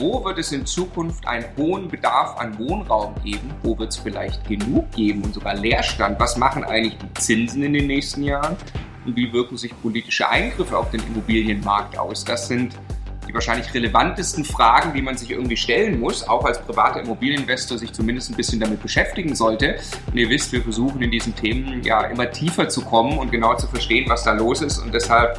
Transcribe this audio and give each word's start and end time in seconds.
Wo 0.00 0.24
wird 0.24 0.38
es 0.38 0.50
in 0.50 0.64
Zukunft 0.64 1.28
einen 1.28 1.44
hohen 1.58 1.88
Bedarf 1.88 2.38
an 2.38 2.58
Wohnraum 2.58 3.14
geben? 3.22 3.50
Wo 3.62 3.78
wird 3.78 3.90
es 3.90 3.98
vielleicht 3.98 4.48
genug 4.48 4.90
geben 4.92 5.22
und 5.22 5.34
sogar 5.34 5.54
Leerstand? 5.54 6.18
Was 6.18 6.38
machen 6.38 6.64
eigentlich 6.64 6.96
die 6.96 7.20
Zinsen 7.20 7.62
in 7.62 7.74
den 7.74 7.86
nächsten 7.86 8.22
Jahren? 8.22 8.56
Und 9.04 9.14
wie 9.14 9.30
wirken 9.30 9.58
sich 9.58 9.78
politische 9.82 10.26
Eingriffe 10.26 10.78
auf 10.78 10.90
den 10.90 11.02
Immobilienmarkt 11.02 11.98
aus? 11.98 12.24
Das 12.24 12.48
sind 12.48 12.78
die 13.28 13.34
wahrscheinlich 13.34 13.74
relevantesten 13.74 14.46
Fragen, 14.46 14.94
die 14.94 15.02
man 15.02 15.18
sich 15.18 15.32
irgendwie 15.32 15.58
stellen 15.58 16.00
muss, 16.00 16.26
auch 16.26 16.46
als 16.46 16.62
privater 16.62 17.02
Immobilieninvestor 17.02 17.76
sich 17.76 17.92
zumindest 17.92 18.30
ein 18.30 18.36
bisschen 18.36 18.58
damit 18.58 18.80
beschäftigen 18.80 19.34
sollte. 19.34 19.76
Und 20.06 20.16
ihr 20.16 20.30
wisst, 20.30 20.50
wir 20.52 20.62
versuchen 20.62 21.02
in 21.02 21.10
diesen 21.10 21.36
Themen 21.36 21.82
ja 21.82 22.04
immer 22.04 22.30
tiefer 22.30 22.70
zu 22.70 22.80
kommen 22.80 23.18
und 23.18 23.30
genau 23.30 23.54
zu 23.54 23.66
verstehen, 23.66 24.08
was 24.08 24.24
da 24.24 24.32
los 24.32 24.62
ist. 24.62 24.78
Und 24.78 24.94
deshalb 24.94 25.38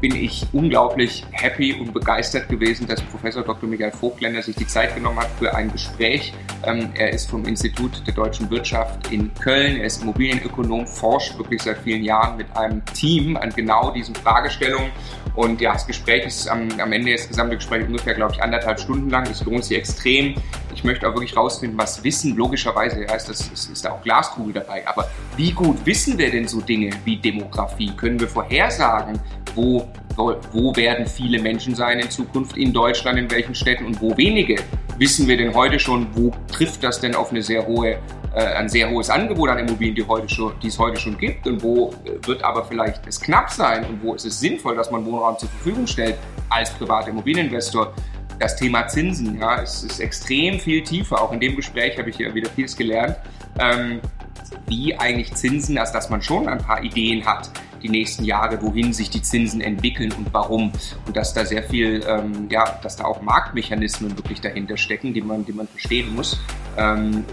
bin 0.00 0.14
ich 0.14 0.46
unglaublich 0.52 1.24
happy 1.32 1.74
und 1.74 1.92
begeistert 1.92 2.48
gewesen, 2.48 2.86
dass 2.86 3.00
Professor 3.02 3.42
Dr. 3.42 3.68
Michael 3.68 3.92
Vogtländer 3.92 4.42
sich 4.42 4.56
die 4.56 4.66
Zeit 4.66 4.94
genommen 4.94 5.18
hat 5.18 5.30
für 5.38 5.54
ein 5.54 5.70
Gespräch. 5.70 6.32
Ähm, 6.64 6.90
er 6.94 7.12
ist 7.12 7.30
vom 7.30 7.44
Institut 7.44 8.06
der 8.06 8.14
deutschen 8.14 8.50
Wirtschaft 8.50 9.12
in 9.12 9.32
Köln. 9.34 9.78
Er 9.78 9.86
ist 9.86 10.02
Immobilienökonom, 10.02 10.86
forscht 10.86 11.36
wirklich 11.38 11.62
seit 11.62 11.78
vielen 11.78 12.02
Jahren 12.02 12.36
mit 12.36 12.54
einem 12.56 12.84
Team 12.86 13.36
an 13.36 13.50
genau 13.50 13.90
diesen 13.90 14.14
Fragestellungen. 14.14 14.90
Und 15.34 15.60
ja, 15.60 15.72
das 15.72 15.86
Gespräch 15.86 16.26
ist 16.26 16.48
am, 16.48 16.68
am 16.80 16.92
Ende, 16.92 17.12
das 17.12 17.28
gesamte 17.28 17.56
Gespräch 17.56 17.86
ungefähr, 17.86 18.14
glaube 18.14 18.34
ich, 18.34 18.42
anderthalb 18.42 18.80
Stunden 18.80 19.10
lang. 19.10 19.24
Das 19.24 19.44
lohnt 19.44 19.64
sich 19.64 19.78
extrem. 19.78 20.34
Ich 20.74 20.84
möchte 20.84 21.08
auch 21.08 21.14
wirklich 21.14 21.36
rausfinden, 21.36 21.78
was 21.78 22.02
Wissen, 22.04 22.36
logischerweise 22.36 23.06
heißt 23.06 23.28
das, 23.28 23.50
es 23.52 23.66
ist 23.66 23.84
da 23.84 23.92
auch 23.92 24.02
Glaskugel 24.02 24.54
dabei. 24.54 24.86
Aber 24.86 25.08
wie 25.36 25.52
gut 25.52 25.84
wissen 25.84 26.16
wir 26.18 26.30
denn 26.30 26.48
so 26.48 26.60
Dinge 26.60 26.90
wie 27.04 27.16
Demografie? 27.16 27.92
Können 27.96 28.18
wir 28.18 28.28
vorhersagen, 28.28 29.20
wo, 29.54 29.88
wo, 30.16 30.36
wo 30.52 30.76
werden 30.76 31.06
viele 31.06 31.40
Menschen 31.40 31.74
sein 31.74 31.98
in 32.00 32.10
Zukunft 32.10 32.56
in 32.56 32.72
Deutschland, 32.72 33.18
in 33.18 33.30
welchen 33.30 33.54
Städten 33.54 33.86
und 33.86 34.00
wo 34.00 34.16
wenige? 34.16 34.56
Wissen 34.98 35.26
wir 35.26 35.36
denn 35.36 35.54
heute 35.54 35.78
schon, 35.78 36.06
wo 36.14 36.32
trifft 36.50 36.84
das 36.84 37.00
denn 37.00 37.14
auf 37.14 37.30
eine 37.30 37.42
sehr 37.42 37.66
hohe 37.66 37.98
äh, 38.32 38.44
ein 38.44 38.68
sehr 38.68 38.88
hohes 38.88 39.10
Angebot 39.10 39.48
an 39.48 39.58
Immobilien, 39.58 39.94
die, 39.94 40.06
heute 40.06 40.28
schon, 40.28 40.52
die 40.62 40.68
es 40.68 40.78
heute 40.78 41.00
schon 41.00 41.18
gibt 41.18 41.48
und 41.48 41.62
wo 41.62 41.92
äh, 42.04 42.26
wird 42.26 42.44
aber 42.44 42.64
vielleicht 42.64 43.04
es 43.06 43.20
knapp 43.20 43.50
sein 43.50 43.84
und 43.86 44.02
wo 44.02 44.14
ist 44.14 44.24
es 44.24 44.38
sinnvoll, 44.38 44.76
dass 44.76 44.90
man 44.90 45.04
Wohnraum 45.04 45.36
zur 45.36 45.48
Verfügung 45.48 45.86
stellt 45.86 46.16
als 46.48 46.70
privater 46.70 47.08
Immobilieninvestor. 47.08 47.92
Das 48.38 48.56
Thema 48.56 48.86
Zinsen, 48.86 49.38
ja, 49.40 49.60
es 49.62 49.82
ist 49.82 49.98
extrem 49.98 50.60
viel 50.60 50.82
tiefer. 50.82 51.20
Auch 51.20 51.32
in 51.32 51.40
dem 51.40 51.56
Gespräch 51.56 51.98
habe 51.98 52.08
ich 52.08 52.16
hier 52.16 52.32
wieder 52.32 52.48
vieles 52.50 52.76
gelernt, 52.76 53.16
ähm, 53.58 54.00
wie 54.66 54.96
eigentlich 54.98 55.34
Zinsen, 55.34 55.78
also 55.78 55.92
dass 55.92 56.10
man 56.10 56.22
schon 56.22 56.48
ein 56.48 56.58
paar 56.58 56.82
Ideen 56.82 57.24
hat, 57.24 57.50
die 57.82 57.88
nächsten 57.88 58.24
Jahre, 58.24 58.60
wohin 58.62 58.92
sich 58.92 59.10
die 59.10 59.22
Zinsen 59.22 59.60
entwickeln 59.60 60.12
und 60.12 60.32
warum. 60.32 60.72
Und 61.06 61.16
dass 61.16 61.34
da 61.34 61.44
sehr 61.44 61.62
viel, 61.62 62.04
ähm, 62.06 62.48
ja, 62.50 62.78
dass 62.82 62.96
da 62.96 63.04
auch 63.04 63.22
Marktmechanismen 63.22 64.16
wirklich 64.16 64.40
dahinter 64.40 64.76
stecken, 64.76 65.14
die 65.14 65.22
man, 65.22 65.44
die 65.44 65.52
man 65.52 65.66
verstehen 65.66 66.14
muss. 66.14 66.38
Ähm, 66.76 67.24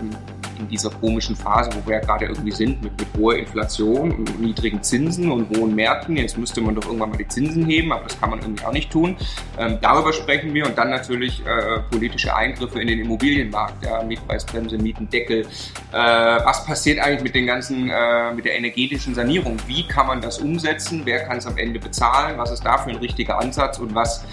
in 0.59 0.67
dieser 0.67 0.89
komischen 0.89 1.35
Phase, 1.35 1.69
wo 1.73 1.87
wir 1.87 1.97
ja 1.97 2.01
gerade 2.01 2.25
irgendwie 2.25 2.51
sind, 2.51 2.81
mit, 2.81 2.97
mit 2.99 3.07
hoher 3.17 3.37
Inflation 3.37 4.11
und 4.11 4.39
niedrigen 4.39 4.81
Zinsen 4.83 5.31
und 5.31 5.55
hohen 5.57 5.75
Märkten. 5.75 6.17
Jetzt 6.17 6.37
müsste 6.37 6.61
man 6.61 6.75
doch 6.75 6.85
irgendwann 6.85 7.11
mal 7.11 7.17
die 7.17 7.27
Zinsen 7.27 7.65
heben, 7.65 7.91
aber 7.91 8.03
das 8.03 8.19
kann 8.19 8.29
man 8.29 8.39
irgendwie 8.39 8.65
auch 8.65 8.71
nicht 8.71 8.91
tun. 8.91 9.15
Ähm, 9.57 9.77
darüber 9.81 10.13
sprechen 10.13 10.53
wir 10.53 10.65
und 10.65 10.77
dann 10.77 10.89
natürlich 10.89 11.45
äh, 11.45 11.79
politische 11.89 12.35
Eingriffe 12.35 12.81
in 12.81 12.87
den 12.87 12.99
Immobilienmarkt, 12.99 13.85
ja, 13.85 14.03
Mietpreisbremse, 14.03 14.77
Mietendeckel. 14.77 15.41
Äh, 15.41 15.95
was 15.95 16.65
passiert 16.65 16.99
eigentlich 16.99 17.23
mit 17.23 17.35
den 17.35 17.47
ganzen, 17.47 17.89
äh, 17.89 18.33
mit 18.33 18.45
der 18.45 18.57
energetischen 18.57 19.15
Sanierung? 19.15 19.57
Wie 19.67 19.87
kann 19.87 20.07
man 20.07 20.21
das 20.21 20.39
umsetzen? 20.39 21.01
Wer 21.05 21.25
kann 21.25 21.37
es 21.37 21.47
am 21.47 21.57
Ende 21.57 21.79
bezahlen? 21.79 22.37
Was 22.37 22.51
ist 22.51 22.63
da 22.63 22.77
für 22.77 22.89
ein 22.89 22.97
richtiger 22.97 23.39
Ansatz? 23.39 23.79
Und 23.79 23.93
was 23.95 24.25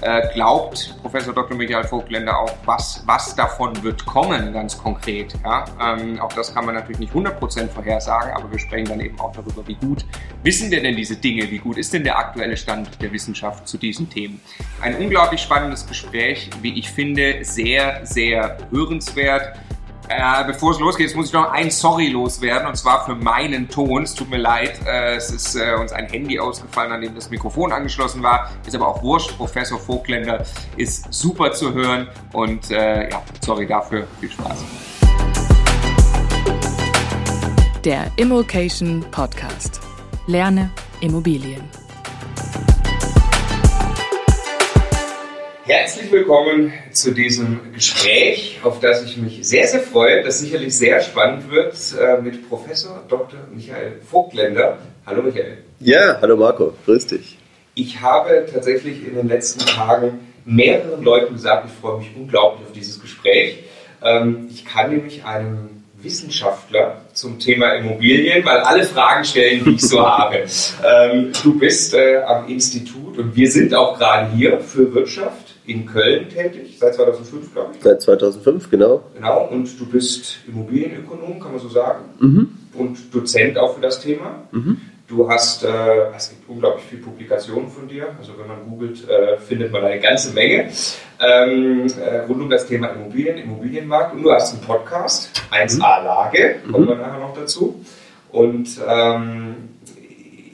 äh, 0.00 0.28
glaubt 0.32 0.96
Professor 1.02 1.34
Dr. 1.34 1.56
Michael 1.56 1.84
Vogtländer 1.84 2.38
auch, 2.38 2.52
was, 2.64 3.02
was 3.06 3.34
davon 3.34 3.82
wird 3.82 4.04
kommen, 4.06 4.52
ganz 4.52 4.76
konkret? 4.78 5.34
Ja? 5.44 5.64
Ähm, 5.80 6.20
auch 6.20 6.32
das 6.32 6.54
kann 6.54 6.66
man 6.66 6.74
natürlich 6.74 6.98
nicht 6.98 7.12
100% 7.12 7.68
vorhersagen, 7.68 8.32
aber 8.32 8.50
wir 8.50 8.58
sprechen 8.58 8.86
dann 8.86 9.00
eben 9.00 9.18
auch 9.20 9.32
darüber, 9.32 9.66
wie 9.66 9.74
gut 9.74 10.04
wissen 10.42 10.70
wir 10.70 10.82
denn 10.82 10.96
diese 10.96 11.16
Dinge? 11.16 11.50
Wie 11.50 11.58
gut 11.58 11.76
ist 11.76 11.92
denn 11.92 12.04
der 12.04 12.18
aktuelle 12.18 12.56
Stand 12.56 13.00
der 13.02 13.12
Wissenschaft 13.12 13.68
zu 13.68 13.78
diesen 13.78 14.08
Themen? 14.08 14.40
Ein 14.80 14.96
unglaublich 14.96 15.40
spannendes 15.40 15.86
Gespräch, 15.86 16.50
wie 16.62 16.78
ich 16.78 16.90
finde, 16.90 17.44
sehr, 17.44 18.04
sehr 18.04 18.58
hörenswert. 18.70 19.58
Äh, 20.12 20.44
bevor 20.44 20.72
es 20.72 20.80
losgeht, 20.80 21.14
muss 21.14 21.28
ich 21.28 21.32
noch 21.32 21.52
ein 21.52 21.70
Sorry 21.70 22.08
loswerden 22.08 22.66
und 22.66 22.76
zwar 22.76 23.06
für 23.06 23.14
meinen 23.14 23.68
Ton. 23.68 24.02
Es 24.02 24.12
tut 24.12 24.28
mir 24.28 24.38
leid, 24.38 24.80
äh, 24.84 25.14
es 25.14 25.30
ist 25.30 25.54
äh, 25.54 25.74
uns 25.74 25.92
ein 25.92 26.08
Handy 26.08 26.36
ausgefallen, 26.40 26.90
an 26.90 27.00
dem 27.00 27.14
das 27.14 27.30
Mikrofon 27.30 27.70
angeschlossen 27.70 28.20
war. 28.20 28.50
Ist 28.66 28.74
aber 28.74 28.88
auch 28.88 29.04
wurscht. 29.04 29.36
Professor 29.36 29.78
Vogtländer 29.78 30.44
ist 30.76 31.12
super 31.14 31.52
zu 31.52 31.72
hören 31.72 32.08
und 32.32 32.72
äh, 32.72 33.08
ja, 33.08 33.22
sorry 33.40 33.68
dafür. 33.68 34.08
Viel 34.18 34.32
Spaß. 34.32 34.89
Der 37.84 38.12
Immokation 38.16 39.02
Podcast. 39.10 39.80
Lerne 40.26 40.70
Immobilien. 41.00 41.62
Herzlich 45.64 46.12
willkommen 46.12 46.74
zu 46.92 47.14
diesem 47.14 47.72
Gespräch, 47.72 48.60
auf 48.62 48.80
das 48.80 49.02
ich 49.04 49.16
mich 49.16 49.48
sehr, 49.48 49.66
sehr 49.66 49.80
freue, 49.80 50.22
das 50.22 50.40
sicherlich 50.40 50.76
sehr 50.76 51.00
spannend 51.00 51.50
wird, 51.50 51.74
äh, 51.98 52.20
mit 52.20 52.46
Professor 52.50 53.02
Dr. 53.08 53.40
Michael 53.50 53.92
Vogtländer. 54.10 54.76
Hallo 55.06 55.22
Michael. 55.22 55.56
Ja, 55.78 56.18
hallo 56.20 56.36
Marco, 56.36 56.74
grüß 56.84 57.06
dich. 57.06 57.38
Ich 57.74 58.02
habe 58.02 58.46
tatsächlich 58.52 59.06
in 59.08 59.14
den 59.14 59.28
letzten 59.28 59.60
Tagen 59.60 60.18
mehreren 60.44 61.02
Leuten 61.02 61.32
gesagt, 61.32 61.64
ich 61.66 61.72
freue 61.80 62.00
mich 62.00 62.10
unglaublich 62.14 62.66
auf 62.66 62.72
dieses 62.74 63.00
Gespräch. 63.00 63.64
Ähm, 64.02 64.48
ich 64.50 64.66
kann 64.66 64.90
nämlich 64.90 65.24
einem 65.24 65.79
Wissenschaftler 66.02 67.02
zum 67.12 67.38
Thema 67.38 67.74
Immobilien, 67.74 68.44
weil 68.44 68.58
alle 68.58 68.84
Fragen 68.84 69.24
stellen, 69.24 69.64
die 69.64 69.72
ich 69.72 69.82
so 69.82 70.00
habe. 70.06 70.44
Ähm, 70.84 71.32
du 71.42 71.58
bist 71.58 71.94
äh, 71.94 72.22
am 72.22 72.48
Institut 72.48 73.18
und 73.18 73.36
wir 73.36 73.50
sind 73.50 73.74
auch 73.74 73.98
gerade 73.98 74.30
hier 74.32 74.60
für 74.60 74.92
Wirtschaft 74.94 75.54
in 75.66 75.86
Köln 75.86 76.28
tätig, 76.28 76.76
seit 76.78 76.94
2005, 76.94 77.52
glaube 77.52 77.70
ich. 77.76 77.82
Seit 77.82 78.02
2005, 78.02 78.70
genau. 78.70 79.02
Genau, 79.14 79.48
und 79.48 79.78
du 79.78 79.86
bist 79.86 80.38
Immobilienökonom, 80.48 81.38
kann 81.38 81.52
man 81.52 81.60
so 81.60 81.68
sagen, 81.68 82.04
mhm. 82.18 82.48
und 82.74 83.14
Dozent 83.14 83.58
auch 83.58 83.74
für 83.74 83.80
das 83.80 84.00
Thema. 84.00 84.44
Mhm. 84.50 84.80
Du 85.10 85.28
hast, 85.28 85.64
äh, 85.64 86.12
es 86.16 86.30
gibt 86.30 86.48
unglaublich 86.48 86.84
viele 86.88 87.02
Publikationen 87.02 87.68
von 87.68 87.88
dir, 87.88 88.14
also 88.16 88.38
wenn 88.38 88.46
man 88.46 88.64
googelt, 88.64 89.08
äh, 89.08 89.38
findet 89.38 89.72
man 89.72 89.84
eine 89.84 89.98
ganze 89.98 90.32
Menge 90.32 90.70
ähm, 91.18 91.86
äh, 92.00 92.18
rund 92.20 92.42
um 92.42 92.48
das 92.48 92.68
Thema 92.68 92.90
Immobilien, 92.90 93.36
Immobilienmarkt 93.38 94.14
und 94.14 94.22
du 94.22 94.30
hast 94.30 94.54
einen 94.54 94.62
Podcast, 94.62 95.42
1A 95.50 96.04
Lage, 96.04 96.60
kommen 96.70 96.86
wir 96.86 96.94
mhm. 96.94 97.00
nachher 97.00 97.18
noch 97.18 97.34
dazu. 97.34 97.84
Und 98.30 98.68
ähm, 98.88 99.56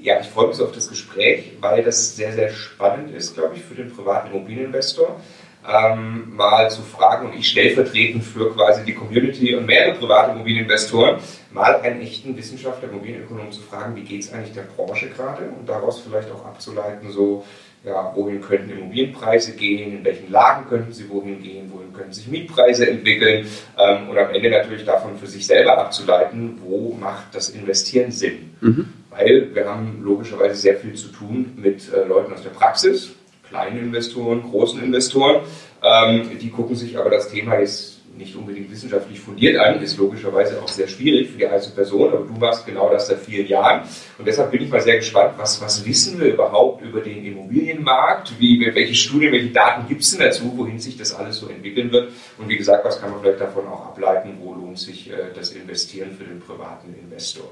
ja, 0.00 0.20
ich 0.20 0.28
freue 0.28 0.46
mich 0.46 0.56
so 0.56 0.64
auf 0.64 0.72
das 0.72 0.88
Gespräch, 0.88 1.52
weil 1.60 1.82
das 1.82 2.16
sehr, 2.16 2.32
sehr 2.32 2.48
spannend 2.48 3.14
ist, 3.14 3.34
glaube 3.34 3.56
ich, 3.56 3.62
für 3.62 3.74
den 3.74 3.92
privaten 3.92 4.34
Immobilieninvestor. 4.34 5.20
Ähm, 5.68 6.34
mal 6.34 6.70
zu 6.70 6.80
fragen 6.80 7.26
und 7.26 7.34
ich 7.34 7.48
stellvertretend 7.48 8.22
für 8.22 8.54
quasi 8.54 8.84
die 8.84 8.94
Community 8.94 9.54
und 9.56 9.66
mehrere 9.66 9.94
private 9.98 10.30
Immobilieninvestoren 10.30 11.18
mal 11.56 11.80
einen 11.80 12.02
echten 12.02 12.36
Wissenschaftler, 12.36 12.90
Immobilienökonom 12.90 13.50
zu 13.50 13.62
fragen, 13.62 13.96
wie 13.96 14.02
geht 14.02 14.22
es 14.22 14.32
eigentlich 14.32 14.52
der 14.52 14.62
Branche 14.76 15.08
gerade? 15.08 15.44
Und 15.58 15.66
daraus 15.66 16.00
vielleicht 16.00 16.30
auch 16.30 16.44
abzuleiten, 16.44 17.10
so 17.10 17.44
ja, 17.82 18.12
wohin 18.14 18.42
könnten 18.42 18.70
Immobilienpreise 18.70 19.52
gehen, 19.52 19.98
in 19.98 20.04
welchen 20.04 20.30
Lagen 20.30 20.68
könnten 20.68 20.92
sie 20.92 21.08
wohin 21.08 21.42
gehen, 21.42 21.72
wohin 21.72 21.94
könnten 21.94 22.12
sich 22.12 22.28
Mietpreise 22.28 22.90
entwickeln? 22.90 23.46
Ähm, 23.78 24.10
und 24.10 24.18
am 24.18 24.30
Ende 24.30 24.50
natürlich 24.50 24.84
davon 24.84 25.16
für 25.16 25.26
sich 25.26 25.46
selber 25.46 25.78
abzuleiten, 25.78 26.60
wo 26.62 26.92
macht 26.92 27.34
das 27.34 27.48
Investieren 27.48 28.10
Sinn. 28.10 28.50
Mhm. 28.60 28.92
Weil 29.10 29.54
wir 29.54 29.66
haben 29.66 30.02
logischerweise 30.02 30.56
sehr 30.56 30.76
viel 30.76 30.94
zu 30.94 31.08
tun 31.08 31.54
mit 31.56 31.90
äh, 31.90 32.04
Leuten 32.04 32.34
aus 32.34 32.42
der 32.42 32.50
Praxis, 32.50 33.12
kleinen 33.48 33.78
Investoren, 33.78 34.42
großen 34.42 34.82
Investoren. 34.82 35.42
Ähm, 35.82 36.38
die 36.38 36.50
gucken 36.50 36.76
sich 36.76 36.98
aber 36.98 37.08
das 37.08 37.30
Thema 37.30 37.58
jetzt 37.58 37.95
nicht 38.16 38.34
unbedingt 38.36 38.70
wissenschaftlich 38.70 39.20
fundiert 39.20 39.58
an, 39.58 39.80
ist 39.82 39.98
logischerweise 39.98 40.60
auch 40.62 40.68
sehr 40.68 40.88
schwierig 40.88 41.30
für 41.30 41.38
die 41.38 41.46
einzelne 41.46 41.74
Person, 41.74 42.12
aber 42.12 42.24
du 42.24 42.32
machst 42.32 42.66
genau 42.66 42.90
das 42.90 43.08
seit 43.08 43.20
vielen 43.20 43.46
Jahren. 43.46 43.82
Und 44.18 44.26
deshalb 44.26 44.50
bin 44.50 44.62
ich 44.62 44.70
mal 44.70 44.80
sehr 44.80 44.96
gespannt, 44.96 45.34
was, 45.36 45.60
was 45.60 45.84
wissen 45.84 46.20
wir 46.20 46.32
überhaupt 46.32 46.82
über 46.82 47.00
den 47.00 47.24
Immobilienmarkt, 47.24 48.38
wie, 48.38 48.70
welche 48.74 48.94
Studien, 48.94 49.32
welche 49.32 49.50
Daten 49.50 49.86
gibt 49.88 50.02
es 50.02 50.10
denn 50.10 50.20
dazu, 50.20 50.52
wohin 50.56 50.78
sich 50.78 50.96
das 50.96 51.14
alles 51.14 51.38
so 51.38 51.48
entwickeln 51.48 51.92
wird 51.92 52.12
und 52.38 52.48
wie 52.48 52.56
gesagt, 52.56 52.84
was 52.84 53.00
kann 53.00 53.10
man 53.10 53.20
vielleicht 53.20 53.40
davon 53.40 53.66
auch 53.66 53.86
ableiten, 53.86 54.38
wo 54.40 54.54
lohnt 54.54 54.78
sich 54.78 55.10
äh, 55.10 55.14
das 55.34 55.52
Investieren 55.52 56.12
für 56.16 56.24
den 56.24 56.40
privaten 56.40 56.94
Investor. 56.94 57.50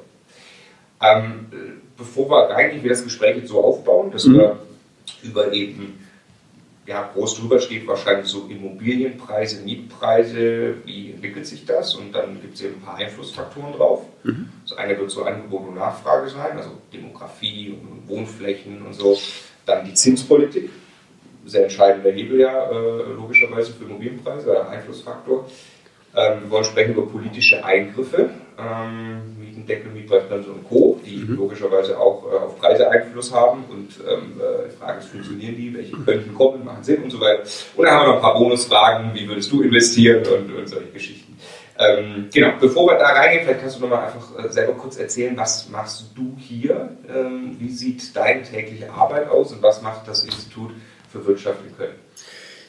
Ähm, 1.02 1.46
bevor 1.96 2.30
wir 2.30 2.56
eigentlich 2.56 2.82
wie 2.82 2.88
das 2.88 3.04
Gespräch 3.04 3.36
jetzt 3.36 3.48
so 3.48 3.62
aufbauen, 3.62 4.10
dass 4.10 4.24
mhm. 4.24 4.34
wir 4.34 4.58
über 5.22 5.52
eben, 5.52 5.98
ja, 6.86 7.10
groß 7.14 7.36
drüber 7.40 7.58
steht 7.60 7.86
wahrscheinlich 7.86 8.26
so 8.26 8.46
Immobilienpreise, 8.48 9.62
Mietpreise, 9.64 10.74
wie 10.84 11.12
entwickelt 11.12 11.46
sich 11.46 11.64
das? 11.64 11.94
Und 11.94 12.12
dann 12.12 12.40
gibt 12.42 12.54
es 12.54 12.62
eben 12.62 12.74
ein 12.74 12.82
paar 12.82 12.96
Einflussfaktoren 12.96 13.72
drauf. 13.72 14.04
Mhm. 14.22 14.50
Das 14.68 14.76
eine 14.76 14.98
wird 14.98 15.10
so 15.10 15.24
Angebot 15.24 15.68
und 15.68 15.76
Nachfrage 15.76 16.28
sein, 16.28 16.56
also 16.56 16.70
Demografie 16.92 17.74
und 17.80 18.08
Wohnflächen 18.08 18.82
und 18.82 18.92
so. 18.92 19.18
Dann 19.64 19.86
die 19.86 19.94
Zinspolitik. 19.94 20.70
sehr 21.46 21.64
entscheidender 21.64 22.10
Hebel 22.10 22.40
ja 22.40 22.70
äh, 22.70 23.12
logischerweise 23.14 23.72
für 23.72 23.84
Immobilienpreise, 23.84 24.60
ein 24.60 24.78
Einflussfaktor. 24.78 25.48
Ähm, 26.14 26.42
wir 26.42 26.50
wollen 26.50 26.64
sprechen 26.64 26.92
über 26.92 27.06
politische 27.06 27.64
Eingriffe, 27.64 28.30
ähm, 28.58 29.38
Mietendeckel, 29.38 29.90
Mietpreisbremse 29.90 30.50
und 30.50 30.68
Co., 30.68 31.00
die 31.04 31.16
mhm. 31.16 31.36
logischerweise 31.36 31.98
auch 31.98 32.24
äh, 32.24 32.36
auf 32.36 32.58
Preise 32.58 32.90
Einfluss 32.90 33.32
haben. 33.32 33.64
Und 33.70 33.90
ähm, 34.08 34.40
äh, 34.40 34.70
die 34.70 34.76
Frage 34.76 34.98
ist, 35.00 35.08
funktionieren 35.08 35.56
die, 35.56 35.74
welche 35.74 35.96
könnten 35.96 36.34
kommen, 36.34 36.64
machen 36.64 36.82
Sinn 36.82 37.02
und 37.02 37.10
so 37.10 37.20
weiter. 37.20 37.42
Und 37.76 37.84
dann 37.84 37.94
haben 37.94 38.02
wir 38.02 38.08
noch 38.08 38.16
ein 38.16 38.22
paar 38.22 38.38
Bonusfragen, 38.38 39.14
wie 39.14 39.28
würdest 39.28 39.50
du 39.52 39.62
investieren 39.62 40.22
und, 40.26 40.54
und 40.54 40.68
solche 40.68 40.90
Geschichten. 40.90 41.36
Ähm, 41.76 42.28
genau, 42.32 42.52
bevor 42.60 42.86
wir 42.86 42.98
da 42.98 43.06
reingehen, 43.06 43.44
vielleicht 43.44 43.60
kannst 43.60 43.76
du 43.76 43.80
nochmal 43.80 44.06
einfach 44.06 44.44
äh, 44.44 44.48
selber 44.48 44.74
kurz 44.74 44.96
erzählen, 44.96 45.36
was 45.36 45.68
machst 45.68 46.12
du 46.14 46.36
hier? 46.38 46.96
Ähm, 47.12 47.56
wie 47.58 47.70
sieht 47.70 48.14
deine 48.14 48.42
tägliche 48.42 48.92
Arbeit 48.92 49.28
aus 49.28 49.52
und 49.52 49.60
was 49.62 49.82
macht 49.82 50.06
das 50.06 50.22
Institut 50.24 50.70
für 51.10 51.26
Wirtschaft 51.26 51.58
in 51.66 51.76
Köln? 51.76 51.94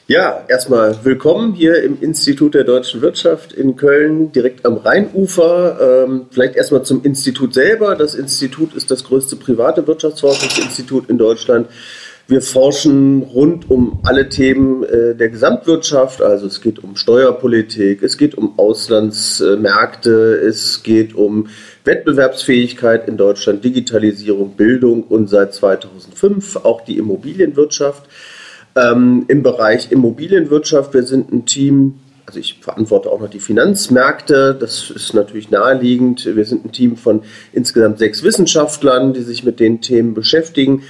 Ja, 0.08 0.44
erstmal 0.46 1.04
willkommen 1.04 1.52
hier 1.52 1.82
im 1.82 2.00
Institut 2.00 2.54
der 2.54 2.62
deutschen 2.62 3.02
Wirtschaft 3.02 3.52
in 3.52 3.74
Köln, 3.74 4.30
direkt 4.30 4.64
am 4.64 4.76
Rheinufer. 4.76 6.04
Ähm, 6.04 6.26
vielleicht 6.30 6.54
erstmal 6.54 6.84
zum 6.84 7.02
Institut 7.02 7.52
selber. 7.52 7.96
Das 7.96 8.14
Institut 8.14 8.72
ist 8.74 8.92
das 8.92 9.02
größte 9.02 9.34
private 9.34 9.84
Wirtschaftsforschungsinstitut 9.84 11.10
in 11.10 11.18
Deutschland. 11.18 11.66
Wir 12.28 12.40
forschen 12.40 13.22
rund 13.22 13.68
um 13.68 13.98
alle 14.04 14.28
Themen 14.28 14.84
äh, 14.84 15.16
der 15.16 15.28
Gesamtwirtschaft. 15.28 16.22
Also 16.22 16.46
es 16.46 16.60
geht 16.60 16.84
um 16.84 16.94
Steuerpolitik, 16.94 18.04
es 18.04 18.16
geht 18.16 18.36
um 18.36 18.60
Auslandsmärkte, 18.60 20.36
es 20.36 20.84
geht 20.84 21.16
um 21.16 21.48
Wettbewerbsfähigkeit 21.82 23.08
in 23.08 23.16
Deutschland, 23.16 23.64
Digitalisierung, 23.64 24.52
Bildung 24.52 25.02
und 25.02 25.28
seit 25.28 25.52
2005 25.52 26.58
auch 26.62 26.82
die 26.82 26.96
Immobilienwirtschaft 26.96 28.04
ähm, 28.76 29.24
im 29.28 29.42
Bereich 29.42 29.90
Immobilienwirtschaft. 29.90 30.94
Wir 30.94 31.02
sind 31.02 31.32
ein 31.32 31.46
Team, 31.46 31.94
also 32.26 32.38
ich 32.38 32.58
verantworte 32.60 33.10
auch 33.10 33.20
noch 33.20 33.30
die 33.30 33.40
Finanzmärkte, 33.40 34.56
das 34.58 34.90
ist 34.90 35.14
natürlich 35.14 35.50
naheliegend. 35.50 36.26
Wir 36.26 36.44
sind 36.44 36.64
ein 36.64 36.72
Team 36.72 36.96
von 36.96 37.22
insgesamt 37.52 37.98
sechs 37.98 38.22
Wissenschaftlern, 38.22 39.14
die 39.14 39.22
sich 39.22 39.44
mit 39.44 39.60
den 39.60 39.80
Themen 39.80 40.14
beschäftigen. 40.14 40.82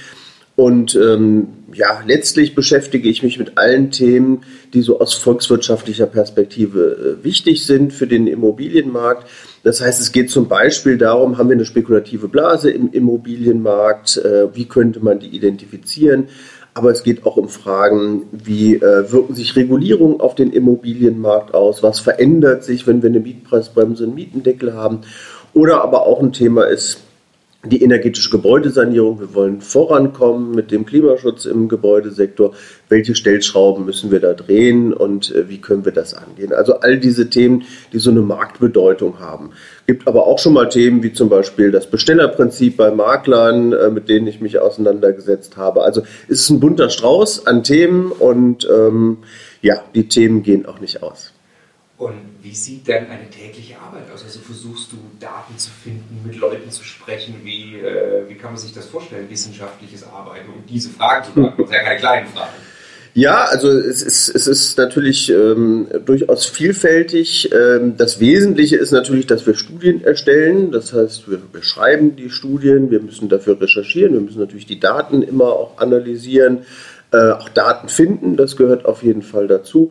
Und 0.55 0.95
ähm, 0.95 1.49
ja, 1.71 2.01
letztlich 2.07 2.55
beschäftige 2.55 3.07
ich 3.07 3.21
mich 3.21 3.37
mit 3.37 3.59
allen 3.59 3.91
Themen, 3.91 4.41
die 4.73 4.81
so 4.81 4.99
aus 4.99 5.13
volkswirtschaftlicher 5.13 6.07
Perspektive 6.07 7.19
äh, 7.19 7.23
wichtig 7.23 7.63
sind 7.63 7.93
für 7.93 8.07
den 8.07 8.25
Immobilienmarkt. 8.25 9.29
Das 9.61 9.81
heißt, 9.81 10.01
es 10.01 10.11
geht 10.11 10.31
zum 10.31 10.47
Beispiel 10.47 10.97
darum, 10.97 11.37
haben 11.37 11.49
wir 11.49 11.55
eine 11.55 11.65
spekulative 11.65 12.27
Blase 12.27 12.71
im 12.71 12.89
Immobilienmarkt? 12.91 14.17
Äh, 14.17 14.55
wie 14.55 14.65
könnte 14.65 14.99
man 14.99 15.19
die 15.19 15.27
identifizieren? 15.27 16.29
Aber 16.77 16.91
es 16.91 17.01
geht 17.01 17.25
auch 17.25 17.37
um 17.37 17.49
Fragen, 17.49 18.27
wie 18.31 18.75
äh, 18.75 19.11
wirken 19.11 19.33
sich 19.33 19.55
Regulierungen 19.55 20.21
auf 20.21 20.35
den 20.35 20.51
Immobilienmarkt 20.51 21.55
aus, 21.55 21.81
was 21.81 21.99
verändert 21.99 22.63
sich, 22.63 22.85
wenn 22.85 23.01
wir 23.01 23.09
eine 23.09 23.19
Mietpreisbremse, 23.19 24.03
einen 24.03 24.13
Mietendeckel 24.13 24.75
haben. 24.75 25.01
Oder 25.55 25.81
aber 25.81 26.05
auch 26.05 26.21
ein 26.21 26.33
Thema 26.33 26.65
ist 26.65 26.99
die 27.65 27.81
energetische 27.81 28.29
Gebäudesanierung. 28.29 29.19
Wir 29.19 29.33
wollen 29.33 29.61
vorankommen 29.61 30.51
mit 30.51 30.69
dem 30.69 30.85
Klimaschutz 30.85 31.45
im 31.45 31.67
Gebäudesektor. 31.67 32.53
Welche 32.89 33.15
Stellschrauben 33.15 33.83
müssen 33.83 34.11
wir 34.11 34.19
da 34.19 34.35
drehen 34.35 34.93
und 34.93 35.33
äh, 35.33 35.49
wie 35.49 35.57
können 35.57 35.83
wir 35.83 35.91
das 35.91 36.13
angehen? 36.13 36.53
Also 36.53 36.75
all 36.81 36.99
diese 36.99 37.31
Themen, 37.31 37.63
die 37.91 37.99
so 37.99 38.11
eine 38.11 38.21
Marktbedeutung 38.21 39.19
haben. 39.19 39.49
Gibt 39.87 40.05
aber 40.05 40.27
auch 40.27 40.37
schon 40.37 40.51
mal 40.51 40.67
Themen 40.67 41.01
wie 41.01 41.13
zum 41.13 41.29
Beispiel 41.29 41.71
das 41.71 41.89
Bestellerprinzip 41.89 42.75
bei 42.75 42.91
Maklern, 42.91 43.71
äh, 43.71 43.89
mit 43.89 44.09
denen 44.09 44.27
ich 44.27 44.41
mich 44.41 44.59
auseinandergesetzt 44.59 45.55
habe. 45.55 45.81
Also 45.81 46.01
es 46.27 46.41
ist 46.41 46.49
ein 46.49 46.59
bunter 46.59 46.89
Strauß 46.89 47.47
an 47.47 47.63
Themen 47.63 48.11
und 48.11 48.67
ähm, 48.69 49.19
ja, 49.61 49.81
die 49.95 50.09
Themen 50.09 50.43
gehen 50.43 50.65
auch 50.65 50.81
nicht 50.81 51.01
aus. 51.01 51.33
Und 51.97 52.19
wie 52.43 52.53
sieht 52.53 52.87
denn 52.87 53.09
eine 53.09 53.29
tägliche 53.29 53.79
Arbeit 53.79 54.11
aus? 54.13 54.23
Also 54.23 54.39
versuchst 54.39 54.91
du 54.91 54.97
Daten 55.19 55.57
zu 55.57 55.71
finden, 55.71 56.21
mit 56.25 56.35
Leuten 56.35 56.69
zu 56.69 56.83
sprechen? 56.83 57.35
Wie, 57.43 57.77
äh, 57.77 58.27
wie 58.27 58.35
kann 58.35 58.51
man 58.51 58.57
sich 58.59 58.73
das 58.73 58.85
vorstellen, 58.85 59.29
wissenschaftliches 59.29 60.05
Arbeiten? 60.05 60.49
Um 60.49 60.65
diese 60.67 60.89
Fragen 60.89 61.25
zu 61.25 61.31
beantworten, 61.31 61.61
das 61.63 61.69
sind 61.69 61.77
ja 61.77 61.83
keine 61.83 61.99
kleinen 61.99 62.27
Fragen. 62.27 62.53
Ja, 63.17 63.45
also 63.45 63.71
es 63.71 64.03
ist, 64.03 64.29
es 64.29 64.45
ist 64.45 64.77
natürlich 64.77 65.31
ähm, 65.31 65.87
durchaus 66.05 66.45
vielfältig. 66.45 67.49
Ähm, 67.51 67.97
das 67.97 68.19
Wesentliche 68.19 68.75
ist 68.75 68.91
natürlich, 68.91 69.25
dass 69.25 69.47
wir 69.47 69.55
Studien 69.55 70.03
erstellen. 70.03 70.69
Das 70.69 70.93
heißt, 70.93 71.27
wir, 71.27 71.39
wir, 71.51 71.63
schreiben 71.63 72.15
die 72.15 72.29
Studien, 72.29 72.91
wir 72.91 73.01
müssen 73.01 73.27
dafür 73.27 73.59
recherchieren, 73.59 74.13
wir 74.13 74.21
müssen 74.21 74.39
natürlich 74.39 74.67
die 74.67 74.79
Daten 74.79 75.23
immer 75.23 75.45
auch 75.45 75.79
analysieren, 75.79 76.59
äh, 77.11 77.31
auch 77.31 77.49
Daten 77.49 77.89
finden, 77.89 78.37
das 78.37 78.55
gehört 78.55 78.85
auf 78.85 79.01
jeden 79.01 79.23
Fall 79.23 79.47
dazu. 79.47 79.89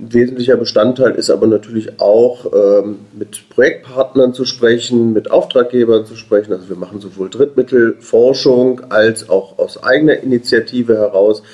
Ein 0.00 0.12
wesentlicher 0.12 0.56
Bestandteil 0.56 1.14
ist 1.14 1.30
aber 1.30 1.46
natürlich 1.46 2.00
auch 2.00 2.52
ähm, 2.52 2.96
mit 3.16 3.48
Projektpartnern 3.50 4.34
zu 4.34 4.44
sprechen, 4.44 5.12
mit 5.12 5.30
Auftraggebern 5.30 6.06
zu 6.06 6.16
sprechen. 6.16 6.52
Also 6.52 6.68
wir 6.68 6.76
machen 6.76 7.00
sowohl 7.00 7.30
Drittmittelforschung 7.30 8.90
als 8.90 9.28
auch 9.28 9.60
aus 9.60 9.80
eigener 9.80 10.14
Initiative 10.14 10.96
heraus. 10.96 11.44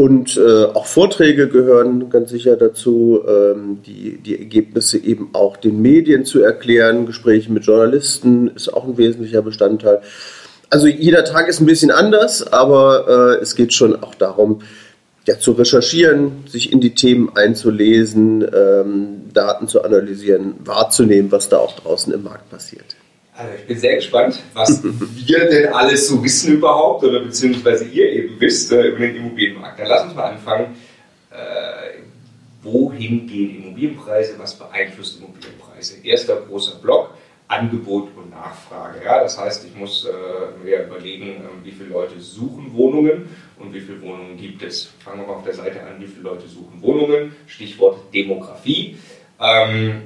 Und 0.00 0.38
äh, 0.38 0.64
auch 0.64 0.86
Vorträge 0.86 1.46
gehören 1.46 2.08
ganz 2.08 2.30
sicher 2.30 2.56
dazu, 2.56 3.20
ähm, 3.28 3.82
die, 3.84 4.16
die 4.16 4.38
Ergebnisse 4.38 4.96
eben 4.96 5.28
auch 5.34 5.58
den 5.58 5.82
Medien 5.82 6.24
zu 6.24 6.42
erklären. 6.42 7.04
Gespräche 7.04 7.52
mit 7.52 7.66
Journalisten 7.66 8.48
ist 8.48 8.72
auch 8.72 8.86
ein 8.86 8.96
wesentlicher 8.96 9.42
Bestandteil. 9.42 10.00
Also 10.70 10.86
jeder 10.86 11.22
Tag 11.24 11.48
ist 11.48 11.60
ein 11.60 11.66
bisschen 11.66 11.90
anders, 11.90 12.50
aber 12.50 13.36
äh, 13.36 13.42
es 13.42 13.54
geht 13.54 13.74
schon 13.74 14.02
auch 14.02 14.14
darum, 14.14 14.62
ja, 15.26 15.38
zu 15.38 15.52
recherchieren, 15.52 16.44
sich 16.48 16.72
in 16.72 16.80
die 16.80 16.94
Themen 16.94 17.36
einzulesen, 17.36 18.42
ähm, 18.54 19.30
Daten 19.34 19.68
zu 19.68 19.82
analysieren, 19.84 20.54
wahrzunehmen, 20.64 21.30
was 21.30 21.50
da 21.50 21.58
auch 21.58 21.78
draußen 21.78 22.10
im 22.14 22.22
Markt 22.22 22.48
passiert. 22.48 22.96
Also 23.40 23.54
ich 23.54 23.66
bin 23.66 23.78
sehr 23.78 23.96
gespannt, 23.96 24.42
was 24.52 24.82
wir 24.84 25.48
denn 25.48 25.72
alles 25.72 26.08
so 26.08 26.22
wissen 26.22 26.54
überhaupt 26.54 27.04
oder 27.04 27.20
beziehungsweise 27.20 27.86
ihr 27.86 28.10
eben 28.12 28.38
wisst 28.38 28.70
äh, 28.70 28.88
über 28.88 28.98
den 28.98 29.16
Immobilienmarkt. 29.16 29.80
Dann 29.80 29.88
lass 29.88 30.04
uns 30.04 30.14
mal 30.14 30.32
anfangen. 30.32 30.76
Äh, 31.30 32.00
wohin 32.62 33.26
gehen 33.26 33.62
Immobilienpreise? 33.62 34.34
Was 34.38 34.58
beeinflusst 34.58 35.18
Immobilienpreise? 35.18 36.04
Erster 36.04 36.36
großer 36.36 36.76
Block. 36.80 37.14
Angebot 37.48 38.10
und 38.16 38.30
Nachfrage. 38.30 39.04
Ja, 39.04 39.20
das 39.24 39.36
heißt, 39.36 39.64
ich 39.64 39.74
muss 39.74 40.04
äh, 40.04 40.64
mir 40.64 40.84
überlegen, 40.84 41.42
äh, 41.42 41.64
wie 41.64 41.72
viele 41.72 41.88
Leute 41.88 42.20
suchen 42.20 42.72
Wohnungen 42.74 43.28
und 43.58 43.74
wie 43.74 43.80
viele 43.80 44.00
Wohnungen 44.02 44.36
gibt 44.36 44.62
es. 44.62 44.90
Fangen 45.02 45.22
wir 45.22 45.26
mal 45.26 45.32
auf 45.34 45.44
der 45.44 45.54
Seite 45.54 45.80
an, 45.82 45.98
wie 45.98 46.06
viele 46.06 46.22
Leute 46.22 46.46
suchen 46.46 46.80
Wohnungen. 46.80 47.34
Stichwort 47.48 47.98
Demografie. 48.14 48.98
Ähm, 49.40 50.02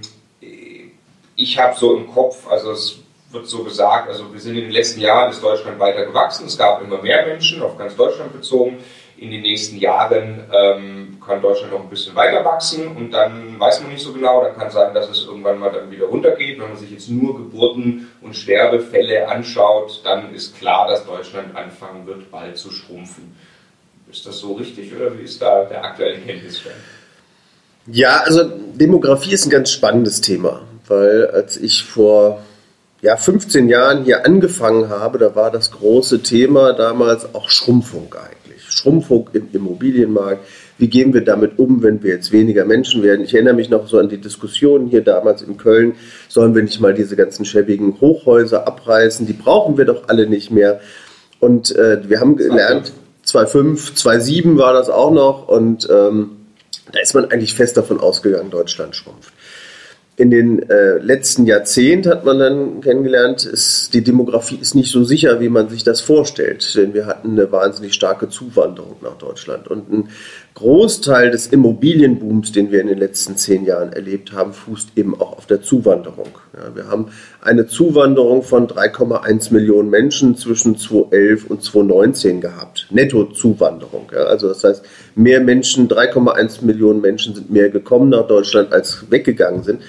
ich 1.37 1.59
habe 1.59 1.77
so 1.79 1.97
im 1.97 2.07
Kopf, 2.07 2.47
also 2.49 2.73
es 2.73 3.04
wird 3.35 3.49
so 3.49 3.65
gesagt, 3.65 4.09
also 4.09 4.33
wir 4.33 4.41
sind 4.41 4.57
in 4.57 4.65
den 4.65 4.71
letzten 4.71 5.01
Jahren 5.01 5.31
ist 5.31 5.43
Deutschland 5.43 5.79
weiter 5.79 6.07
gewachsen. 6.07 6.47
Es 6.47 6.57
gab 6.57 6.83
immer 6.83 7.03
mehr 7.03 7.27
Menschen, 7.27 7.61
auf 7.63 7.77
ganz 7.77 7.97
Deutschland 7.97 8.33
bezogen. 8.33 8.79
In 9.17 9.31
den 9.31 9.43
nächsten 9.43 9.77
Jahren 9.77 10.45
ähm, 10.53 11.19
kann 11.25 11.41
Deutschland 11.41 11.73
noch 11.73 11.81
ein 11.81 11.89
bisschen 11.89 12.15
weiter 12.17 12.45
wachsen 12.45 12.97
und 12.97 13.13
dann 13.13 13.59
weiß 13.59 13.81
man 13.81 13.93
nicht 13.93 14.03
so 14.03 14.13
genau, 14.13 14.43
dann 14.43 14.57
kann 14.57 14.71
sein, 14.71 14.93
dass 14.93 15.09
es 15.09 15.25
irgendwann 15.25 15.59
mal 15.59 15.71
dann 15.71 15.91
wieder 15.91 16.07
runtergeht. 16.07 16.59
Wenn 16.61 16.69
man 16.69 16.77
sich 16.77 16.91
jetzt 16.91 17.09
nur 17.09 17.37
Geburten 17.37 18.11
und 18.23 18.35
Sterbefälle 18.35 19.29
anschaut, 19.29 20.01
dann 20.05 20.35
ist 20.35 20.59
klar, 20.59 20.89
dass 20.89 21.07
Deutschland 21.07 21.57
anfangen 21.57 22.07
wird, 22.07 22.31
bald 22.31 22.57
zu 22.57 22.71
schrumpfen. 22.71 23.37
Ist 24.11 24.27
das 24.27 24.39
so 24.39 24.55
richtig 24.55 24.95
oder 24.95 25.17
wie 25.19 25.23
ist 25.23 25.41
da 25.41 25.65
der 25.65 25.85
aktuelle 25.85 26.19
Kenntnisstand? 26.19 26.77
Ja, 27.87 28.23
also 28.25 28.45
Demografie 28.45 29.33
ist 29.33 29.47
ein 29.47 29.51
ganz 29.51 29.71
spannendes 29.71 30.21
Thema, 30.21 30.63
weil 30.89 31.27
als 31.29 31.57
ich 31.57 31.85
vor 31.85 32.43
ja, 33.05 33.19
15 33.19 33.69
Jahren 33.69 34.05
hier 34.05 34.25
angefangen 34.25 34.89
habe, 34.89 35.19
da 35.19 35.35
war 35.35 35.51
das 35.51 35.71
große 35.73 36.23
Thema 36.23 36.73
damals 36.73 37.35
auch 37.35 37.51
Schrumpfung 37.51 38.15
eigentlich. 38.15 38.63
Schrumpfung 38.67 39.29
im 39.35 39.49
Immobilienmarkt. 39.53 40.43
Wie 40.79 40.89
gehen 40.89 41.13
wir 41.13 41.23
damit 41.23 41.59
um, 41.59 41.83
wenn 41.83 42.03
wir 42.03 42.15
jetzt 42.15 42.33
weniger 42.33 42.65
Menschen 42.65 43.03
werden? 43.03 43.23
Ich 43.27 43.35
erinnere 43.35 43.53
mich 43.53 43.69
noch 43.69 43.89
so 43.89 43.99
an 43.99 44.09
die 44.09 44.17
Diskussionen 44.17 44.89
hier 44.89 45.03
damals 45.03 45.43
in 45.43 45.59
Köln. 45.59 45.97
Sollen 46.29 46.55
wir 46.55 46.63
nicht 46.63 46.81
mal 46.81 46.95
diese 46.95 47.15
ganzen 47.15 47.45
schäbigen 47.45 48.01
Hochhäuser 48.01 48.67
abreißen? 48.67 49.27
Die 49.27 49.35
brauchen 49.35 49.77
wir 49.77 49.85
doch 49.85 50.09
alle 50.09 50.27
nicht 50.27 50.51
mehr. 50.51 50.81
Und 51.41 51.77
äh, 51.77 52.09
wir 52.09 52.21
haben 52.21 52.37
gelernt, 52.39 52.95
2,5, 53.27 54.03
2,7 54.03 54.57
war 54.57 54.73
das 54.73 54.89
auch 54.89 55.13
noch. 55.13 55.47
Und 55.47 55.87
ähm, 55.91 56.31
da 56.91 57.01
ist 57.01 57.15
man 57.15 57.27
eigentlich 57.27 57.53
fest 57.53 57.77
davon 57.77 58.01
ausgegangen, 58.01 58.51
Deutschland 58.51 58.97
schrumpft. 58.97 59.35
In 60.17 60.31
den 60.31 60.71
äh, 60.71 60.99
letzten 60.99 61.45
Jahrzehnten 61.45 62.09
hat 62.09 62.25
man 62.25 62.39
dann 62.39 62.81
kennengelernt, 62.83 63.45
ist, 63.45 63.95
die 63.95 64.05
Demografie 64.05 64.59
ist 64.61 64.77
nicht 64.77 64.93
so 64.93 65.03
sicher, 65.03 65.41
wie 65.41 65.49
man 65.49 65.69
sich 65.69 65.83
das 65.83 66.01
vorstellt. 66.01 66.73
Denn 66.77 66.95
wir 66.95 67.07
hatten 67.07 67.33
eine 67.33 67.51
wahnsinnig 67.51 67.95
starke 67.95 68.29
Zuwanderung 68.29 68.95
nach 69.03 69.19
Deutschland. 69.19 69.67
Und 69.67 69.93
ein 69.93 70.09
Großteil 70.55 71.33
des 71.33 71.49
Immobilienbooms, 71.49 72.53
den 72.53 72.71
wir 72.71 72.81
in 72.81 72.87
den 72.87 72.99
letzten 72.99 73.37
zehn 73.37 73.65
Jahren 73.65 73.93
erlebt 73.93 74.33
haben, 74.33 74.53
fußt 74.53 74.91
eben 74.95 75.21
auch 75.21 75.37
auf 75.37 75.47
der 75.47 75.63
Zuwanderung. 75.63 76.29
Ja, 76.53 76.77
wir 76.77 76.87
haben 76.87 77.09
eine 77.41 77.67
Zuwanderung 77.67 78.45
von 78.45 78.69
3,1 78.69 79.53
Millionen 79.53 79.91
Menschen 79.91 80.37
zwischen 80.37 80.79
2011 80.79 81.47
und 81.47 81.65
2019 81.65 82.41
gehabt. 82.41 82.87
Nettozuwanderung. 82.91 84.13
Ja, 84.13 84.27
also 84.27 84.47
das 84.47 84.63
heißt, 84.63 84.85
mehr 85.17 85.41
Menschen, 85.41 85.89
3,1 85.89 86.65
Millionen 86.65 87.01
Menschen 87.01 87.35
sind 87.35 87.51
mehr 87.51 87.71
gekommen 87.71 88.11
nach 88.11 88.29
Deutschland, 88.29 88.73
als 88.73 89.11
weggegangen 89.11 89.65
sind. 89.65 89.83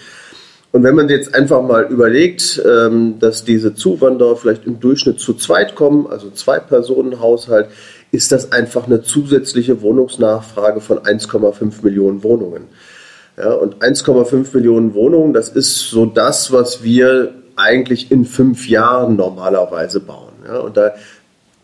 Und 0.75 0.83
wenn 0.83 0.93
man 0.93 1.07
jetzt 1.07 1.33
einfach 1.33 1.61
mal 1.61 1.85
überlegt, 1.85 2.61
ähm, 2.69 3.17
dass 3.21 3.45
diese 3.45 3.75
Zuwanderer 3.75 4.35
vielleicht 4.35 4.65
im 4.65 4.81
Durchschnitt 4.81 5.21
zu 5.21 5.33
zweit 5.33 5.73
kommen, 5.73 6.05
also 6.05 6.29
zwei 6.31 6.59
Personen 6.59 7.21
Haushalt, 7.21 7.69
ist 8.11 8.33
das 8.33 8.51
einfach 8.51 8.85
eine 8.85 9.01
zusätzliche 9.01 9.81
Wohnungsnachfrage 9.81 10.81
von 10.81 10.99
1,5 10.99 11.75
Millionen 11.81 12.23
Wohnungen. 12.23 12.63
Ja, 13.37 13.53
und 13.53 13.77
1,5 13.77 14.53
Millionen 14.53 14.93
Wohnungen, 14.95 15.31
das 15.31 15.47
ist 15.47 15.79
so 15.91 16.05
das, 16.05 16.51
was 16.51 16.83
wir 16.83 17.33
eigentlich 17.55 18.11
in 18.11 18.25
fünf 18.25 18.67
Jahren 18.67 19.15
normalerweise 19.15 20.01
bauen. 20.01 20.33
Ja, 20.45 20.57
und, 20.57 20.75
da, 20.75 20.91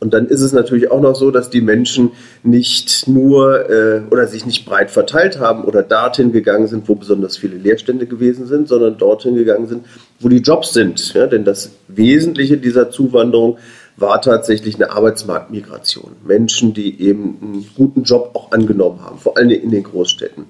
und 0.01 0.15
dann 0.15 0.25
ist 0.25 0.41
es 0.41 0.51
natürlich 0.51 0.89
auch 0.89 0.99
noch 0.99 1.15
so, 1.15 1.29
dass 1.29 1.51
die 1.51 1.61
Menschen 1.61 2.13
nicht 2.41 3.07
nur 3.07 3.69
äh, 3.69 4.01
oder 4.09 4.25
sich 4.25 4.47
nicht 4.47 4.65
breit 4.65 4.89
verteilt 4.89 5.39
haben 5.39 5.63
oder 5.63 5.83
dorthin 5.83 6.31
gegangen 6.31 6.65
sind, 6.65 6.89
wo 6.89 6.95
besonders 6.95 7.37
viele 7.37 7.55
Leerstände 7.55 8.07
gewesen 8.07 8.47
sind, 8.47 8.67
sondern 8.67 8.97
dorthin 8.97 9.35
gegangen 9.35 9.67
sind, 9.67 9.85
wo 10.19 10.27
die 10.27 10.39
Jobs 10.39 10.73
sind. 10.73 11.13
Ja, 11.13 11.27
denn 11.27 11.45
das 11.45 11.73
Wesentliche 11.87 12.57
dieser 12.57 12.89
Zuwanderung 12.89 13.59
war 13.95 14.19
tatsächlich 14.23 14.73
eine 14.73 14.89
Arbeitsmarktmigration. 14.89 16.13
Menschen, 16.25 16.73
die 16.73 16.99
eben 16.99 17.37
einen 17.39 17.69
guten 17.75 18.01
Job 18.01 18.31
auch 18.33 18.51
angenommen 18.51 19.01
haben, 19.05 19.19
vor 19.19 19.37
allem 19.37 19.51
in 19.51 19.69
den 19.69 19.83
Großstädten. 19.83 20.45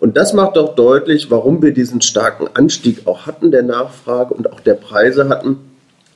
Und 0.00 0.16
das 0.16 0.32
macht 0.32 0.56
auch 0.56 0.74
deutlich, 0.74 1.30
warum 1.30 1.60
wir 1.60 1.74
diesen 1.74 2.00
starken 2.00 2.48
Anstieg 2.54 3.06
auch 3.06 3.26
hatten 3.26 3.50
der 3.50 3.62
Nachfrage 3.62 4.32
und 4.32 4.50
auch 4.50 4.60
der 4.60 4.74
Preise 4.74 5.28
hatten, 5.28 5.58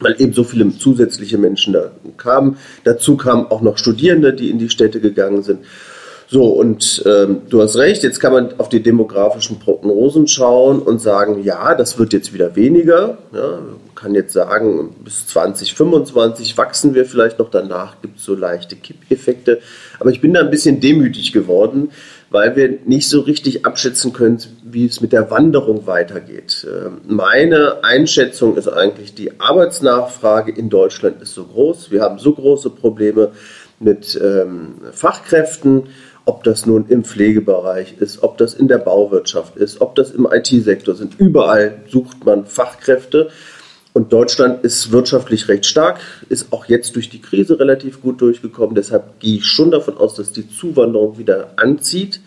weil 0.01 0.21
eben 0.21 0.33
so 0.33 0.45
viele 0.45 0.77
zusätzliche 0.77 1.39
Menschen 1.39 1.75
da 1.75 1.91
kamen. 2.17 2.57
Dazu 2.85 3.17
kamen 3.17 3.47
auch 3.47 3.61
noch 3.61 3.79
Studierende, 3.79 4.33
die 4.33 4.51
in 4.51 4.59
die 4.59 4.71
Städte 4.71 5.01
gegangen 5.01 5.43
sind. 5.43 5.61
So, 6.33 6.45
und 6.45 7.03
ähm, 7.07 7.43
du 7.49 7.61
hast 7.61 7.77
recht, 7.77 8.05
jetzt 8.05 8.21
kann 8.21 8.33
man 8.33 8.55
auf 8.59 8.69
die 8.69 8.81
demografischen 8.81 9.59
Prognosen 9.59 10.29
schauen 10.29 10.79
und 10.79 11.01
sagen, 11.01 11.43
ja, 11.43 11.75
das 11.75 11.99
wird 11.99 12.13
jetzt 12.13 12.33
wieder 12.33 12.55
weniger. 12.55 13.19
Ja, 13.33 13.59
man 13.59 13.95
kann 13.97 14.15
jetzt 14.15 14.33
sagen, 14.33 14.95
bis 15.03 15.27
2025 15.27 16.57
wachsen 16.57 16.95
wir 16.95 17.05
vielleicht 17.05 17.41
noch, 17.41 17.51
danach 17.51 18.01
gibt 18.01 18.19
es 18.19 18.25
so 18.25 18.37
leichte 18.37 18.77
Kippeffekte. 18.77 19.59
Aber 19.99 20.11
ich 20.11 20.21
bin 20.21 20.33
da 20.33 20.39
ein 20.39 20.51
bisschen 20.51 20.81
demütig 20.81 21.33
geworden, 21.33 21.91
weil 22.31 22.57
wir 22.57 22.79
nicht 22.85 23.09
so 23.09 23.21
richtig 23.21 23.67
abschätzen 23.67 24.13
können, 24.13 24.39
wie 24.63 24.87
es 24.87 25.01
mit 25.01 25.13
der 25.13 25.31
Wanderung 25.31 25.87
weitergeht. 25.87 26.67
Ähm, 26.69 27.01
meine 27.09 27.83
Einschätzung 27.83 28.57
ist 28.57 28.69
eigentlich, 28.69 29.15
die 29.15 29.41
Arbeitsnachfrage 29.41 30.53
in 30.53 30.71
Deutschland 30.71 31.21
ist 31.21 31.35
so 31.35 31.45
groß. 31.45 31.91
Wir 31.91 32.03
haben 32.03 32.19
so 32.19 32.33
große 32.33 32.71
Probleme 32.71 33.33
mit 33.79 34.19
ähm, 34.23 34.75
Fachkräften 34.93 35.85
ob 36.31 36.45
das 36.45 36.65
nun 36.65 36.87
im 36.89 37.03
Pflegebereich 37.03 37.97
ist, 37.99 38.23
ob 38.23 38.39
das 38.39 38.55
in 38.55 38.69
der 38.69 38.79
Bauwirtschaft 38.79 39.57
ist, 39.57 39.81
ob 39.81 39.95
das 39.97 40.13
im 40.13 40.29
IT-Sektor 40.31 40.95
sind. 40.95 41.19
Überall 41.19 41.81
sucht 41.89 42.25
man 42.25 42.47
Fachkräfte. 42.47 43.31
Und 43.93 44.13
Deutschland 44.13 44.65
ist 44.65 44.93
wirtschaftlich 44.93 45.49
recht 45.49 45.67
stark, 45.67 46.01
ist 46.29 46.53
auch 46.53 46.67
jetzt 46.67 46.95
durch 46.95 47.11
die 47.11 47.21
Krise 47.21 47.59
relativ 47.59 48.01
gut 48.01 48.21
durchgekommen. 48.21 48.75
Deshalb 48.75 49.19
gehe 49.19 49.39
ich 49.39 49.47
schon 49.47 49.71
davon 49.73 49.97
aus, 49.97 50.15
dass 50.15 50.33
die 50.33 50.49
Zuwanderung 50.49 51.19
wieder 51.19 51.55
anzieht. 51.57 52.21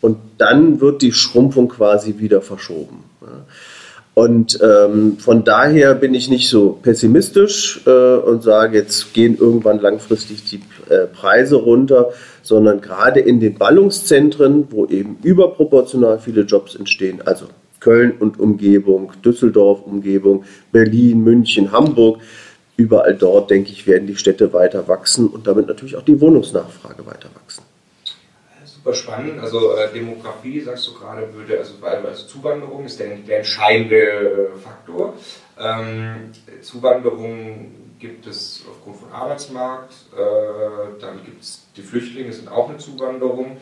Und 0.00 0.18
dann 0.38 0.80
wird 0.80 1.02
die 1.02 1.12
Schrumpfung 1.12 1.68
quasi 1.68 2.18
wieder 2.18 2.42
verschoben. 2.42 3.04
Und 4.14 4.60
ähm, 4.62 5.18
von 5.18 5.44
daher 5.44 5.94
bin 5.94 6.14
ich 6.14 6.30
nicht 6.30 6.48
so 6.48 6.78
pessimistisch 6.80 7.80
äh, 7.86 7.90
und 7.90 8.42
sage, 8.42 8.78
jetzt 8.78 9.12
gehen 9.12 9.36
irgendwann 9.38 9.80
langfristig 9.80 10.44
die 10.44 10.60
äh, 10.88 11.06
Preise 11.06 11.56
runter, 11.56 12.10
sondern 12.42 12.80
gerade 12.80 13.18
in 13.18 13.40
den 13.40 13.56
Ballungszentren, 13.56 14.68
wo 14.70 14.86
eben 14.86 15.16
überproportional 15.22 16.20
viele 16.20 16.42
Jobs 16.42 16.76
entstehen, 16.76 17.22
also 17.24 17.46
Köln 17.84 18.12
und 18.12 18.40
Umgebung, 18.40 19.12
Düsseldorf 19.22 19.82
Umgebung, 19.84 20.44
Berlin, 20.72 21.22
München, 21.22 21.70
Hamburg, 21.70 22.22
überall 22.78 23.14
dort, 23.14 23.50
denke 23.50 23.72
ich, 23.72 23.86
werden 23.86 24.06
die 24.06 24.16
Städte 24.16 24.54
weiter 24.54 24.88
wachsen 24.88 25.28
und 25.28 25.46
damit 25.46 25.68
natürlich 25.68 25.94
auch 25.96 26.02
die 26.02 26.18
Wohnungsnachfrage 26.18 27.04
weiter 27.04 27.28
wachsen. 27.34 27.62
Super 28.64 28.94
spannend. 28.94 29.38
Also 29.38 29.76
äh, 29.76 29.92
Demografie, 29.92 30.60
sagst 30.60 30.88
du 30.88 30.94
gerade, 30.94 31.32
würde, 31.34 31.58
also, 31.58 31.74
also 31.82 32.26
Zuwanderung 32.26 32.86
ist 32.86 32.98
der, 32.98 33.16
der 33.16 33.38
entscheidende 33.38 33.96
äh, 33.96 34.58
Faktor. 34.58 35.14
Ähm, 35.58 36.30
Zuwanderung 36.62 37.70
gibt 38.04 38.26
es 38.26 38.62
aufgrund 38.68 38.96
von 38.96 39.10
Arbeitsmarkt, 39.10 39.94
äh, 40.12 41.00
dann 41.00 41.24
gibt 41.24 41.40
es 41.40 41.66
die 41.74 41.80
Flüchtlinge, 41.80 42.30
sind 42.34 42.48
auch 42.48 42.68
eine 42.68 42.76
Zuwanderung. 42.76 43.56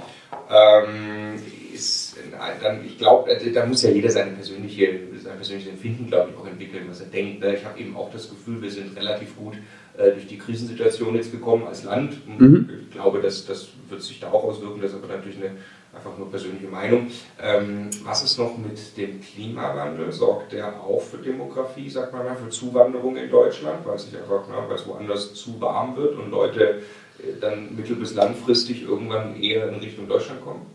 Ähm, 0.51 1.35
ist, 1.73 2.17
dann, 2.61 2.85
ich 2.85 2.99
glaube, 2.99 3.31
also, 3.31 3.49
da 3.51 3.65
muss 3.65 3.83
ja 3.83 3.91
jeder 3.91 4.11
seine 4.11 4.33
persönliche, 4.33 4.99
sein 5.23 5.37
persönliches 5.37 5.71
Empfinden, 5.71 6.09
glaube 6.09 6.31
ich, 6.31 6.37
auch 6.37 6.47
entwickeln, 6.47 6.87
was 6.89 7.01
er 7.01 7.07
denkt. 7.07 7.41
Ne? 7.41 7.55
Ich 7.55 7.65
habe 7.65 7.79
eben 7.79 7.97
auch 7.97 8.11
das 8.13 8.29
Gefühl, 8.29 8.61
wir 8.61 8.71
sind 8.71 8.97
relativ 8.97 9.37
gut 9.37 9.55
äh, 9.97 10.11
durch 10.11 10.27
die 10.27 10.39
Krisensituation 10.39 11.15
jetzt 11.15 11.31
gekommen 11.31 11.69
als 11.69 11.85
Land. 11.85 12.17
Mhm. 12.27 12.69
Ich 12.89 12.91
glaube, 12.91 13.21
das, 13.21 13.47
das 13.47 13.69
wird 13.89 14.03
sich 14.03 14.19
da 14.19 14.33
auch 14.33 14.43
auswirken, 14.43 14.83
das 14.83 14.91
ist 14.91 14.97
aber 14.97 15.15
natürlich 15.15 15.39
eine 15.39 15.53
einfach 15.95 16.17
nur 16.17 16.31
persönliche 16.31 16.69
Meinung. 16.69 17.09
Ähm, 17.41 17.91
was 18.05 18.25
ist 18.25 18.39
noch 18.39 18.57
mit 18.57 18.97
dem 18.97 19.21
Klimawandel? 19.21 20.11
Sorgt 20.13 20.53
der 20.53 20.81
auch 20.81 21.03
für 21.03 21.19
Demografie, 21.19 21.91
sagt 21.91 22.13
man 22.13 22.25
mal, 22.25 22.37
für 22.37 22.49
Zuwanderung 22.49 23.17
in 23.17 23.31
Deutschland, 23.31 23.85
weil 23.85 23.97
es 23.97 24.05
sich 24.05 24.17
einfach, 24.17 24.45
na, 24.49 24.69
weil 24.69 24.77
es 24.77 24.87
woanders 24.87 25.35
zu 25.35 25.61
warm 25.61 25.97
wird 25.97 26.19
und 26.19 26.31
Leute 26.31 26.81
äh, 27.19 27.41
dann 27.41 27.77
mittel- 27.77 27.97
bis 27.97 28.15
langfristig 28.15 28.83
irgendwann 28.83 29.41
eher 29.41 29.69
in 29.69 29.77
Richtung 29.77 30.09
Deutschland 30.09 30.43
kommen? 30.43 30.67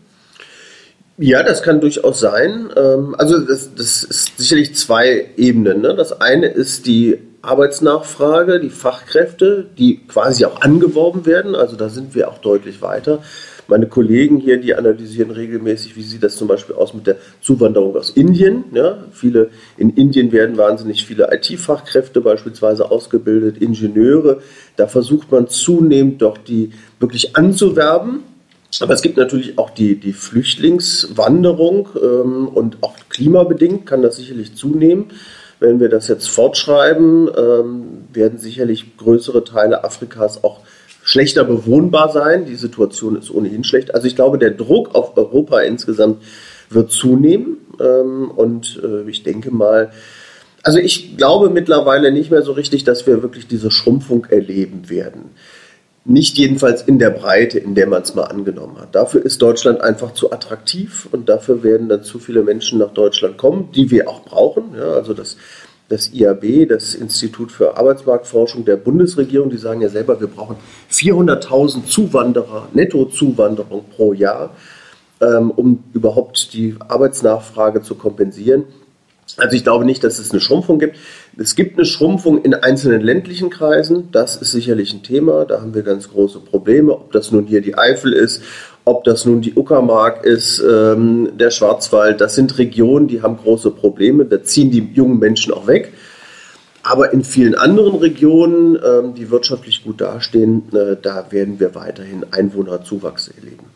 Ja, 1.20 1.42
das 1.42 1.64
kann 1.64 1.80
durchaus 1.80 2.20
sein. 2.20 2.70
Ähm, 2.76 3.16
also 3.18 3.40
das, 3.40 3.74
das 3.74 4.04
ist 4.04 4.38
sicherlich 4.38 4.76
zwei 4.76 5.30
Ebenen. 5.36 5.80
Ne? 5.80 5.96
Das 5.96 6.20
eine 6.20 6.46
ist 6.46 6.86
die 6.86 7.18
Arbeitsnachfrage, 7.42 8.60
die 8.60 8.70
Fachkräfte, 8.70 9.66
die 9.76 10.06
quasi 10.06 10.44
auch 10.44 10.60
angeworben 10.60 11.26
werden. 11.26 11.56
Also 11.56 11.74
da 11.74 11.88
sind 11.88 12.14
wir 12.14 12.28
auch 12.28 12.38
deutlich 12.38 12.82
weiter. 12.82 13.20
Meine 13.70 13.86
Kollegen 13.86 14.38
hier, 14.38 14.56
die 14.56 14.74
analysieren 14.74 15.30
regelmäßig, 15.30 15.94
wie 15.94 16.02
sieht 16.02 16.22
das 16.22 16.36
zum 16.36 16.48
Beispiel 16.48 16.74
aus 16.74 16.94
mit 16.94 17.06
der 17.06 17.16
Zuwanderung 17.42 17.94
aus 17.96 18.08
Indien. 18.08 18.64
Ja, 18.72 19.04
viele, 19.12 19.50
in 19.76 19.90
Indien 19.90 20.32
werden 20.32 20.56
wahnsinnig 20.56 21.04
viele 21.04 21.28
IT-Fachkräfte 21.30 22.22
beispielsweise 22.22 22.90
ausgebildet, 22.90 23.58
Ingenieure. 23.58 24.40
Da 24.76 24.86
versucht 24.86 25.30
man 25.30 25.48
zunehmend 25.48 26.22
doch 26.22 26.38
die 26.38 26.70
wirklich 26.98 27.36
anzuwerben. 27.36 28.22
Aber 28.80 28.94
es 28.94 29.02
gibt 29.02 29.18
natürlich 29.18 29.58
auch 29.58 29.68
die, 29.68 29.96
die 29.96 30.14
Flüchtlingswanderung 30.14 31.90
ähm, 32.02 32.48
und 32.48 32.78
auch 32.80 32.94
klimabedingt 33.10 33.84
kann 33.84 34.00
das 34.00 34.16
sicherlich 34.16 34.54
zunehmen. 34.54 35.10
Wenn 35.60 35.78
wir 35.78 35.90
das 35.90 36.08
jetzt 36.08 36.30
fortschreiben, 36.30 37.28
ähm, 37.36 37.84
werden 38.14 38.38
sicherlich 38.38 38.96
größere 38.96 39.44
Teile 39.44 39.84
Afrikas 39.84 40.42
auch 40.42 40.60
schlechter 41.08 41.42
bewohnbar 41.44 42.12
sein. 42.12 42.44
Die 42.44 42.56
Situation 42.56 43.16
ist 43.16 43.30
ohnehin 43.30 43.64
schlecht. 43.64 43.94
Also 43.94 44.06
ich 44.06 44.14
glaube, 44.14 44.36
der 44.36 44.50
Druck 44.50 44.94
auf 44.94 45.16
Europa 45.16 45.60
insgesamt 45.60 46.22
wird 46.68 46.92
zunehmen. 46.92 47.56
Ähm, 47.80 48.30
und 48.30 48.78
äh, 48.84 49.08
ich 49.08 49.22
denke 49.22 49.50
mal, 49.50 49.90
also 50.62 50.78
ich 50.78 51.16
glaube 51.16 51.48
mittlerweile 51.48 52.12
nicht 52.12 52.30
mehr 52.30 52.42
so 52.42 52.52
richtig, 52.52 52.84
dass 52.84 53.06
wir 53.06 53.22
wirklich 53.22 53.46
diese 53.46 53.70
Schrumpfung 53.70 54.26
erleben 54.26 54.90
werden. 54.90 55.30
Nicht 56.04 56.36
jedenfalls 56.36 56.82
in 56.82 56.98
der 56.98 57.10
Breite, 57.10 57.58
in 57.58 57.74
der 57.74 57.86
man 57.86 58.02
es 58.02 58.14
mal 58.14 58.24
angenommen 58.24 58.78
hat. 58.78 58.94
Dafür 58.94 59.24
ist 59.24 59.40
Deutschland 59.40 59.80
einfach 59.80 60.12
zu 60.12 60.30
attraktiv 60.30 61.08
und 61.10 61.30
dafür 61.30 61.62
werden 61.62 61.88
dann 61.88 62.02
zu 62.02 62.18
viele 62.18 62.42
Menschen 62.42 62.78
nach 62.78 62.92
Deutschland 62.92 63.38
kommen, 63.38 63.70
die 63.74 63.90
wir 63.90 64.10
auch 64.10 64.24
brauchen. 64.24 64.74
Ja, 64.76 64.92
also 64.92 65.14
das 65.14 65.38
das 65.88 66.12
IAB, 66.12 66.68
das 66.68 66.94
Institut 66.94 67.50
für 67.50 67.76
Arbeitsmarktforschung 67.76 68.64
der 68.64 68.76
Bundesregierung, 68.76 69.48
die 69.50 69.56
sagen 69.56 69.80
ja 69.80 69.88
selber, 69.88 70.20
wir 70.20 70.28
brauchen 70.28 70.56
400.000 70.92 71.86
Zuwanderer, 71.86 72.68
Nettozuwanderung 72.74 73.84
pro 73.96 74.12
Jahr, 74.12 74.50
ähm, 75.20 75.50
um 75.50 75.84
überhaupt 75.94 76.52
die 76.52 76.76
Arbeitsnachfrage 76.86 77.82
zu 77.82 77.94
kompensieren. 77.94 78.64
Also 79.36 79.56
ich 79.56 79.62
glaube 79.62 79.84
nicht, 79.84 80.02
dass 80.04 80.18
es 80.18 80.30
eine 80.30 80.40
Schrumpfung 80.40 80.78
gibt. 80.78 80.96
Es 81.36 81.54
gibt 81.54 81.76
eine 81.76 81.84
Schrumpfung 81.84 82.42
in 82.42 82.54
einzelnen 82.54 83.00
ländlichen 83.00 83.50
Kreisen. 83.50 84.08
Das 84.10 84.36
ist 84.36 84.52
sicherlich 84.52 84.92
ein 84.92 85.02
Thema. 85.02 85.44
Da 85.44 85.60
haben 85.60 85.74
wir 85.74 85.82
ganz 85.82 86.08
große 86.10 86.40
Probleme. 86.40 86.92
Ob 86.92 87.12
das 87.12 87.30
nun 87.30 87.46
hier 87.46 87.60
die 87.60 87.76
Eifel 87.76 88.12
ist 88.12 88.42
ob 88.84 89.04
das 89.04 89.24
nun 89.24 89.42
die 89.42 89.54
Uckermark 89.54 90.24
ist, 90.24 90.60
ähm, 90.60 91.36
der 91.36 91.50
Schwarzwald, 91.50 92.20
das 92.20 92.34
sind 92.34 92.58
Regionen, 92.58 93.08
die 93.08 93.22
haben 93.22 93.36
große 93.36 93.70
Probleme. 93.70 94.24
Da 94.24 94.42
ziehen 94.42 94.70
die 94.70 94.90
jungen 94.94 95.18
Menschen 95.18 95.52
auch 95.52 95.66
weg. 95.66 95.92
Aber 96.82 97.12
in 97.12 97.22
vielen 97.22 97.54
anderen 97.54 97.96
Regionen, 97.96 98.78
ähm, 98.82 99.14
die 99.14 99.30
wirtschaftlich 99.30 99.84
gut 99.84 100.00
dastehen, 100.00 100.62
äh, 100.72 100.96
da 101.00 101.30
werden 101.30 101.60
wir 101.60 101.74
weiterhin 101.74 102.24
Einwohnerzuwachs 102.30 103.28
erleben. 103.28 103.66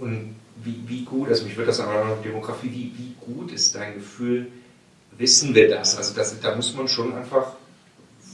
Und 0.00 0.34
wie, 0.64 0.82
wie 0.86 1.04
gut, 1.04 1.28
also 1.28 1.44
mich 1.44 1.56
würde 1.56 1.68
das 1.68 1.80
aber 1.80 2.04
noch 2.04 2.22
Demografie, 2.22 2.70
wie, 2.70 2.92
wie 2.98 3.14
gut 3.20 3.52
ist 3.52 3.74
dein 3.76 3.94
Gefühl, 3.94 4.48
wissen 5.16 5.54
wir 5.54 5.68
das? 5.68 5.96
Also 5.96 6.14
das, 6.14 6.40
da 6.40 6.56
muss 6.56 6.74
man 6.74 6.88
schon 6.88 7.14
einfach 7.14 7.52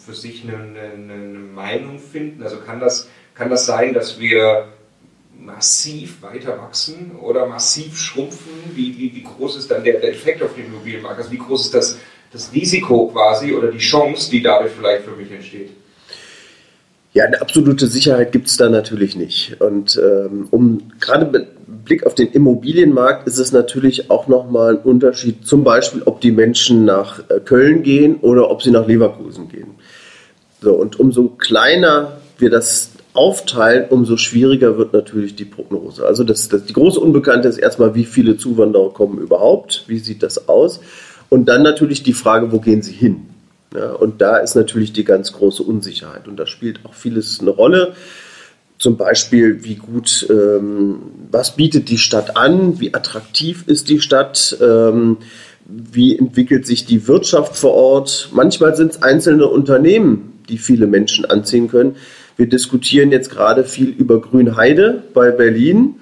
für 0.07 0.15
sich 0.15 0.45
eine, 0.45 0.57
eine, 0.57 1.13
eine 1.13 1.39
Meinung 1.39 1.99
finden. 1.99 2.43
Also 2.43 2.59
kann 2.59 2.81
das, 2.81 3.09
kann 3.35 3.51
das 3.51 3.67
sein, 3.67 3.93
dass 3.93 4.19
wir 4.19 4.69
massiv 5.49 6.23
weiter 6.23 6.59
wachsen 6.59 7.13
oder 7.21 7.47
massiv 7.47 7.99
schrumpfen? 7.99 8.53
Wie, 8.75 8.97
wie, 8.99 9.15
wie 9.15 9.23
groß 9.23 9.57
ist 9.57 9.71
dann 9.71 9.83
der, 9.83 10.03
Effekt 10.09 10.43
auf 10.43 10.55
den 10.55 10.67
Immobilienmarkt? 10.67 11.19
Also 11.19 11.33
wie 11.33 11.39
groß 11.39 11.67
ist 11.67 11.75
das, 11.75 11.99
das 12.33 12.53
Risiko 12.53 13.09
quasi 13.09 13.53
oder 13.53 13.71
die 13.73 13.79
Chance, 13.79 14.31
die 14.31 14.43
dadurch 14.43 14.73
vielleicht 14.73 15.05
für 15.05 15.17
mich 15.17 15.31
entsteht? 15.31 15.71
Ja, 17.15 17.25
eine 17.25 17.41
absolute 17.41 17.87
Sicherheit 17.87 18.33
gibt 18.33 18.49
es 18.49 18.59
da 18.59 18.69
natürlich 18.69 19.17
nicht. 19.17 19.61
Und 19.61 20.01
ähm, 20.01 20.47
um 20.51 20.93
gerade 21.01 21.27
mit 21.27 21.49
Blick 21.85 22.05
auf 22.07 22.15
den 22.15 22.29
Immobilienmarkt 22.29 23.27
ist 23.27 23.39
es 23.39 23.51
natürlich 23.51 24.11
auch 24.11 24.29
nochmal 24.29 24.77
ein 24.77 24.83
Unterschied, 24.83 25.47
zum 25.47 25.65
Beispiel, 25.65 26.03
ob 26.05 26.21
die 26.21 26.31
Menschen 26.31 26.85
nach 26.85 27.21
äh, 27.31 27.41
Köln 27.41 27.83
gehen 27.83 28.17
oder 28.17 28.51
ob 28.51 28.63
sie 28.63 28.71
nach 28.71 28.87
Leverkusen 28.87 29.49
gehen. 29.49 29.75
So, 30.61 30.75
und 30.75 31.01
umso 31.01 31.29
kleiner 31.29 32.19
wir 32.39 32.51
das 32.51 32.93
aufteilen, 33.19 33.89
umso 33.91 34.17
schwieriger 34.17 34.79
wird 34.79 34.93
natürlich 34.93 35.35
die 35.35 35.45
Prognose. 35.45 36.07
Also 36.07 36.23
das, 36.23 36.49
das, 36.49 36.65
die 36.65 36.73
große 36.73 37.01
Unbekannte 37.01 37.49
ist 37.49 37.59
erstmal, 37.59 37.97
wie 37.97 38.05
viele 38.05 38.37
Zuwanderer 38.37 38.93
kommen 38.93 39.19
überhaupt, 39.19 39.85
wie 39.89 39.99
sieht 39.99 40.23
das 40.23 40.49
aus? 40.49 40.79
Und 41.29 41.47
dann 41.49 41.65
natürlich 41.65 42.05
die 42.05 42.13
Frage, 42.13 42.53
wo 42.53 42.61
gehen 42.61 42.81
sie 42.81 42.93
hin? 42.93 43.27
Ja, 43.75 43.91
und 43.91 44.21
da 44.21 44.37
ist 44.37 44.55
natürlich 44.55 44.93
die 44.93 45.05
ganz 45.05 45.33
große 45.33 45.65
Unsicherheit. 45.65 46.29
Und 46.29 46.37
da 46.37 46.47
spielt 46.47 46.81
auch 46.85 46.95
vieles 46.95 47.41
eine 47.41 47.51
Rolle. 47.51 47.95
Zum 48.79 48.97
Beispiel, 48.97 49.65
wie 49.65 49.75
gut, 49.75 50.27
ähm, 50.31 51.01
was 51.33 51.57
bietet 51.57 51.89
die 51.89 51.99
Stadt 51.99 52.37
an? 52.37 52.79
Wie 52.79 52.95
attraktiv 52.95 53.65
ist 53.67 53.89
die 53.89 54.01
Stadt? 54.01 54.57
Ähm, 54.63 55.17
wie 55.67 56.17
entwickelt 56.17 56.67
sich 56.67 56.87
die 56.87 57.09
Wirtschaft 57.09 57.57
vor 57.57 57.75
Ort? 57.75 58.31
Manchmal 58.33 58.77
sind 58.77 58.93
es 58.93 59.03
einzelne 59.03 59.49
Unternehmen, 59.49 60.41
die 60.49 60.57
viele 60.57 60.87
Menschen 60.87 61.27
anziehen 61.27 61.69
können. 61.69 61.97
Wir 62.39 62.49
diskutieren 62.49 63.11
jetzt 63.11 63.31
gerade 63.31 63.65
viel 63.65 63.89
über 63.89 64.21
Grünheide 64.21 65.03
bei 65.13 65.33
Berlin. 65.33 65.97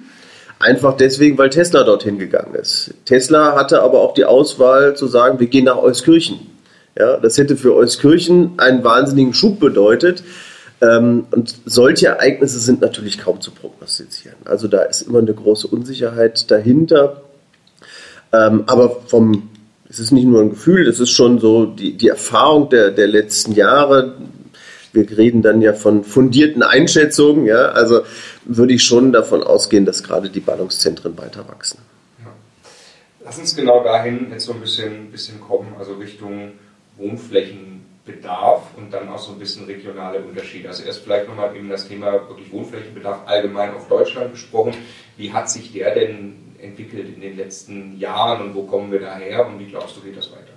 Einfach 0.59 0.95
deswegen, 0.95 1.35
weil 1.39 1.49
Tesla 1.49 1.83
dorthin 1.83 2.19
gegangen 2.19 2.53
ist. 2.53 2.93
Tesla 3.05 3.55
hatte 3.55 3.81
aber 3.81 4.01
auch 4.01 4.13
die 4.13 4.23
Auswahl 4.23 4.95
zu 4.95 5.07
sagen, 5.07 5.39
wir 5.39 5.47
gehen 5.47 5.65
nach 5.65 5.77
Euskirchen. 5.77 6.39
Ja, 6.97 7.17
das 7.17 7.39
hätte 7.39 7.57
für 7.57 7.75
Euskirchen 7.75 8.53
einen 8.57 8.83
wahnsinnigen 8.83 9.33
Schub 9.33 9.59
bedeutet. 9.59 10.23
Ähm, 10.79 11.25
und 11.31 11.55
solche 11.65 12.07
Ereignisse 12.07 12.59
sind 12.59 12.81
natürlich 12.81 13.17
kaum 13.17 13.41
zu 13.41 13.49
prognostizieren. 13.49 14.37
Also 14.45 14.67
da 14.67 14.83
ist 14.83 15.01
immer 15.01 15.19
eine 15.19 15.33
große 15.33 15.67
Unsicherheit 15.67 16.51
dahinter. 16.51 17.23
Ähm, 18.31 18.63
aber 18.67 19.01
vom, 19.07 19.49
es 19.89 19.99
ist 19.99 20.11
nicht 20.11 20.25
nur 20.25 20.41
ein 20.41 20.51
Gefühl, 20.51 20.87
es 20.87 20.99
ist 20.99 21.09
schon 21.09 21.39
so 21.39 21.65
die, 21.65 21.93
die 21.97 22.09
Erfahrung 22.09 22.69
der, 22.69 22.91
der 22.91 23.07
letzten 23.07 23.53
Jahre. 23.53 24.13
Wir 24.93 25.09
reden 25.17 25.41
dann 25.41 25.61
ja 25.61 25.73
von 25.73 26.03
fundierten 26.03 26.63
Einschätzungen. 26.63 27.45
Ja? 27.45 27.69
Also 27.69 28.01
würde 28.45 28.73
ich 28.73 28.83
schon 28.83 29.11
davon 29.11 29.43
ausgehen, 29.43 29.85
dass 29.85 30.03
gerade 30.03 30.29
die 30.29 30.39
Ballungszentren 30.39 31.17
weiter 31.17 31.47
wachsen. 31.47 31.79
Lass 33.27 33.37
uns 33.39 33.55
genau 33.57 33.83
dahin 33.83 34.31
jetzt 34.31 34.45
so 34.45 34.53
ein 34.53 34.61
bisschen, 34.61 35.11
bisschen 35.11 35.41
kommen, 35.41 35.75
also 35.77 35.95
Richtung 35.95 36.53
Wohnflächenbedarf 36.95 38.61
und 38.77 38.93
dann 38.93 39.09
auch 39.09 39.19
so 39.19 39.33
ein 39.33 39.39
bisschen 39.39 39.65
regionale 39.65 40.19
Unterschiede. 40.19 40.69
Also 40.69 40.83
erst 40.83 41.03
vielleicht 41.03 41.27
nochmal 41.27 41.53
eben 41.53 41.69
das 41.69 41.89
Thema 41.89 42.13
wirklich 42.13 42.49
Wohnflächenbedarf 42.53 43.27
allgemein 43.27 43.73
auf 43.73 43.89
Deutschland 43.89 44.31
gesprochen. 44.31 44.73
Wie 45.17 45.33
hat 45.33 45.49
sich 45.49 45.73
der 45.73 45.93
denn 45.93 46.55
entwickelt 46.61 47.13
in 47.13 47.19
den 47.19 47.35
letzten 47.35 47.99
Jahren 47.99 48.41
und 48.41 48.55
wo 48.55 48.63
kommen 48.63 48.93
wir 48.93 49.01
daher 49.01 49.45
und 49.45 49.59
wie 49.59 49.65
glaubst 49.65 49.97
du, 49.97 50.01
geht 50.01 50.15
das 50.15 50.31
weiter? 50.31 50.56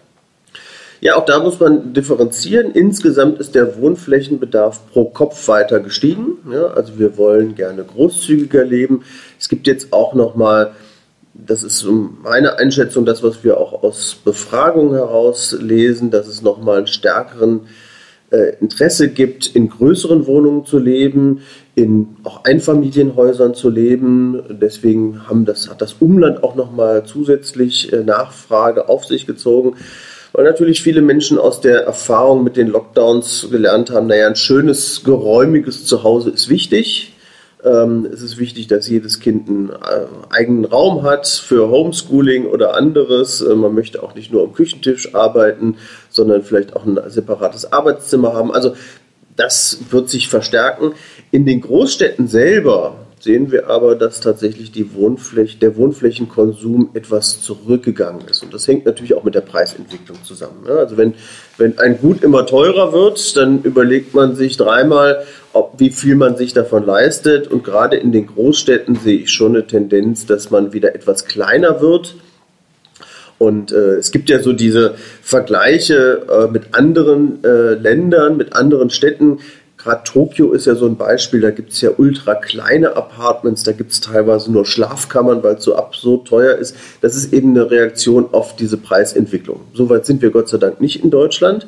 Ja, 1.01 1.17
auch 1.17 1.25
da 1.25 1.43
muss 1.43 1.59
man 1.59 1.95
differenzieren. 1.95 2.73
Insgesamt 2.73 3.39
ist 3.41 3.55
der 3.55 3.79
Wohnflächenbedarf 3.81 4.91
pro 4.93 5.07
Kopf 5.07 5.49
weiter 5.49 5.81
gestiegen. 5.81 6.39
Ja, 6.53 6.67
also 6.69 6.99
wir 6.99 7.17
wollen 7.17 7.55
gerne 7.55 7.85
großzügiger 7.85 8.65
leben. 8.65 9.03
Es 9.39 9.49
gibt 9.49 9.67
jetzt 9.67 9.93
auch 9.93 10.15
noch 10.15 10.35
mal 10.35 10.73
das 11.33 11.63
ist 11.63 11.87
meine 12.23 12.59
Einschätzung, 12.59 13.05
das, 13.05 13.23
was 13.23 13.45
wir 13.45 13.59
auch 13.59 13.83
aus 13.83 14.17
Befragungen 14.25 14.95
heraus 14.95 15.57
lesen, 15.59 16.11
dass 16.11 16.27
es 16.27 16.43
nochmal 16.43 16.79
einen 16.79 16.87
stärkeren 16.87 17.63
äh, 18.31 18.57
Interesse 18.61 19.09
gibt, 19.09 19.55
in 19.55 19.69
größeren 19.69 20.27
Wohnungen 20.27 20.65
zu 20.67 20.79
leben, 20.79 21.41
in 21.75 22.17
auch 22.25 22.45
Einfamilienhäusern 22.45 23.55
zu 23.55 23.71
leben. 23.71 24.43
Deswegen 24.51 25.29
haben 25.29 25.45
das, 25.45 25.71
hat 25.71 25.81
das 25.81 25.95
Umland 25.95 26.43
auch 26.45 26.57
nochmal 26.57 27.05
zusätzlich 27.05 27.93
äh, 27.93 28.03
Nachfrage 28.03 28.89
auf 28.89 29.05
sich 29.05 29.27
gezogen. 29.27 29.77
Weil 30.33 30.45
natürlich 30.45 30.83
viele 30.83 31.03
Menschen 31.03 31.39
aus 31.39 31.61
der 31.61 31.85
Erfahrung 31.85 32.45
mit 32.45 32.57
den 32.57 32.69
Lockdowns 32.69 33.49
gelernt 33.51 33.91
haben, 33.91 34.07
naja, 34.07 34.29
ein 34.29 34.37
schönes, 34.37 35.03
geräumiges 35.03 35.87
Zuhause 35.87 36.31
ist 36.31 36.49
wichtig. 36.49 37.15
Ähm, 37.65 38.09
es 38.11 38.23
ist 38.23 38.39
wichtig, 38.39 38.69
dass 38.69 38.89
jedes 38.89 39.21
Kind 39.21 39.49
einen 39.49 39.71
äh, 39.71 40.07
eigenen 40.31 40.65
Raum 40.65 41.03
hat 41.03 41.27
für 41.27 41.69
Homeschooling 41.69 42.47
oder 42.47 42.75
anderes. 42.75 43.43
Äh, 43.43 43.55
man 43.55 43.75
möchte 43.75 44.03
auch 44.03 44.15
nicht 44.15 44.33
nur 44.33 44.45
am 44.45 44.53
Küchentisch 44.53 45.15
arbeiten, 45.15 45.77
sondern 46.09 46.43
vielleicht 46.43 46.75
auch 46.75 46.87
ein 46.87 46.99
separates 47.09 47.73
Arbeitszimmer 47.73 48.33
haben. 48.33 48.53
Also 48.53 48.75
das 49.37 49.79
wird 49.91 50.09
sich 50.09 50.29
verstärken. 50.29 50.93
In 51.31 51.45
den 51.45 51.61
Großstädten 51.61 52.29
selber 52.29 52.95
sehen 53.21 53.53
wir 53.53 53.69
aber, 53.69 53.97
dass 53.97 54.21
tatsächlich 54.21 54.73
die 54.73 54.95
Wohnfläche, 54.95 55.59
der 55.59 55.77
Wohnflächenkonsum 55.77 56.91
etwas 56.95 57.43
zurückgegangen 57.43 58.27
ist. 58.29 58.43
Und 58.43 58.55
das 58.55 58.67
hängt 58.67 58.87
natürlich 58.87 59.15
auch 59.15 59.25
mit 59.25 59.35
der 59.35 59.43
Preisentwicklung 59.43 60.19
zusammen. 60.25 60.67
Also 60.67 60.97
wenn, 60.97 61.15
wenn 61.59 61.79
ein 61.79 61.99
Gut 61.99 62.23
immer 62.23 62.47
teurer 62.47 62.95
wird, 62.95 63.37
dann 63.37 63.63
überlegt 63.63 64.15
man 64.15 64.37
sich 64.37 64.57
dreimal, 64.57 65.23
ob, 65.53 65.75
wie 65.79 65.91
viel 65.91 66.17
man 66.17 66.37
sich 66.37 66.55
davon 66.55 66.87
leistet. 66.87 67.47
Und 67.47 67.63
gerade 67.63 67.97
in 67.97 68.11
den 68.11 68.27
Großstädten 68.27 68.97
sehe 68.97 69.19
ich 69.19 69.31
schon 69.31 69.55
eine 69.55 69.67
Tendenz, 69.67 70.25
dass 70.25 70.51
man 70.51 70.73
wieder 70.73 70.95
etwas 70.95 71.27
kleiner 71.27 71.83
wird. 71.83 72.17
Und 73.41 73.73
äh, 73.73 73.97
es 73.97 74.13
gibt 74.13 74.29
ja 74.29 74.43
so 74.43 74.53
diese 74.53 74.97
Vergleiche 75.23 76.27
äh, 76.31 76.51
mit 76.51 76.75
anderen 76.75 77.43
äh, 77.43 77.73
Ländern, 77.73 78.37
mit 78.37 78.55
anderen 78.55 78.91
Städten. 78.91 79.39
Gerade 79.83 80.03
Tokio 80.05 80.53
ist 80.53 80.67
ja 80.67 80.75
so 80.75 80.85
ein 80.85 80.97
Beispiel, 80.97 81.41
da 81.41 81.51
gibt 81.51 81.73
es 81.73 81.81
ja 81.81 81.91
ultra 81.97 82.35
kleine 82.35 82.97
Apartments, 82.97 83.63
da 83.63 83.73
gibt 83.73 83.93
es 83.93 84.01
teilweise 84.03 84.53
nur 84.53 84.67
Schlafkammern, 84.67 85.43
weil 85.43 85.55
es 85.55 85.65
so 85.65 85.75
absurd 85.75 86.29
teuer 86.29 86.57
ist. 86.57 86.77
Das 87.01 87.17
ist 87.17 87.33
eben 87.33 87.51
eine 87.51 87.71
Reaktion 87.71 88.29
auf 88.33 88.57
diese 88.57 88.77
Preisentwicklung. 88.77 89.61
Soweit 89.73 90.05
sind 90.05 90.21
wir 90.21 90.31
Gott 90.31 90.51
sei 90.51 90.59
Dank 90.59 90.83
nicht 90.83 91.03
in 91.03 91.11
Deutschland. 91.11 91.67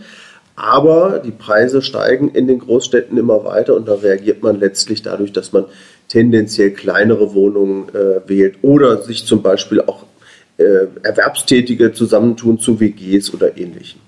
Aber 0.54 1.22
die 1.24 1.30
Preise 1.30 1.80
steigen 1.80 2.28
in 2.28 2.46
den 2.46 2.58
Großstädten 2.58 3.16
immer 3.16 3.46
weiter 3.46 3.74
und 3.74 3.88
da 3.88 3.94
reagiert 3.94 4.42
man 4.42 4.60
letztlich 4.60 5.00
dadurch, 5.00 5.32
dass 5.32 5.54
man 5.54 5.64
tendenziell 6.08 6.72
kleinere 6.72 7.32
Wohnungen 7.32 7.88
äh, 7.94 8.28
wählt 8.28 8.56
oder 8.60 9.00
sich 9.02 9.24
zum 9.24 9.40
Beispiel 9.40 9.80
auch 9.80 10.04
äh, 10.58 10.88
Erwerbstätige 11.02 11.94
zusammentun 11.94 12.58
zu 12.58 12.78
WGs 12.78 13.32
oder 13.32 13.56
ähnlichem 13.56 14.00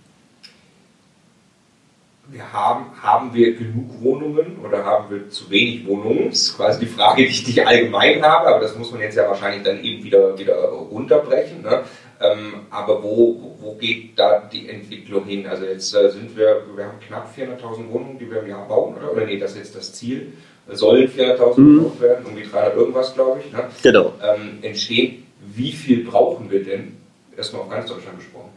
wir 2.35 2.53
haben, 2.53 2.87
haben 3.01 3.33
wir 3.33 3.55
genug 3.55 4.03
Wohnungen 4.03 4.59
oder 4.65 4.85
haben 4.85 5.09
wir 5.09 5.31
zu 5.31 5.49
wenig 5.51 5.87
Wohnungen? 5.87 6.31
Das 6.31 6.43
ist 6.43 6.57
quasi 6.57 6.81
die 6.81 6.87
Frage, 6.87 7.23
die 7.23 7.29
ich, 7.29 7.45
die 7.45 7.53
ich 7.53 7.67
allgemein 7.67 8.23
habe, 8.23 8.49
aber 8.49 8.61
das 8.61 8.77
muss 8.77 8.91
man 8.91 9.01
jetzt 9.01 9.17
ja 9.17 9.29
wahrscheinlich 9.29 9.63
dann 9.63 9.83
eben 9.83 10.03
wieder, 10.03 10.37
wieder 10.37 10.57
runterbrechen. 10.57 11.63
Ne? 11.63 11.85
Ähm, 12.21 12.67
aber 12.71 13.03
wo, 13.05 13.57
wo 13.61 13.75
geht 13.75 14.19
da 14.19 14.41
die 14.53 14.69
Entwicklung 14.69 15.25
hin? 15.27 15.47
Also 15.47 15.65
jetzt 15.65 15.95
äh, 15.95 16.11
sind 16.11 16.37
wir, 16.37 16.63
wir 16.75 16.87
haben 16.87 16.99
knapp 17.07 17.33
400.000 17.37 17.89
Wohnungen, 17.93 18.19
die 18.19 18.29
wir 18.29 18.43
im 18.43 18.49
Jahr 18.49 18.67
bauen, 18.67 18.97
oder? 18.97 19.13
Oder 19.13 19.27
nee, 19.27 19.39
das 19.39 19.53
ist 19.53 19.59
jetzt 19.59 19.77
das 19.77 19.93
Ziel. 19.93 20.33
Sollen 20.67 21.09
400.000 21.09 21.61
mhm. 21.61 21.77
gebaut 21.77 22.01
werden, 22.01 22.25
irgendwie 22.25 22.51
300 22.51 22.75
irgendwas, 22.75 23.15
glaube 23.15 23.41
ich. 23.45 23.53
Ne? 23.53 23.65
Genau. 23.83 24.13
Ähm, 24.23 24.59
entstehen. 24.63 25.27
Wie 25.55 25.71
viel 25.71 26.05
brauchen 26.05 26.51
wir 26.51 26.65
denn? 26.65 26.97
Erstmal 27.37 27.63
auf 27.63 27.71
ganz 27.71 27.89
Deutschland 27.89 28.19
gesprochen. 28.19 28.51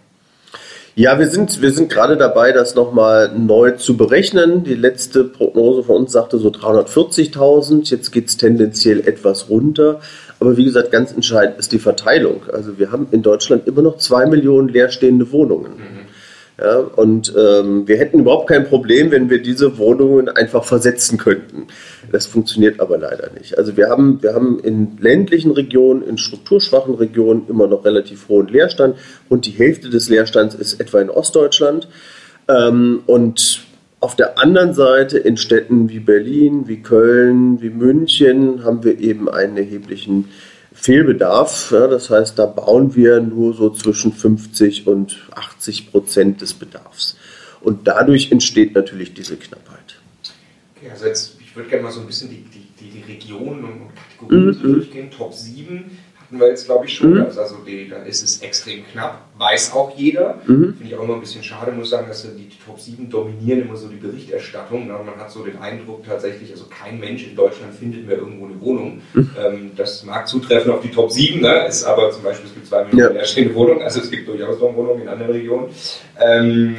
Ja, 0.97 1.19
wir 1.19 1.27
sind, 1.27 1.61
wir 1.61 1.71
sind 1.71 1.91
gerade 1.91 2.17
dabei, 2.17 2.51
das 2.51 2.73
nochmal 2.73 3.31
neu 3.37 3.73
zu 3.73 3.97
berechnen. 3.97 4.63
Die 4.63 4.73
letzte 4.73 5.25
Prognose 5.25 5.83
von 5.83 5.97
uns 5.97 6.11
sagte 6.11 6.39
so 6.39 6.49
340.000. 6.49 7.87
Jetzt 7.91 8.09
geht 8.09 8.29
es 8.29 8.37
tendenziell 8.37 9.07
etwas 9.07 9.47
runter. 9.47 9.99
Aber 10.39 10.57
wie 10.57 10.65
gesagt, 10.65 10.91
ganz 10.91 11.11
entscheidend 11.11 11.59
ist 11.59 11.71
die 11.71 11.77
Verteilung. 11.77 12.41
Also 12.51 12.79
wir 12.79 12.91
haben 12.91 13.05
in 13.11 13.21
Deutschland 13.21 13.67
immer 13.67 13.83
noch 13.83 13.97
zwei 13.97 14.25
Millionen 14.25 14.69
leerstehende 14.69 15.31
Wohnungen. 15.31 15.73
Ja, 16.59 16.79
und 16.79 17.31
ähm, 17.37 17.87
wir 17.87 17.97
hätten 17.97 18.21
überhaupt 18.21 18.49
kein 18.49 18.67
Problem, 18.67 19.11
wenn 19.11 19.29
wir 19.29 19.43
diese 19.43 19.77
Wohnungen 19.77 20.27
einfach 20.27 20.63
versetzen 20.63 21.19
könnten. 21.19 21.67
Das 22.11 22.25
funktioniert 22.25 22.79
aber 22.79 22.97
leider 22.97 23.29
nicht. 23.31 23.59
Also 23.59 23.77
wir 23.77 23.89
haben, 23.89 24.23
wir 24.23 24.33
haben 24.33 24.59
in 24.59 24.97
ländlichen 24.99 25.51
Regionen, 25.51 26.01
in 26.01 26.17
strukturschwachen 26.17 26.95
Regionen 26.95 27.43
immer 27.47 27.67
noch 27.67 27.85
relativ 27.85 28.27
hohen 28.27 28.47
Leerstand 28.47 28.97
und 29.29 29.45
die 29.45 29.51
Hälfte 29.51 29.89
des 29.89 30.09
Leerstands 30.09 30.55
ist 30.55 30.79
etwa 30.79 30.99
in 30.99 31.11
Ostdeutschland. 31.11 31.89
Ähm, 32.47 33.01
und 33.05 33.61
auf 33.99 34.15
der 34.15 34.39
anderen 34.39 34.73
Seite 34.73 35.19
in 35.19 35.37
Städten 35.37 35.89
wie 35.89 35.99
Berlin, 35.99 36.67
wie 36.67 36.81
Köln, 36.81 37.61
wie 37.61 37.69
München 37.69 38.63
haben 38.63 38.83
wir 38.83 38.99
eben 38.99 39.29
einen 39.29 39.57
erheblichen 39.57 40.29
Fehlbedarf. 40.79 41.71
Ja, 41.71 41.87
das 41.87 42.09
heißt, 42.09 42.37
da 42.37 42.45
bauen 42.45 42.95
wir 42.95 43.19
nur 43.19 43.53
so 43.53 43.71
zwischen 43.71 44.13
50 44.13 44.87
und 44.87 45.27
80 45.35 45.91
Prozent 45.91 46.41
des 46.41 46.53
Bedarfs. 46.53 47.17
Und 47.61 47.87
dadurch 47.87 48.31
entsteht 48.31 48.75
natürlich 48.75 49.13
diese 49.13 49.35
Knappheit. 49.37 49.99
Okay, 50.75 50.89
also 50.91 51.07
jetzt, 51.07 51.37
ich 51.41 51.55
würde 51.55 51.69
gerne 51.69 51.83
mal 51.83 51.91
so 51.91 52.01
ein 52.01 52.07
bisschen 52.07 52.29
die, 52.29 52.43
die, 52.43 52.91
die, 52.91 53.03
Regionen 53.11 53.63
und 53.63 53.81
Kategorien 53.95 54.53
so 54.53 54.73
durchgehen. 54.73 55.11
Top 55.11 55.33
7 55.33 55.91
hatten 56.27 56.41
wir 56.41 56.49
jetzt, 56.49 56.65
glaube 56.65 56.85
ich, 56.85 56.93
schon. 56.93 57.13
Mhm. 57.13 57.21
Also, 57.21 57.55
die, 57.65 57.87
da 57.87 57.97
ist 58.03 58.21
es 58.21 58.41
extrem 58.41 58.85
knapp, 58.91 59.21
weiß 59.37 59.71
auch 59.73 59.95
jeder. 59.95 60.41
Mhm. 60.45 60.75
Finde 60.77 60.85
ich 60.85 60.95
auch 60.95 61.03
immer 61.03 61.13
ein 61.13 61.21
bisschen 61.21 61.41
schade, 61.41 61.71
muss 61.71 61.89
sagen, 61.89 62.07
dass 62.07 62.23
die, 62.23 62.49
Top 62.65 62.79
7 62.79 63.09
dominieren 63.09 63.61
immer 63.61 63.77
so 63.77 63.87
die 63.87 63.95
Berichterstattung. 63.95 64.87
Ne? 64.87 64.93
Man 64.93 65.15
hat 65.17 65.31
so 65.31 65.43
den 65.45 65.57
Eindruck 65.59 66.05
tatsächlich, 66.05 66.51
also 66.51 66.65
kein 66.65 66.99
Mensch 66.99 67.25
in 67.25 67.35
Deutschland 67.35 67.73
findet 67.73 68.05
mehr 68.05 68.17
irgendwo 68.17 68.45
eine 68.45 68.59
Wohnung. 68.59 69.01
Mhm. 69.13 69.29
Ähm, 69.39 69.71
das 69.77 70.03
mag 70.03 70.27
zutreffen 70.27 70.71
auf 70.71 70.81
die 70.81 70.91
Top 70.91 71.09
7, 71.09 71.39
ne? 71.39 71.65
ist 71.67 71.85
aber 71.85 72.11
zum 72.11 72.23
Beispiel, 72.23 72.47
es 72.47 72.53
gibt 72.53 72.67
zwei 72.67 72.83
Millionen 72.83 73.13
ja. 73.13 73.19
leerstehende 73.19 73.55
Wohnungen, 73.55 73.81
also 73.83 74.01
es 74.01 74.11
gibt 74.11 74.27
durchaus 74.27 74.59
noch 74.59 74.75
Wohnungen 74.75 75.03
in 75.03 75.07
anderen 75.07 75.31
Regionen. 75.31 75.69
Ähm, 76.19 76.75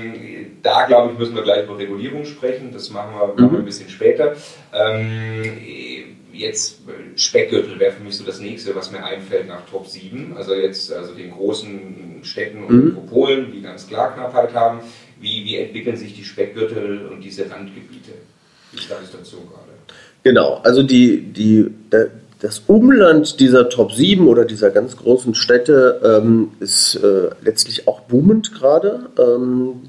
da 0.63 0.87
glaube 0.87 1.13
ich, 1.13 1.19
müssen 1.19 1.35
wir 1.35 1.43
gleich 1.43 1.65
über 1.65 1.79
Regulierung 1.79 2.25
sprechen. 2.25 2.71
Das 2.73 2.91
machen 2.91 3.13
wir, 3.15 3.27
machen 3.29 3.37
wir 3.39 3.49
mhm. 3.49 3.57
ein 3.57 3.65
bisschen 3.65 3.89
später. 3.89 4.35
Ähm, 4.75 6.08
jetzt 6.39 6.81
Speckgürtel 7.17 7.79
wäre 7.79 7.93
für 7.93 8.03
mich 8.03 8.17
so 8.17 8.25
das 8.25 8.41
nächste, 8.41 8.75
was 8.75 8.91
mir 8.91 9.05
einfällt 9.05 9.49
nach 9.49 9.67
Top 9.71 9.87
7. 9.87 10.37
Also 10.37 10.55
jetzt 10.55 10.93
also 10.93 11.15
den 11.15 11.33
großen 11.33 12.21
Städten 12.23 12.65
und 12.65 12.75
mhm. 12.75 12.85
Metropolen, 12.89 13.53
die 13.53 13.63
ganz 13.63 13.87
klar 13.87 14.15
Knappheit 14.15 14.55
haben. 14.55 14.81
Wie, 15.21 15.45
wie 15.45 15.57
entwickeln 15.57 15.97
sich 15.97 16.15
die 16.15 16.25
Speckgürtel 16.25 17.07
und 17.07 17.21
diese 17.21 17.51
Randgebiete? 17.51 18.13
Wie 18.73 18.79
ist 18.79 18.91
da 18.91 18.97
die 19.01 19.07
Situation 19.07 19.43
gerade? 19.49 19.73
Genau, 20.23 20.61
also 20.63 20.83
die, 20.83 21.23
die, 21.23 21.67
das 22.41 22.61
Umland 22.67 23.41
dieser 23.41 23.69
Top 23.69 23.93
7 23.93 24.29
oder 24.29 24.45
dieser 24.45 24.71
ganz 24.71 24.97
großen 24.97 25.35
Städte 25.35 26.01
ähm, 26.05 26.53
ist 26.61 26.97
äh, 26.97 27.31
letztlich 27.43 27.89
auch 27.89 28.01
boomend 28.01 28.53
gerade. 28.55 29.11
Ähm, 29.19 29.89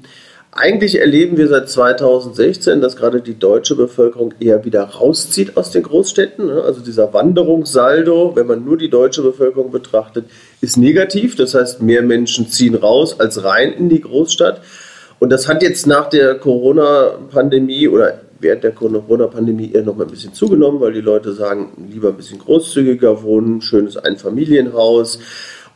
eigentlich 0.52 1.00
erleben 1.00 1.36
wir 1.36 1.46
seit 1.46 1.68
2016, 1.68 2.80
dass 2.80 2.96
gerade 2.96 3.20
die 3.20 3.38
deutsche 3.38 3.76
Bevölkerung 3.76 4.34
eher 4.40 4.64
wieder 4.64 4.82
rauszieht 4.82 5.56
aus 5.56 5.70
den 5.70 5.84
Großstädten. 5.84 6.46
Ne? 6.46 6.62
Also 6.62 6.80
dieser 6.80 7.12
Wanderungssaldo, 7.12 8.32
wenn 8.34 8.48
man 8.48 8.64
nur 8.64 8.76
die 8.76 8.90
deutsche 8.90 9.22
Bevölkerung 9.22 9.70
betrachtet, 9.70 10.26
ist 10.60 10.76
negativ. 10.76 11.36
Das 11.36 11.54
heißt, 11.54 11.82
mehr 11.82 12.02
Menschen 12.02 12.48
ziehen 12.48 12.74
raus 12.74 13.20
als 13.20 13.44
rein 13.44 13.72
in 13.72 13.88
die 13.88 14.00
Großstadt. 14.00 14.60
Und 15.20 15.30
das 15.30 15.46
hat 15.46 15.62
jetzt 15.62 15.86
nach 15.86 16.08
der 16.08 16.34
Corona-Pandemie 16.36 17.86
oder 17.86 18.20
während 18.40 18.64
der 18.64 18.72
Corona-Pandemie 18.72 19.70
eher 19.72 19.82
noch 19.82 19.96
mal 19.96 20.04
ein 20.04 20.10
bisschen 20.10 20.34
zugenommen, 20.34 20.80
weil 20.80 20.94
die 20.94 21.00
Leute 21.00 21.32
sagen, 21.32 21.86
lieber 21.92 22.08
ein 22.08 22.16
bisschen 22.16 22.38
großzügiger 22.38 23.22
wohnen, 23.22 23.60
schönes 23.60 23.96
Einfamilienhaus 23.96 25.20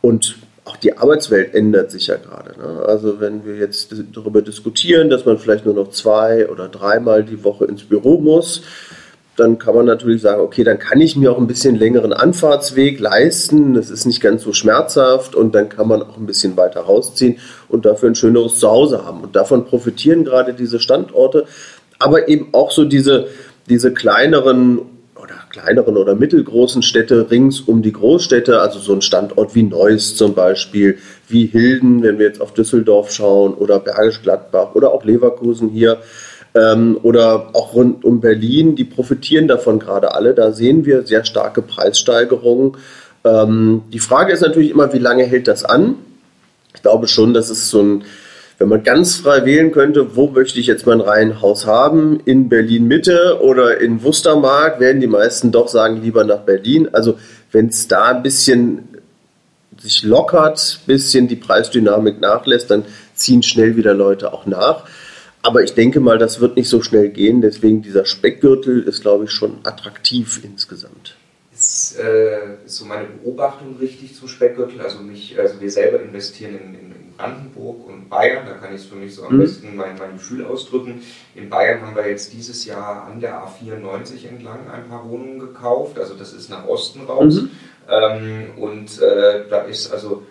und 0.01 0.35
auch 0.65 0.77
die 0.77 0.97
Arbeitswelt 0.97 1.53
ändert 1.53 1.91
sich 1.91 2.07
ja 2.07 2.17
gerade. 2.17 2.59
Ne? 2.59 2.83
Also 2.85 3.19
wenn 3.19 3.45
wir 3.45 3.55
jetzt 3.55 3.93
darüber 4.13 4.41
diskutieren, 4.41 5.09
dass 5.09 5.25
man 5.25 5.37
vielleicht 5.37 5.65
nur 5.65 5.75
noch 5.75 5.91
zwei 5.91 6.49
oder 6.49 6.67
dreimal 6.67 7.23
die 7.23 7.43
Woche 7.43 7.65
ins 7.65 7.83
Büro 7.83 8.19
muss, 8.19 8.63
dann 9.35 9.59
kann 9.59 9.75
man 9.75 9.85
natürlich 9.85 10.21
sagen, 10.21 10.41
okay, 10.41 10.63
dann 10.63 10.79
kann 10.79 11.01
ich 11.01 11.15
mir 11.15 11.31
auch 11.31 11.37
ein 11.37 11.47
bisschen 11.47 11.75
längeren 11.75 12.13
Anfahrtsweg 12.13 12.99
leisten. 12.99 13.73
Das 13.73 13.89
ist 13.89 14.05
nicht 14.05 14.21
ganz 14.21 14.43
so 14.43 14.53
schmerzhaft 14.53 15.35
und 15.35 15.53
dann 15.53 15.69
kann 15.69 15.87
man 15.87 16.01
auch 16.01 16.17
ein 16.17 16.25
bisschen 16.25 16.57
weiter 16.57 16.81
rausziehen 16.81 17.37
und 17.67 17.85
dafür 17.85 18.09
ein 18.09 18.15
schöneres 18.15 18.59
Zuhause 18.59 19.05
haben. 19.05 19.21
Und 19.21 19.35
davon 19.35 19.65
profitieren 19.65 20.23
gerade 20.23 20.53
diese 20.53 20.79
Standorte, 20.79 21.45
aber 21.99 22.27
eben 22.27 22.49
auch 22.53 22.71
so 22.71 22.85
diese, 22.85 23.27
diese 23.67 23.93
kleineren 23.93 24.79
kleineren 25.55 25.95
oder 25.95 26.15
mittelgroßen 26.15 26.81
Städte 26.81 27.31
rings 27.31 27.61
um 27.61 27.81
die 27.81 27.93
Großstädte, 27.93 28.59
also 28.59 28.79
so 28.79 28.91
ein 28.91 29.01
Standort 29.01 29.55
wie 29.55 29.63
Neuss 29.63 30.17
zum 30.17 30.33
Beispiel, 30.33 30.97
wie 31.29 31.45
Hilden, 31.45 32.03
wenn 32.03 32.19
wir 32.19 32.25
jetzt 32.25 32.41
auf 32.41 32.53
Düsseldorf 32.53 33.09
schauen, 33.11 33.53
oder 33.53 33.79
Bergisch 33.79 34.21
Gladbach 34.21 34.75
oder 34.75 34.91
auch 34.91 35.05
Leverkusen 35.05 35.69
hier 35.69 35.99
ähm, 36.55 36.99
oder 37.03 37.51
auch 37.53 37.73
rund 37.73 38.03
um 38.03 38.19
Berlin, 38.19 38.75
die 38.75 38.83
profitieren 38.83 39.47
davon 39.47 39.79
gerade 39.79 40.13
alle. 40.13 40.33
Da 40.33 40.51
sehen 40.51 40.85
wir 40.85 41.03
sehr 41.03 41.23
starke 41.23 41.61
Preissteigerungen. 41.61 42.75
Ähm, 43.23 43.83
die 43.93 43.99
Frage 43.99 44.33
ist 44.33 44.41
natürlich 44.41 44.71
immer, 44.71 44.91
wie 44.91 44.99
lange 44.99 45.23
hält 45.23 45.47
das 45.47 45.63
an? 45.63 45.95
Ich 46.75 46.81
glaube 46.81 47.07
schon, 47.07 47.33
dass 47.33 47.49
es 47.49 47.69
so 47.69 47.81
ein 47.81 48.03
wenn 48.57 48.69
man 48.69 48.83
ganz 48.83 49.17
frei 49.17 49.45
wählen 49.45 49.71
könnte, 49.71 50.15
wo 50.15 50.27
möchte 50.27 50.59
ich 50.59 50.67
jetzt 50.67 50.85
mein 50.85 51.01
Reihenhaus 51.01 51.65
haben? 51.65 52.21
In 52.23 52.47
Berlin 52.47 52.87
Mitte 52.87 53.39
oder 53.41 53.81
in 53.81 54.01
Wustermark, 54.03 54.79
werden 54.79 55.01
die 55.01 55.07
meisten 55.07 55.51
doch 55.51 55.67
sagen, 55.67 56.01
lieber 56.01 56.23
nach 56.23 56.41
Berlin. 56.41 56.87
Also 56.93 57.17
wenn 57.51 57.67
es 57.67 57.87
da 57.87 58.15
ein 58.15 58.23
bisschen 58.23 58.87
sich 59.77 60.03
lockert, 60.03 60.79
ein 60.81 60.87
bisschen 60.87 61.27
die 61.27 61.35
Preisdynamik 61.35 62.21
nachlässt, 62.21 62.71
dann 62.71 62.85
ziehen 63.13 63.43
schnell 63.43 63.75
wieder 63.75 63.93
Leute 63.93 64.33
auch 64.33 64.45
nach. 64.45 64.85
Aber 65.41 65.61
ich 65.61 65.73
denke 65.73 65.99
mal, 65.99 66.17
das 66.17 66.39
wird 66.39 66.55
nicht 66.55 66.69
so 66.69 66.81
schnell 66.81 67.09
gehen. 67.09 67.41
Deswegen 67.41 67.81
dieser 67.81 68.05
Speckgürtel 68.05 68.81
ist, 68.83 69.01
glaube 69.01 69.25
ich, 69.25 69.31
schon 69.31 69.59
attraktiv 69.63 70.41
insgesamt. 70.43 71.17
Ist, 71.53 71.99
äh, 71.99 72.65
ist 72.65 72.77
so 72.77 72.85
meine 72.85 73.05
Beobachtung 73.05 73.77
richtig 73.79 74.15
zum 74.15 74.27
Speckgürtel? 74.27 74.81
Also, 74.81 74.99
mich, 74.99 75.37
also 75.39 75.61
wir 75.61 75.69
selber 75.69 76.01
investieren 76.01 76.55
in, 76.55 76.73
in 76.73 76.94
Brandenburg 77.17 77.87
und 77.87 78.09
Bayern, 78.09 78.45
da 78.45 78.53
kann 78.53 78.73
ich 78.73 78.81
es 78.81 78.87
für 78.87 78.95
mich 78.95 79.15
so 79.15 79.25
am 79.25 79.35
mhm. 79.35 79.39
besten 79.39 79.75
mein, 79.75 79.97
mein 79.97 80.13
Gefühl 80.13 80.45
ausdrücken. 80.45 81.01
In 81.33 81.49
Bayern 81.49 81.81
haben 81.81 81.95
wir 81.95 82.09
jetzt 82.09 82.33
dieses 82.33 82.65
Jahr 82.65 83.05
an 83.05 83.19
der 83.19 83.41
A94 83.41 84.27
entlang 84.27 84.69
ein 84.69 84.87
paar 84.89 85.07
Wohnungen 85.09 85.39
gekauft, 85.39 85.97
also 85.99 86.13
das 86.13 86.33
ist 86.33 86.49
nach 86.49 86.65
Osten 86.67 87.05
raus. 87.05 87.41
Mhm. 87.41 87.51
Ähm, 87.89 88.45
und 88.57 89.01
äh, 89.01 89.47
da 89.49 89.61
ist 89.61 89.91
also 89.91 90.23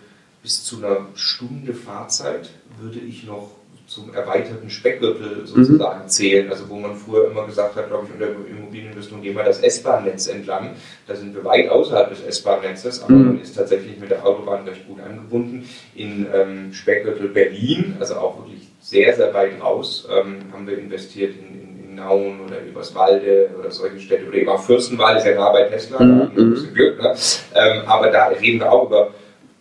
bis 0.43 0.63
zu 0.63 0.77
einer 0.77 1.07
Stunde 1.15 1.73
Fahrzeit 1.73 2.49
würde 2.79 2.99
ich 2.99 3.23
noch 3.23 3.51
zum 3.87 4.13
erweiterten 4.13 4.69
Speckgürtel 4.69 5.45
sozusagen 5.45 6.03
mhm. 6.03 6.07
zählen. 6.07 6.49
Also 6.49 6.69
wo 6.69 6.75
man 6.75 6.95
früher 6.95 7.29
immer 7.29 7.45
gesagt 7.45 7.75
hat, 7.75 7.87
glaube 7.87 8.07
ich, 8.07 8.13
unter 8.13 8.49
Immobilieninvestment 8.49 9.23
gehen 9.23 9.35
wir 9.35 9.43
das 9.43 9.59
S-Bahn-Netz 9.59 10.27
entlang. 10.27 10.71
Da 11.07 11.15
sind 11.15 11.35
wir 11.35 11.43
weit 11.43 11.69
außerhalb 11.69 12.09
des 12.09 12.23
S-Bahn-Netzes, 12.23 13.03
aber 13.03 13.13
mhm. 13.13 13.25
man 13.25 13.41
ist 13.41 13.55
tatsächlich 13.55 13.99
mit 13.99 14.09
der 14.09 14.25
Autobahn 14.25 14.67
recht 14.67 14.87
gut 14.87 14.99
angebunden. 15.01 15.69
In 15.95 16.27
ähm, 16.33 16.73
Speckgürtel 16.73 17.29
Berlin, 17.29 17.95
also 17.99 18.15
auch 18.15 18.39
wirklich 18.39 18.67
sehr, 18.81 19.15
sehr 19.15 19.33
weit 19.33 19.61
raus, 19.61 20.07
ähm, 20.11 20.51
haben 20.51 20.67
wir 20.67 20.77
investiert 20.77 21.35
in, 21.37 21.89
in, 21.89 21.95
Nauen 21.95 22.41
oder 22.41 22.59
Überswalde 22.59 23.51
oder 23.57 23.71
solche 23.71 24.01
Städte. 24.01 24.27
Oder 24.27 24.35
eben 24.35 24.49
auch 24.49 24.61
Fürstenwald 24.61 25.19
ist 25.19 25.25
ja 25.27 25.33
da 25.33 25.49
bei 25.53 25.63
Tesla, 25.63 26.03
mhm. 26.03 26.31
ein 26.35 26.51
bisschen 26.51 26.73
Glück. 26.73 27.01
Ne? 27.01 27.15
Ähm, 27.53 27.83
aber 27.85 28.09
da 28.09 28.27
reden 28.27 28.59
wir 28.59 28.69
auch 28.69 28.87
über 28.87 29.11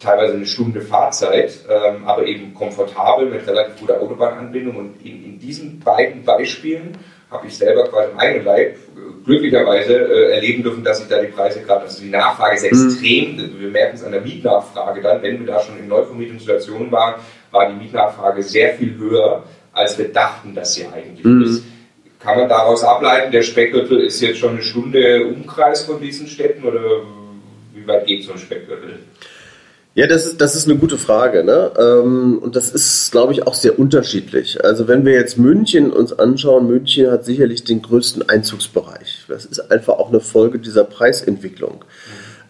teilweise 0.04 0.34
eine 0.34 0.46
Stunde 0.46 0.80
Fahrzeit, 0.80 1.58
ähm, 1.68 2.04
aber 2.04 2.26
eben 2.26 2.54
komfortabel 2.54 3.30
mit 3.30 3.46
relativ 3.46 3.80
guter 3.80 4.00
Autobahnanbindung. 4.00 4.76
Und 4.76 5.04
in, 5.04 5.24
in 5.24 5.38
diesen 5.38 5.80
beiden 5.80 6.24
Beispielen 6.24 6.96
habe 7.30 7.46
ich 7.46 7.56
selber 7.56 7.88
quasi 7.88 8.12
im 8.12 8.18
eigenen 8.18 8.44
Leib 8.44 8.76
glücklicherweise 9.24 9.94
äh, 9.94 10.32
erleben 10.34 10.62
dürfen, 10.62 10.84
dass 10.84 10.98
sich 10.98 11.08
da 11.08 11.20
die 11.20 11.28
Preise 11.28 11.62
gerade, 11.62 11.82
also 11.82 12.02
die 12.02 12.10
Nachfrage 12.10 12.56
ist 12.56 12.70
mhm. 12.70 12.88
extrem, 12.88 13.36
mhm. 13.36 13.60
wir 13.60 13.70
merken 13.70 13.96
es 13.96 14.04
an 14.04 14.12
der 14.12 14.20
Mietnachfrage 14.20 15.00
dann, 15.00 15.22
wenn 15.22 15.40
wir 15.40 15.46
da 15.46 15.60
schon 15.60 15.78
in 15.78 15.88
Neuvermietungssituationen 15.88 16.92
waren, 16.92 17.14
war 17.50 17.68
die 17.68 17.74
Mietnachfrage 17.74 18.42
sehr 18.42 18.74
viel 18.74 18.96
höher, 18.98 19.42
als 19.72 19.98
wir 19.98 20.12
dachten, 20.12 20.54
dass 20.54 20.74
sie 20.74 20.86
eigentlich 20.86 21.24
mhm. 21.24 21.42
ist. 21.42 21.64
Kann 22.20 22.38
man 22.38 22.48
daraus 22.48 22.82
ableiten, 22.82 23.32
der 23.32 23.42
Speckgürtel 23.42 24.00
ist 24.00 24.20
jetzt 24.20 24.38
schon 24.38 24.52
eine 24.52 24.62
Stunde 24.62 25.26
Umkreis 25.26 25.84
von 25.84 26.00
diesen 26.00 26.26
Städten 26.26 26.64
oder 26.64 26.80
wie 27.74 27.86
weit 27.86 28.06
geht 28.06 28.24
so 28.24 28.32
ein 28.32 28.38
Speckgürtel? 28.38 29.00
Ja, 29.96 30.08
das 30.08 30.26
ist, 30.26 30.40
das 30.40 30.56
ist 30.56 30.68
eine 30.68 30.76
gute 30.76 30.98
Frage. 30.98 31.44
Ne? 31.44 31.70
Ähm, 31.78 32.38
und 32.38 32.56
das 32.56 32.70
ist, 32.70 33.12
glaube 33.12 33.32
ich, 33.32 33.46
auch 33.46 33.54
sehr 33.54 33.78
unterschiedlich. 33.78 34.64
Also 34.64 34.88
wenn 34.88 35.04
wir 35.04 35.12
jetzt 35.12 35.38
München 35.38 35.92
uns 35.92 36.12
anschauen, 36.12 36.66
München 36.66 37.10
hat 37.10 37.24
sicherlich 37.24 37.62
den 37.62 37.80
größten 37.80 38.28
Einzugsbereich. 38.28 39.24
Das 39.28 39.44
ist 39.44 39.70
einfach 39.70 39.94
auch 39.94 40.08
eine 40.08 40.20
Folge 40.20 40.58
dieser 40.58 40.84
Preisentwicklung. 40.84 41.84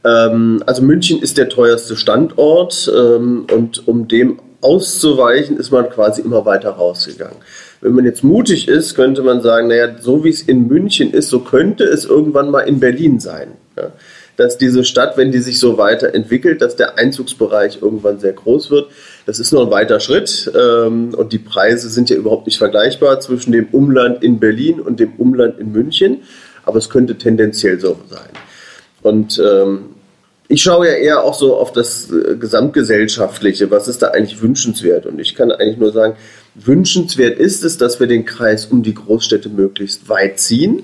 Mhm. 0.04 0.62
also 0.66 0.82
München 0.82 1.22
ist 1.22 1.38
der 1.38 1.48
teuerste 1.48 1.96
Standort 1.96 2.92
ähm, 2.94 3.46
und 3.50 3.88
um 3.88 4.06
dem 4.06 4.38
auszuweichen, 4.60 5.58
ist 5.58 5.70
man 5.70 5.88
quasi 5.90 6.22
immer 6.22 6.44
weiter 6.46 6.70
rausgegangen. 6.70 7.36
Wenn 7.80 7.92
man 7.92 8.04
jetzt 8.04 8.24
mutig 8.24 8.66
ist, 8.66 8.94
könnte 8.94 9.22
man 9.22 9.42
sagen, 9.42 9.68
naja, 9.68 9.96
so 10.00 10.24
wie 10.24 10.30
es 10.30 10.42
in 10.42 10.66
München 10.68 11.12
ist, 11.12 11.28
so 11.28 11.40
könnte 11.40 11.84
es 11.84 12.06
irgendwann 12.06 12.50
mal 12.50 12.60
in 12.60 12.80
Berlin 12.80 13.20
sein. 13.20 13.48
Ja? 13.76 13.92
Dass 14.36 14.58
diese 14.58 14.84
Stadt, 14.84 15.16
wenn 15.16 15.32
die 15.32 15.38
sich 15.38 15.58
so 15.58 15.78
weiterentwickelt, 15.78 16.60
dass 16.60 16.76
der 16.76 16.98
Einzugsbereich 16.98 17.78
irgendwann 17.80 18.18
sehr 18.18 18.32
groß 18.32 18.70
wird. 18.70 18.90
Das 19.26 19.38
ist 19.38 19.52
noch 19.52 19.66
ein 19.66 19.70
weiter 19.70 20.00
Schritt 20.00 20.50
ähm, 20.54 21.14
und 21.14 21.32
die 21.32 21.38
Preise 21.38 21.88
sind 21.88 22.10
ja 22.10 22.16
überhaupt 22.16 22.46
nicht 22.46 22.58
vergleichbar 22.58 23.20
zwischen 23.20 23.52
dem 23.52 23.68
Umland 23.72 24.22
in 24.22 24.40
Berlin 24.40 24.80
und 24.80 25.00
dem 25.00 25.12
Umland 25.18 25.58
in 25.58 25.72
München, 25.72 26.22
aber 26.64 26.78
es 26.78 26.90
könnte 26.90 27.16
tendenziell 27.16 27.78
so 27.78 27.96
sein. 28.10 28.30
Und 29.02 29.40
ähm, 29.44 29.86
ich 30.48 30.62
schaue 30.62 30.88
ja 30.88 30.94
eher 30.94 31.22
auch 31.22 31.34
so 31.34 31.56
auf 31.56 31.72
das 31.72 32.10
äh, 32.10 32.36
Gesamtgesellschaftliche, 32.36 33.70
was 33.70 33.88
ist 33.88 34.02
da 34.02 34.08
eigentlich 34.08 34.42
wünschenswert? 34.42 35.06
Und 35.06 35.18
ich 35.18 35.34
kann 35.34 35.52
eigentlich 35.52 35.78
nur 35.78 35.92
sagen, 35.92 36.16
wünschenswert 36.54 37.38
ist 37.38 37.64
es, 37.64 37.78
dass 37.78 38.00
wir 38.00 38.06
den 38.06 38.24
Kreis 38.24 38.66
um 38.66 38.82
die 38.82 38.94
Großstädte 38.94 39.48
möglichst 39.48 40.08
weit 40.08 40.38
ziehen 40.38 40.82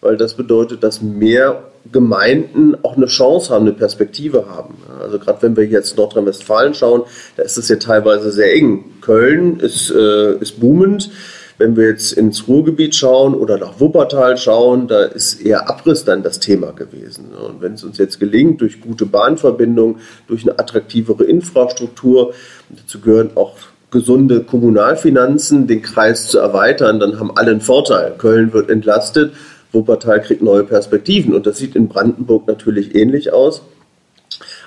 weil 0.00 0.16
das 0.16 0.34
bedeutet, 0.34 0.82
dass 0.82 1.02
mehr 1.02 1.62
Gemeinden 1.92 2.76
auch 2.82 2.96
eine 2.96 3.06
Chance 3.06 3.52
haben, 3.52 3.66
eine 3.66 3.72
Perspektive 3.72 4.46
haben. 4.48 4.74
Also 5.00 5.18
gerade 5.18 5.42
wenn 5.42 5.56
wir 5.56 5.66
jetzt 5.66 5.96
Nordrhein-Westfalen 5.96 6.74
schauen, 6.74 7.02
da 7.36 7.42
ist 7.42 7.58
es 7.58 7.68
ja 7.68 7.76
teilweise 7.76 8.32
sehr 8.32 8.54
eng. 8.54 8.84
Köln 9.00 9.60
ist, 9.60 9.90
äh, 9.90 10.36
ist 10.38 10.60
boomend. 10.60 11.10
Wenn 11.58 11.74
wir 11.74 11.88
jetzt 11.88 12.12
ins 12.12 12.48
Ruhrgebiet 12.48 12.94
schauen 12.94 13.34
oder 13.34 13.56
nach 13.56 13.80
Wuppertal 13.80 14.36
schauen, 14.36 14.88
da 14.88 15.04
ist 15.04 15.40
eher 15.40 15.70
Abriss 15.70 16.04
dann 16.04 16.22
das 16.22 16.38
Thema 16.38 16.72
gewesen. 16.72 17.30
Und 17.32 17.62
wenn 17.62 17.74
es 17.74 17.84
uns 17.84 17.96
jetzt 17.96 18.20
gelingt, 18.20 18.60
durch 18.60 18.82
gute 18.82 19.06
Bahnverbindungen, 19.06 19.96
durch 20.28 20.42
eine 20.42 20.58
attraktivere 20.58 21.24
Infrastruktur, 21.24 22.34
dazu 22.68 23.00
gehören 23.00 23.30
auch 23.36 23.54
gesunde 23.90 24.42
Kommunalfinanzen, 24.42 25.66
den 25.66 25.80
Kreis 25.80 26.26
zu 26.26 26.38
erweitern, 26.38 27.00
dann 27.00 27.18
haben 27.18 27.30
alle 27.34 27.52
einen 27.52 27.60
Vorteil. 27.62 28.14
Köln 28.18 28.52
wird 28.52 28.68
entlastet, 28.68 29.32
Wuppertal 29.76 30.20
kriegt 30.20 30.42
neue 30.42 30.64
Perspektiven 30.64 31.34
und 31.34 31.46
das 31.46 31.58
sieht 31.58 31.76
in 31.76 31.88
Brandenburg 31.88 32.48
natürlich 32.48 32.94
ähnlich 32.94 33.32
aus. 33.32 33.62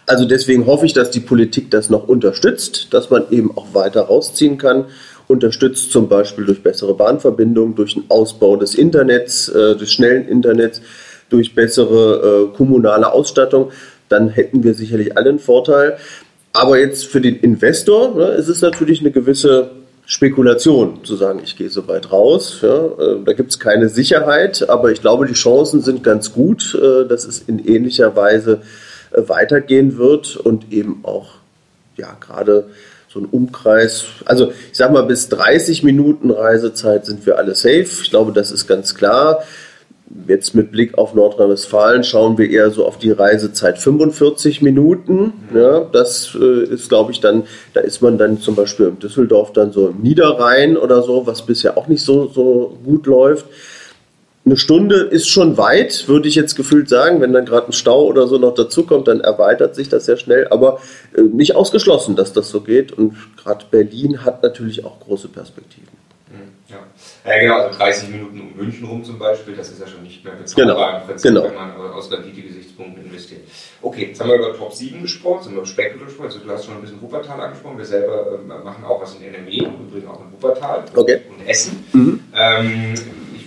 Also 0.06 0.26
deswegen 0.26 0.65
hoffe 0.65 0.86
ich, 0.86 0.93
dass 0.93 1.12
die 1.12 1.19
Politik 1.19 1.69
das 1.69 1.89
noch 1.89 2.08
unterstützt, 2.08 2.93
dass 2.93 3.10
man 3.10 3.26
eben 3.30 3.56
auch 3.56 3.74
weiter 3.74 4.04
rausziehen 4.04 4.58
kann 4.58 4.86
unterstützt 5.30 5.91
zum 5.91 6.10
Beispiel 6.10 6.45
durch 6.45 6.63
bessere 6.63 6.95
Bahnverbindungen, 6.95 7.76
durch 7.76 7.93
den 7.93 8.06
Ausbau 8.10 8.56
des 8.56 8.74
Internets, 8.74 9.48
äh, 9.48 9.76
des 9.76 9.91
schnellen 9.93 10.28
Internets, 10.28 10.82
durch 11.30 11.54
bessere 11.54 12.50
äh, 12.52 12.58
kommunale 12.58 13.13
Ausstattung, 13.13 13.72
dann 14.10 14.30
hätten 14.30 14.63
wir 14.63 14.74
sicherlich 14.74 15.15
alle 15.15 15.30
einen 15.30 15.39
Vorteil. 15.39 15.98
Aber 16.54 16.80
jetzt 16.80 17.06
für 17.06 17.22
den 17.22 17.39
Investor 17.39 18.15
ne, 18.15 18.26
ist 18.30 18.48
es 18.48 18.63
natürlich 18.63 19.02
eine 19.02 19.12
gewisse 19.12 19.69
Spekulation, 20.12 21.06
zu 21.06 21.15
sagen, 21.15 21.39
ich 21.43 21.56
gehe 21.56 21.69
so 21.69 21.88
weit 21.88 22.12
raus. 22.12 22.62
Ja, 22.63 22.88
äh, 22.88 23.24
da 23.24 23.34
gibt 23.34 23.52
es 23.52 23.60
keine 23.60 23.89
Sicherheit, 23.89 24.67
aber 24.67 24.91
ich 24.91 25.02
glaube, 25.02 25.28
die 25.28 25.36
Chancen 25.36 25.84
sind 25.84 26.04
ganz 26.04 26.34
gut, 26.34 26.74
äh, 26.74 27.08
dass 27.08 27.26
es 27.26 27.43
in 27.45 27.63
ähnlicher 27.63 28.15
Weise 28.15 28.62
äh, 29.12 29.22
weitergehen 29.28 30.00
wird 30.00 30.36
und 30.36 30.74
eben 30.74 31.02
auch 31.04 31.36
ja, 31.95 32.17
gerade 32.19 32.72
so 33.08 33.19
ein 33.19 33.26
Umkreis. 33.26 34.06
Also 34.26 34.52
ich 34.72 34.78
sag 34.80 34.91
mal, 34.91 35.04
bis 35.04 35.30
30 35.30 35.84
Minuten 35.84 36.32
Reisezeit 36.32 37.06
sind 37.06 37.28
wir 37.28 37.38
alle 37.38 37.54
safe. 37.54 37.86
Ich 38.02 38.10
glaube, 38.10 38.32
das 38.32 38.52
ist 38.52 38.65
ganz 38.65 38.95
klar. 38.95 39.43
Jetzt 40.28 40.56
mit 40.56 40.72
Blick 40.72 40.98
auf 40.98 41.13
Nordrhein-Westfalen 41.13 42.04
schauen 42.04 42.38
wir 42.38 42.50
eher 42.50 42.72
so 42.72 42.86
auf 42.86 42.98
die 42.98 43.12
Reisezeit 43.12 43.78
45 43.78 44.62
Minuten. 44.62 45.34
Ja, 45.54 45.82
das 45.82 46.36
äh, 46.39 46.63
ist, 46.63 46.89
glaube 46.89 47.12
ich, 47.12 47.19
dann, 47.19 47.43
da 47.74 47.82
ist 47.82 48.02
man 48.02 48.17
dann 48.17 48.39
zum 48.39 48.56
Beispiel 48.56 48.88
in 48.88 49.00
Düsseldorf 49.00 49.54
dann 49.54 49.72
so 49.72 49.89
im 49.89 50.02
Niederrhein 50.02 50.78
oder 50.78 51.04
so, 51.04 51.28
was 51.28 51.45
bisher 51.45 51.78
auch 51.78 51.88
nicht 51.88 52.04
so, 52.04 52.28
so 52.28 52.78
gut 52.84 53.06
läuft 53.06 53.45
eine 54.50 54.58
Stunde 54.58 54.95
ist 54.95 55.28
schon 55.28 55.58
weit, 55.58 56.08
würde 56.08 56.28
ich 56.28 56.36
jetzt 56.36 56.56
gefühlt 56.56 56.89
sagen. 56.89 57.22
Wenn 57.22 57.34
dann 57.34 57.45
gerade 57.45 57.67
ein 57.67 57.74
Stau 57.74 58.06
oder 58.06 58.28
so 58.28 58.38
noch 58.38 58.56
dazukommt, 58.56 59.08
dann 59.08 59.22
erweitert 59.22 59.76
sich 59.76 59.89
das 59.89 60.06
sehr 60.06 60.17
schnell. 60.17 60.48
Aber 60.50 60.80
äh, 61.15 61.22
nicht 61.22 61.56
ausgeschlossen, 61.56 62.15
dass 62.15 62.34
das 62.34 62.50
so 62.50 62.62
geht. 62.62 62.91
Und 62.91 63.15
gerade 63.38 63.65
Berlin 63.69 64.26
hat 64.26 64.41
natürlich 64.41 64.86
auch 64.86 65.00
große 65.02 65.28
Perspektiven. 65.28 65.98
Ja. 67.29 67.39
genau, 67.39 67.55
also 67.59 67.77
30 67.77 68.09
Minuten 68.09 68.41
um 68.41 68.55
München 68.55 68.87
rum 68.87 69.03
zum 69.03 69.19
Beispiel, 69.19 69.55
das 69.55 69.69
ist 69.69 69.79
ja 69.79 69.87
schon 69.87 70.03
nicht 70.03 70.23
mehr 70.23 70.33
bezahlbar 70.33 71.03
genau. 71.07 71.21
genau. 71.21 71.43
wenn 71.43 71.55
man 71.55 71.91
aus 71.91 72.11
Rendite-Gesichtspunkten 72.11 73.05
investiert. 73.05 73.41
Okay, 73.81 74.07
jetzt 74.07 74.19
haben 74.19 74.29
wir 74.29 74.37
über 74.37 74.55
Top 74.57 74.73
7 74.73 75.01
gesprochen, 75.01 75.35
jetzt 75.37 75.45
haben 75.45 75.53
wir 75.53 75.59
über 75.59 75.67
Spektrum 75.67 76.05
gesprochen, 76.05 76.25
also 76.27 76.39
du 76.39 76.49
hast 76.49 76.65
schon 76.65 76.75
ein 76.75 76.81
bisschen 76.81 77.01
Wuppertal 77.01 77.39
angesprochen, 77.39 77.77
wir 77.77 77.85
selber 77.85 78.39
äh, 78.39 78.63
machen 78.63 78.83
auch 78.83 79.01
was 79.01 79.15
in 79.15 79.23
NRW, 79.23 79.57
übrigens 79.57 80.09
auch 80.09 80.21
in 80.21 80.31
Wuppertal 80.31 80.85
okay. 80.95 81.21
und 81.29 81.47
Essen. 81.47 81.85
Mhm. 81.93 82.19
Ähm, 82.35 82.95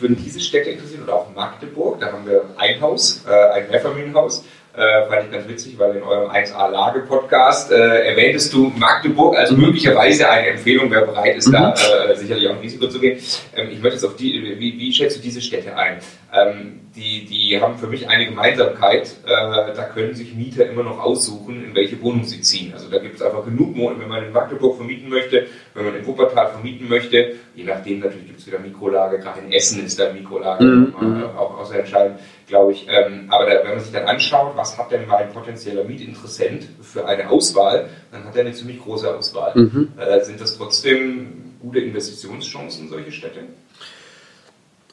würden 0.02 0.16
diese 0.22 0.40
Städte 0.40 0.70
interessieren 0.70 1.04
oder 1.04 1.14
auch 1.14 1.34
Magdeburg. 1.34 2.00
Da 2.00 2.12
haben 2.12 2.26
wir 2.26 2.44
ein 2.58 2.80
Haus, 2.80 3.24
äh, 3.26 3.30
ein 3.30 3.68
Mehrfamilienhaus. 3.70 4.44
Äh, 4.74 5.06
fand 5.06 5.26
ich 5.26 5.30
ganz 5.30 5.46
witzig, 5.48 5.78
weil 5.78 5.96
in 5.96 6.02
eurem 6.02 6.30
1A-Lage-Podcast 6.30 7.70
äh, 7.72 8.08
erwähntest 8.08 8.54
du 8.54 8.72
Magdeburg 8.74 9.37
als 9.37 9.50
möglicherweise 9.50 10.26
eine 10.30 10.46
Empfehlung, 10.46 10.90
wer 10.90 11.02
bereit 11.02 11.37
ist, 11.37 11.48
mhm. 11.48 11.52
da 11.52 11.74
äh, 11.74 12.16
sicherlich 12.16 12.48
auch 12.48 12.54
ein 12.54 12.61
Risiko 12.61 12.88
zu 12.88 12.98
gehen. 12.98 13.18
Ähm, 13.54 13.68
ich 13.70 13.82
möchte 13.82 13.96
jetzt 13.96 14.04
auf 14.04 14.16
die, 14.16 14.56
wie, 14.58 14.78
wie 14.78 14.90
schätzt 14.90 15.18
du 15.18 15.20
diese 15.20 15.42
Städte 15.42 15.76
ein? 15.76 15.98
Ähm, 16.32 16.80
die, 16.96 17.26
die 17.26 17.61
haben 17.61 17.76
für 17.76 17.87
mich 17.87 18.08
eine 18.08 18.24
Gemeinsamkeit. 18.24 19.14
Äh, 19.26 19.74
da 19.74 19.90
können 19.92 20.14
sich 20.14 20.35
Mieter 20.35 20.66
immer 20.66 20.82
noch 20.82 20.98
aussuchen, 20.98 21.64
in 21.64 21.74
welche 21.74 22.00
Wohnung 22.00 22.24
sie 22.24 22.40
ziehen. 22.40 22.72
Also 22.72 22.88
da 22.88 22.98
gibt 22.98 23.16
es 23.16 23.22
einfach 23.22 23.44
genug 23.44 23.76
Wohnungen, 23.76 24.00
wenn 24.00 24.08
man 24.08 24.24
in 24.24 24.32
Magdeburg 24.32 24.76
vermieten 24.76 25.11
möchte, 25.11 25.48
wenn 25.74 25.85
man 25.85 25.96
in 25.96 26.06
Wuppertal 26.06 26.48
vermieten 26.48 26.88
möchte. 26.88 27.35
Je 27.54 27.64
nachdem 27.64 28.00
natürlich 28.00 28.26
gibt 28.26 28.40
es 28.40 28.46
wieder 28.46 28.58
Mikrolage. 28.58 29.18
Gerade 29.18 29.40
in 29.40 29.52
Essen 29.52 29.85
ist 29.85 29.98
da 29.98 30.11
Mikrolage 30.11 30.64
mhm. 30.64 30.94
äh, 31.00 31.38
auch, 31.38 31.61
auch 31.61 31.66
sehr 31.66 31.80
entscheidend, 31.80 32.18
glaube 32.52 32.72
ich. 32.72 32.86
Ähm, 32.86 33.28
aber 33.30 33.46
da, 33.46 33.64
wenn 33.64 33.70
man 33.70 33.80
sich 33.80 33.92
dann 33.92 34.04
anschaut, 34.04 34.52
was 34.56 34.76
hat 34.76 34.92
denn 34.92 35.06
mein 35.06 35.32
potenzieller 35.32 35.84
Mietinteressent 35.84 36.68
für 36.82 37.06
eine 37.06 37.30
Auswahl, 37.30 37.88
dann 38.12 38.24
hat 38.24 38.36
er 38.36 38.42
eine 38.42 38.52
ziemlich 38.52 38.78
große 38.78 39.08
Auswahl. 39.08 39.52
Mhm. 39.54 39.88
Äh, 39.98 40.22
sind 40.22 40.38
das 40.38 40.58
trotzdem 40.58 41.54
gute 41.62 41.78
Investitionschancen, 41.78 42.90
solche 42.90 43.10
Städte? 43.10 43.40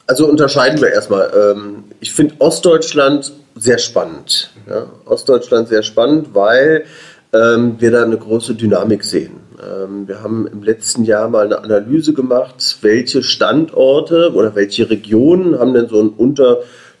Also 0.06 0.26
unterscheiden 0.26 0.80
wir 0.80 0.90
erstmal. 0.90 1.30
Ähm, 1.34 1.84
ich 2.00 2.14
finde 2.14 2.34
Ostdeutschland 2.38 3.30
sehr 3.54 3.78
spannend. 3.78 4.52
Ja? 4.66 4.86
Ostdeutschland 5.04 5.68
sehr 5.68 5.82
spannend, 5.82 6.34
weil 6.34 6.86
ähm, 7.34 7.76
wir 7.78 7.90
da 7.90 8.04
eine 8.04 8.16
große 8.16 8.54
Dynamik 8.54 9.04
sehen. 9.04 9.36
Ähm, 9.62 10.08
wir 10.08 10.22
haben 10.22 10.46
im 10.46 10.62
letzten 10.62 11.04
Jahr 11.04 11.28
mal 11.28 11.44
eine 11.44 11.58
Analyse 11.58 12.14
gemacht, 12.14 12.78
welche 12.80 13.22
Standorte 13.22 14.32
oder 14.32 14.54
welche 14.54 14.88
Regionen 14.88 15.58
haben 15.58 15.74
denn 15.74 15.88
so 15.88 16.00
ein 16.00 16.08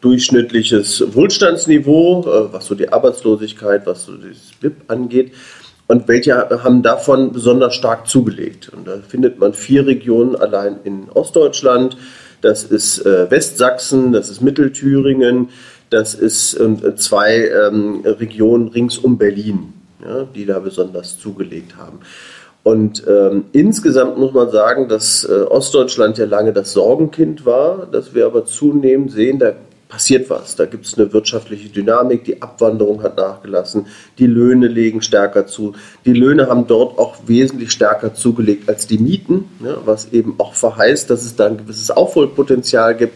unterdurchschnittliches 0.00 1.14
Wohlstandsniveau, 1.14 2.22
äh, 2.22 2.52
was 2.52 2.66
so 2.66 2.74
die 2.74 2.92
Arbeitslosigkeit, 2.92 3.86
was 3.86 4.04
so 4.06 4.12
das 4.12 4.52
BIP 4.60 4.82
angeht. 4.88 5.32
Und 5.86 6.06
welche 6.06 6.62
haben 6.62 6.82
davon 6.82 7.32
besonders 7.32 7.74
stark 7.74 8.06
zugelegt? 8.06 8.70
Und 8.74 8.86
da 8.86 8.98
findet 9.06 9.38
man 9.38 9.54
vier 9.54 9.86
Regionen 9.86 10.36
allein 10.36 10.78
in 10.84 11.08
Ostdeutschland 11.10 11.96
das 12.40 12.64
ist 12.64 13.04
äh, 13.04 13.30
Westsachsen, 13.30 14.12
das 14.12 14.30
ist 14.30 14.40
Mittelthüringen, 14.40 15.50
das 15.90 16.14
ist 16.14 16.54
äh, 16.54 16.96
zwei 16.96 17.48
ähm, 17.48 18.00
Regionen 18.04 18.68
rings 18.68 18.98
um 18.98 19.18
Berlin, 19.18 19.74
die 20.34 20.46
da 20.46 20.58
besonders 20.60 21.18
zugelegt 21.18 21.76
haben. 21.76 21.98
Und 22.62 23.04
ähm, 23.06 23.44
insgesamt 23.52 24.18
muss 24.18 24.32
man 24.32 24.50
sagen, 24.50 24.88
dass 24.88 25.24
äh, 25.24 25.42
Ostdeutschland 25.42 26.18
ja 26.18 26.24
lange 26.24 26.54
das 26.54 26.72
Sorgenkind 26.72 27.44
war, 27.44 27.86
dass 27.90 28.14
wir 28.14 28.26
aber 28.26 28.46
zunehmend 28.46 29.12
sehen, 29.12 29.38
da 29.38 29.52
passiert 29.90 30.30
was. 30.30 30.56
Da 30.56 30.64
gibt 30.64 30.86
es 30.86 30.96
eine 30.96 31.12
wirtschaftliche 31.12 31.68
Dynamik, 31.68 32.24
die 32.24 32.40
Abwanderung 32.40 33.02
hat 33.02 33.18
nachgelassen, 33.18 33.86
die 34.18 34.26
Löhne 34.26 34.68
legen 34.68 35.02
stärker 35.02 35.46
zu. 35.46 35.74
Die 36.06 36.14
Löhne 36.14 36.46
haben 36.46 36.66
dort 36.66 36.98
auch 36.98 37.16
wesentlich 37.26 37.72
stärker 37.72 38.14
zugelegt 38.14 38.68
als 38.68 38.86
die 38.86 38.98
Mieten, 38.98 39.50
ja, 39.62 39.76
was 39.84 40.12
eben 40.12 40.36
auch 40.38 40.54
verheißt, 40.54 41.10
dass 41.10 41.24
es 41.24 41.36
da 41.36 41.46
ein 41.46 41.58
gewisses 41.58 41.90
Aufholpotenzial 41.90 42.96
gibt. 42.96 43.14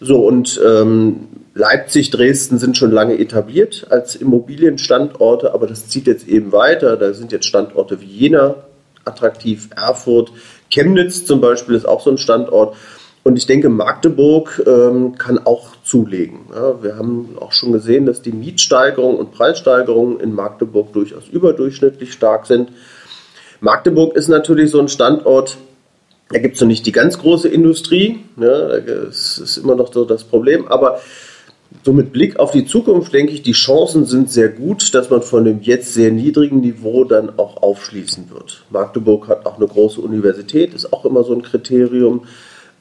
So 0.00 0.26
und 0.26 0.60
ähm, 0.66 1.28
Leipzig, 1.54 2.10
Dresden 2.10 2.58
sind 2.58 2.76
schon 2.76 2.90
lange 2.90 3.18
etabliert 3.18 3.86
als 3.90 4.16
Immobilienstandorte, 4.16 5.54
aber 5.54 5.66
das 5.66 5.88
zieht 5.88 6.06
jetzt 6.06 6.26
eben 6.26 6.50
weiter. 6.50 6.96
Da 6.96 7.14
sind 7.14 7.30
jetzt 7.30 7.46
Standorte 7.46 8.00
wie 8.00 8.06
Jena 8.06 8.56
attraktiv, 9.04 9.68
Erfurt, 9.76 10.32
Chemnitz 10.70 11.24
zum 11.24 11.40
Beispiel 11.40 11.74
ist 11.74 11.86
auch 11.86 12.00
so 12.00 12.10
ein 12.10 12.18
Standort. 12.18 12.76
Und 13.24 13.36
ich 13.36 13.46
denke, 13.46 13.68
Magdeburg 13.68 14.62
ähm, 14.66 15.16
kann 15.16 15.38
auch 15.38 15.76
zulegen. 15.84 16.40
Ja, 16.52 16.82
wir 16.82 16.96
haben 16.96 17.36
auch 17.38 17.52
schon 17.52 17.72
gesehen, 17.72 18.04
dass 18.04 18.20
die 18.20 18.32
Mietsteigerungen 18.32 19.16
und 19.18 19.32
Preissteigerungen 19.32 20.18
in 20.18 20.34
Magdeburg 20.34 20.92
durchaus 20.92 21.28
überdurchschnittlich 21.28 22.12
stark 22.12 22.46
sind. 22.46 22.70
Magdeburg 23.60 24.16
ist 24.16 24.28
natürlich 24.28 24.72
so 24.72 24.80
ein 24.80 24.88
Standort, 24.88 25.56
da 26.30 26.38
gibt 26.38 26.56
es 26.56 26.60
noch 26.60 26.68
nicht 26.68 26.86
die 26.86 26.92
ganz 26.92 27.18
große 27.18 27.48
Industrie. 27.48 28.20
Ja, 28.36 28.80
das 28.80 29.38
ist 29.38 29.58
immer 29.58 29.76
noch 29.76 29.92
so 29.92 30.04
das 30.04 30.24
Problem. 30.24 30.66
Aber 30.66 30.98
so 31.84 31.92
mit 31.92 32.12
Blick 32.12 32.38
auf 32.38 32.52
die 32.52 32.64
Zukunft 32.64 33.12
denke 33.12 33.32
ich, 33.32 33.42
die 33.42 33.52
Chancen 33.52 34.06
sind 34.06 34.30
sehr 34.30 34.48
gut, 34.48 34.94
dass 34.94 35.10
man 35.10 35.22
von 35.22 35.44
dem 35.44 35.60
jetzt 35.60 35.94
sehr 35.94 36.10
niedrigen 36.10 36.60
Niveau 36.60 37.04
dann 37.04 37.38
auch 37.38 37.62
aufschließen 37.62 38.30
wird. 38.30 38.64
Magdeburg 38.70 39.28
hat 39.28 39.46
auch 39.46 39.58
eine 39.58 39.66
große 39.66 40.00
Universität, 40.00 40.74
ist 40.74 40.92
auch 40.92 41.04
immer 41.04 41.22
so 41.22 41.34
ein 41.34 41.42
Kriterium. 41.42 42.24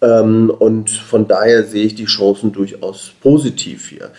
Ähm, 0.02 0.50
und 0.50 0.90
von 0.90 1.28
daher 1.28 1.64
sehe 1.64 1.86
ich 1.86 1.96
die 1.96 2.06
Chancen 2.06 2.52
durchaus 2.52 3.14
positiv 3.22 3.90
hier. 3.90 4.12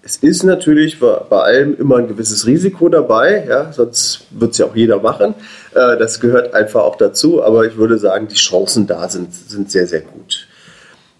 Es 0.00 0.16
ist 0.16 0.44
natürlich 0.44 1.00
bei 1.00 1.36
allem 1.36 1.76
immer 1.76 1.96
ein 1.96 2.08
gewisses 2.08 2.46
Risiko 2.46 2.88
dabei, 2.88 3.44
ja, 3.48 3.72
sonst 3.72 4.26
wird 4.30 4.52
es 4.52 4.58
ja 4.58 4.66
auch 4.66 4.76
jeder 4.76 5.00
machen. 5.00 5.34
Äh, 5.74 5.98
das 5.98 6.20
gehört 6.20 6.54
einfach 6.54 6.82
auch 6.82 6.96
dazu, 6.96 7.42
aber 7.42 7.66
ich 7.66 7.76
würde 7.76 7.98
sagen, 7.98 8.28
die 8.28 8.36
Chancen 8.36 8.86
da 8.86 9.08
sind, 9.08 9.34
sind 9.34 9.70
sehr, 9.70 9.86
sehr 9.86 10.00
gut. 10.00 10.46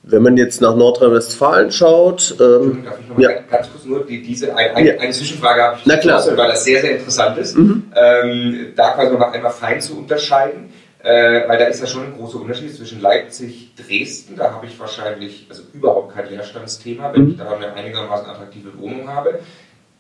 Wenn 0.05 0.23
man 0.23 0.39
jetzt 0.39 0.63
nach 0.63 0.75
Nordrhein-Westfalen 0.75 1.71
schaut. 1.71 2.37
Ähm, 2.41 2.85
darf 2.85 2.99
ich 2.99 3.09
noch 3.09 3.19
ja. 3.19 3.31
ganz 3.51 3.69
kurz 3.71 3.85
nur 3.85 4.07
die, 4.07 4.23
diese 4.23 4.57
ein, 4.57 4.75
ein, 4.75 4.87
ja. 4.87 4.95
eine 4.95 5.13
Zwischenfrage 5.13 5.61
habe 5.61 5.77
ich 5.81 5.85
Na 5.85 5.97
klar. 5.97 6.25
weil 6.35 6.49
das 6.49 6.65
sehr, 6.65 6.81
sehr 6.81 6.93
interessant 6.93 7.37
ist. 7.37 7.59
Mhm. 7.59 7.93
Ähm, 7.95 8.73
da 8.75 8.93
quasi 8.93 9.13
noch 9.13 9.33
einmal 9.33 9.53
fein 9.53 9.83
zu 9.83 9.99
unterscheiden 9.99 10.71
Äh, 11.09 11.49
weil 11.49 11.57
da 11.57 11.64
ist 11.64 11.81
ja 11.81 11.87
schon 11.87 12.05
ein 12.05 12.12
großer 12.12 12.38
Unterschied 12.38 12.75
zwischen 12.75 13.01
Leipzig, 13.01 13.71
Dresden, 13.77 14.37
da 14.37 14.53
habe 14.53 14.66
ich 14.66 14.79
wahrscheinlich 14.79 15.47
also 15.49 15.62
überhaupt 15.73 16.14
kein 16.14 16.29
Leerstandsthema, 16.29 17.14
wenn 17.14 17.23
mhm. 17.23 17.31
ich 17.31 17.37
da 17.38 17.51
eine 17.51 17.73
einigermaßen 17.73 18.29
attraktive 18.29 18.79
Wohnung 18.79 19.09
habe. 19.09 19.38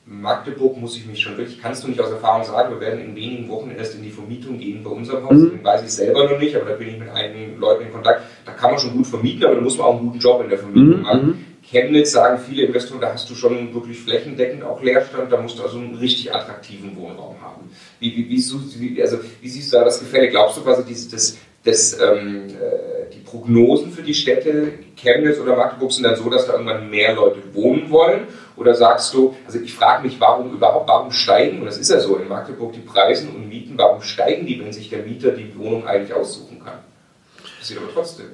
Magdeburg 0.04 0.76
muss 0.76 0.98
ich 0.98 1.06
mich 1.06 1.20
schon 1.20 1.38
wirklich, 1.38 1.62
kannst 1.62 1.82
du 1.82 1.88
nicht 1.88 1.98
aus 1.98 2.10
Erfahrung 2.10 2.44
sagen, 2.44 2.74
wir 2.74 2.80
werden 2.80 3.00
in 3.00 3.16
wenigen 3.16 3.48
Wochen 3.48 3.70
erst 3.70 3.94
in 3.94 4.02
die 4.02 4.10
Vermietung 4.10 4.58
gehen 4.58 4.84
bei 4.84 4.90
unserem 4.90 5.24
Haus. 5.24 5.38
Mhm. 5.38 5.64
weiß 5.64 5.82
ich 5.82 5.92
selber 5.92 6.30
noch 6.30 6.38
nicht, 6.38 6.54
aber 6.54 6.66
da 6.66 6.76
bin 6.76 6.88
ich 6.88 6.98
mit 6.98 7.08
einigen 7.08 7.58
Leuten 7.58 7.86
in 7.86 7.92
Kontakt. 7.92 8.24
Da 8.44 8.52
kann 8.52 8.72
man 8.72 8.78
schon 8.78 8.92
gut 8.92 9.06
vermieten, 9.06 9.46
aber 9.46 9.54
da 9.54 9.60
muss 9.62 9.78
man 9.78 9.86
auch 9.86 9.98
einen 9.98 10.08
guten 10.08 10.18
Job 10.18 10.42
in 10.42 10.50
der 10.50 10.58
Vermietung 10.58 10.98
mhm. 10.98 11.02
machen. 11.02 11.44
Chemnitz 11.70 12.12
sagen 12.12 12.38
viele 12.38 12.64
Investoren, 12.64 13.00
da 13.00 13.12
hast 13.12 13.28
du 13.28 13.34
schon 13.34 13.74
wirklich 13.74 14.00
flächendeckend 14.00 14.64
auch 14.64 14.82
Leerstand, 14.82 15.30
da 15.30 15.40
musst 15.40 15.58
du 15.58 15.62
also 15.62 15.78
einen 15.78 15.96
richtig 15.96 16.34
attraktiven 16.34 16.96
Wohnraum 16.96 17.36
haben. 17.42 17.70
Wie, 18.00 18.16
wie, 18.16 18.28
wie, 18.30 19.02
also, 19.02 19.18
wie 19.40 19.48
siehst 19.48 19.72
du 19.72 19.76
da 19.76 19.84
das 19.84 20.00
Gefälle? 20.00 20.28
Glaubst 20.30 20.56
du 20.56 20.62
quasi, 20.62 20.84
dieses, 20.84 21.08
das, 21.10 21.36
das, 21.64 22.00
ähm, 22.00 22.46
äh, 22.48 23.12
die 23.12 23.20
Prognosen 23.20 23.92
für 23.92 24.02
die 24.02 24.14
Städte 24.14 24.72
Chemnitz 24.96 25.38
oder 25.38 25.56
Magdeburg 25.56 25.92
sind 25.92 26.04
dann 26.04 26.16
so, 26.16 26.30
dass 26.30 26.46
da 26.46 26.54
irgendwann 26.54 26.88
mehr 26.88 27.14
Leute 27.14 27.42
wohnen 27.52 27.90
wollen? 27.90 28.28
Oder 28.56 28.74
sagst 28.74 29.12
du, 29.12 29.36
also 29.46 29.60
ich 29.60 29.74
frage 29.74 30.04
mich, 30.04 30.18
warum 30.18 30.52
überhaupt, 30.52 30.88
warum 30.88 31.12
steigen, 31.12 31.60
und 31.60 31.66
das 31.66 31.76
ist 31.76 31.90
ja 31.90 32.00
so 32.00 32.16
in 32.16 32.28
Magdeburg, 32.28 32.72
die 32.72 32.80
Preise 32.80 33.28
und 33.28 33.48
Mieten, 33.48 33.76
warum 33.76 34.00
steigen 34.00 34.46
die, 34.46 34.58
wenn 34.58 34.72
sich 34.72 34.88
der 34.88 35.02
Mieter 35.02 35.32
die 35.32 35.56
Wohnung 35.56 35.86
eigentlich 35.86 36.14
aussuchen 36.14 36.64
kann? 36.64 36.78
Das 37.42 37.50
Passiert 37.58 37.80
aber 37.82 37.92
trotzdem. 37.92 38.26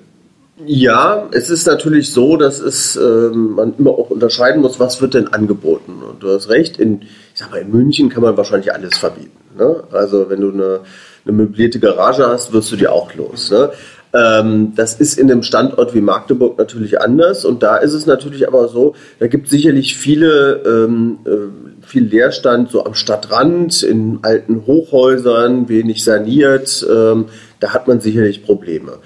Ja, 0.57 1.29
es 1.33 1.51
ist 1.51 1.67
natürlich 1.67 2.13
so, 2.13 2.37
dass 2.37 2.61
es, 2.61 2.95
ähm, 2.97 3.55
man 3.55 3.75
immer 3.77 3.91
auch 3.91 4.11
unterscheiden 4.11 4.63
muss, 4.63 4.79
was 4.79 5.01
wird 5.03 5.15
denn 5.15 5.29
angeboten. 5.29 5.95
Und 6.09 6.23
du 6.23 6.29
hast 6.29 6.49
recht, 6.49 6.79
in, 6.79 7.03
ich 7.03 7.09
sag 7.35 7.51
mal, 7.51 7.61
in 7.61 7.73
München 7.73 8.09
kann 8.09 8.23
man 8.23 8.37
wahrscheinlich 8.37 8.73
alles 8.73 8.97
verbieten. 8.97 9.37
Ne? 9.59 9.83
Also 9.91 10.31
wenn 10.31 10.41
du 10.41 10.53
eine, 10.53 10.81
eine 11.25 11.33
möblierte 11.33 11.81
Garage 11.81 12.27
hast, 12.29 12.53
wirst 12.53 12.71
du 12.71 12.77
die 12.77 12.87
auch 12.87 13.13
los. 13.17 13.51
Ne? 13.51 13.71
Ähm, 14.15 14.75
das 14.77 14.95
ist 14.95 15.19
in 15.19 15.29
einem 15.29 15.43
Standort 15.43 15.93
wie 15.93 16.01
Magdeburg 16.01 16.57
natürlich 16.57 17.01
anders. 17.01 17.45
Und 17.45 17.65
da 17.65 17.79
ist 17.79 17.93
es 17.93 18.07
natürlich 18.07 18.47
aber 18.47 18.69
so, 18.69 18.95
da 19.19 19.27
gibt 19.27 19.47
es 19.47 19.51
sicherlich 19.51 19.97
viele, 19.97 20.63
ähm, 20.65 21.19
äh, 21.25 21.85
viel 21.85 22.05
Leerstand 22.05 22.71
so 22.71 22.85
am 22.85 22.95
Stadtrand, 22.95 23.83
in 23.83 24.21
alten 24.23 24.67
Hochhäusern, 24.67 25.69
wenig 25.69 26.05
saniert. 26.05 26.87
Ähm, 26.89 27.27
da 27.59 27.75
hat 27.75 27.89
man 27.89 27.99
sicherlich 27.99 28.45
Probleme. 28.45 29.01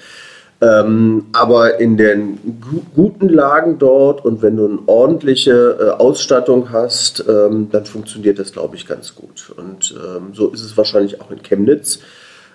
Ähm, 0.61 1.27
aber 1.33 1.79
in 1.79 1.97
den 1.97 2.61
gu 2.61 2.81
guten 2.95 3.29
Lagen 3.29 3.79
dort 3.79 4.25
und 4.25 4.43
wenn 4.43 4.57
du 4.57 4.67
eine 4.67 4.79
ordentliche 4.87 5.79
äh, 5.81 5.91
Ausstattung 5.91 6.73
hast, 6.73 7.25
ähm, 7.29 7.69
dann 7.71 7.85
funktioniert 7.85 8.41
das, 8.41 8.53
glaube 8.53 8.75
ich, 8.75 8.89
ganz 8.89 9.15
gut. 9.15 9.53
Und 9.57 9.95
ähm, 9.97 10.35
so 10.35 10.49
ist 10.49 10.63
es 10.63 10.77
wahrscheinlich 10.77 11.21
auch 11.21 11.31
in 11.31 11.43
Chemnitz. 11.43 12.01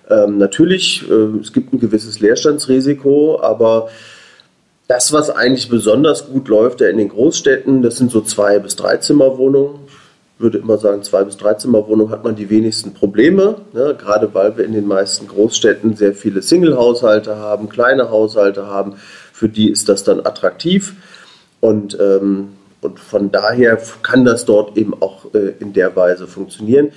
Ähm, 0.10 0.38
natürlich, 0.38 1.10
äh, 1.10 1.40
es 1.40 1.54
gibt 1.54 1.72
ein 1.72 1.80
gewisses 1.80 2.20
Leerstandsrisiko, 2.20 3.40
aber 3.42 3.88
das, 4.90 5.14
was 5.14 5.30
eigentlich 5.30 5.70
besonders 5.70 6.28
gut 6.28 6.50
läuft 6.50 6.82
ja 6.82 6.90
in 6.90 6.98
den 6.98 7.08
Großstädten, 7.08 7.82
das 7.82 7.96
sind 7.98 8.12
so 8.12 8.20
zwei 8.20 8.60
bis 8.60 8.76
drei 8.76 8.98
Zimmerwohnungen 8.98 9.83
würde 10.44 10.60
immer 10.60 10.78
sagen, 10.78 11.02
zwei 11.02 11.24
bis 11.24 11.38
drei 11.38 11.56
Zimmerwohnungen 11.56 12.12
hat 12.12 12.24
man 12.24 12.36
die 12.36 12.50
wenigsten 12.50 12.94
Probleme, 12.94 13.56
ne? 13.74 13.96
gerade 13.98 14.32
weil 14.34 14.56
wir 14.58 14.66
in 14.66 14.74
den 14.74 14.86
meisten 14.86 15.28
Großstädten 15.28 15.96
sehr 15.96 16.14
viele 16.14 16.44
Single-Haushalte 16.44 17.38
haben, 17.38 17.70
kleine 17.70 18.12
Haushalte 18.12 18.68
haben. 18.68 18.96
Für 19.32 19.50
die 19.50 19.72
ist 19.72 19.90
das 19.90 20.04
dann 20.04 20.20
attraktiv 20.20 20.94
und, 21.62 21.98
ähm, 22.00 22.50
und 22.82 23.00
von 23.00 23.32
daher 23.32 23.80
kann 24.04 24.26
das 24.26 24.46
dort 24.46 24.78
eben 24.78 24.94
auch 25.02 25.34
äh, 25.34 25.54
in 25.60 25.74
der 25.74 25.96
Weise 25.96 26.28
funktionieren. 26.28 26.92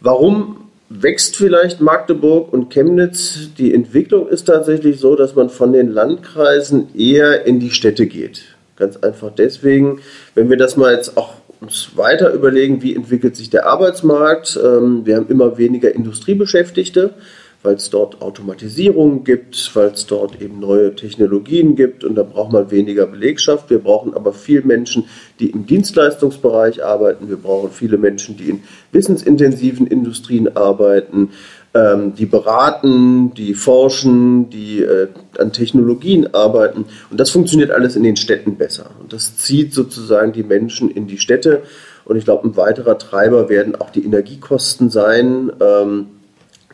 Warum 0.00 0.68
wächst 0.88 1.36
vielleicht 1.36 1.80
Magdeburg 1.80 2.52
und 2.52 2.70
Chemnitz? 2.70 3.50
Die 3.58 3.74
Entwicklung 3.74 4.28
ist 4.28 4.44
tatsächlich 4.44 4.98
so, 4.98 5.16
dass 5.16 5.34
man 5.34 5.50
von 5.50 5.72
den 5.72 5.88
Landkreisen 5.88 6.94
eher 6.96 7.46
in 7.46 7.60
die 7.60 7.70
Städte 7.70 8.06
geht. 8.06 8.42
Ganz 8.76 8.96
einfach 8.98 9.30
deswegen, 9.36 10.00
wenn 10.34 10.50
wir 10.50 10.56
das 10.56 10.76
mal 10.76 10.94
jetzt 10.94 11.16
auch 11.16 11.34
uns 11.60 11.90
weiter 11.96 12.32
überlegen, 12.32 12.82
wie 12.82 12.94
entwickelt 12.94 13.36
sich 13.36 13.50
der 13.50 13.66
Arbeitsmarkt. 13.66 14.58
Ähm, 14.62 15.04
wir 15.04 15.16
haben 15.16 15.28
immer 15.28 15.58
weniger 15.58 15.94
Industriebeschäftigte, 15.94 17.14
weil 17.62 17.74
es 17.74 17.90
dort 17.90 18.22
Automatisierung 18.22 19.24
gibt, 19.24 19.74
weil 19.74 19.88
es 19.88 20.06
dort 20.06 20.40
eben 20.40 20.60
neue 20.60 20.94
Technologien 20.94 21.74
gibt 21.74 22.04
und 22.04 22.14
da 22.14 22.22
braucht 22.22 22.52
man 22.52 22.70
weniger 22.70 23.06
Belegschaft. 23.06 23.70
Wir 23.70 23.78
brauchen 23.78 24.14
aber 24.14 24.32
viel 24.32 24.62
Menschen, 24.62 25.04
die 25.40 25.50
im 25.50 25.66
Dienstleistungsbereich 25.66 26.84
arbeiten. 26.84 27.28
Wir 27.28 27.36
brauchen 27.36 27.70
viele 27.70 27.98
Menschen, 27.98 28.36
die 28.36 28.50
in 28.50 28.62
wissensintensiven 28.92 29.86
Industrien 29.86 30.56
arbeiten 30.56 31.30
ähm, 31.76 32.14
die 32.14 32.26
beraten, 32.26 33.34
die 33.34 33.54
forschen, 33.54 34.48
die 34.48 34.80
äh, 34.82 35.08
an 35.38 35.52
Technologien 35.52 36.32
arbeiten. 36.32 36.86
Und 37.10 37.20
das 37.20 37.30
funktioniert 37.30 37.70
alles 37.70 37.96
in 37.96 38.02
den 38.02 38.16
Städten 38.16 38.56
besser. 38.56 38.90
Und 39.00 39.12
das 39.12 39.36
zieht 39.36 39.74
sozusagen 39.74 40.32
die 40.32 40.42
Menschen 40.42 40.90
in 40.90 41.06
die 41.06 41.18
Städte. 41.18 41.62
Und 42.04 42.16
ich 42.16 42.24
glaube, 42.24 42.48
ein 42.48 42.56
weiterer 42.56 42.98
Treiber 42.98 43.48
werden 43.48 43.76
auch 43.76 43.90
die 43.90 44.04
Energiekosten 44.04 44.88
sein. 44.90 45.52
Ähm, 45.60 46.06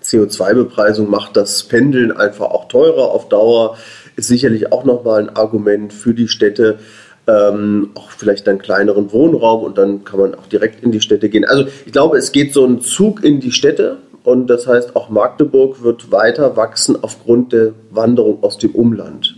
CO2-Bepreisung 0.02 1.10
macht 1.10 1.36
das 1.36 1.64
Pendeln 1.64 2.12
einfach 2.12 2.46
auch 2.46 2.68
teurer 2.68 3.10
auf 3.10 3.28
Dauer. 3.28 3.76
Ist 4.14 4.28
sicherlich 4.28 4.72
auch 4.72 4.84
nochmal 4.84 5.22
ein 5.22 5.36
Argument 5.36 5.92
für 5.92 6.14
die 6.14 6.28
Städte. 6.28 6.78
Ähm, 7.26 7.90
auch 7.94 8.10
vielleicht 8.10 8.48
einen 8.48 8.58
kleineren 8.58 9.12
Wohnraum 9.12 9.62
und 9.62 9.78
dann 9.78 10.04
kann 10.04 10.18
man 10.18 10.34
auch 10.34 10.46
direkt 10.46 10.82
in 10.82 10.90
die 10.90 11.00
Städte 11.00 11.28
gehen. 11.28 11.44
Also 11.44 11.66
ich 11.86 11.92
glaube, 11.92 12.18
es 12.18 12.32
geht 12.32 12.52
so 12.52 12.64
ein 12.64 12.80
Zug 12.80 13.24
in 13.24 13.38
die 13.38 13.52
Städte 13.52 13.98
und 14.24 14.46
das 14.48 14.66
heißt, 14.66 14.94
auch 14.96 15.08
Magdeburg 15.08 15.82
wird 15.82 16.11
weiter 16.11 16.56
wachsen 16.56 17.02
aufgrund 17.02 17.52
der 17.52 17.72
Wanderung 17.90 18.42
aus 18.42 18.58
dem 18.58 18.74
Umland. 18.74 19.37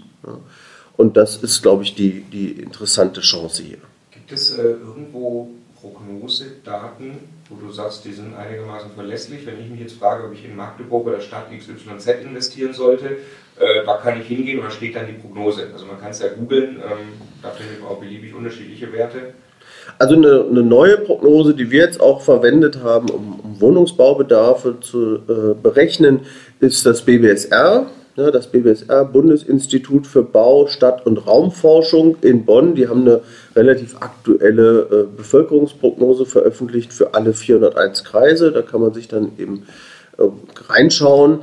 Und 0.96 1.16
das 1.16 1.36
ist, 1.36 1.62
glaube 1.62 1.82
ich, 1.82 1.94
die, 1.94 2.20
die 2.22 2.52
interessante 2.52 3.20
Chance 3.20 3.62
hier. 3.62 3.78
Gibt 4.12 4.32
es 4.32 4.56
äh, 4.56 4.62
irgendwo 4.62 5.50
Prognosedaten, 5.80 7.18
wo 7.48 7.56
du 7.56 7.72
sagst, 7.72 8.04
die 8.04 8.12
sind 8.12 8.34
einigermaßen 8.34 8.90
verlässlich? 8.92 9.44
Wenn 9.44 9.60
ich 9.60 9.68
mich 9.68 9.80
jetzt 9.80 9.98
frage, 9.98 10.24
ob 10.24 10.32
ich 10.32 10.44
in 10.44 10.56
Magdeburg 10.56 11.06
oder 11.06 11.20
Stadt 11.20 11.46
XYZ 11.50 12.06
investieren 12.24 12.72
sollte, 12.72 13.18
äh, 13.58 13.84
da 13.84 13.96
kann 13.96 14.20
ich 14.20 14.26
hingehen 14.26 14.60
und 14.60 14.66
da 14.66 14.70
steht 14.70 14.96
dann 14.96 15.06
die 15.06 15.14
Prognose. 15.14 15.68
Also 15.72 15.84
man 15.86 16.00
kann 16.00 16.10
es 16.10 16.20
ja 16.20 16.28
googeln, 16.28 16.76
ähm, 16.76 17.08
da 17.42 17.50
findet 17.50 17.80
man 17.80 17.90
auch 17.90 18.00
beliebig 18.00 18.34
unterschiedliche 18.34 18.92
Werte. 18.92 19.34
Also 19.98 20.14
eine, 20.16 20.44
eine, 20.50 20.62
neue 20.62 20.98
Prognose, 20.98 21.54
die 21.54 21.70
wir 21.70 21.84
jetzt 21.84 22.00
auch 22.00 22.20
verwendet 22.20 22.82
haben, 22.82 23.10
um, 23.10 23.40
um 23.40 23.60
Wohnungsbaubedarfe 23.60 24.80
zu 24.80 25.16
äh, 25.28 25.54
berechnen, 25.60 26.20
ist 26.60 26.84
das 26.84 27.02
BBSR. 27.02 27.86
Ja, 28.16 28.30
das 28.30 28.46
BBSR, 28.46 29.04
Bundesinstitut 29.06 30.06
für 30.06 30.22
Bau, 30.22 30.68
Stadt- 30.68 31.04
und 31.04 31.26
Raumforschung 31.26 32.16
in 32.20 32.44
Bonn, 32.44 32.76
die 32.76 32.86
haben 32.86 33.00
eine 33.00 33.22
relativ 33.56 33.96
aktuelle 34.00 34.82
äh, 34.82 35.16
Bevölkerungsprognose 35.16 36.24
veröffentlicht 36.24 36.92
für 36.92 37.14
alle 37.14 37.34
401 37.34 38.04
Kreise. 38.04 38.52
Da 38.52 38.62
kann 38.62 38.80
man 38.80 38.94
sich 38.94 39.08
dann 39.08 39.32
eben 39.36 39.66
äh, 40.18 40.24
reinschauen. 40.68 41.40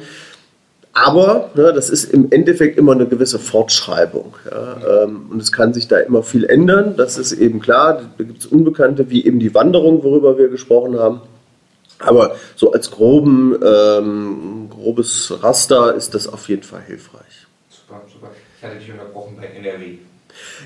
Aber 0.94 1.52
ne, 1.56 1.72
das 1.74 1.90
ist 1.90 2.06
im 2.06 2.32
Endeffekt 2.32 2.78
immer 2.78 2.92
eine 2.92 3.08
gewisse 3.08 3.40
Fortschreibung. 3.40 4.36
Ja, 4.50 5.04
ähm, 5.04 5.28
und 5.32 5.42
es 5.42 5.52
kann 5.52 5.74
sich 5.74 5.88
da 5.88 6.00
immer 6.00 6.22
viel 6.22 6.44
ändern. 6.44 6.96
Das 6.98 7.18
ist 7.18 7.32
eben 7.32 7.62
klar. 7.62 8.02
Da 8.18 8.24
gibt 8.24 8.42
es 8.42 8.46
Unbekannte, 8.46 9.10
wie 9.10 9.26
eben 9.26 9.40
die 9.40 9.54
Wanderung, 9.54 10.04
worüber 10.04 10.38
wir 10.38 10.50
gesprochen 10.50 11.00
haben. 11.00 11.22
Aber 12.00 12.36
so 12.56 12.72
als 12.74 12.92
groben, 12.92 13.58
ähm, 13.64 14.68
grobes 14.70 15.34
Raster 15.42 15.94
ist 15.96 16.14
das 16.14 16.28
auf 16.28 16.50
jeden 16.50 16.64
Fall 16.64 16.82
hilfreich. 16.82 17.48
Super, 17.70 18.02
super. 18.12 18.32
Ich 18.58 18.64
hatte 18.64 18.78
dich 18.78 18.92
unterbrochen 18.92 19.38
bei 19.40 19.46
NRW. 19.46 19.98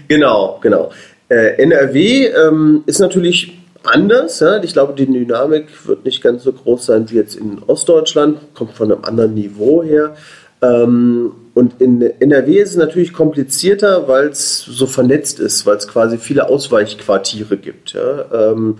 Genau, 0.07 0.59
genau. 0.61 0.91
Äh, 1.29 1.61
NRW 1.61 2.27
ähm, 2.27 2.83
ist 2.85 2.99
natürlich 2.99 3.59
anders. 3.88 4.39
Ja? 4.39 4.62
Ich 4.63 4.74
glaube, 4.74 4.93
die 4.93 5.06
Dynamik 5.06 5.88
wird 5.88 6.06
nicht 6.06 6.21
ganz 6.21 6.43
so 6.43 6.54
groß 6.54 6.86
sein 6.86 7.10
wie 7.10 7.15
jetzt 7.15 7.36
in 7.36 7.62
Ostdeutschland, 7.65 8.39
kommt 8.54 8.74
von 8.74 8.91
einem 8.91 9.04
anderen 9.04 9.34
Niveau 9.34 9.84
her. 9.84 10.15
Ähm, 10.62 11.32
und 11.54 11.82
in 11.82 12.02
NRW 12.02 12.60
ist 12.60 12.71
es 12.71 12.78
natürlich 12.78 13.13
komplizierter, 13.13 14.08
weil 14.08 14.28
es 14.28 14.60
so 14.60 14.88
vernetzt 14.88 15.39
ist, 15.39 15.65
weil 15.65 15.78
es 15.78 15.88
quasi 15.88 16.17
viele 16.17 16.50
Ausweichquartiere 16.50 17.58
gibt. 17.58 17.93
Ja? 17.93 18.26
Ähm, 18.52 18.78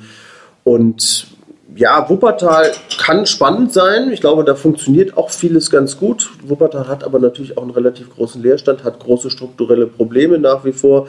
und 0.63 1.28
ja, 1.76 2.10
Wuppertal 2.10 2.72
kann 3.02 3.26
spannend 3.26 3.74
sein. 3.74 4.12
Ich 4.12 4.22
glaube, 4.22 4.44
da 4.44 4.56
funktioniert 4.56 5.18
auch 5.18 5.30
vieles 5.30 5.70
ganz 5.70 5.98
gut. 5.98 6.32
Wuppertal 6.44 6.88
hat 6.88 7.04
aber 7.04 7.20
natürlich 7.20 7.58
auch 7.58 7.63
einen 7.63 7.72
relativ 7.72 8.13
großen 8.15 8.41
Leerstand, 8.41 8.84
hat 8.84 9.00
große 9.00 9.30
strukturelle 9.30 9.88
Probleme 9.88 10.38
nach 10.39 10.63
wie 10.63 10.72
vor. 10.72 11.08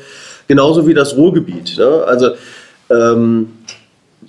Genauso 0.49 0.87
wie 0.87 0.95
das 0.95 1.17
Ruhrgebiet. 1.17 1.77
Ne? 1.79 2.05
Also 2.07 2.31
ähm, 2.91 3.53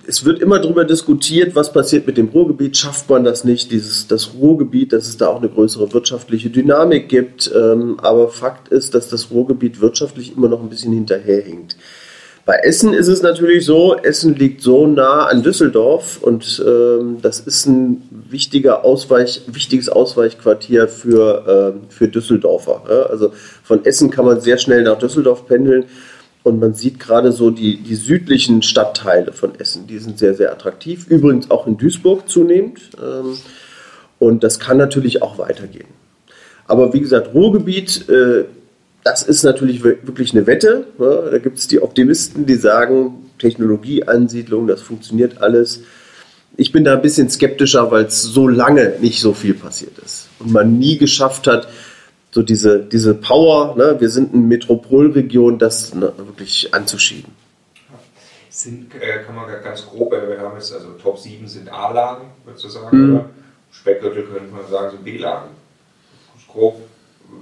es 0.08 0.24
wird 0.24 0.40
immer 0.40 0.60
darüber 0.60 0.86
diskutiert, 0.86 1.56
was 1.56 1.74
passiert 1.74 2.08
mit 2.08 2.18
dem 2.18 2.30
Ruhrgebiet, 2.30 2.78
schafft 2.78 3.10
man 3.10 3.24
das 3.24 3.44
nicht, 3.44 3.72
dieses, 3.72 4.08
das 4.08 4.34
Ruhrgebiet, 4.34 4.94
dass 4.94 5.08
es 5.08 5.18
da 5.18 5.28
auch 5.28 5.40
eine 5.40 5.50
größere 5.50 5.92
wirtschaftliche 5.94 6.50
Dynamik 6.50 7.10
gibt. 7.10 7.52
Ähm, 7.54 8.00
aber 8.02 8.30
Fakt 8.30 8.70
ist, 8.70 8.96
dass 8.96 9.10
das 9.10 9.32
Ruhrgebiet 9.32 9.82
wirtschaftlich 9.82 10.36
immer 10.36 10.48
noch 10.48 10.62
ein 10.62 10.70
bisschen 10.70 10.94
hinterherhinkt. 10.94 11.76
Bei 12.46 12.56
Essen 12.64 12.94
ist 12.94 13.10
es 13.10 13.22
natürlich 13.22 13.66
so, 13.66 13.98
Essen 13.98 14.34
liegt 14.36 14.62
so 14.62 14.88
nah 14.88 15.26
an 15.26 15.44
Düsseldorf 15.44 16.20
und 16.22 16.64
ähm, 16.66 17.18
das 17.22 17.42
ist 17.42 17.66
ein 17.66 18.08
wichtiger 18.10 18.86
Ausweich, 18.86 19.42
wichtiges 19.48 19.90
Ausweichquartier 19.90 20.88
für, 20.88 21.74
ähm, 21.76 21.82
für 21.90 22.08
Düsseldorfer. 22.08 22.84
Ja? 22.90 23.02
Also 23.08 23.34
von 23.64 23.84
Essen 23.84 24.10
kann 24.12 24.24
man 24.24 24.40
sehr 24.40 24.58
schnell 24.58 24.84
nach 24.84 24.98
Düsseldorf 24.98 25.46
pendeln 25.46 25.88
und 26.48 26.60
man 26.60 26.74
sieht 26.74 27.00
gerade 27.00 27.34
so 27.34 27.52
die, 27.52 27.78
die 27.78 27.96
südlichen 27.96 28.62
Stadtteile 28.62 29.34
von 29.34 29.60
Essen, 29.60 29.86
die 29.86 30.00
sind 30.00 30.18
sehr, 30.18 30.34
sehr 30.34 30.52
attraktiv. 30.52 31.06
Übrigens 31.10 31.52
auch 31.52 31.68
in 31.68 31.78
Duisburg 31.78 32.30
zunehmend. 32.30 32.80
Ähm, 32.98 33.38
und 34.18 34.44
das 34.44 34.58
kann 34.58 34.78
natürlich 34.78 35.22
auch 35.22 35.38
weitergehen. 35.38 35.90
Aber 36.66 36.94
wie 36.94 37.02
gesagt, 37.02 37.34
Ruhrgebiet, 37.34 38.08
äh, 38.10 38.46
das 39.04 39.24
ist 39.24 39.44
natürlich 39.44 39.84
wirklich 39.84 40.34
eine 40.34 40.48
Wette. 40.48 40.88
Da 40.98 41.38
gibt 41.38 41.60
es 41.60 41.68
die 41.68 41.82
Optimisten, 41.82 42.46
die 42.46 42.56
sagen, 42.56 43.30
Technologieansiedlung, 43.40 44.68
das 44.68 44.82
funktioniert 44.82 45.42
alles. 45.42 45.82
Ich 46.58 46.72
bin 46.72 46.84
da 46.84 46.94
ein 46.94 47.02
bisschen 47.02 47.30
skeptischer, 47.30 47.92
weil 47.92 48.06
es 48.06 48.22
so 48.24 48.48
lange 48.48 48.96
nicht 49.00 49.22
so 49.22 49.34
viel 49.34 49.54
passiert 49.54 49.98
ist 50.00 50.28
und 50.40 50.52
man 50.52 50.78
nie 50.80 50.98
geschafft 50.98 51.48
hat, 51.48 51.70
so 52.38 52.44
diese, 52.44 52.86
diese 52.86 53.16
Power, 53.16 53.76
ne? 53.76 54.00
wir 54.00 54.10
sind 54.10 54.32
eine 54.32 54.44
Metropolregion, 54.44 55.58
das 55.58 55.96
ne, 55.96 56.14
wirklich 56.16 56.72
anzuschieben. 56.72 57.34
Sind, 58.52 58.94
äh, 58.94 59.24
kann 59.24 59.36
man 59.36 59.48
ganz 59.64 59.88
grob, 59.88 60.12
wir 60.12 60.40
haben 60.40 60.54
jetzt, 60.54 60.72
also 60.72 60.90
Top 61.02 61.18
7 61.18 61.48
sind 61.48 61.68
A-Lagen, 61.74 62.28
sagen, 62.56 62.96
mhm. 62.96 63.16
oder? 63.16 63.30
Speckgürtel 63.72 64.24
könnte 64.26 64.54
man 64.54 64.68
sagen, 64.70 64.92
sind 64.92 65.04
B-Lagen. 65.04 65.50
Grob 66.48 66.80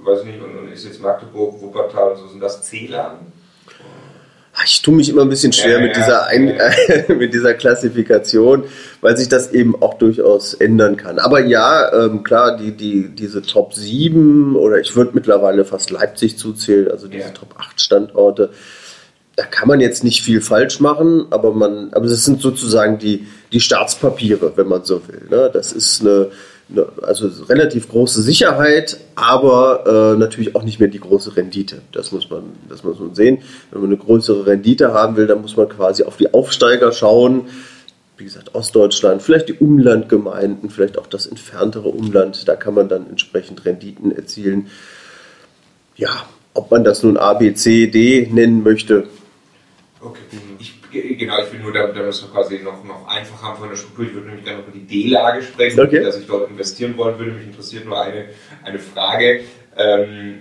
weiß 0.02 0.24
nicht, 0.24 0.40
und, 0.40 0.56
und 0.56 0.72
ist 0.72 0.86
jetzt 0.86 1.02
Magdeburg, 1.02 1.60
Wuppertal 1.60 2.12
und 2.12 2.16
so, 2.16 2.28
sind 2.28 2.40
das 2.40 2.62
C-Lagen? 2.62 3.32
Ich 4.64 4.82
tue 4.82 4.94
mich 4.94 5.08
immer 5.08 5.22
ein 5.22 5.28
bisschen 5.28 5.52
schwer 5.52 5.78
ja, 5.78 5.80
mit, 5.80 5.96
dieser 5.96 6.26
Ein 6.26 6.48
ja. 6.48 7.14
mit 7.14 7.34
dieser 7.34 7.54
Klassifikation, 7.54 8.64
weil 9.00 9.16
sich 9.16 9.28
das 9.28 9.52
eben 9.52 9.80
auch 9.82 9.94
durchaus 9.94 10.54
ändern 10.54 10.96
kann. 10.96 11.18
Aber 11.18 11.44
ja, 11.44 11.92
ähm, 11.92 12.22
klar, 12.22 12.56
die, 12.56 12.72
die, 12.72 13.08
diese 13.08 13.42
Top 13.42 13.74
7 13.74 14.56
oder 14.56 14.80
ich 14.80 14.96
würde 14.96 15.12
mittlerweile 15.14 15.64
fast 15.64 15.90
Leipzig 15.90 16.38
zuzählen, 16.38 16.90
also 16.90 17.06
diese 17.06 17.28
ja. 17.28 17.30
Top 17.30 17.54
8 17.58 17.80
Standorte, 17.80 18.50
da 19.36 19.44
kann 19.44 19.68
man 19.68 19.80
jetzt 19.80 20.02
nicht 20.02 20.22
viel 20.22 20.40
falsch 20.40 20.80
machen, 20.80 21.26
aber 21.30 21.52
man, 21.52 21.92
aber 21.92 22.06
das 22.06 22.24
sind 22.24 22.40
sozusagen 22.40 22.98
die, 22.98 23.26
die 23.52 23.60
Staatspapiere, 23.60 24.52
wenn 24.56 24.66
man 24.66 24.84
so 24.84 25.06
will. 25.08 25.26
Ne? 25.28 25.50
Das 25.52 25.72
ist 25.72 26.00
eine, 26.00 26.30
also 27.02 27.28
relativ 27.44 27.88
große 27.88 28.22
Sicherheit, 28.22 28.98
aber 29.14 30.14
äh, 30.14 30.18
natürlich 30.18 30.56
auch 30.56 30.64
nicht 30.64 30.80
mehr 30.80 30.88
die 30.88 30.98
große 30.98 31.36
Rendite. 31.36 31.82
Das 31.92 32.10
muss 32.10 32.28
man, 32.28 32.42
das 32.68 32.82
muss 32.82 32.98
man 32.98 33.14
sehen. 33.14 33.38
Wenn 33.70 33.82
man 33.82 33.90
eine 33.90 33.98
größere 33.98 34.46
Rendite 34.46 34.92
haben 34.92 35.16
will, 35.16 35.26
dann 35.26 35.42
muss 35.42 35.56
man 35.56 35.68
quasi 35.68 36.02
auf 36.02 36.16
die 36.16 36.34
Aufsteiger 36.34 36.90
schauen. 36.92 37.46
Wie 38.18 38.24
gesagt, 38.24 38.54
Ostdeutschland, 38.54 39.22
vielleicht 39.22 39.48
die 39.48 39.54
Umlandgemeinden, 39.54 40.70
vielleicht 40.70 40.98
auch 40.98 41.06
das 41.06 41.26
entferntere 41.26 41.88
Umland. 41.88 42.48
Da 42.48 42.56
kann 42.56 42.74
man 42.74 42.88
dann 42.88 43.08
entsprechend 43.08 43.64
Renditen 43.64 44.10
erzielen. 44.10 44.68
Ja, 45.96 46.26
ob 46.54 46.70
man 46.70 46.82
das 46.82 47.02
nun 47.02 47.16
A, 47.16 47.34
B, 47.34 47.54
C, 47.54 47.86
D 47.86 48.28
nennen 48.32 48.62
möchte. 48.62 49.04
Okay. 50.00 50.20
Ich 50.58 50.75
Genau, 51.18 51.38
ich 51.42 51.52
will 51.52 51.60
nur, 51.60 51.72
damit 51.72 51.94
wir 51.94 52.04
es 52.04 52.30
quasi 52.30 52.58
noch, 52.58 52.84
noch 52.84 53.06
einfach 53.08 53.42
haben 53.42 53.58
von 53.58 53.68
der 53.68 53.76
Struktur. 53.76 54.06
Ich 54.06 54.14
würde 54.14 54.28
nämlich 54.28 54.44
gerne 54.44 54.62
über 54.62 54.72
die 54.72 54.86
D-Lage 54.86 55.42
sprechen, 55.42 55.80
okay. 55.80 56.02
dass 56.02 56.18
ich 56.18 56.26
dort 56.26 56.50
investieren 56.50 56.96
wollen 56.96 57.18
würde. 57.18 57.32
Mich 57.32 57.46
interessiert 57.46 57.84
nur 57.84 58.00
eine, 58.00 58.26
eine 58.62 58.78
Frage. 58.78 59.42
Ähm, 59.76 60.40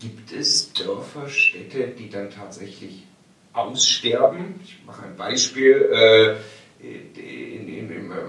gibt 0.00 0.32
es 0.32 0.72
Dörfer, 0.72 1.28
Städte, 1.28 1.88
die 1.98 2.10
dann 2.10 2.30
tatsächlich 2.30 3.04
aussterben? 3.52 4.60
Ich 4.64 4.78
mache 4.86 5.04
ein 5.04 5.16
Beispiel. 5.16 5.88
Äh, 5.92 6.36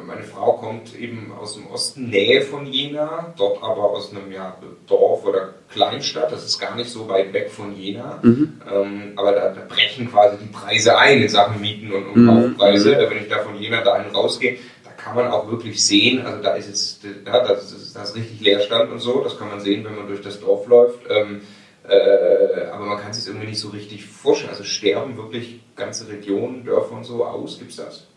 meine 0.05 0.23
Frau 0.23 0.53
kommt 0.53 0.95
eben 0.95 1.31
aus 1.39 1.55
dem 1.55 1.67
Osten, 1.67 2.09
Nähe 2.09 2.41
von 2.41 2.65
Jena, 2.65 3.33
dort 3.37 3.63
aber 3.63 3.91
aus 3.91 4.11
einem 4.11 4.31
ja, 4.31 4.57
Dorf 4.87 5.25
oder 5.25 5.53
Kleinstadt, 5.69 6.31
das 6.31 6.45
ist 6.45 6.59
gar 6.59 6.75
nicht 6.75 6.89
so 6.89 7.07
weit 7.07 7.33
weg 7.33 7.49
von 7.49 7.75
Jena, 7.75 8.19
mhm. 8.21 8.61
ähm, 8.71 9.13
aber 9.15 9.31
da, 9.31 9.49
da, 9.49 9.61
brechen 9.67 10.11
quasi 10.11 10.37
die 10.37 10.51
Preise 10.51 10.97
ein 10.97 11.21
in 11.21 11.29
Sachen 11.29 11.61
Mieten 11.61 11.91
und, 11.91 12.07
und 12.07 12.23
mhm. 12.23 12.27
Kaufpreise. 12.27 12.97
Wenn 13.09 13.23
ich 13.23 13.29
da 13.29 13.39
von 13.39 13.55
Jena 13.55 13.81
dahin 13.81 14.13
rausgehe, 14.13 14.57
da 14.83 14.91
kann 14.91 15.15
man 15.15 15.27
auch 15.27 15.49
wirklich 15.49 15.83
sehen, 15.83 16.25
also 16.25 16.41
da 16.41 16.55
ist 16.55 16.67
jetzt, 16.67 17.03
ja, 17.25 17.47
das 17.47 17.71
ist, 17.71 17.95
das 17.95 18.09
ist 18.09 18.15
richtig 18.15 18.41
Leerstand 18.41 18.91
und 18.91 18.99
so, 18.99 19.21
das 19.23 19.37
kann 19.37 19.49
man 19.49 19.61
sehen, 19.61 19.85
wenn 19.85 19.95
man 19.95 20.07
durch 20.07 20.21
das 20.21 20.39
Dorf 20.39 20.67
läuft. 20.67 20.99
Ähm, 21.09 21.41
äh, 21.87 22.67
aber 22.71 22.85
man 22.85 22.99
kann 22.99 23.11
sich 23.11 23.27
irgendwie 23.27 23.47
nicht 23.47 23.59
so 23.59 23.69
richtig 23.69 24.05
vorstellen. 24.05 24.51
Also 24.51 24.63
sterben 24.63 25.17
wirklich 25.17 25.61
ganze 25.75 26.07
Regionen, 26.07 26.63
Dörfer 26.63 26.95
und 26.95 27.05
so 27.05 27.25
aus? 27.25 27.57
Gibt 27.57 27.71
es 27.71 27.77
das? 27.77 28.07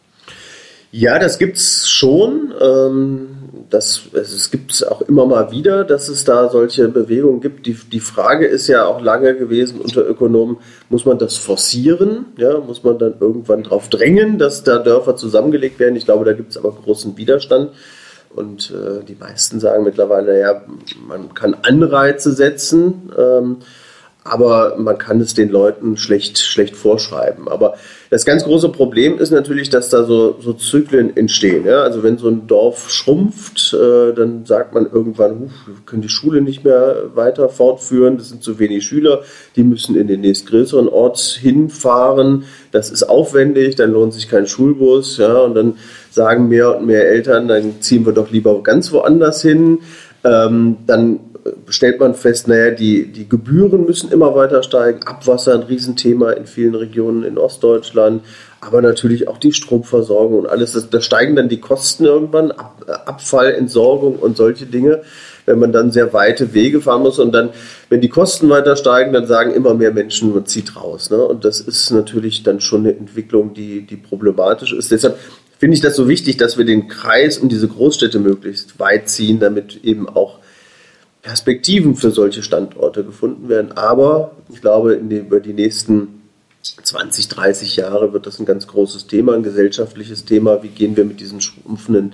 Ja, 0.97 1.18
das 1.18 1.40
gibt's 1.40 1.88
schon. 1.88 2.55
Ähm, 2.61 3.28
das, 3.68 4.03
also 4.14 4.36
es 4.36 4.53
gibt 4.53 4.70
es 4.70 4.84
auch 4.84 5.03
immer 5.03 5.26
mal 5.26 5.51
wieder, 5.51 5.82
dass 5.82 6.09
es 6.09 6.22
da 6.22 6.49
solche 6.49 6.86
Bewegungen 6.86 7.40
gibt. 7.40 7.66
Die, 7.66 7.76
die 7.90 7.99
Frage 7.99 8.47
ist 8.47 8.68
ja 8.68 8.84
auch 8.86 9.01
lange 9.01 9.34
gewesen 9.34 9.80
unter 9.80 10.07
Ökonomen, 10.07 10.59
muss 10.90 11.05
man 11.05 11.18
das 11.18 11.36
forcieren? 11.36 12.26
Ja, 12.36 12.61
muss 12.61 12.84
man 12.84 12.97
dann 13.01 13.14
irgendwann 13.18 13.64
darauf 13.64 13.88
drängen, 13.88 14.38
dass 14.38 14.62
da 14.62 14.78
Dörfer 14.78 15.16
zusammengelegt 15.16 15.80
werden? 15.80 15.97
Ich 15.97 16.05
glaube, 16.05 16.24
da 16.24 16.32
gibt 16.32 16.53
es 16.53 16.57
aber 16.57 16.70
großen 16.70 17.16
Widerstand. 17.16 17.72
Und 18.32 18.70
äh, 18.70 19.03
die 19.05 19.16
meisten 19.16 19.59
sagen 19.59 19.82
mittlerweile, 19.82 20.38
ja, 20.38 20.62
man 21.09 21.34
kann 21.34 21.57
Anreize 21.62 22.32
setzen. 22.32 23.11
Ähm, 23.18 23.57
aber 24.24 24.76
man 24.78 24.97
kann 24.97 25.20
es 25.20 25.34
den 25.34 25.51
Leuten 25.51 25.99
schlecht, 25.99 26.38
schlecht 26.38 26.76
vorschreiben. 26.76 27.47
Aber 27.47 27.74
das 28.14 28.24
ganz 28.24 28.44
große 28.44 28.68
Problem 28.68 29.18
ist 29.18 29.32
natürlich, 29.32 29.70
dass 29.70 29.90
da 29.90 30.04
so, 30.04 30.36
so 30.38 30.52
Zyklen 30.52 31.16
entstehen. 31.16 31.66
Ja? 31.66 31.80
Also 31.80 32.04
wenn 32.04 32.16
so 32.16 32.28
ein 32.28 32.46
Dorf 32.46 32.88
schrumpft, 32.88 33.74
äh, 33.74 34.12
dann 34.14 34.46
sagt 34.46 34.72
man 34.72 34.86
irgendwann, 34.88 35.50
wir 35.66 35.74
können 35.84 36.02
die 36.02 36.08
Schule 36.08 36.40
nicht 36.40 36.62
mehr 36.62 37.10
weiter 37.16 37.48
fortführen, 37.48 38.16
das 38.16 38.28
sind 38.28 38.44
zu 38.44 38.60
wenig 38.60 38.84
Schüler, 38.84 39.22
die 39.56 39.64
müssen 39.64 39.96
in 39.96 40.06
den 40.06 40.20
nächstgrößeren 40.20 40.88
Ort 40.88 41.18
hinfahren, 41.18 42.44
das 42.70 42.92
ist 42.92 43.02
aufwendig, 43.02 43.74
dann 43.74 43.90
lohnt 43.90 44.14
sich 44.14 44.28
kein 44.28 44.46
Schulbus, 44.46 45.18
ja? 45.18 45.38
und 45.38 45.56
dann 45.56 45.74
sagen 46.12 46.46
mehr 46.46 46.78
und 46.78 46.86
mehr 46.86 47.08
Eltern, 47.08 47.48
dann 47.48 47.80
ziehen 47.80 48.06
wir 48.06 48.12
doch 48.12 48.30
lieber 48.30 48.62
ganz 48.62 48.92
woanders 48.92 49.42
hin. 49.42 49.80
Ähm, 50.22 50.76
dann 50.86 51.18
stellt 51.68 52.01
man 52.01 52.14
fest, 52.14 52.49
naja, 52.49 52.70
die, 52.70 53.07
die 53.07 53.28
Gebühren 53.28 53.84
müssen 53.84 54.11
immer 54.11 54.34
weiter 54.34 54.62
steigen. 54.62 55.03
Abwasser 55.05 55.55
ein 55.55 55.62
Riesenthema 55.62 56.30
in 56.30 56.47
vielen 56.47 56.74
Regionen 56.74 57.22
in 57.22 57.36
Ostdeutschland, 57.36 58.22
aber 58.61 58.80
natürlich 58.80 59.28
auch 59.28 59.36
die 59.36 59.53
Stromversorgung 59.53 60.40
und 60.40 60.47
alles. 60.47 60.88
Da 60.90 61.01
steigen 61.01 61.36
dann 61.36 61.51
die 61.51 61.61
Kosten 61.61 62.07
irgendwann, 62.07 62.51
Ab, 62.51 62.84
Abfall, 63.07 63.53
Entsorgung 63.53 64.16
und 64.16 64.38
solche 64.38 64.64
Dinge, 64.64 65.03
wenn 65.45 65.59
man 65.59 65.72
dann 65.72 65.90
sehr 65.90 66.14
weite 66.14 66.55
Wege 66.55 66.80
fahren 66.80 67.03
muss. 67.03 67.18
Und 67.18 67.32
dann, 67.32 67.51
wenn 67.90 68.01
die 68.01 68.09
Kosten 68.09 68.49
weiter 68.49 68.76
steigen, 68.76 69.12
dann 69.12 69.26
sagen 69.26 69.53
immer 69.53 69.74
mehr 69.74 69.92
Menschen, 69.92 70.32
man 70.32 70.47
zieht 70.47 70.76
raus. 70.76 71.11
Ne? 71.11 71.18
Und 71.18 71.45
das 71.45 71.61
ist 71.61 71.90
natürlich 71.90 72.42
dann 72.42 72.61
schon 72.61 72.80
eine 72.80 72.97
Entwicklung, 72.97 73.53
die, 73.53 73.82
die 73.82 73.97
problematisch 73.97 74.72
ist. 74.72 74.90
Deshalb 74.90 75.18
finde 75.59 75.74
ich 75.74 75.82
das 75.82 75.95
so 75.95 76.09
wichtig, 76.09 76.38
dass 76.38 76.57
wir 76.57 76.64
den 76.64 76.88
Kreis 76.88 77.36
um 77.36 77.51
diese 77.51 77.68
Großstädte 77.68 78.18
möglichst 78.18 78.78
weit 78.78 79.11
ziehen, 79.11 79.40
damit 79.40 79.84
eben 79.84 80.09
auch 80.09 80.38
Perspektiven 81.25 81.97
für 81.97 82.11
solche 82.11 82.43
Standorte 82.43 83.03
gefunden 83.03 83.49
werden. 83.49 83.72
Aber 83.72 84.33
ich 84.53 84.61
glaube, 84.61 84.99
die, 84.99 85.16
über 85.16 85.41
die 85.41 85.55
nächsten 85.55 86.22
20, 86.62 87.29
30 87.29 87.77
Jahre 87.77 88.12
wird 88.12 88.27
das 88.27 88.39
ein 88.39 88.45
ganz 88.45 88.66
großes 88.66 89.07
Thema, 89.07 89.35
ein 89.35 89.43
gesellschaftliches 89.43 90.27
Thema. 90.27 90.62
Wie 90.62 90.68
gehen 90.68 90.99
wir 90.99 91.05
mit 91.07 91.20
diesen 91.20 91.41
schrumpfenden 91.41 92.12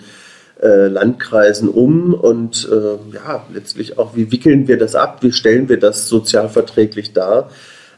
äh, 0.63 0.87
Landkreisen 0.87 1.69
um 1.69 2.15
und 2.15 2.69
äh, 2.71 3.15
ja, 3.15 3.45
letztlich 3.53 3.99
auch, 3.99 4.15
wie 4.15 4.31
wickeln 4.31 4.69
wir 4.69 4.79
das 4.79 4.95
ab, 4.95 5.23
wie 5.23 5.33
stellen 5.33 5.69
wir 5.69 5.81
das 5.81 6.09
sozialverträglich 6.09 7.13
dar? 7.13 7.51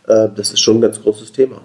Äh, 0.06 0.28
das 0.34 0.52
ist 0.52 0.60
schon 0.60 0.78
ein 0.78 0.82
ganz 0.82 1.02
großes 1.02 1.32
Thema. 1.32 1.60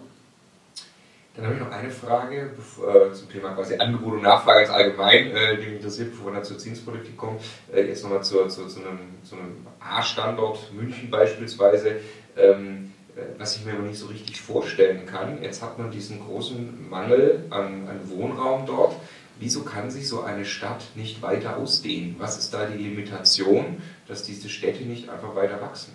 Dann 1.38 1.46
habe 1.46 1.56
ich 1.56 1.62
noch 1.62 1.72
eine 1.72 1.92
Frage 1.92 2.52
äh, 2.52 3.14
zum 3.14 3.30
Thema 3.32 3.54
quasi 3.54 3.78
Angebot 3.78 4.16
und 4.16 4.24
Nachfrage 4.24 4.60
als 4.60 4.70
allgemein, 4.72 5.36
äh, 5.36 5.58
die 5.58 5.68
mich 5.68 5.76
interessiert, 5.76 6.12
bevor 6.12 6.32
wir 6.32 6.34
dann 6.34 6.44
zur 6.44 6.58
Zinspolitik 6.58 7.16
kommen. 7.16 7.40
Äh, 7.72 7.84
jetzt 7.84 8.04
nochmal 8.04 8.24
zu, 8.24 8.48
zu, 8.48 8.68
zu, 8.68 8.80
einem, 8.80 9.00
zu 9.24 9.36
einem 9.36 9.68
A-Standort, 9.80 10.74
München 10.74 11.12
beispielsweise. 11.12 11.98
Ähm, 12.36 12.92
äh, 13.16 13.40
was 13.40 13.56
ich 13.56 13.66
mir 13.66 13.74
aber 13.74 13.84
nicht 13.84 14.00
so 14.00 14.08
richtig 14.08 14.42
vorstellen 14.42 15.06
kann. 15.06 15.42
Jetzt 15.42 15.62
hat 15.62 15.78
man 15.78 15.92
diesen 15.92 16.26
großen 16.26 16.90
Mangel 16.90 17.46
an, 17.50 17.88
an 17.88 18.00
Wohnraum 18.10 18.66
dort. 18.66 18.96
Wieso 19.40 19.62
kann 19.62 19.92
sich 19.92 20.08
so 20.08 20.24
eine 20.24 20.46
Stadt 20.46 20.84
nicht 20.96 21.22
weiter 21.22 21.58
ausdehnen? 21.58 22.16
Was 22.18 22.40
ist 22.40 22.54
da 22.54 22.66
die 22.66 22.82
Limitation, 22.82 23.82
dass 24.08 24.24
diese 24.24 24.50
Städte 24.50 24.84
nicht 24.84 25.10
einfach 25.10 25.36
weiter 25.36 25.62
wachsen? 25.62 25.94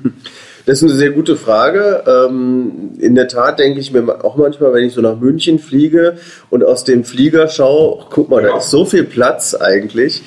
Das 0.66 0.82
ist 0.82 0.84
eine 0.84 0.98
sehr 0.98 1.12
gute 1.12 1.38
Frage. 1.38 2.04
Ähm, 2.06 2.90
in 2.98 3.14
der 3.14 3.26
Tat 3.26 3.58
denke 3.58 3.80
ich 3.80 3.90
mir 3.90 4.22
auch 4.22 4.36
manchmal, 4.36 4.74
wenn 4.74 4.84
ich 4.84 4.92
so 4.92 5.00
nach 5.00 5.18
München 5.18 5.58
fliege 5.58 6.18
und 6.50 6.62
aus 6.62 6.84
dem 6.84 7.04
Flieger 7.04 7.48
schaue, 7.48 8.04
guck 8.10 8.28
mal, 8.28 8.42
da 8.42 8.58
ist 8.58 8.68
so 8.68 8.84
viel 8.84 9.04
Platz 9.04 9.54
eigentlich. 9.54 10.22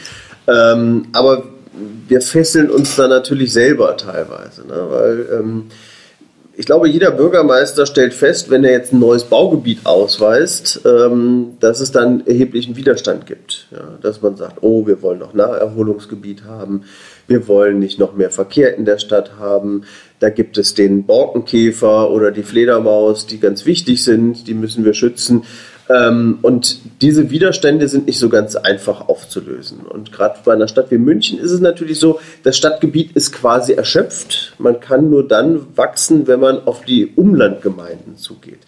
Ähm, 0.47 1.05
aber 1.13 1.43
wir 2.07 2.21
fesseln 2.21 2.71
uns 2.71 2.95
da 2.95 3.07
natürlich 3.07 3.53
selber 3.53 3.95
teilweise, 3.97 4.65
ne? 4.65 4.87
weil 4.89 5.27
ähm, 5.39 5.65
ich 6.61 6.67
glaube, 6.67 6.87
jeder 6.87 7.09
Bürgermeister 7.09 7.87
stellt 7.87 8.13
fest, 8.13 8.51
wenn 8.51 8.63
er 8.63 8.71
jetzt 8.71 8.93
ein 8.93 8.99
neues 8.99 9.23
Baugebiet 9.23 9.79
ausweist, 9.83 10.81
ähm, 10.85 11.57
dass 11.59 11.79
es 11.79 11.91
dann 11.91 12.27
erheblichen 12.27 12.75
Widerstand 12.75 13.25
gibt. 13.25 13.65
Ja, 13.71 13.97
dass 13.99 14.21
man 14.21 14.35
sagt, 14.35 14.59
oh, 14.61 14.85
wir 14.85 15.01
wollen 15.01 15.17
noch 15.17 15.33
Naherholungsgebiet 15.33 16.43
haben, 16.43 16.83
wir 17.25 17.47
wollen 17.47 17.79
nicht 17.79 17.97
noch 17.97 18.13
mehr 18.13 18.29
Verkehr 18.29 18.77
in 18.77 18.85
der 18.85 18.99
Stadt 18.99 19.39
haben. 19.39 19.85
Da 20.19 20.29
gibt 20.29 20.55
es 20.59 20.75
den 20.75 21.07
Borkenkäfer 21.07 22.11
oder 22.11 22.29
die 22.29 22.43
Fledermaus, 22.43 23.25
die 23.25 23.39
ganz 23.39 23.65
wichtig 23.65 24.03
sind, 24.03 24.47
die 24.47 24.53
müssen 24.53 24.85
wir 24.85 24.93
schützen. 24.93 25.45
Ähm, 25.91 26.39
und 26.41 26.79
diese 27.01 27.29
Widerstände 27.31 27.87
sind 27.87 28.07
nicht 28.07 28.19
so 28.19 28.29
ganz 28.29 28.55
einfach 28.55 29.09
aufzulösen. 29.09 29.79
Und 29.81 30.11
gerade 30.11 30.39
bei 30.45 30.53
einer 30.53 30.67
Stadt 30.67 30.91
wie 30.91 30.97
München 30.97 31.39
ist 31.39 31.51
es 31.51 31.59
natürlich 31.59 31.99
so, 31.99 32.19
das 32.43 32.57
Stadtgebiet 32.57 33.11
ist 33.13 33.31
quasi 33.31 33.73
erschöpft. 33.73 34.53
Man 34.59 34.79
kann 34.79 35.09
nur 35.09 35.27
dann 35.27 35.65
wachsen, 35.75 36.27
wenn 36.27 36.39
man 36.39 36.65
auf 36.65 36.85
die 36.85 37.07
Umlandgemeinden 37.15 38.17
zugeht. 38.17 38.59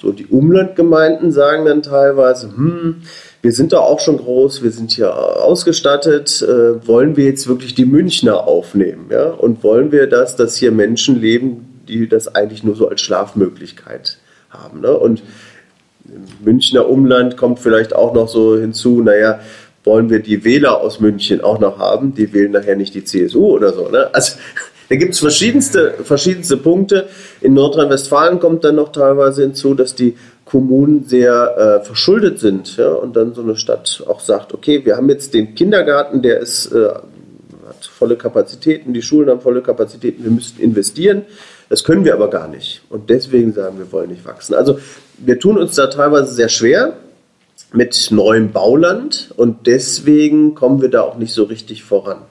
So, 0.00 0.12
die 0.12 0.26
Umlandgemeinden 0.26 1.30
sagen 1.30 1.66
dann 1.66 1.82
teilweise, 1.82 2.48
hm, 2.48 3.02
wir 3.42 3.52
sind 3.52 3.72
da 3.72 3.78
auch 3.78 4.00
schon 4.00 4.16
groß, 4.16 4.62
wir 4.62 4.70
sind 4.70 4.92
hier 4.92 5.14
ausgestattet, 5.14 6.40
äh, 6.42 6.86
wollen 6.86 7.16
wir 7.16 7.26
jetzt 7.26 7.48
wirklich 7.48 7.74
die 7.74 7.84
Münchner 7.84 8.46
aufnehmen? 8.46 9.08
Ja? 9.10 9.30
Und 9.30 9.62
wollen 9.62 9.92
wir 9.92 10.06
das, 10.06 10.36
dass 10.36 10.56
hier 10.56 10.72
Menschen 10.72 11.20
leben, 11.20 11.82
die 11.86 12.08
das 12.08 12.34
eigentlich 12.34 12.64
nur 12.64 12.76
so 12.76 12.88
als 12.88 13.02
Schlafmöglichkeit 13.02 14.18
haben? 14.48 14.80
Ne? 14.80 14.96
Und 14.96 15.22
im 16.14 16.44
Münchner 16.44 16.88
Umland 16.88 17.36
kommt 17.36 17.58
vielleicht 17.58 17.94
auch 17.94 18.14
noch 18.14 18.28
so 18.28 18.56
hinzu, 18.56 19.02
naja, 19.02 19.40
wollen 19.84 20.10
wir 20.10 20.20
die 20.20 20.44
Wähler 20.44 20.80
aus 20.80 21.00
München 21.00 21.40
auch 21.40 21.58
noch 21.58 21.78
haben? 21.78 22.14
Die 22.14 22.32
wählen 22.32 22.52
nachher 22.52 22.76
nicht 22.76 22.94
die 22.94 23.04
CSU 23.04 23.46
oder 23.46 23.72
so. 23.72 23.88
Ne? 23.88 24.10
Also 24.12 24.36
da 24.88 24.96
gibt 24.96 25.14
es 25.14 25.20
verschiedenste, 25.20 25.94
verschiedenste 26.04 26.56
Punkte. 26.56 27.06
In 27.40 27.54
Nordrhein-Westfalen 27.54 28.40
kommt 28.40 28.64
dann 28.64 28.76
noch 28.76 28.92
teilweise 28.92 29.42
hinzu, 29.42 29.74
dass 29.74 29.94
die 29.94 30.16
Kommunen 30.44 31.04
sehr 31.04 31.80
äh, 31.80 31.84
verschuldet 31.84 32.40
sind 32.40 32.76
ja? 32.76 32.90
und 32.90 33.16
dann 33.16 33.34
so 33.34 33.42
eine 33.42 33.56
Stadt 33.56 34.02
auch 34.06 34.20
sagt, 34.20 34.52
okay, 34.52 34.84
wir 34.84 34.96
haben 34.96 35.08
jetzt 35.08 35.32
den 35.32 35.54
Kindergarten, 35.54 36.22
der 36.22 36.40
ist, 36.40 36.72
äh, 36.72 36.88
hat 36.88 37.84
volle 37.84 38.16
Kapazitäten, 38.16 38.92
die 38.92 39.02
Schulen 39.02 39.30
haben 39.30 39.40
volle 39.40 39.62
Kapazitäten, 39.62 40.24
wir 40.24 40.30
müssten 40.30 40.60
investieren. 40.60 41.22
Das 41.68 41.84
können 41.84 42.04
wir 42.04 42.14
aber 42.14 42.28
gar 42.28 42.48
nicht. 42.48 42.82
Und 42.90 43.10
deswegen 43.10 43.52
sagen 43.52 43.78
wir, 43.78 43.92
wollen 43.92 44.10
nicht 44.10 44.24
wachsen. 44.26 44.54
Also 44.54 44.80
wir 45.24 45.38
tun 45.38 45.58
uns 45.58 45.74
da 45.74 45.86
teilweise 45.86 46.32
sehr 46.32 46.48
schwer 46.48 46.94
mit 47.72 48.08
neuem 48.10 48.52
Bauland 48.52 49.32
und 49.36 49.66
deswegen 49.66 50.54
kommen 50.54 50.82
wir 50.82 50.90
da 50.90 51.02
auch 51.02 51.16
nicht 51.16 51.32
so 51.32 51.44
richtig 51.44 51.84
voran. 51.84 52.22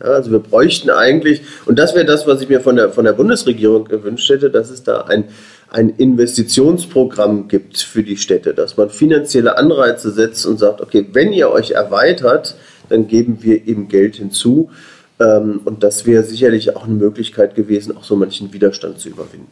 Ja, 0.00 0.06
also 0.08 0.30
wir 0.30 0.40
bräuchten 0.40 0.90
eigentlich, 0.90 1.42
und 1.64 1.78
das 1.78 1.94
wäre 1.94 2.04
das, 2.04 2.26
was 2.26 2.42
ich 2.42 2.48
mir 2.48 2.60
von 2.60 2.76
der, 2.76 2.90
von 2.90 3.04
der 3.04 3.14
Bundesregierung 3.14 3.86
gewünscht 3.86 4.28
hätte, 4.28 4.50
dass 4.50 4.70
es 4.70 4.82
da 4.82 5.02
ein, 5.02 5.24
ein 5.70 5.88
Investitionsprogramm 5.88 7.48
gibt 7.48 7.78
für 7.78 8.02
die 8.02 8.18
Städte, 8.18 8.52
dass 8.52 8.76
man 8.76 8.90
finanzielle 8.90 9.56
Anreize 9.56 10.10
setzt 10.10 10.44
und 10.46 10.58
sagt, 10.58 10.80
okay, 10.80 11.06
wenn 11.12 11.32
ihr 11.32 11.50
euch 11.50 11.72
erweitert, 11.72 12.56
dann 12.90 13.08
geben 13.08 13.38
wir 13.40 13.66
eben 13.66 13.88
Geld 13.88 14.16
hinzu. 14.16 14.70
Ähm, 15.18 15.60
und 15.64 15.82
das 15.82 16.04
wäre 16.04 16.22
sicherlich 16.24 16.76
auch 16.76 16.84
eine 16.84 16.94
Möglichkeit 16.94 17.54
gewesen, 17.54 17.96
auch 17.96 18.04
so 18.04 18.16
manchen 18.16 18.52
Widerstand 18.52 19.00
zu 19.00 19.08
überwinden. 19.08 19.48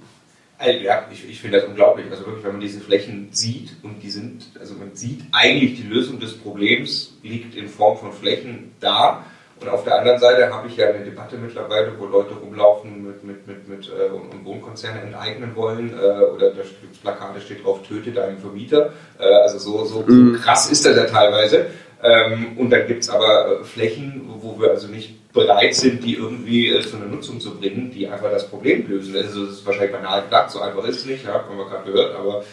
Ja, 0.66 1.06
ich, 1.12 1.28
ich 1.28 1.40
finde 1.40 1.58
das 1.58 1.68
unglaublich. 1.68 2.06
Also 2.10 2.26
wirklich, 2.26 2.44
wenn 2.44 2.52
man 2.52 2.60
diese 2.60 2.80
Flächen 2.80 3.28
sieht 3.32 3.76
und 3.82 4.02
die 4.02 4.10
sind, 4.10 4.44
also 4.58 4.74
man 4.74 4.94
sieht 4.94 5.22
eigentlich 5.32 5.76
die 5.76 5.86
Lösung 5.86 6.20
des 6.20 6.36
Problems 6.36 7.14
liegt 7.22 7.54
in 7.54 7.68
Form 7.68 7.96
von 7.98 8.12
Flächen 8.12 8.72
da. 8.80 9.24
Und 9.60 9.68
auf 9.68 9.84
der 9.84 9.98
anderen 9.98 10.18
Seite 10.18 10.52
habe 10.52 10.68
ich 10.68 10.76
ja 10.76 10.88
eine 10.88 11.04
Debatte 11.04 11.36
mittlerweile, 11.36 11.92
wo 11.98 12.06
Leute 12.06 12.34
rumlaufen 12.34 13.06
mit, 13.06 13.24
mit, 13.24 13.46
mit, 13.46 13.68
mit 13.68 13.88
äh, 13.88 14.10
und 14.12 14.44
Wohnkonzerne 14.44 15.00
enteignen 15.00 15.54
wollen. 15.54 15.90
Äh, 15.90 16.24
oder 16.24 16.50
da 16.50 16.64
steht 16.64 17.00
Plakate 17.00 17.40
steht 17.40 17.64
drauf, 17.64 17.80
töte 17.86 18.10
deinen 18.10 18.38
Vermieter. 18.38 18.92
Äh, 19.18 19.24
also 19.24 19.58
so, 19.58 19.84
so, 19.84 20.04
mhm. 20.06 20.34
krass 20.34 20.70
ist 20.70 20.84
das 20.84 20.96
ja 20.96 21.04
teilweise. 21.04 21.66
Ähm, 22.02 22.58
und 22.58 22.70
dann 22.70 22.86
gibt 22.86 23.04
es 23.04 23.10
aber 23.10 23.60
äh, 23.60 23.64
Flächen, 23.64 24.28
wo 24.40 24.60
wir 24.60 24.70
also 24.70 24.88
nicht 24.88 25.14
bereit 25.35 25.74
sind, 25.74 26.05
die 26.05 26.14
irgendwie 26.14 26.70
äh, 26.70 26.80
zu 26.80 26.97
einer 26.97 27.07
Nutzung 27.07 27.41
zu 27.41 27.57
bringen, 27.57 27.91
die 27.93 28.07
einfach 28.07 28.30
das 28.30 28.49
Problem 28.49 28.89
lösen. 28.89 29.14
Also 29.16 29.45
das 29.45 29.55
ist 29.55 29.66
wahrscheinlich 29.66 29.93
banal 29.93 30.22
gedacht, 30.22 30.51
so 30.51 30.61
einfach 30.61 30.85
ist 30.87 31.01
es 31.01 31.07
nicht, 31.07 31.24
ja, 31.24 31.32
haben 31.32 31.59
wir 31.59 31.66
gerade 31.66 31.91
gehört, 31.91 32.14
aber 32.14 32.41
äh, 32.41 32.45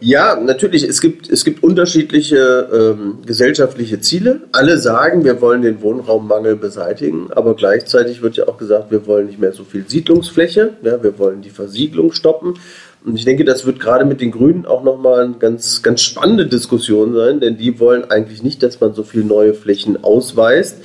ja, 0.00 0.36
natürlich. 0.36 0.82
Es 0.84 1.00
gibt, 1.00 1.28
es 1.30 1.44
gibt 1.44 1.62
unterschiedliche 1.62 2.68
ähm, 2.72 3.18
gesellschaftliche 3.24 4.00
Ziele. 4.00 4.42
Alle 4.52 4.78
sagen, 4.78 5.24
wir 5.24 5.40
wollen 5.40 5.62
den 5.62 5.82
Wohnraummangel 5.82 6.56
beseitigen, 6.56 7.28
aber 7.32 7.54
gleichzeitig 7.54 8.22
wird 8.22 8.36
ja 8.36 8.48
auch 8.48 8.58
gesagt, 8.58 8.90
wir 8.90 9.06
wollen 9.06 9.26
nicht 9.26 9.38
mehr 9.38 9.52
so 9.52 9.64
viel 9.64 9.84
Siedlungsfläche, 9.86 10.74
ja, 10.82 11.02
wir 11.02 11.18
wollen 11.18 11.42
die 11.42 11.50
Versiegelung 11.50 12.12
stoppen. 12.12 12.54
Und 13.04 13.16
ich 13.16 13.24
denke, 13.24 13.44
das 13.44 13.66
wird 13.66 13.80
gerade 13.80 14.04
mit 14.04 14.20
den 14.20 14.30
Grünen 14.30 14.64
auch 14.64 14.82
nochmal 14.82 15.24
eine 15.24 15.34
ganz, 15.34 15.82
ganz 15.82 16.00
spannende 16.00 16.46
Diskussion 16.46 17.14
sein, 17.14 17.38
denn 17.38 17.58
die 17.58 17.78
wollen 17.78 18.10
eigentlich 18.10 18.42
nicht, 18.42 18.62
dass 18.62 18.80
man 18.80 18.94
so 18.94 19.02
viel 19.02 19.24
neue 19.24 19.52
Flächen 19.52 20.02
ausweist, 20.02 20.78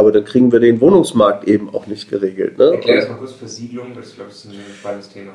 aber 0.00 0.12
dann 0.12 0.24
kriegen 0.24 0.50
wir 0.50 0.60
den 0.60 0.80
Wohnungsmarkt 0.80 1.46
eben 1.46 1.72
auch 1.74 1.86
nicht 1.86 2.10
geregelt. 2.10 2.58
Ne? 2.58 2.72
Erklär 2.72 2.96
das 2.96 3.08
mal 3.08 3.16
kurz, 3.16 3.32
Versiegelung, 3.32 3.94
das 3.94 4.14
glaube 4.14 4.30
ich 4.30 4.36
ist 4.36 4.46
ein 4.46 4.54
spannendes 4.78 5.10
Thema. 5.10 5.32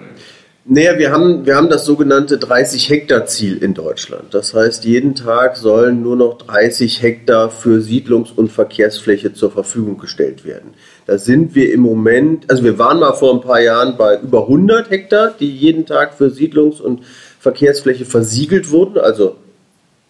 Naja, 0.67 0.97
wir 0.97 1.11
haben, 1.11 1.45
wir 1.45 1.55
haben 1.55 1.69
das 1.69 1.85
sogenannte 1.85 2.39
30 2.39 2.89
Hektar 2.89 3.27
Ziel 3.27 3.61
in 3.61 3.75
Deutschland. 3.75 4.33
Das 4.33 4.55
heißt, 4.55 4.83
jeden 4.83 5.13
Tag 5.13 5.57
sollen 5.57 6.01
nur 6.01 6.15
noch 6.15 6.39
30 6.39 7.03
Hektar 7.03 7.51
für 7.51 7.81
Siedlungs- 7.81 8.33
und 8.35 8.51
Verkehrsfläche 8.51 9.31
zur 9.33 9.51
Verfügung 9.51 9.99
gestellt 9.99 10.43
werden. 10.43 10.73
Da 11.05 11.19
sind 11.19 11.53
wir 11.53 11.71
im 11.71 11.81
Moment, 11.81 12.49
also 12.49 12.63
wir 12.63 12.79
waren 12.79 12.99
mal 12.99 13.13
vor 13.13 13.35
ein 13.35 13.41
paar 13.41 13.61
Jahren 13.61 13.95
bei 13.95 14.19
über 14.19 14.41
100 14.41 14.89
Hektar, 14.89 15.35
die 15.39 15.55
jeden 15.55 15.85
Tag 15.85 16.15
für 16.15 16.31
Siedlungs- 16.31 16.81
und 16.81 17.03
Verkehrsfläche 17.39 18.05
versiegelt 18.05 18.71
wurden, 18.71 18.97
also 18.97 19.35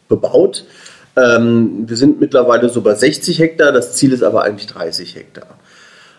bebaut. 0.07 0.63
Ähm, 1.18 1.86
wir 1.88 1.97
sind 1.97 2.20
mittlerweile 2.20 2.70
so 2.70 2.82
bei 2.82 2.93
60 2.93 3.39
Hektar, 3.39 3.72
das 3.72 3.93
Ziel 3.93 4.11
ist 4.11 4.24
aber 4.24 4.43
eigentlich 4.43 4.68
30 4.68 5.16
Hektar. 5.16 5.57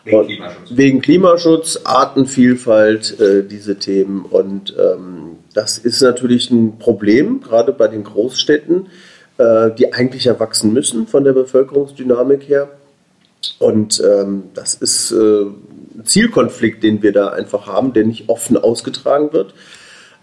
Wegen 0.05 0.27
Klimaschutz. 0.27 0.71
Wegen 0.71 1.01
Klimaschutz, 1.01 1.81
Artenvielfalt, 1.85 3.21
äh, 3.21 3.43
diese 3.43 3.77
Themen. 3.77 4.25
Und 4.25 4.75
ähm, 4.79 5.39
das 5.53 5.79
ist 5.79 6.01
natürlich 6.01 6.51
ein 6.51 6.79
Problem, 6.79 7.41
gerade 7.41 7.73
bei 7.73 7.89
den 7.89 8.05
Großstädten, 8.05 8.87
äh, 9.39 9.71
die 9.73 9.93
eigentlich 9.93 10.27
erwachsen 10.27 10.73
müssen 10.73 11.09
von 11.09 11.25
der 11.25 11.33
Bevölkerungsdynamik 11.33 12.49
her. 12.49 12.69
Und 13.59 14.01
ähm, 14.01 14.45
das 14.55 14.75
ist 14.75 15.11
äh, 15.11 15.43
ein 15.43 16.05
Zielkonflikt, 16.05 16.83
den 16.83 17.03
wir 17.03 17.13
da 17.13 17.29
einfach 17.29 17.67
haben, 17.67 17.93
der 17.93 18.05
nicht 18.05 18.29
offen 18.29 18.57
ausgetragen 18.57 19.33
wird. 19.33 19.55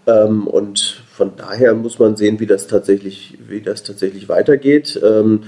Ähm, 0.06 0.46
und 0.46 1.02
von 1.12 1.32
daher 1.36 1.74
muss 1.74 1.98
man 1.98 2.16
sehen, 2.16 2.40
wie 2.40 2.46
das 2.46 2.66
tatsächlich, 2.66 3.38
wie 3.48 3.60
das 3.60 3.82
tatsächlich 3.82 4.28
weitergeht. 4.28 5.00
Ähm, 5.02 5.44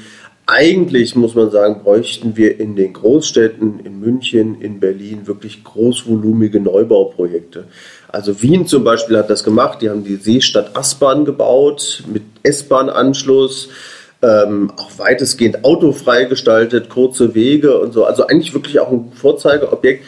eigentlich 0.46 1.16
muss 1.16 1.34
man 1.34 1.50
sagen, 1.50 1.82
bräuchten 1.82 2.36
wir 2.36 2.60
in 2.60 2.76
den 2.76 2.92
Großstädten, 2.92 3.80
in 3.80 3.98
München, 3.98 4.60
in 4.60 4.78
Berlin 4.78 5.26
wirklich 5.26 5.64
großvolumige 5.64 6.60
Neubauprojekte. 6.60 7.64
Also 8.08 8.40
Wien 8.40 8.66
zum 8.66 8.84
Beispiel 8.84 9.18
hat 9.18 9.28
das 9.28 9.42
gemacht. 9.42 9.82
Die 9.82 9.90
haben 9.90 10.04
die 10.04 10.16
Seestadt 10.16 10.76
Aspern 10.76 11.24
gebaut 11.24 12.04
mit 12.12 12.22
S-Bahn-Anschluss. 12.44 13.70
Ähm, 14.22 14.72
auch 14.76 14.98
weitestgehend 14.98 15.64
autofrei 15.64 16.24
gestaltet, 16.24 16.88
kurze 16.88 17.34
Wege 17.34 17.78
und 17.78 17.92
so. 17.92 18.04
Also 18.04 18.26
eigentlich 18.26 18.54
wirklich 18.54 18.80
auch 18.80 18.90
ein 18.90 19.12
Vorzeigeobjekt 19.12 20.04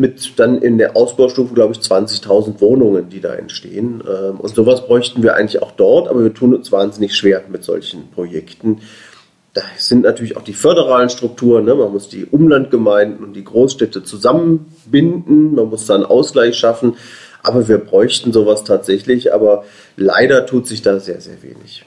mit 0.00 0.38
dann 0.38 0.62
in 0.62 0.78
der 0.78 0.96
Ausbaustufe, 0.96 1.52
glaube 1.54 1.74
ich, 1.74 1.80
20.000 1.80 2.60
Wohnungen, 2.60 3.10
die 3.10 3.20
da 3.20 3.34
entstehen. 3.34 4.02
Ähm, 4.08 4.40
und 4.40 4.54
sowas 4.54 4.86
bräuchten 4.86 5.22
wir 5.22 5.36
eigentlich 5.36 5.62
auch 5.62 5.72
dort, 5.72 6.08
aber 6.08 6.24
wir 6.24 6.32
tun 6.32 6.54
uns 6.54 6.72
wahnsinnig 6.72 7.14
schwer 7.14 7.44
mit 7.48 7.64
solchen 7.64 8.10
Projekten. 8.10 8.80
Da 9.52 9.62
sind 9.76 10.02
natürlich 10.02 10.36
auch 10.36 10.42
die 10.42 10.54
föderalen 10.54 11.10
Strukturen. 11.10 11.66
Ne? 11.66 11.74
Man 11.74 11.92
muss 11.92 12.08
die 12.08 12.24
Umlandgemeinden 12.24 13.24
und 13.24 13.34
die 13.34 13.44
Großstädte 13.44 14.02
zusammenbinden. 14.02 15.54
Man 15.54 15.68
muss 15.68 15.86
da 15.86 15.96
einen 15.96 16.04
Ausgleich 16.04 16.56
schaffen. 16.56 16.96
Aber 17.42 17.68
wir 17.68 17.78
bräuchten 17.78 18.32
sowas 18.32 18.64
tatsächlich. 18.64 19.34
Aber 19.34 19.64
leider 19.96 20.46
tut 20.46 20.66
sich 20.66 20.82
da 20.82 20.98
sehr, 21.00 21.20
sehr 21.20 21.42
wenig. 21.42 21.84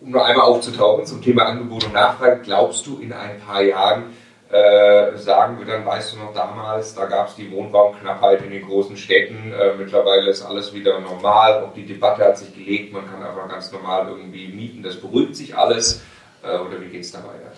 Um 0.00 0.12
nur 0.12 0.24
einmal 0.24 0.46
aufzutauchen 0.46 1.04
zum 1.04 1.20
Thema 1.20 1.46
Angebot 1.46 1.84
und 1.84 1.92
Nachfrage, 1.92 2.40
glaubst 2.42 2.86
du 2.86 2.98
in 3.00 3.12
ein 3.12 3.40
paar 3.40 3.62
Jahren, 3.62 4.04
äh, 4.50 5.16
sagen 5.16 5.58
wir 5.58 5.66
dann, 5.66 5.86
weißt 5.86 6.14
du 6.14 6.18
noch 6.18 6.34
damals, 6.34 6.94
da 6.94 7.06
gab 7.06 7.28
es 7.28 7.36
die 7.36 7.50
Wohnraumknappheit 7.52 8.42
in 8.42 8.50
den 8.50 8.66
großen 8.66 8.96
Städten, 8.96 9.52
äh, 9.52 9.74
mittlerweile 9.78 10.30
ist 10.30 10.42
alles 10.42 10.74
wieder 10.74 10.98
normal, 10.98 11.62
auch 11.62 11.72
die 11.72 11.86
Debatte 11.86 12.24
hat 12.24 12.38
sich 12.38 12.52
gelegt, 12.52 12.92
man 12.92 13.08
kann 13.08 13.22
einfach 13.22 13.48
ganz 13.48 13.70
normal 13.70 14.08
irgendwie 14.08 14.48
mieten, 14.48 14.82
das 14.82 14.96
beruhigt 14.96 15.36
sich 15.36 15.56
alles. 15.56 16.02
Äh, 16.42 16.58
oder 16.58 16.80
wie 16.80 16.86
geht 16.86 17.02
es 17.02 17.12
da 17.12 17.18
weiter? 17.18 17.52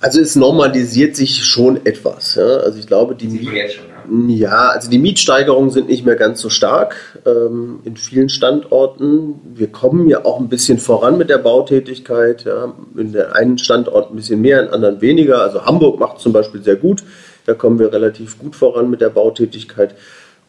Also 0.00 0.20
es 0.20 0.36
normalisiert 0.36 1.16
sich 1.16 1.44
schon 1.44 1.84
etwas. 1.84 2.36
Ja? 2.36 2.44
Also 2.44 2.78
ich 2.78 2.86
glaube, 2.86 3.14
die 3.14 3.28
Sieht 3.28 3.42
man 3.42 3.54
jetzt 3.54 3.74
schon, 3.74 3.89
ja? 4.28 4.68
also 4.68 4.90
die 4.90 4.98
Mietsteigerungen 4.98 5.70
sind 5.70 5.88
nicht 5.88 6.04
mehr 6.04 6.16
ganz 6.16 6.40
so 6.40 6.48
stark 6.48 6.96
ähm, 7.26 7.80
in 7.84 7.96
vielen 7.96 8.28
Standorten. 8.28 9.34
Wir 9.54 9.68
kommen 9.68 10.08
ja 10.08 10.24
auch 10.24 10.40
ein 10.40 10.48
bisschen 10.48 10.78
voran 10.78 11.18
mit 11.18 11.30
der 11.30 11.38
Bautätigkeit. 11.38 12.44
Ja? 12.44 12.74
In 12.96 13.12
der 13.12 13.36
einen 13.36 13.58
Standort 13.58 14.10
ein 14.10 14.16
bisschen 14.16 14.40
mehr, 14.40 14.62
in 14.62 14.68
anderen 14.68 15.00
weniger. 15.00 15.42
Also 15.42 15.64
Hamburg 15.64 15.98
macht 16.00 16.18
zum 16.18 16.32
Beispiel 16.32 16.62
sehr 16.62 16.76
gut. 16.76 17.02
Da 17.46 17.54
kommen 17.54 17.78
wir 17.78 17.92
relativ 17.92 18.38
gut 18.38 18.56
voran 18.56 18.90
mit 18.90 19.00
der 19.00 19.10
Bautätigkeit. 19.10 19.94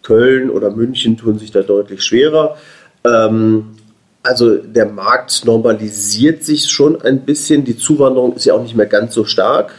Köln 0.03 0.49
oder 0.49 0.71
München 0.71 1.17
tun 1.17 1.37
sich 1.37 1.51
da 1.51 1.61
deutlich 1.61 2.03
schwerer. 2.03 2.57
Ähm, 3.05 3.75
also 4.23 4.57
der 4.57 4.85
Markt 4.85 5.45
normalisiert 5.45 6.43
sich 6.43 6.69
schon 6.69 7.01
ein 7.01 7.21
bisschen. 7.21 7.63
Die 7.63 7.77
Zuwanderung 7.77 8.35
ist 8.35 8.45
ja 8.45 8.53
auch 8.53 8.61
nicht 8.61 8.75
mehr 8.75 8.85
ganz 8.85 9.13
so 9.13 9.25
stark. 9.25 9.71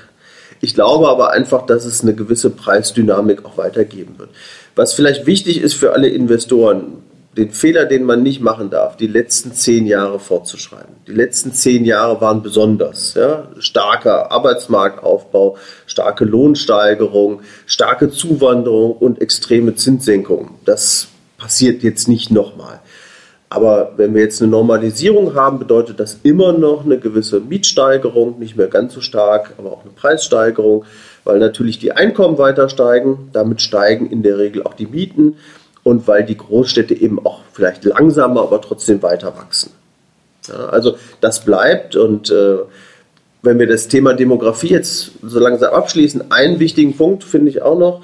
Ich 0.64 0.74
glaube 0.74 1.08
aber 1.08 1.32
einfach, 1.32 1.66
dass 1.66 1.84
es 1.84 2.02
eine 2.02 2.14
gewisse 2.14 2.48
Preisdynamik 2.48 3.44
auch 3.44 3.58
weitergeben 3.58 4.14
wird. 4.18 4.30
Was 4.76 4.94
vielleicht 4.94 5.26
wichtig 5.26 5.60
ist 5.60 5.74
für 5.74 5.92
alle 5.92 6.06
Investoren, 6.06 7.02
den 7.36 7.50
Fehler, 7.50 7.84
den 7.84 8.04
man 8.04 8.22
nicht 8.22 8.40
machen 8.40 8.70
darf, 8.70 8.96
die 8.96 9.08
letzten 9.08 9.52
zehn 9.52 9.86
Jahre 9.86 10.20
fortzuschreiben. 10.20 10.94
Die 11.08 11.14
letzten 11.14 11.52
zehn 11.52 11.84
Jahre 11.84 12.20
waren 12.20 12.42
besonders. 12.42 13.14
Ja? 13.14 13.48
Starker 13.58 14.30
Arbeitsmarktaufbau, 14.30 15.56
starke 15.86 16.24
Lohnsteigerung, 16.24 17.40
starke 17.66 18.10
Zuwanderung 18.10 18.92
und 18.92 19.20
extreme 19.20 19.74
Zinssenkungen. 19.74 20.50
Das 20.64 21.08
passiert 21.38 21.82
jetzt 21.82 22.06
nicht 22.06 22.30
nochmal. 22.30 22.78
Aber 23.54 23.92
wenn 23.98 24.14
wir 24.14 24.22
jetzt 24.22 24.40
eine 24.40 24.50
Normalisierung 24.50 25.34
haben, 25.34 25.58
bedeutet 25.58 26.00
das 26.00 26.16
immer 26.22 26.54
noch 26.54 26.86
eine 26.86 26.98
gewisse 26.98 27.38
Mietsteigerung, 27.38 28.38
nicht 28.38 28.56
mehr 28.56 28.68
ganz 28.68 28.94
so 28.94 29.02
stark, 29.02 29.52
aber 29.58 29.72
auch 29.72 29.82
eine 29.82 29.90
Preissteigerung, 29.90 30.86
weil 31.24 31.38
natürlich 31.38 31.78
die 31.78 31.92
Einkommen 31.92 32.38
weiter 32.38 32.70
steigen. 32.70 33.28
Damit 33.34 33.60
steigen 33.60 34.06
in 34.06 34.22
der 34.22 34.38
Regel 34.38 34.62
auch 34.62 34.72
die 34.72 34.86
Mieten 34.86 35.36
und 35.82 36.08
weil 36.08 36.24
die 36.24 36.38
Großstädte 36.38 36.94
eben 36.94 37.26
auch 37.26 37.40
vielleicht 37.52 37.84
langsamer, 37.84 38.40
aber 38.40 38.62
trotzdem 38.62 39.02
weiter 39.02 39.36
wachsen. 39.36 39.70
Ja, 40.48 40.68
also 40.68 40.96
das 41.20 41.44
bleibt 41.44 41.94
und 41.94 42.30
äh, 42.30 42.56
wenn 43.42 43.58
wir 43.58 43.66
das 43.66 43.86
Thema 43.86 44.14
Demografie 44.14 44.70
jetzt 44.70 45.10
so 45.22 45.38
langsam 45.38 45.74
abschließen, 45.74 46.30
einen 46.30 46.58
wichtigen 46.58 46.96
Punkt 46.96 47.22
finde 47.22 47.50
ich 47.50 47.60
auch 47.60 47.78
noch, 47.78 48.00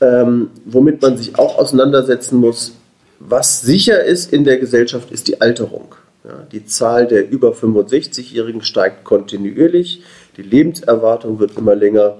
ähm, 0.00 0.50
womit 0.64 1.00
man 1.02 1.16
sich 1.16 1.38
auch 1.38 1.56
auseinandersetzen 1.56 2.40
muss, 2.40 2.72
was 3.20 3.62
sicher 3.62 4.02
ist 4.04 4.32
in 4.32 4.44
der 4.44 4.58
Gesellschaft, 4.58 5.10
ist 5.10 5.28
die 5.28 5.40
Alterung. 5.40 5.94
Ja, 6.24 6.46
die 6.52 6.66
Zahl 6.66 7.06
der 7.06 7.30
über 7.30 7.52
65-Jährigen 7.52 8.62
steigt 8.62 9.04
kontinuierlich, 9.04 10.02
die 10.36 10.42
Lebenserwartung 10.42 11.38
wird 11.38 11.56
immer 11.56 11.74
länger. 11.74 12.18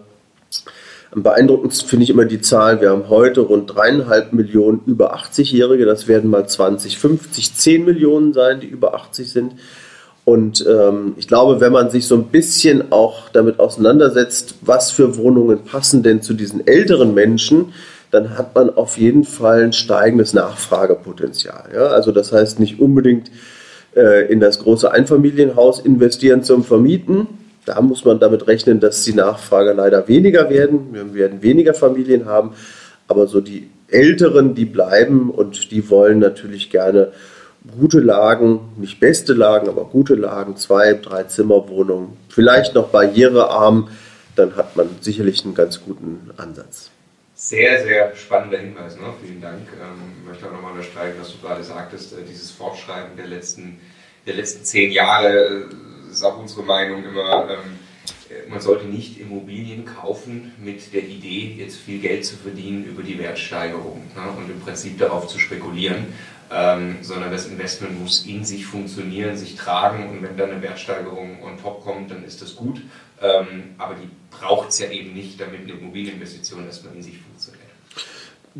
Am 1.10 1.22
beeindruckendsten 1.22 1.88
finde 1.88 2.04
ich 2.04 2.10
immer 2.10 2.24
die 2.24 2.40
Zahl, 2.40 2.80
wir 2.80 2.90
haben 2.90 3.08
heute 3.08 3.40
rund 3.40 3.74
dreieinhalb 3.74 4.32
Millionen 4.32 4.82
über 4.86 5.14
80-Jährige, 5.14 5.84
das 5.84 6.06
werden 6.08 6.30
mal 6.30 6.48
2050 6.48 7.54
10 7.54 7.84
Millionen 7.84 8.32
sein, 8.32 8.60
die 8.60 8.66
über 8.66 8.94
80 8.94 9.30
sind. 9.30 9.52
Und 10.24 10.66
ähm, 10.68 11.14
ich 11.16 11.26
glaube, 11.26 11.60
wenn 11.60 11.72
man 11.72 11.88
sich 11.90 12.06
so 12.06 12.14
ein 12.14 12.24
bisschen 12.24 12.92
auch 12.92 13.30
damit 13.30 13.58
auseinandersetzt, 13.58 14.56
was 14.60 14.90
für 14.90 15.16
Wohnungen 15.16 15.64
passen 15.64 16.02
denn 16.02 16.20
zu 16.20 16.34
diesen 16.34 16.66
älteren 16.66 17.14
Menschen, 17.14 17.72
dann 18.10 18.38
hat 18.38 18.54
man 18.54 18.74
auf 18.74 18.96
jeden 18.96 19.24
Fall 19.24 19.64
ein 19.64 19.72
steigendes 19.72 20.32
Nachfragepotenzial. 20.32 21.70
Ja? 21.74 21.88
Also 21.88 22.12
das 22.12 22.32
heißt 22.32 22.58
nicht 22.60 22.80
unbedingt 22.80 23.30
äh, 23.94 24.30
in 24.30 24.40
das 24.40 24.60
große 24.60 24.90
Einfamilienhaus 24.90 25.80
investieren 25.80 26.42
zum 26.42 26.64
Vermieten. 26.64 27.26
Da 27.66 27.80
muss 27.82 28.04
man 28.04 28.18
damit 28.18 28.46
rechnen, 28.46 28.80
dass 28.80 29.04
die 29.04 29.12
Nachfrage 29.12 29.72
leider 29.72 30.08
weniger 30.08 30.48
werden. 30.48 30.88
Wir 30.92 31.14
werden 31.14 31.42
weniger 31.42 31.74
Familien 31.74 32.24
haben, 32.24 32.52
aber 33.08 33.26
so 33.26 33.40
die 33.40 33.68
Älteren, 33.88 34.54
die 34.54 34.64
bleiben 34.64 35.30
und 35.30 35.70
die 35.70 35.90
wollen 35.90 36.18
natürlich 36.18 36.70
gerne 36.70 37.12
gute 37.78 38.00
Lagen, 38.00 38.60
nicht 38.78 39.00
beste 39.00 39.34
Lagen, 39.34 39.68
aber 39.68 39.84
gute 39.84 40.14
Lagen, 40.14 40.56
zwei, 40.56 40.94
drei 40.94 41.24
Zimmerwohnungen, 41.24 42.10
vielleicht 42.28 42.74
noch 42.74 42.88
barrierearm, 42.88 43.88
dann 44.36 44.56
hat 44.56 44.76
man 44.76 44.88
sicherlich 45.00 45.44
einen 45.44 45.54
ganz 45.54 45.82
guten 45.84 46.30
Ansatz. 46.36 46.90
Sehr, 47.48 47.82
sehr 47.82 48.14
spannender 48.14 48.58
Hinweis. 48.58 48.96
Ne? 48.96 49.06
Vielen 49.22 49.40
Dank. 49.40 49.68
Ähm, 49.80 50.12
ich 50.20 50.28
möchte 50.28 50.46
auch 50.46 50.52
nochmal 50.52 50.72
unterstreichen, 50.72 51.16
was 51.18 51.32
du 51.32 51.38
gerade 51.38 51.64
sagtest, 51.64 52.12
äh, 52.12 52.16
dieses 52.28 52.50
Fortschreiben 52.50 53.16
der 53.16 53.26
letzten, 53.26 53.80
der 54.26 54.34
letzten 54.34 54.64
zehn 54.64 54.92
Jahre 54.92 55.64
äh, 55.70 56.12
ist 56.12 56.22
auch 56.22 56.38
unsere 56.38 56.62
Meinung 56.62 57.02
immer, 57.04 57.48
ähm, 57.48 57.78
äh, 58.28 58.50
man 58.50 58.60
sollte 58.60 58.84
nicht 58.84 59.18
Immobilien 59.18 59.86
kaufen 59.86 60.52
mit 60.62 60.92
der 60.92 61.04
Idee, 61.04 61.54
jetzt 61.56 61.78
viel 61.78 62.00
Geld 62.00 62.26
zu 62.26 62.36
verdienen 62.36 62.84
über 62.84 63.02
die 63.02 63.18
Wertsteigerung 63.18 64.02
ne? 64.14 64.30
und 64.36 64.50
im 64.50 64.60
Prinzip 64.60 64.98
darauf 64.98 65.26
zu 65.26 65.38
spekulieren, 65.38 66.12
ähm, 66.52 66.98
sondern 67.00 67.30
das 67.30 67.46
Investment 67.46 67.98
muss 67.98 68.26
in 68.26 68.44
sich 68.44 68.66
funktionieren, 68.66 69.38
sich 69.38 69.56
tragen 69.56 70.10
und 70.10 70.22
wenn 70.22 70.36
dann 70.36 70.50
eine 70.50 70.60
Wertsteigerung 70.60 71.42
on 71.42 71.58
top 71.58 71.82
kommt, 71.82 72.10
dann 72.10 72.24
ist 72.24 72.42
das 72.42 72.56
gut. 72.56 72.82
Ähm, 73.22 73.74
aber 73.78 73.94
die 73.94 74.08
braucht 74.30 74.70
es 74.70 74.78
ja 74.78 74.90
eben 74.90 75.14
nicht, 75.14 75.40
damit 75.40 75.62
eine 75.62 75.72
Immobilieninvestition 75.72 76.64
erstmal 76.66 76.94
in 76.94 77.02
sich 77.02 77.18
funktioniert. 77.18 77.68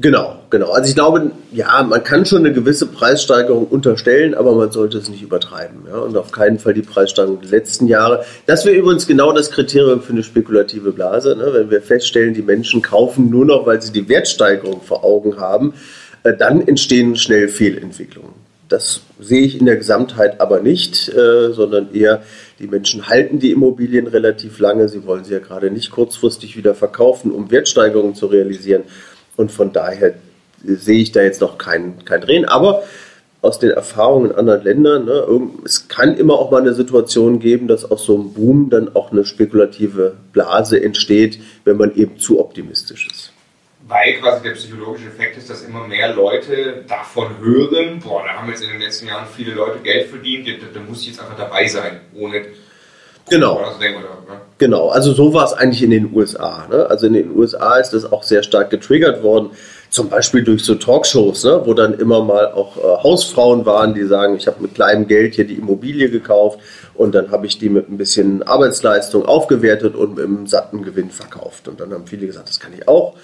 Genau, 0.00 0.38
genau. 0.50 0.70
Also 0.70 0.88
ich 0.88 0.94
glaube, 0.94 1.32
ja, 1.50 1.82
man 1.82 2.04
kann 2.04 2.24
schon 2.24 2.38
eine 2.38 2.52
gewisse 2.52 2.86
Preissteigerung 2.86 3.66
unterstellen, 3.66 4.34
aber 4.34 4.54
man 4.54 4.70
sollte 4.70 4.98
es 4.98 5.09
nicht 5.09 5.22
übertreiben. 5.22 5.86
Ja? 5.88 5.98
Und 5.98 6.16
auf 6.16 6.30
keinen 6.30 6.61
Fall 6.61 6.74
die 6.74 6.82
Preissteigerung 6.82 7.40
der 7.40 7.50
letzten 7.50 7.88
Jahre. 7.88 8.24
Das 8.46 8.64
wäre 8.64 8.76
übrigens 8.76 9.09
genau 9.09 9.32
das 9.32 9.50
Kriterium 9.50 10.00
für 10.00 10.12
eine 10.12 10.22
spekulative 10.22 10.92
Blase. 10.92 11.34
Ne? 11.36 11.48
Wenn 11.52 11.70
wir 11.70 11.82
feststellen, 11.82 12.32
die 12.32 12.42
Menschen 12.42 12.80
kaufen 12.80 13.28
nur 13.28 13.44
noch, 13.44 13.66
weil 13.66 13.82
sie 13.82 13.90
die 13.90 14.09
Wertsteigerung 14.09 14.82
vor 14.82 15.02
Augen 15.04 15.38
haben, 15.38 15.74
äh, 16.22 16.32
dann 16.36 16.66
entstehen 16.66 17.16
schnell 17.16 17.48
Fehlentwicklungen. 17.48 18.34
Das 18.68 19.00
sehe 19.18 19.42
ich 19.42 19.58
in 19.58 19.66
der 19.66 19.76
Gesamtheit 19.76 20.40
aber 20.40 20.60
nicht, 20.60 21.08
äh, 21.08 21.52
sondern 21.52 21.94
eher, 21.94 22.22
die 22.58 22.66
Menschen 22.66 23.08
halten 23.08 23.38
die 23.38 23.50
Immobilien 23.50 24.06
relativ 24.06 24.58
lange. 24.58 24.88
Sie 24.88 25.06
wollen 25.06 25.24
sie 25.24 25.32
ja 25.32 25.38
gerade 25.38 25.70
nicht 25.70 25.90
kurzfristig 25.90 26.56
wieder 26.56 26.74
verkaufen, 26.74 27.32
um 27.32 27.50
Wertsteigerungen 27.50 28.14
zu 28.14 28.26
realisieren. 28.26 28.82
Und 29.36 29.50
von 29.50 29.72
daher 29.72 30.14
sehe 30.62 31.00
ich 31.00 31.12
da 31.12 31.22
jetzt 31.22 31.40
noch 31.40 31.56
kein, 31.56 32.04
kein 32.04 32.20
Drehen. 32.20 32.44
Aber 32.44 32.82
aus 33.40 33.58
den 33.58 33.70
Erfahrungen 33.70 34.32
in 34.32 34.36
anderen 34.36 34.64
Ländern, 34.64 35.04
ne, 35.06 35.24
es 35.64 35.88
kann 35.88 36.16
immer 36.16 36.34
auch 36.34 36.50
mal 36.50 36.60
eine 36.60 36.74
Situation 36.74 37.38
geben, 37.38 37.68
dass 37.68 37.90
aus 37.90 38.04
so 38.04 38.16
einem 38.16 38.34
Boom 38.34 38.68
dann 38.68 38.94
auch 38.94 39.12
eine 39.12 39.24
spekulative 39.24 40.14
Blase 40.32 40.82
entsteht, 40.82 41.38
wenn 41.64 41.76
man 41.76 41.94
eben 41.94 42.18
zu 42.18 42.40
optimistisch 42.40 43.08
ist 43.10 43.32
weil 43.89 44.20
quasi 44.20 44.43
der 44.43 44.51
psychologische 44.51 45.09
Effekt 45.09 45.39
ist, 45.39 45.49
dass 45.49 45.62
immer 45.62 45.86
mehr 45.86 46.14
Leute 46.14 46.84
davon 46.86 47.39
hören, 47.41 48.01
boah, 48.01 48.22
da 48.22 48.34
haben 48.34 48.49
jetzt 48.51 48.62
in 48.62 48.68
den 48.70 48.80
letzten 48.80 49.07
Jahren 49.07 49.26
viele 49.34 49.55
Leute 49.55 49.78
Geld 49.78 50.11
verdient, 50.11 50.47
da, 50.47 50.80
muss 50.80 51.01
ich 51.01 51.09
jetzt 51.09 51.20
einfach 51.20 51.36
dabei 51.36 51.66
sein, 51.66 52.01
ohne 52.14 52.47
Genau. 53.30 53.59
Ne? 53.59 54.41
Genau, 54.57 54.89
also 54.89 55.12
so 55.12 55.34
war 55.34 55.45
es 55.45 55.53
eigentlich 55.53 55.82
in 55.82 55.91
den 55.91 56.14
USA. 56.14 56.66
Ne? 56.70 56.86
Also 56.89 57.07
in 57.07 57.12
den 57.12 57.36
USA 57.36 57.76
ist 57.76 57.91
das 57.91 58.11
auch 58.11 58.22
sehr 58.22 58.43
stark 58.43 58.70
getriggert 58.70 59.22
worden, 59.22 59.51
zum 59.91 60.09
Beispiel 60.09 60.43
durch 60.43 60.64
so 60.64 60.74
Talkshows, 60.74 61.45
ne? 61.45 61.61
wo 61.64 61.74
dann 61.74 61.95
immer 61.99 62.22
mal 62.22 62.53
auch 62.53 62.76
äh, 62.76 63.03
Hausfrauen 63.03 63.66
waren, 63.66 63.95
die 63.95 64.05
sagen, 64.05 64.36
ich 64.36 64.47
habe 64.47 64.62
mit 64.62 64.74
kleinem 64.74 65.07
Geld 65.07 65.34
hier 65.34 65.47
die 65.47 65.55
Immobilie 65.55 66.11
gekauft 66.11 66.61
und 66.95 67.14
dann 67.14 67.30
habe 67.30 67.47
ich 67.47 67.59
die 67.59 67.68
mit 67.68 67.91
ein 67.91 67.99
bisschen 67.99 68.43
Arbeitsleistung 68.43 69.26
aufgewertet 69.26 69.95
und 69.95 70.16
mit 70.16 70.24
einem 70.24 70.47
satten 70.47 70.82
Gewinn 70.82 71.11
verkauft. 71.11 71.68
Und 71.68 71.80
dann 71.80 71.93
haben 71.93 72.07
viele 72.07 72.26
gesagt, 72.26 72.49
das 72.49 72.61
kann 72.61 72.72
ich 72.72 72.89
auch. 72.89 73.14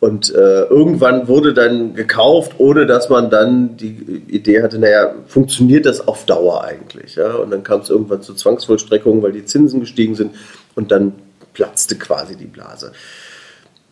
Und 0.00 0.32
äh, 0.32 0.62
irgendwann 0.64 1.26
wurde 1.26 1.54
dann 1.54 1.94
gekauft, 1.94 2.52
ohne 2.58 2.86
dass 2.86 3.08
man 3.08 3.30
dann 3.30 3.76
die 3.76 4.22
Idee 4.28 4.62
hatte, 4.62 4.78
naja, 4.78 5.12
funktioniert 5.26 5.86
das 5.86 6.06
auf 6.06 6.24
Dauer 6.24 6.62
eigentlich? 6.62 7.16
Ja? 7.16 7.34
Und 7.34 7.50
dann 7.50 7.64
kam 7.64 7.80
es 7.80 7.90
irgendwann 7.90 8.22
zu 8.22 8.34
Zwangsvollstreckungen, 8.34 9.22
weil 9.22 9.32
die 9.32 9.44
Zinsen 9.44 9.80
gestiegen 9.80 10.14
sind 10.14 10.36
und 10.76 10.92
dann 10.92 11.14
platzte 11.52 11.96
quasi 11.96 12.36
die 12.36 12.46
Blase. 12.46 12.92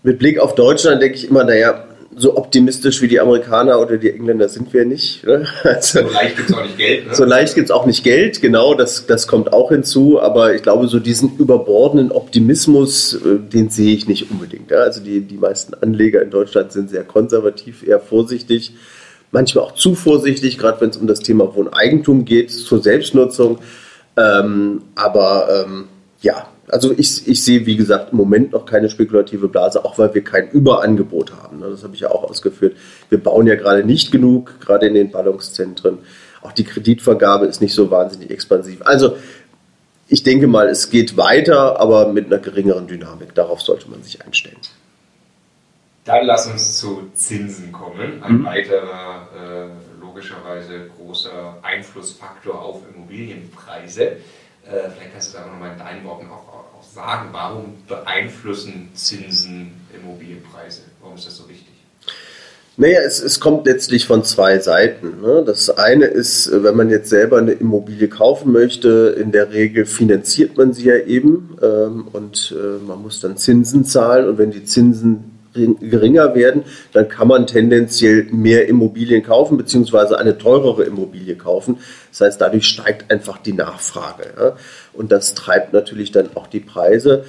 Mit 0.04 0.20
Blick 0.20 0.38
auf 0.38 0.54
Deutschland 0.54 1.02
denke 1.02 1.16
ich 1.16 1.28
immer, 1.28 1.42
naja, 1.42 1.84
so 2.18 2.36
optimistisch 2.36 3.02
wie 3.02 3.08
die 3.08 3.20
Amerikaner 3.20 3.78
oder 3.78 3.98
die 3.98 4.10
Engländer 4.10 4.48
sind 4.48 4.72
wir 4.72 4.86
nicht. 4.86 5.24
Ne? 5.24 5.46
Also, 5.64 6.00
so 6.00 6.08
leicht 6.08 6.36
gibt 6.36 6.48
es 6.48 6.56
auch 6.56 6.62
nicht 6.62 6.78
Geld. 6.78 7.06
Ne? 7.06 7.14
So 7.14 7.24
leicht 7.24 7.54
gibt 7.54 7.64
es 7.66 7.70
auch 7.70 7.86
nicht 7.86 8.04
Geld, 8.04 8.40
genau, 8.40 8.74
das, 8.74 9.06
das 9.06 9.26
kommt 9.28 9.52
auch 9.52 9.68
hinzu. 9.68 10.18
Aber 10.20 10.54
ich 10.54 10.62
glaube, 10.62 10.88
so 10.88 10.98
diesen 10.98 11.36
überbordenden 11.36 12.12
Optimismus, 12.12 13.14
äh, 13.14 13.38
den 13.38 13.68
sehe 13.68 13.94
ich 13.94 14.08
nicht 14.08 14.30
unbedingt. 14.30 14.70
Ja? 14.70 14.78
Also 14.78 15.02
die, 15.02 15.20
die 15.20 15.36
meisten 15.36 15.74
Anleger 15.74 16.22
in 16.22 16.30
Deutschland 16.30 16.72
sind 16.72 16.88
sehr 16.88 17.04
konservativ, 17.04 17.86
eher 17.86 18.00
vorsichtig, 18.00 18.72
manchmal 19.30 19.64
auch 19.64 19.74
zu 19.74 19.94
vorsichtig, 19.94 20.56
gerade 20.56 20.80
wenn 20.80 20.90
es 20.90 20.96
um 20.96 21.06
das 21.06 21.20
Thema 21.20 21.54
Wohneigentum 21.54 22.24
geht, 22.24 22.50
zur 22.50 22.82
Selbstnutzung. 22.82 23.58
Ähm, 24.16 24.82
aber 24.94 25.66
ähm, 25.66 25.88
ja, 26.22 26.48
also 26.68 26.92
ich, 26.92 27.26
ich 27.28 27.42
sehe, 27.44 27.66
wie 27.66 27.76
gesagt, 27.76 28.12
im 28.12 28.18
Moment 28.18 28.52
noch 28.52 28.66
keine 28.66 28.90
spekulative 28.90 29.48
Blase, 29.48 29.84
auch 29.84 29.98
weil 29.98 30.14
wir 30.14 30.24
kein 30.24 30.50
Überangebot 30.50 31.32
haben. 31.32 31.60
Das 31.60 31.82
habe 31.82 31.94
ich 31.94 32.00
ja 32.00 32.10
auch 32.10 32.24
ausgeführt. 32.24 32.76
Wir 33.08 33.22
bauen 33.22 33.46
ja 33.46 33.54
gerade 33.54 33.84
nicht 33.84 34.10
genug, 34.10 34.60
gerade 34.60 34.86
in 34.86 34.94
den 34.94 35.10
Ballungszentren. 35.10 35.98
Auch 36.42 36.52
die 36.52 36.64
Kreditvergabe 36.64 37.46
ist 37.46 37.60
nicht 37.60 37.74
so 37.74 37.90
wahnsinnig 37.90 38.30
expansiv. 38.30 38.80
Also 38.84 39.16
ich 40.08 40.22
denke 40.22 40.46
mal, 40.46 40.68
es 40.68 40.90
geht 40.90 41.16
weiter, 41.16 41.80
aber 41.80 42.12
mit 42.12 42.26
einer 42.26 42.38
geringeren 42.38 42.86
Dynamik. 42.86 43.34
Darauf 43.34 43.60
sollte 43.60 43.90
man 43.90 44.02
sich 44.02 44.24
einstellen. 44.24 44.56
Dann 46.04 46.24
lass 46.24 46.46
uns 46.46 46.78
zu 46.78 47.10
Zinsen 47.14 47.72
kommen. 47.72 48.22
Ein 48.22 48.38
mhm. 48.38 48.44
weiterer, 48.44 49.28
äh, 49.34 50.00
logischerweise 50.00 50.88
großer 50.96 51.58
Einflussfaktor 51.62 52.60
auf 52.60 52.82
Immobilienpreise. 52.94 54.18
Äh, 54.68 54.90
vielleicht 54.90 55.12
kannst 55.12 55.32
du 55.32 55.38
da 55.38 55.46
noch 55.46 55.58
mal 55.58 55.72
in 55.72 55.78
deinen 55.78 56.04
Worten 56.04 56.26
auch 56.28 56.82
sagen, 56.82 57.28
warum 57.32 57.74
beeinflussen 57.86 58.88
Zinsen 58.94 59.72
Immobilienpreise? 59.94 60.82
Warum 61.00 61.16
ist 61.16 61.26
das 61.26 61.36
so 61.36 61.48
wichtig? 61.48 61.68
Naja, 62.78 63.00
es, 63.00 63.22
es 63.22 63.40
kommt 63.40 63.66
letztlich 63.66 64.06
von 64.06 64.22
zwei 64.22 64.58
Seiten. 64.58 65.22
Ne? 65.22 65.42
Das 65.46 65.70
eine 65.70 66.06
ist, 66.06 66.50
wenn 66.52 66.76
man 66.76 66.90
jetzt 66.90 67.08
selber 67.08 67.38
eine 67.38 67.52
Immobilie 67.52 68.08
kaufen 68.08 68.52
möchte, 68.52 69.16
in 69.18 69.32
der 69.32 69.50
Regel 69.52 69.86
finanziert 69.86 70.58
man 70.58 70.74
sie 70.74 70.84
ja 70.84 70.96
eben 70.96 71.56
ähm, 71.62 72.08
und 72.12 72.54
äh, 72.54 72.84
man 72.86 73.00
muss 73.00 73.20
dann 73.20 73.38
Zinsen 73.38 73.84
zahlen 73.86 74.28
und 74.28 74.36
wenn 74.36 74.50
die 74.50 74.64
Zinsen 74.64 75.35
geringer 75.56 76.34
werden, 76.34 76.64
dann 76.92 77.08
kann 77.08 77.28
man 77.28 77.46
tendenziell 77.46 78.26
mehr 78.30 78.68
Immobilien 78.68 79.22
kaufen, 79.22 79.56
beziehungsweise 79.56 80.18
eine 80.18 80.38
teurere 80.38 80.84
Immobilie 80.84 81.34
kaufen. 81.36 81.78
Das 82.10 82.20
heißt, 82.20 82.40
dadurch 82.40 82.66
steigt 82.66 83.10
einfach 83.10 83.38
die 83.38 83.52
Nachfrage. 83.52 84.24
Ja? 84.38 84.56
Und 84.92 85.12
das 85.12 85.34
treibt 85.34 85.72
natürlich 85.72 86.12
dann 86.12 86.28
auch 86.34 86.46
die 86.46 86.60
Preise. 86.60 87.24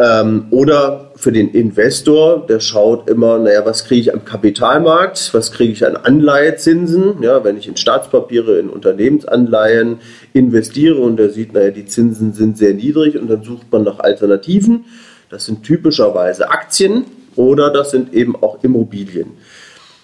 Ähm, 0.00 0.46
oder 0.50 1.10
für 1.16 1.30
den 1.30 1.50
Investor, 1.50 2.46
der 2.46 2.60
schaut 2.60 3.10
immer, 3.10 3.38
naja, 3.38 3.66
was 3.66 3.84
kriege 3.84 4.00
ich 4.00 4.14
am 4.14 4.24
Kapitalmarkt, 4.24 5.34
was 5.34 5.52
kriege 5.52 5.74
ich 5.74 5.84
an 5.84 5.94
Anleihezinsen, 5.94 7.22
ja, 7.22 7.44
wenn 7.44 7.58
ich 7.58 7.68
in 7.68 7.76
Staatspapiere, 7.76 8.58
in 8.58 8.70
Unternehmensanleihen 8.70 9.98
investiere 10.32 11.00
und 11.00 11.18
der 11.18 11.28
sieht, 11.28 11.52
naja, 11.52 11.70
die 11.70 11.84
Zinsen 11.84 12.32
sind 12.32 12.56
sehr 12.56 12.72
niedrig 12.72 13.18
und 13.18 13.28
dann 13.28 13.42
sucht 13.42 13.70
man 13.70 13.84
nach 13.84 13.98
Alternativen. 13.98 14.86
Das 15.28 15.44
sind 15.44 15.64
typischerweise 15.64 16.50
Aktien 16.50 17.04
oder 17.40 17.70
das 17.70 17.90
sind 17.90 18.14
eben 18.14 18.36
auch 18.36 18.62
Immobilien. 18.62 19.32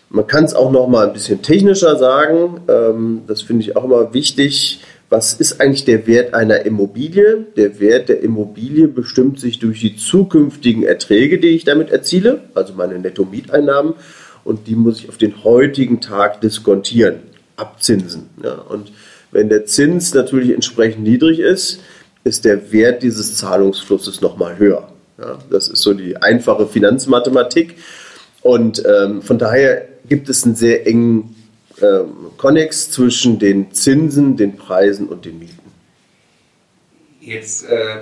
Man 0.09 0.27
kann 0.27 0.45
es 0.45 0.55
auch 0.55 0.71
noch 0.71 0.89
mal 0.89 1.07
ein 1.09 1.13
bisschen 1.13 1.43
technischer 1.43 1.97
sagen. 1.97 2.61
Ähm, 2.69 3.23
das 3.27 3.43
finde 3.43 3.63
ich 3.63 3.77
auch 3.77 3.85
immer 3.85 4.15
wichtig 4.15 4.81
was 5.09 5.35
ist 5.35 5.61
eigentlich 5.61 5.85
der 5.85 6.07
Wert 6.07 6.35
einer 6.35 6.67
Immobilie? 6.67 7.47
Der 7.57 7.79
Wert 7.79 8.09
der 8.09 8.23
Immobilie 8.23 8.89
bestimmt 8.89 9.39
sich 9.39 9.59
durch 9.59 9.81
die 9.81 9.97
zukünftigen 9.97 10.83
Erträge, 10.83 11.39
die 11.39 11.49
ich 11.49 11.65
damit 11.65 11.91
erziele, 11.91 12.43
also 12.55 12.75
meine 12.75 12.99
Netto-Mieteinnahmen, 12.99 13.95
und 14.43 14.67
die 14.67 14.75
muss 14.75 15.01
ich 15.01 15.09
auf 15.09 15.17
den 15.17 15.45
heutigen 15.45 16.01
Tag 16.01 16.41
diskontieren, 16.41 17.17
abzinsen. 17.57 18.29
Ja, 18.43 18.55
und 18.55 18.93
wenn 19.31 19.49
der 19.49 19.67
Zins 19.67 20.15
natürlich 20.15 20.53
entsprechend 20.53 21.05
niedrig 21.05 21.39
ist, 21.39 21.81
ist 22.25 22.45
der 22.45 22.73
Wert 22.73 23.03
dieses 23.03 23.37
Zahlungsflusses 23.37 24.21
nochmal 24.21 24.59
höher. 24.59 24.89
Ja, 25.19 25.39
das 25.51 25.69
ist 25.69 25.83
so 25.83 25.95
die 25.95 26.17
einfache 26.17 26.67
Finanzmathematik. 26.67 27.77
Und 28.43 28.83
ähm, 28.87 29.23
von 29.23 29.39
daher 29.39 29.89
gibt 30.09 30.29
es 30.29 30.45
einen 30.45 30.55
sehr 30.55 30.87
engen 30.87 31.35
ähm, 31.83 32.31
Konnex 32.37 32.91
zwischen 32.91 33.39
den 33.39 33.73
Zinsen, 33.73 34.37
den 34.37 34.57
Preisen 34.57 35.09
und 35.09 35.25
den 35.25 35.39
Mieten. 35.39 35.59
Jetzt 37.21 37.69
äh, 37.69 37.97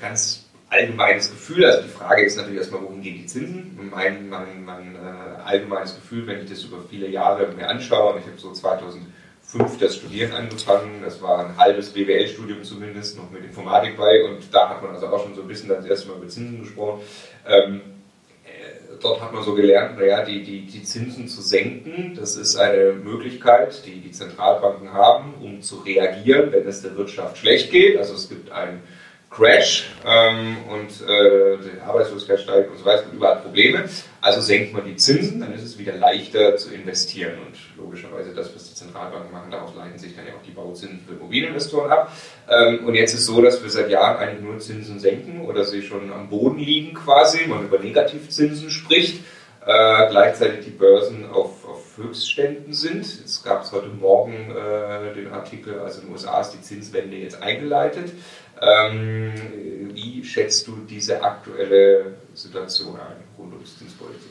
ganz 0.00 0.46
allgemeines 0.70 1.30
Gefühl, 1.30 1.64
also 1.66 1.82
die 1.82 1.88
Frage 1.88 2.24
ist 2.24 2.36
natürlich 2.36 2.58
erstmal, 2.58 2.82
wohin 2.82 3.02
gehen 3.02 3.18
die 3.18 3.26
Zinsen? 3.26 3.78
Mein, 3.90 4.28
mein, 4.28 4.64
mein 4.64 4.94
äh, 4.94 5.42
allgemeines 5.44 5.94
Gefühl, 5.94 6.26
wenn 6.26 6.42
ich 6.42 6.50
das 6.50 6.64
über 6.64 6.78
viele 6.88 7.08
Jahre 7.08 7.52
mir 7.54 7.68
anschaue, 7.68 8.14
und 8.14 8.20
ich 8.20 8.26
habe 8.26 8.38
so 8.38 8.48
2005 9.52 9.78
das 9.78 9.96
Studieren 9.96 10.32
angefangen, 10.32 11.02
das 11.04 11.20
war 11.20 11.46
ein 11.46 11.56
halbes 11.56 11.90
BWL-Studium 11.90 12.62
zumindest, 12.62 13.18
noch 13.18 13.30
mit 13.30 13.44
Informatik 13.44 13.96
bei, 13.96 14.24
und 14.24 14.42
da 14.52 14.70
hat 14.70 14.82
man 14.82 14.94
also 14.94 15.08
auch 15.08 15.22
schon 15.22 15.34
so 15.34 15.42
ein 15.42 15.48
bisschen 15.48 15.68
das 15.68 15.84
erste 15.84 16.08
Mal 16.08 16.16
über 16.16 16.28
Zinsen 16.28 16.60
gesprochen. 16.62 17.02
Ähm, 17.46 17.80
dort 19.02 19.20
hat 19.20 19.32
man 19.32 19.42
so 19.42 19.54
gelernt, 19.54 19.98
naja, 19.98 20.24
die, 20.24 20.42
die, 20.42 20.62
die 20.62 20.82
Zinsen 20.82 21.28
zu 21.28 21.42
senken, 21.42 22.14
das 22.14 22.36
ist 22.36 22.56
eine 22.56 22.92
Möglichkeit, 22.92 23.84
die 23.84 24.00
die 24.00 24.12
Zentralbanken 24.12 24.92
haben, 24.92 25.34
um 25.42 25.60
zu 25.60 25.80
reagieren, 25.80 26.52
wenn 26.52 26.66
es 26.66 26.82
der 26.82 26.96
Wirtschaft 26.96 27.38
schlecht 27.38 27.70
geht. 27.70 27.98
Also 27.98 28.14
es 28.14 28.28
gibt 28.28 28.50
einen 28.50 28.82
Crash 29.34 29.90
ähm, 30.04 30.58
und 30.68 31.08
äh, 31.08 31.56
die 31.56 31.80
Arbeitslosigkeit 31.80 32.40
steigt 32.40 32.70
und 32.70 32.78
so 32.78 32.84
weiter, 32.84 33.04
überall 33.12 33.36
Probleme. 33.36 33.84
Also 34.20 34.40
senkt 34.40 34.74
man 34.74 34.84
die 34.84 34.96
Zinsen, 34.96 35.40
dann 35.40 35.54
ist 35.54 35.62
es 35.62 35.78
wieder 35.78 35.94
leichter 35.94 36.56
zu 36.56 36.72
investieren. 36.72 37.38
Und 37.46 37.82
logischerweise 37.82 38.34
das, 38.34 38.54
was 38.54 38.68
die 38.68 38.74
Zentralbanken 38.74 39.32
machen, 39.32 39.50
daraus 39.50 39.74
leiten 39.74 39.98
sich 39.98 40.14
dann 40.14 40.26
ja 40.26 40.34
auch 40.34 40.42
die 40.46 40.50
Bauzinsen 40.50 41.00
für 41.06 41.14
Immobilieninvestoren 41.14 41.90
ab. 41.90 42.12
Ähm, 42.48 42.84
und 42.86 42.94
jetzt 42.94 43.14
ist 43.14 43.20
es 43.20 43.26
so, 43.26 43.40
dass 43.40 43.62
wir 43.62 43.70
seit 43.70 43.90
Jahren 43.90 44.18
eigentlich 44.18 44.42
nur 44.42 44.58
Zinsen 44.58 45.00
senken 45.00 45.40
oder 45.40 45.64
sie 45.64 45.82
schon 45.82 46.12
am 46.12 46.28
Boden 46.28 46.58
liegen 46.58 46.94
quasi, 46.94 47.46
man 47.46 47.64
über 47.64 47.78
Negativzinsen 47.78 48.70
spricht. 48.70 49.24
Äh, 49.64 50.10
gleichzeitig 50.10 50.64
die 50.64 50.70
Börsen 50.70 51.30
auf 51.30 51.61
Höchstständen 51.96 52.72
sind. 52.72 53.20
Jetzt 53.20 53.44
gab 53.44 53.64
es 53.64 53.72
heute 53.72 53.88
Morgen 53.88 54.50
äh, 54.50 55.14
den 55.14 55.28
Artikel, 55.32 55.78
also 55.80 56.00
in 56.00 56.06
den 56.06 56.12
USA 56.12 56.40
ist 56.40 56.52
die 56.52 56.60
Zinswende 56.60 57.16
jetzt 57.16 57.42
eingeleitet. 57.42 58.12
Ähm, 58.60 59.32
wie 59.92 60.24
schätzt 60.24 60.66
du 60.68 60.76
diese 60.88 61.22
aktuelle 61.22 62.14
Situation 62.34 62.94
ein 62.94 63.16
rund 63.38 63.54
um 63.54 63.58
die 63.58 63.78
Zinspolitik? 63.78 64.30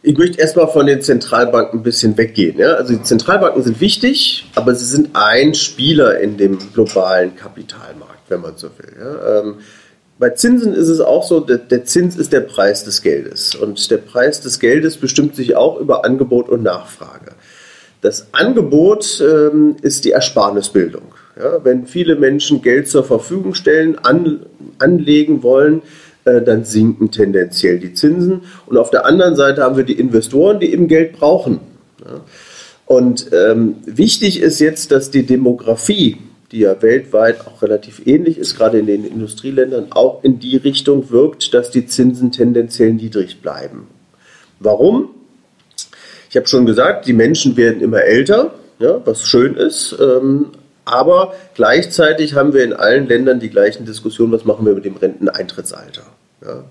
Ich 0.00 0.16
möchte 0.16 0.40
erstmal 0.40 0.68
von 0.68 0.86
den 0.86 1.02
Zentralbanken 1.02 1.80
ein 1.80 1.82
bisschen 1.82 2.16
weggehen. 2.16 2.58
Ja? 2.58 2.74
Also 2.74 2.94
die 2.94 3.02
Zentralbanken 3.02 3.62
sind 3.62 3.80
wichtig, 3.80 4.46
aber 4.54 4.74
sie 4.74 4.84
sind 4.84 5.10
ein 5.14 5.54
Spieler 5.54 6.20
in 6.20 6.36
dem 6.36 6.58
globalen 6.72 7.34
Kapitalmarkt, 7.34 8.30
wenn 8.30 8.40
man 8.40 8.56
so 8.56 8.70
will. 8.78 8.96
Ja? 8.98 9.40
Ähm, 9.40 9.58
bei 10.18 10.30
Zinsen 10.30 10.74
ist 10.74 10.88
es 10.88 11.00
auch 11.00 11.22
so, 11.22 11.40
der, 11.40 11.58
der 11.58 11.84
Zins 11.84 12.16
ist 12.16 12.32
der 12.32 12.40
Preis 12.40 12.84
des 12.84 13.02
Geldes. 13.02 13.54
Und 13.54 13.90
der 13.90 13.98
Preis 13.98 14.40
des 14.40 14.58
Geldes 14.58 14.96
bestimmt 14.96 15.36
sich 15.36 15.54
auch 15.54 15.78
über 15.78 16.04
Angebot 16.04 16.48
und 16.48 16.62
Nachfrage. 16.62 17.32
Das 18.00 18.28
Angebot 18.32 19.20
ähm, 19.20 19.76
ist 19.82 20.04
die 20.04 20.12
Ersparnisbildung. 20.12 21.02
Ja, 21.38 21.64
wenn 21.64 21.86
viele 21.86 22.16
Menschen 22.16 22.62
Geld 22.62 22.88
zur 22.88 23.04
Verfügung 23.04 23.54
stellen, 23.54 23.96
an, 24.02 24.40
anlegen 24.78 25.42
wollen, 25.42 25.82
äh, 26.24 26.42
dann 26.42 26.64
sinken 26.64 27.10
tendenziell 27.10 27.78
die 27.78 27.94
Zinsen. 27.94 28.42
Und 28.66 28.76
auf 28.76 28.90
der 28.90 29.06
anderen 29.06 29.36
Seite 29.36 29.62
haben 29.62 29.76
wir 29.76 29.84
die 29.84 29.98
Investoren, 29.98 30.58
die 30.58 30.72
eben 30.72 30.88
Geld 30.88 31.12
brauchen. 31.12 31.60
Ja. 32.04 32.20
Und 32.86 33.30
ähm, 33.32 33.76
wichtig 33.84 34.40
ist 34.40 34.60
jetzt, 34.60 34.90
dass 34.90 35.10
die 35.10 35.26
Demografie, 35.26 36.16
die 36.52 36.60
ja 36.60 36.80
weltweit 36.80 37.46
auch 37.46 37.62
relativ 37.62 38.06
ähnlich 38.06 38.38
ist, 38.38 38.56
gerade 38.56 38.78
in 38.78 38.86
den 38.86 39.04
Industrieländern, 39.04 39.88
auch 39.90 40.24
in 40.24 40.38
die 40.38 40.56
Richtung 40.56 41.10
wirkt, 41.10 41.52
dass 41.52 41.70
die 41.70 41.86
Zinsen 41.86 42.32
tendenziell 42.32 42.92
niedrig 42.92 43.42
bleiben. 43.42 43.88
Warum? 44.60 45.10
Ich 46.30 46.36
habe 46.36 46.46
schon 46.46 46.66
gesagt, 46.66 47.06
die 47.06 47.12
Menschen 47.12 47.56
werden 47.56 47.80
immer 47.80 48.02
älter, 48.02 48.54
ja, 48.78 49.00
was 49.04 49.24
schön 49.24 49.54
ist. 49.54 49.96
Ähm, 50.00 50.46
aber 50.84 51.34
gleichzeitig 51.54 52.34
haben 52.34 52.54
wir 52.54 52.64
in 52.64 52.72
allen 52.72 53.06
Ländern 53.08 53.40
die 53.40 53.50
gleichen 53.50 53.84
Diskussionen, 53.84 54.32
was 54.32 54.44
machen 54.44 54.64
wir 54.64 54.74
mit 54.74 54.86
dem 54.86 54.96
Renteneintrittsalter. 54.96 56.04
Ja. 56.44 56.64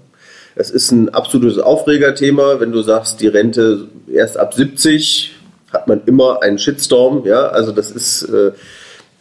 Das 0.55 0.71
ist 0.71 0.91
ein 0.91 1.09
absolutes 1.09 1.59
Aufregerthema, 1.59 2.59
wenn 2.59 2.71
du 2.71 2.81
sagst, 2.81 3.21
die 3.21 3.27
Rente 3.27 3.89
erst 4.11 4.37
ab 4.37 4.55
70 4.55 5.35
hat 5.71 5.87
man 5.87 6.01
immer 6.07 6.41
einen 6.41 6.57
Shitstorm. 6.57 7.25
Ja, 7.25 7.49
also 7.49 7.71
das 7.71 7.91
ist, 7.91 8.23
äh, 8.23 8.53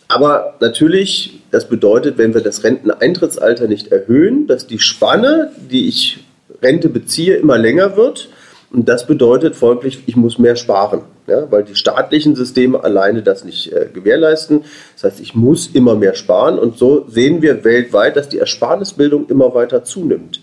aber 0.08 0.54
natürlich, 0.60 1.40
das 1.50 1.68
bedeutet, 1.68 2.18
wenn 2.18 2.34
wir 2.34 2.40
das 2.40 2.62
Renteneintrittsalter 2.62 3.66
nicht 3.66 3.88
erhöhen, 3.88 4.46
dass 4.46 4.66
die 4.66 4.78
Spanne, 4.78 5.52
die 5.70 5.88
ich 5.88 6.24
Rente 6.62 6.88
beziehe, 6.88 7.36
immer 7.36 7.58
länger 7.58 7.96
wird 7.96 8.28
und 8.70 8.88
das 8.88 9.06
bedeutet 9.06 9.56
folglich, 9.56 10.02
ich 10.06 10.16
muss 10.16 10.38
mehr 10.38 10.56
sparen, 10.56 11.02
ja, 11.26 11.50
weil 11.50 11.64
die 11.64 11.74
staatlichen 11.74 12.36
Systeme 12.36 12.82
alleine 12.82 13.22
das 13.22 13.44
nicht 13.44 13.72
äh, 13.72 13.88
gewährleisten. 13.92 14.64
Das 14.94 15.04
heißt, 15.04 15.20
ich 15.20 15.34
muss 15.34 15.68
immer 15.68 15.94
mehr 15.94 16.14
sparen 16.14 16.58
und 16.58 16.78
so 16.78 17.06
sehen 17.08 17.42
wir 17.42 17.64
weltweit, 17.64 18.16
dass 18.16 18.28
die 18.28 18.38
Ersparnisbildung 18.38 19.28
immer 19.28 19.54
weiter 19.54 19.84
zunimmt. 19.84 20.40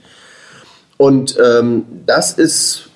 Und 0.97 1.37
ähm, 1.43 1.85
das 2.05 2.33
ist, 2.33 2.89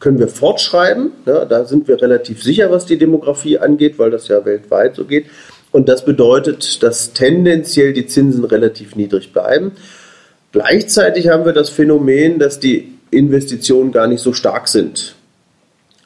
können 0.00 0.18
wir 0.18 0.28
fortschreiben. 0.28 1.12
Ja, 1.26 1.44
da 1.44 1.64
sind 1.64 1.86
wir 1.86 2.00
relativ 2.00 2.42
sicher, 2.42 2.70
was 2.70 2.86
die 2.86 2.98
Demografie 2.98 3.58
angeht, 3.58 3.98
weil 3.98 4.10
das 4.10 4.28
ja 4.28 4.44
weltweit 4.44 4.96
so 4.96 5.04
geht. 5.04 5.26
Und 5.70 5.88
das 5.88 6.04
bedeutet, 6.04 6.82
dass 6.82 7.12
tendenziell 7.12 7.92
die 7.92 8.06
Zinsen 8.06 8.44
relativ 8.44 8.96
niedrig 8.96 9.32
bleiben. 9.32 9.72
Gleichzeitig 10.52 11.28
haben 11.28 11.44
wir 11.44 11.52
das 11.52 11.68
Phänomen, 11.68 12.38
dass 12.38 12.58
die 12.58 12.94
Investitionen 13.10 13.92
gar 13.92 14.06
nicht 14.06 14.20
so 14.20 14.32
stark 14.32 14.68
sind. 14.68 15.14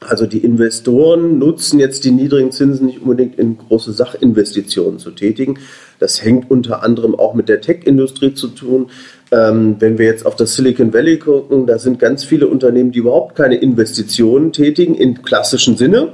Also 0.09 0.25
die 0.25 0.39
Investoren 0.39 1.39
nutzen 1.39 1.79
jetzt 1.79 2.03
die 2.03 2.11
niedrigen 2.11 2.51
Zinsen 2.51 2.87
nicht 2.87 3.01
unbedingt 3.01 3.39
in 3.39 3.57
große 3.57 3.93
Sachinvestitionen 3.93 4.99
zu 4.99 5.11
tätigen. 5.11 5.59
Das 5.99 6.23
hängt 6.23 6.51
unter 6.51 6.83
anderem 6.83 7.15
auch 7.15 7.33
mit 7.33 7.47
der 7.47 7.61
Tech-Industrie 7.61 8.33
zu 8.33 8.49
tun. 8.49 8.89
Ähm, 9.31 9.77
wenn 9.79 9.97
wir 9.97 10.05
jetzt 10.05 10.25
auf 10.25 10.35
das 10.35 10.55
Silicon 10.55 10.93
Valley 10.93 11.17
gucken, 11.19 11.65
da 11.67 11.79
sind 11.79 11.99
ganz 11.99 12.23
viele 12.23 12.47
Unternehmen, 12.47 12.91
die 12.91 12.99
überhaupt 12.99 13.35
keine 13.35 13.55
Investitionen 13.55 14.51
tätigen 14.51 14.95
im 14.95 15.21
klassischen 15.21 15.77
Sinne, 15.77 16.09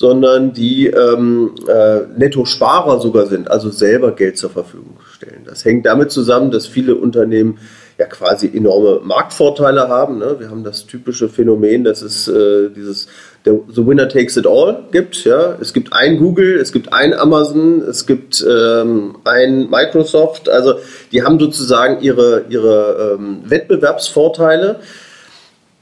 sondern 0.00 0.54
die 0.54 0.86
ähm, 0.86 1.54
äh, 1.68 1.98
Netto-Sparer 2.16 3.00
sogar 3.00 3.26
sind, 3.26 3.50
also 3.50 3.68
selber 3.68 4.12
Geld 4.12 4.38
zur 4.38 4.48
Verfügung 4.48 4.96
stellen. 5.14 5.42
Das 5.44 5.62
hängt 5.66 5.84
damit 5.84 6.10
zusammen, 6.10 6.50
dass 6.50 6.66
viele 6.66 6.94
Unternehmen 6.94 7.58
ja 7.98 8.06
quasi 8.06 8.50
enorme 8.50 9.00
Marktvorteile 9.04 9.90
haben. 9.90 10.18
Ne? 10.18 10.36
Wir 10.38 10.48
haben 10.48 10.64
das 10.64 10.86
typische 10.86 11.28
Phänomen, 11.28 11.84
dass 11.84 12.00
es 12.00 12.28
äh, 12.28 12.70
dieses 12.70 13.08
The 13.44 13.86
Winner 13.86 14.08
Takes 14.08 14.38
It 14.38 14.46
All 14.46 14.84
gibt. 14.90 15.22
Ja? 15.26 15.58
Es 15.60 15.74
gibt 15.74 15.92
ein 15.92 16.16
Google, 16.16 16.58
es 16.58 16.72
gibt 16.72 16.94
ein 16.94 17.12
Amazon, 17.12 17.82
es 17.82 18.06
gibt 18.06 18.42
ähm, 18.48 19.16
ein 19.24 19.68
Microsoft. 19.68 20.48
Also 20.48 20.76
die 21.12 21.24
haben 21.24 21.38
sozusagen 21.38 22.00
ihre, 22.00 22.46
ihre 22.48 23.18
ähm, 23.18 23.42
Wettbewerbsvorteile. 23.44 24.80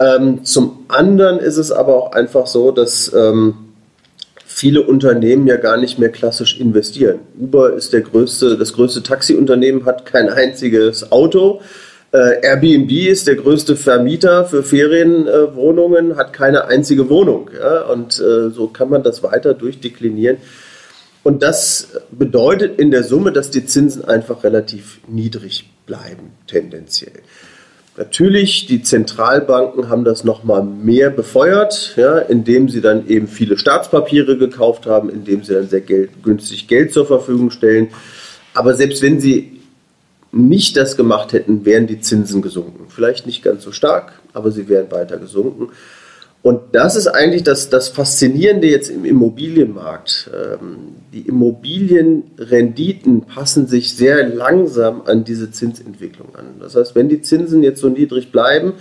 Ähm, 0.00 0.44
zum 0.44 0.86
anderen 0.88 1.38
ist 1.38 1.56
es 1.56 1.70
aber 1.70 1.94
auch 1.94 2.12
einfach 2.12 2.48
so, 2.48 2.72
dass 2.72 3.12
ähm, 3.14 3.67
viele 4.58 4.82
Unternehmen 4.82 5.46
ja 5.46 5.56
gar 5.56 5.76
nicht 5.76 6.00
mehr 6.00 6.08
klassisch 6.08 6.58
investieren. 6.58 7.20
Uber 7.38 7.74
ist 7.74 7.92
der 7.92 8.00
größte, 8.00 8.58
das 8.58 8.72
größte 8.72 9.04
Taxiunternehmen, 9.04 9.86
hat 9.86 10.04
kein 10.04 10.28
einziges 10.28 11.12
Auto. 11.12 11.60
Äh, 12.10 12.40
Airbnb 12.42 12.90
ist 12.90 13.28
der 13.28 13.36
größte 13.36 13.76
Vermieter 13.76 14.46
für 14.46 14.64
Ferienwohnungen, 14.64 16.10
äh, 16.10 16.14
hat 16.16 16.32
keine 16.32 16.64
einzige 16.64 17.08
Wohnung. 17.08 17.50
Ja? 17.56 17.82
Und 17.82 18.18
äh, 18.18 18.50
so 18.50 18.66
kann 18.66 18.90
man 18.90 19.04
das 19.04 19.22
weiter 19.22 19.54
durchdeklinieren. 19.54 20.38
Und 21.22 21.44
das 21.44 21.90
bedeutet 22.10 22.80
in 22.80 22.90
der 22.90 23.04
Summe, 23.04 23.30
dass 23.30 23.50
die 23.50 23.64
Zinsen 23.64 24.04
einfach 24.06 24.42
relativ 24.42 24.98
niedrig 25.06 25.70
bleiben, 25.86 26.32
tendenziell. 26.48 27.20
Natürlich, 27.98 28.66
die 28.66 28.80
Zentralbanken 28.80 29.88
haben 29.88 30.04
das 30.04 30.22
nochmal 30.22 30.62
mehr 30.62 31.10
befeuert, 31.10 31.94
ja, 31.96 32.18
indem 32.18 32.68
sie 32.68 32.80
dann 32.80 33.08
eben 33.08 33.26
viele 33.26 33.58
Staatspapiere 33.58 34.38
gekauft 34.38 34.86
haben, 34.86 35.10
indem 35.10 35.42
sie 35.42 35.54
dann 35.54 35.68
sehr 35.68 35.80
Geld, 35.80 36.22
günstig 36.22 36.68
Geld 36.68 36.92
zur 36.92 37.06
Verfügung 37.06 37.50
stellen. 37.50 37.88
Aber 38.54 38.74
selbst 38.74 39.02
wenn 39.02 39.18
sie 39.18 39.60
nicht 40.30 40.76
das 40.76 40.96
gemacht 40.96 41.32
hätten, 41.32 41.64
wären 41.64 41.88
die 41.88 42.00
Zinsen 42.00 42.40
gesunken. 42.40 42.86
Vielleicht 42.88 43.26
nicht 43.26 43.42
ganz 43.42 43.64
so 43.64 43.72
stark, 43.72 44.12
aber 44.32 44.52
sie 44.52 44.68
wären 44.68 44.92
weiter 44.92 45.16
gesunken. 45.16 45.70
Und 46.48 46.60
das 46.72 46.96
ist 46.96 47.08
eigentlich 47.08 47.42
das, 47.42 47.68
das 47.68 47.88
Faszinierende 47.88 48.68
jetzt 48.68 48.88
im 48.88 49.04
Immobilienmarkt. 49.04 50.30
Ähm, 50.34 50.94
die 51.12 51.28
Immobilienrenditen 51.28 53.26
passen 53.26 53.66
sich 53.66 53.94
sehr 53.94 54.26
langsam 54.26 55.02
an 55.04 55.24
diese 55.24 55.50
Zinsentwicklung 55.50 56.34
an. 56.36 56.54
Das 56.58 56.74
heißt, 56.74 56.94
wenn 56.94 57.10
die 57.10 57.20
Zinsen 57.20 57.62
jetzt 57.62 57.82
so 57.82 57.90
niedrig 57.90 58.32
bleiben, 58.32 58.72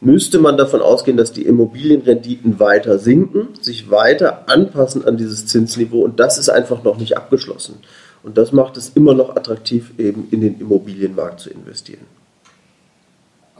müsste 0.00 0.40
man 0.40 0.56
davon 0.56 0.80
ausgehen, 0.80 1.16
dass 1.16 1.30
die 1.32 1.46
Immobilienrenditen 1.46 2.58
weiter 2.58 2.98
sinken, 2.98 3.50
sich 3.60 3.88
weiter 3.88 4.48
anpassen 4.48 5.04
an 5.04 5.16
dieses 5.16 5.46
Zinsniveau 5.46 6.00
und 6.00 6.18
das 6.18 6.38
ist 6.38 6.48
einfach 6.48 6.82
noch 6.82 6.98
nicht 6.98 7.16
abgeschlossen. 7.16 7.76
Und 8.24 8.36
das 8.36 8.50
macht 8.50 8.76
es 8.76 8.90
immer 8.96 9.14
noch 9.14 9.36
attraktiv, 9.36 9.92
eben 9.96 10.26
in 10.32 10.40
den 10.40 10.58
Immobilienmarkt 10.58 11.38
zu 11.38 11.50
investieren. 11.50 12.15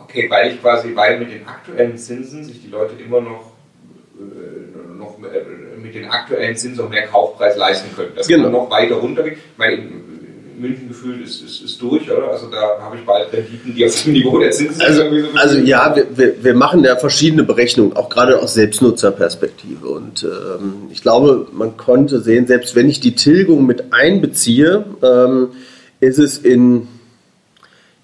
Okay, 0.08 0.30
weil 0.30 0.52
ich 0.52 0.62
quasi, 0.62 0.94
weil 0.94 1.18
mit 1.18 1.32
den 1.32 1.46
aktuellen 1.46 1.98
Zinsen 1.98 2.44
sich 2.44 2.62
die 2.62 2.68
Leute 2.68 2.94
immer 3.02 3.20
noch, 3.20 3.52
äh, 4.18 4.96
noch 4.96 5.18
äh, 5.18 5.76
mit 5.82 5.96
den 5.96 6.08
aktuellen 6.08 6.56
Zinsen 6.56 6.84
noch 6.84 6.90
mehr 6.90 7.08
Kaufpreis 7.08 7.56
leisten 7.56 7.94
können. 7.96 8.12
Das 8.14 8.28
genau. 8.28 8.44
kann 8.44 8.52
noch 8.52 8.70
weiter 8.70 8.94
runtergehen. 8.94 9.36
Weil 9.56 9.82
München 10.56 10.88
gefühlt 10.88 11.24
ist, 11.24 11.42
ist, 11.42 11.60
ist 11.60 11.82
durch, 11.82 12.08
oder? 12.08 12.30
Also 12.30 12.48
da 12.48 12.78
habe 12.80 12.96
ich 12.96 13.04
bald 13.04 13.32
Renditen, 13.32 13.74
die 13.74 13.84
auf 13.84 14.00
dem 14.04 14.12
Niveau 14.12 14.38
der 14.38 14.52
Zinsen 14.52 14.80
also, 14.80 15.02
sind. 15.02 15.36
Also 15.36 15.58
ja, 15.58 15.96
wir, 16.14 16.44
wir 16.44 16.54
machen 16.54 16.84
ja 16.84 16.94
verschiedene 16.94 17.42
Berechnungen, 17.42 17.96
auch 17.96 18.08
gerade 18.08 18.40
aus 18.40 18.54
Selbstnutzerperspektive. 18.54 19.88
Und 19.88 20.22
ähm, 20.22 20.88
ich 20.92 21.02
glaube, 21.02 21.48
man 21.52 21.76
konnte 21.76 22.20
sehen, 22.20 22.46
selbst 22.46 22.76
wenn 22.76 22.88
ich 22.88 23.00
die 23.00 23.16
Tilgung 23.16 23.66
mit 23.66 23.92
einbeziehe, 23.92 24.84
ähm, 25.02 25.48
ist 25.98 26.20
es 26.20 26.38
in 26.38 26.86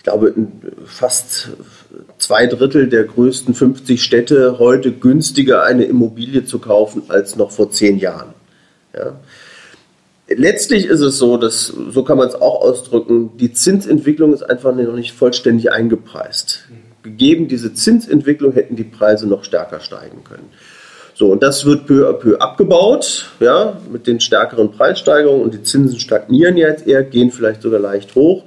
ich 0.03 0.05
glaube, 0.05 0.35
fast 0.85 1.51
zwei 2.23 2.47
Drittel 2.47 2.89
der 2.89 3.05
größten 3.05 3.55
50 3.55 4.03
Städte 4.03 4.59
heute 4.59 4.93
günstiger 4.93 5.65
eine 5.65 5.85
Immobilie 5.85 6.45
zu 6.45 6.61
kaufen 6.61 7.03
als 7.09 7.37
noch 7.37 7.51
vor 7.51 7.71
zehn 7.71 7.99
Jahren. 7.99 8.33
Ja. 8.95 9.17
Letztlich 10.29 10.87
ist 10.87 11.01
es 11.01 11.19
so, 11.19 11.37
dass, 11.37 11.67
so 11.67 12.05
kann 12.05 12.17
man 12.17 12.29
es 12.29 12.37
auch 12.37 12.63
ausdrücken, 12.63 13.37
die 13.37 13.53
Zinsentwicklung 13.53 14.33
ist 14.33 14.43
einfach 14.43 14.75
noch 14.75 14.95
nicht 14.95 15.13
vollständig 15.13 15.73
eingepreist. 15.73 16.69
Gegeben 17.03 17.49
diese 17.49 17.75
Zinsentwicklung 17.75 18.53
hätten 18.53 18.77
die 18.77 18.85
Preise 18.85 19.27
noch 19.27 19.43
stärker 19.43 19.81
steigen 19.81 20.23
können. 20.23 20.49
So, 21.15 21.31
und 21.31 21.43
das 21.43 21.67
wird 21.67 21.87
peu 21.87 22.09
à 22.09 22.13
peu 22.13 22.39
abgebaut, 22.39 23.31
ja, 23.41 23.79
mit 23.91 24.07
den 24.07 24.21
stärkeren 24.21 24.71
Preissteigerungen 24.71 25.43
und 25.43 25.55
die 25.55 25.63
Zinsen 25.63 25.99
stagnieren 25.99 26.57
jetzt 26.57 26.87
eher, 26.87 27.03
gehen 27.03 27.33
vielleicht 27.33 27.63
sogar 27.63 27.81
leicht 27.81 28.15
hoch. 28.15 28.45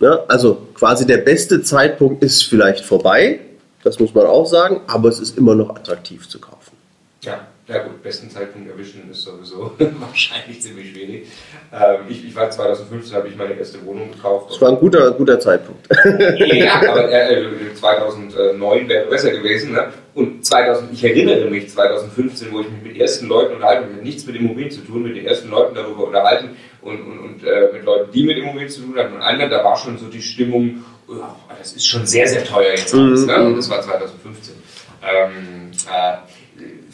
Ja, 0.00 0.24
also 0.28 0.66
quasi 0.74 1.06
der 1.06 1.18
beste 1.18 1.62
Zeitpunkt 1.62 2.24
ist 2.24 2.44
vielleicht 2.44 2.84
vorbei, 2.84 3.40
das 3.82 3.98
muss 3.98 4.14
man 4.14 4.26
auch 4.26 4.46
sagen, 4.46 4.80
aber 4.86 5.08
es 5.08 5.20
ist 5.20 5.36
immer 5.38 5.54
noch 5.54 5.70
attraktiv 5.70 6.28
zu 6.28 6.40
kaufen. 6.40 6.76
Ja, 7.22 7.46
ja 7.70 7.82
gut, 7.84 8.02
besten 8.02 8.28
Zeitpunkt 8.28 8.68
erwischen 8.68 9.08
ist 9.10 9.22
sowieso 9.22 9.72
wahrscheinlich 10.00 10.60
ziemlich 10.60 10.90
schwierig. 10.90 11.28
Ähm, 11.72 12.00
ich, 12.08 12.24
ich, 12.24 12.34
war 12.34 12.50
2015, 12.50 13.16
habe 13.16 13.28
ich 13.28 13.36
meine 13.36 13.54
erste 13.54 13.84
Wohnung 13.84 14.10
gekauft. 14.10 14.50
Das 14.50 14.60
war 14.60 14.70
ein 14.70 14.78
guter, 14.78 15.12
guter 15.12 15.38
Zeitpunkt. 15.38 15.86
ja, 16.38 16.82
aber 16.88 17.10
äh, 17.10 17.74
2009 17.74 18.88
wäre 18.88 19.06
besser 19.06 19.30
gewesen. 19.30 19.72
Ne? 19.72 19.88
Und 20.14 20.44
2000, 20.44 20.92
ich 20.92 21.04
erinnere 21.04 21.48
mich 21.48 21.70
2015, 21.70 22.52
wo 22.52 22.60
ich 22.60 22.70
mich 22.70 22.82
mit 22.82 23.00
ersten 23.00 23.28
Leuten 23.28 23.54
unterhalten, 23.54 23.92
habe, 23.92 24.02
nichts 24.02 24.26
mit 24.26 24.36
Immobilien 24.36 24.70
zu 24.70 24.80
tun, 24.80 25.04
mit 25.04 25.16
den 25.16 25.26
ersten 25.26 25.48
Leuten 25.50 25.74
darüber 25.74 26.08
unterhalten, 26.08 26.56
und, 26.82 27.00
und, 27.02 27.18
und 27.18 27.44
äh, 27.44 27.72
mit 27.72 27.84
Leuten, 27.84 28.10
die 28.12 28.24
mit 28.24 28.38
Immobilien 28.38 28.68
zu 28.68 28.80
tun 28.82 28.96
hatten 28.96 29.14
und 29.14 29.20
anderen, 29.20 29.50
da 29.50 29.62
war 29.62 29.76
schon 29.76 29.98
so 29.98 30.06
die 30.06 30.22
Stimmung, 30.22 30.82
oh, 31.08 31.14
das 31.58 31.74
ist 31.74 31.86
schon 31.86 32.06
sehr, 32.06 32.26
sehr 32.26 32.44
teuer 32.44 32.70
jetzt 32.70 32.94
alles. 32.94 33.26
Ne? 33.26 33.42
Und 33.44 33.56
das 33.56 33.68
war 33.68 33.82
2015. 33.82 34.54
Ähm, 35.02 35.70
äh, 35.90 36.16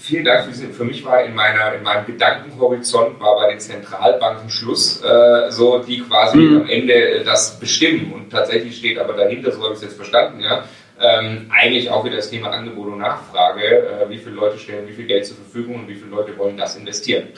vielen 0.07 0.25
Dank 0.25 0.45
für, 0.45 0.51
diese, 0.51 0.69
für 0.69 0.85
mich 0.85 1.05
war 1.05 1.23
in, 1.25 1.35
meiner, 1.35 1.75
in 1.75 1.83
meinem 1.83 2.07
Gedankenhorizont 2.07 3.19
war 3.21 3.37
bei 3.37 3.51
den 3.51 3.61
Zentralbanken 3.61 4.49
Schluss, 4.49 5.03
äh, 5.03 5.51
so 5.51 5.79
die 5.81 6.01
quasi 6.01 6.39
mhm. 6.39 6.63
am 6.63 6.69
Ende 6.69 7.23
das 7.25 7.59
bestimmen. 7.59 8.13
Und 8.13 8.31
tatsächlich 8.31 8.77
steht 8.77 8.99
aber 8.99 9.15
dahinter, 9.15 9.51
so 9.51 9.63
habe 9.63 9.73
ich 9.73 9.79
es 9.79 9.83
jetzt 9.83 9.97
verstanden, 9.97 10.41
ja, 10.41 10.65
ähm, 10.99 11.51
eigentlich 11.51 11.91
auch 11.91 12.05
wieder 12.05 12.17
das 12.17 12.31
Thema 12.31 12.51
Angebot 12.51 12.87
und 12.87 12.99
Nachfrage. 12.99 13.63
Äh, 13.63 14.09
wie 14.09 14.19
viele 14.19 14.37
Leute 14.37 14.59
stellen 14.59 14.89
wie 14.89 14.93
viel 14.93 15.07
Geld 15.07 15.27
zur 15.27 15.37
Verfügung 15.37 15.81
und 15.81 15.89
wie 15.89 15.95
viele 15.95 16.11
Leute 16.11 16.37
wollen 16.39 16.57
das 16.57 16.77
investieren? 16.77 17.29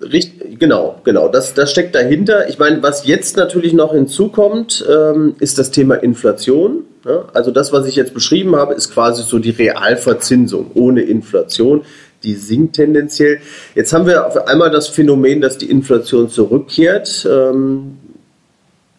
Richtig, 0.00 0.58
genau, 0.58 1.00
genau. 1.04 1.28
Das, 1.28 1.54
das 1.54 1.70
steckt 1.70 1.94
dahinter. 1.94 2.48
Ich 2.48 2.58
meine, 2.58 2.82
was 2.82 3.06
jetzt 3.06 3.36
natürlich 3.36 3.72
noch 3.72 3.92
hinzukommt, 3.92 4.84
ähm, 4.90 5.36
ist 5.38 5.58
das 5.58 5.70
Thema 5.70 5.94
Inflation. 5.94 6.84
Ja? 7.04 7.26
Also 7.32 7.50
das, 7.50 7.72
was 7.72 7.86
ich 7.86 7.94
jetzt 7.96 8.12
beschrieben 8.12 8.56
habe, 8.56 8.74
ist 8.74 8.92
quasi 8.92 9.22
so 9.22 9.38
die 9.38 9.50
Realverzinsung 9.50 10.72
ohne 10.74 11.02
Inflation. 11.02 11.82
Die 12.24 12.34
sinkt 12.34 12.76
tendenziell. 12.76 13.38
Jetzt 13.74 13.92
haben 13.92 14.06
wir 14.06 14.26
auf 14.26 14.48
einmal 14.48 14.70
das 14.70 14.88
Phänomen, 14.88 15.40
dass 15.40 15.58
die 15.58 15.70
Inflation 15.70 16.28
zurückkehrt. 16.28 17.28
Ähm, 17.30 17.98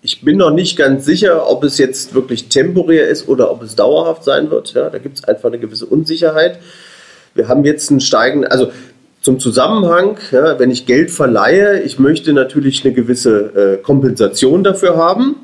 ich 0.02 0.22
bin 0.22 0.38
noch 0.38 0.52
nicht 0.52 0.78
ganz 0.78 1.04
sicher, 1.04 1.50
ob 1.50 1.64
es 1.64 1.78
jetzt 1.78 2.14
wirklich 2.14 2.48
temporär 2.48 3.08
ist 3.10 3.28
oder 3.28 3.52
ob 3.52 3.64
es 3.64 3.76
dauerhaft 3.76 4.24
sein 4.24 4.52
wird. 4.52 4.74
Ja, 4.74 4.90
da 4.90 5.00
gibt 5.00 5.18
es 5.18 5.24
einfach 5.24 5.50
eine 5.50 5.60
gewisse 5.60 5.88
Unsicherheit. 5.88 6.60
Wir 7.34 7.48
haben 7.48 7.66
jetzt 7.66 7.90
einen 7.90 8.00
steigenden, 8.00 8.50
also 8.50 8.72
zum 9.26 9.40
Zusammenhang, 9.40 10.18
ja, 10.32 10.60
wenn 10.60 10.70
ich 10.70 10.86
Geld 10.86 11.10
verleihe, 11.10 11.82
ich 11.82 11.98
möchte 11.98 12.32
natürlich 12.32 12.86
eine 12.86 12.94
gewisse 12.94 13.40
äh, 13.56 13.78
Kompensation 13.78 14.64
dafür 14.64 14.98
haben. 14.98 15.38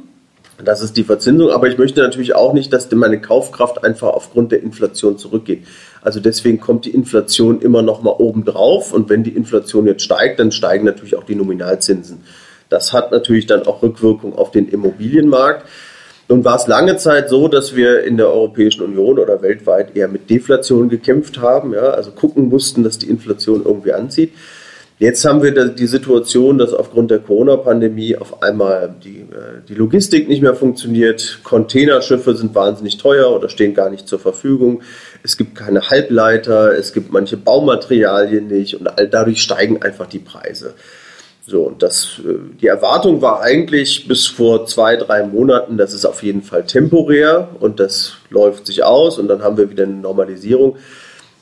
Das 0.63 0.83
ist 0.83 0.97
die 0.97 1.03
Verzinsung, 1.03 1.49
aber 1.49 1.67
ich 1.67 1.79
möchte 1.79 1.99
natürlich 2.01 2.35
auch 2.35 2.53
nicht, 2.53 2.71
dass 2.71 2.91
meine 2.91 3.19
Kaufkraft 3.19 3.83
einfach 3.83 4.09
aufgrund 4.09 4.51
der 4.51 4.61
Inflation 4.61 5.17
zurückgeht. 5.17 5.63
Also 6.03 6.19
deswegen 6.19 6.59
kommt 6.59 6.85
die 6.85 6.91
Inflation 6.91 7.59
immer 7.59 7.81
noch 7.81 8.03
mal 8.03 8.11
oben 8.11 8.45
drauf 8.45 8.93
und 8.93 9.09
wenn 9.09 9.23
die 9.23 9.31
Inflation 9.31 9.87
jetzt 9.87 10.03
steigt, 10.03 10.39
dann 10.39 10.51
steigen 10.51 10.85
natürlich 10.85 11.15
auch 11.15 11.23
die 11.23 11.33
Nominalzinsen. 11.33 12.19
Das 12.69 12.93
hat 12.93 13.11
natürlich 13.11 13.47
dann 13.47 13.65
auch 13.65 13.81
Rückwirkung 13.81 14.37
auf 14.37 14.51
den 14.51 14.69
Immobilienmarkt. 14.69 15.65
Nun 16.31 16.45
war 16.45 16.55
es 16.55 16.65
lange 16.65 16.95
Zeit 16.95 17.27
so, 17.27 17.49
dass 17.49 17.75
wir 17.75 18.05
in 18.05 18.15
der 18.15 18.29
Europäischen 18.29 18.83
Union 18.83 19.19
oder 19.19 19.41
weltweit 19.41 19.97
eher 19.97 20.07
mit 20.07 20.29
Deflation 20.29 20.87
gekämpft 20.87 21.41
haben, 21.41 21.73
ja, 21.73 21.89
also 21.89 22.11
gucken 22.11 22.47
mussten, 22.47 22.85
dass 22.85 22.97
die 22.97 23.09
Inflation 23.09 23.63
irgendwie 23.65 23.91
anzieht. 23.91 24.31
Jetzt 24.97 25.25
haben 25.25 25.43
wir 25.43 25.51
die 25.51 25.87
Situation, 25.87 26.57
dass 26.57 26.73
aufgrund 26.73 27.11
der 27.11 27.19
Corona-Pandemie 27.19 28.15
auf 28.15 28.41
einmal 28.41 28.95
die, 29.03 29.23
äh, 29.23 29.59
die 29.67 29.73
Logistik 29.73 30.29
nicht 30.29 30.41
mehr 30.41 30.55
funktioniert. 30.55 31.39
Containerschiffe 31.43 32.33
sind 32.33 32.55
wahnsinnig 32.55 32.97
teuer 32.97 33.29
oder 33.35 33.49
stehen 33.49 33.73
gar 33.73 33.89
nicht 33.89 34.07
zur 34.07 34.19
Verfügung. 34.19 34.83
Es 35.23 35.35
gibt 35.35 35.55
keine 35.55 35.89
Halbleiter, 35.89 36.77
es 36.77 36.93
gibt 36.93 37.11
manche 37.11 37.35
Baumaterialien 37.35 38.47
nicht 38.47 38.75
und 38.75 38.89
dadurch 39.11 39.41
steigen 39.41 39.81
einfach 39.81 40.07
die 40.07 40.19
Preise. 40.19 40.75
So, 41.45 41.63
und 41.63 41.81
das, 41.81 42.21
äh, 42.23 42.35
die 42.61 42.67
Erwartung 42.67 43.21
war 43.21 43.41
eigentlich 43.41 44.07
bis 44.07 44.27
vor 44.27 44.67
zwei, 44.67 44.95
drei 44.95 45.25
Monaten, 45.25 45.77
das 45.77 45.93
ist 45.93 46.05
auf 46.05 46.21
jeden 46.21 46.43
Fall 46.43 46.65
temporär 46.65 47.49
und 47.59 47.79
das 47.79 48.13
läuft 48.29 48.67
sich 48.67 48.83
aus 48.83 49.17
und 49.17 49.27
dann 49.27 49.41
haben 49.41 49.57
wir 49.57 49.71
wieder 49.71 49.83
eine 49.83 49.93
Normalisierung. 49.93 50.77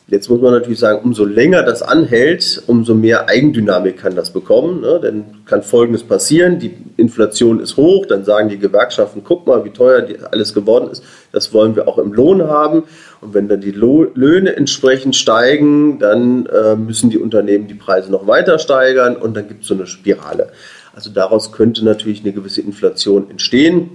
Jetzt 0.08 0.28
muss 0.28 0.42
man 0.42 0.54
natürlich 0.54 0.80
sagen, 0.80 1.02
umso 1.04 1.24
länger 1.24 1.62
das 1.62 1.84
anhält, 1.84 2.64
umso 2.66 2.96
mehr 2.96 3.30
Eigendynamik 3.30 3.98
kann 3.98 4.16
das 4.16 4.32
bekommen. 4.34 4.82
Ne? 4.82 5.00
Dann 5.04 5.46
kann 5.46 5.62
Folgendes 5.62 6.02
passieren, 6.02 6.58
die 6.58 6.76
Inflation 6.98 7.60
ist 7.60 7.78
hoch, 7.78 8.08
dann 8.08 8.26
sagen 8.26 8.50
die 8.50 8.58
Gewerkschaften, 8.58 9.22
guck 9.24 9.46
mal, 9.46 9.64
wie 9.66 9.70
teuer 9.70 10.08
alles 10.32 10.56
geworden 10.56 10.90
ist, 10.90 11.04
das 11.32 11.54
wollen 11.54 11.76
wir 11.76 11.88
auch 11.88 12.00
im 12.00 12.12
Lohn 12.14 12.48
haben. 12.48 12.86
Und 13.22 13.34
wenn 13.34 13.50
dann 13.50 13.60
die 13.60 13.72
Löhne 13.72 14.56
entsprechend 14.56 15.16
steigen, 15.16 16.00
dann 16.00 16.46
äh, 16.46 16.76
müssen 16.76 17.10
die 17.10 17.18
Unternehmen 17.18 17.68
die 17.68 17.74
Preise 17.74 18.12
noch 18.12 18.28
weiter 18.28 18.60
steigern 18.60 19.18
und 19.18 19.36
dann 19.36 19.48
gibt 19.48 19.64
es 19.64 19.68
so 19.68 19.74
eine 19.74 19.88
Spirale. 19.88 20.52
Also 20.96 21.10
daraus 21.10 21.52
könnte 21.52 21.84
natürlich 21.84 22.22
eine 22.22 22.34
gewisse 22.34 22.62
Inflation 22.62 23.30
entstehen. 23.30 23.90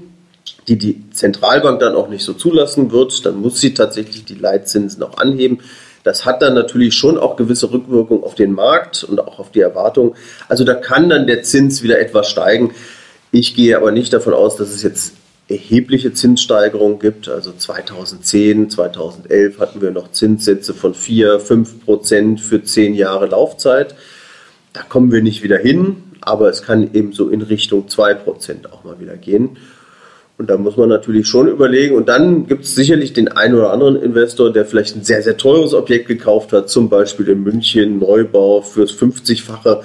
die 0.68 0.76
die 0.76 1.10
Zentralbank 1.10 1.80
dann 1.80 1.94
auch 1.94 2.08
nicht 2.08 2.24
so 2.24 2.34
zulassen 2.34 2.90
wird, 2.92 3.24
dann 3.26 3.36
muss 3.36 3.60
sie 3.60 3.74
tatsächlich 3.74 4.24
die 4.24 4.34
Leitzinsen 4.34 5.02
auch 5.02 5.18
anheben. 5.18 5.60
Das 6.02 6.26
hat 6.26 6.42
dann 6.42 6.54
natürlich 6.54 6.94
schon 6.94 7.18
auch 7.18 7.36
gewisse 7.36 7.72
Rückwirkungen 7.72 8.24
auf 8.24 8.34
den 8.34 8.52
Markt 8.52 9.04
und 9.04 9.20
auch 9.20 9.38
auf 9.38 9.50
die 9.50 9.60
Erwartungen. 9.60 10.14
Also 10.48 10.64
da 10.64 10.74
kann 10.74 11.08
dann 11.08 11.26
der 11.26 11.42
Zins 11.42 11.82
wieder 11.82 11.98
etwas 11.98 12.28
steigen. 12.28 12.72
Ich 13.32 13.54
gehe 13.54 13.76
aber 13.76 13.90
nicht 13.90 14.12
davon 14.12 14.34
aus, 14.34 14.56
dass 14.56 14.70
es 14.70 14.82
jetzt 14.82 15.14
erhebliche 15.54 16.12
Zinssteigerungen 16.12 16.98
gibt. 16.98 17.28
Also 17.28 17.52
2010, 17.52 18.70
2011 18.70 19.58
hatten 19.60 19.80
wir 19.80 19.92
noch 19.92 20.10
Zinssätze 20.10 20.74
von 20.74 20.94
4, 20.94 21.38
5 21.40 21.84
Prozent 21.84 22.40
für 22.40 22.62
10 22.62 22.94
Jahre 22.94 23.26
Laufzeit. 23.26 23.94
Da 24.72 24.82
kommen 24.82 25.12
wir 25.12 25.22
nicht 25.22 25.42
wieder 25.42 25.58
hin, 25.58 25.96
aber 26.20 26.48
es 26.48 26.62
kann 26.62 26.92
eben 26.92 27.12
so 27.12 27.28
in 27.28 27.42
Richtung 27.42 27.88
2 27.88 28.14
Prozent 28.14 28.72
auch 28.72 28.82
mal 28.82 28.98
wieder 29.00 29.16
gehen. 29.16 29.56
Und 30.36 30.50
da 30.50 30.56
muss 30.56 30.76
man 30.76 30.88
natürlich 30.88 31.28
schon 31.28 31.46
überlegen. 31.46 31.94
Und 31.94 32.08
dann 32.08 32.48
gibt 32.48 32.64
es 32.64 32.74
sicherlich 32.74 33.12
den 33.12 33.28
einen 33.28 33.54
oder 33.54 33.72
anderen 33.72 33.94
Investor, 34.02 34.52
der 34.52 34.66
vielleicht 34.66 34.96
ein 34.96 35.04
sehr, 35.04 35.22
sehr 35.22 35.36
teures 35.36 35.74
Objekt 35.74 36.08
gekauft 36.08 36.52
hat, 36.52 36.68
zum 36.68 36.88
Beispiel 36.88 37.28
in 37.28 37.44
München 37.44 38.00
Neubau 38.00 38.60
fürs 38.60 38.90
50-fache. 38.90 39.82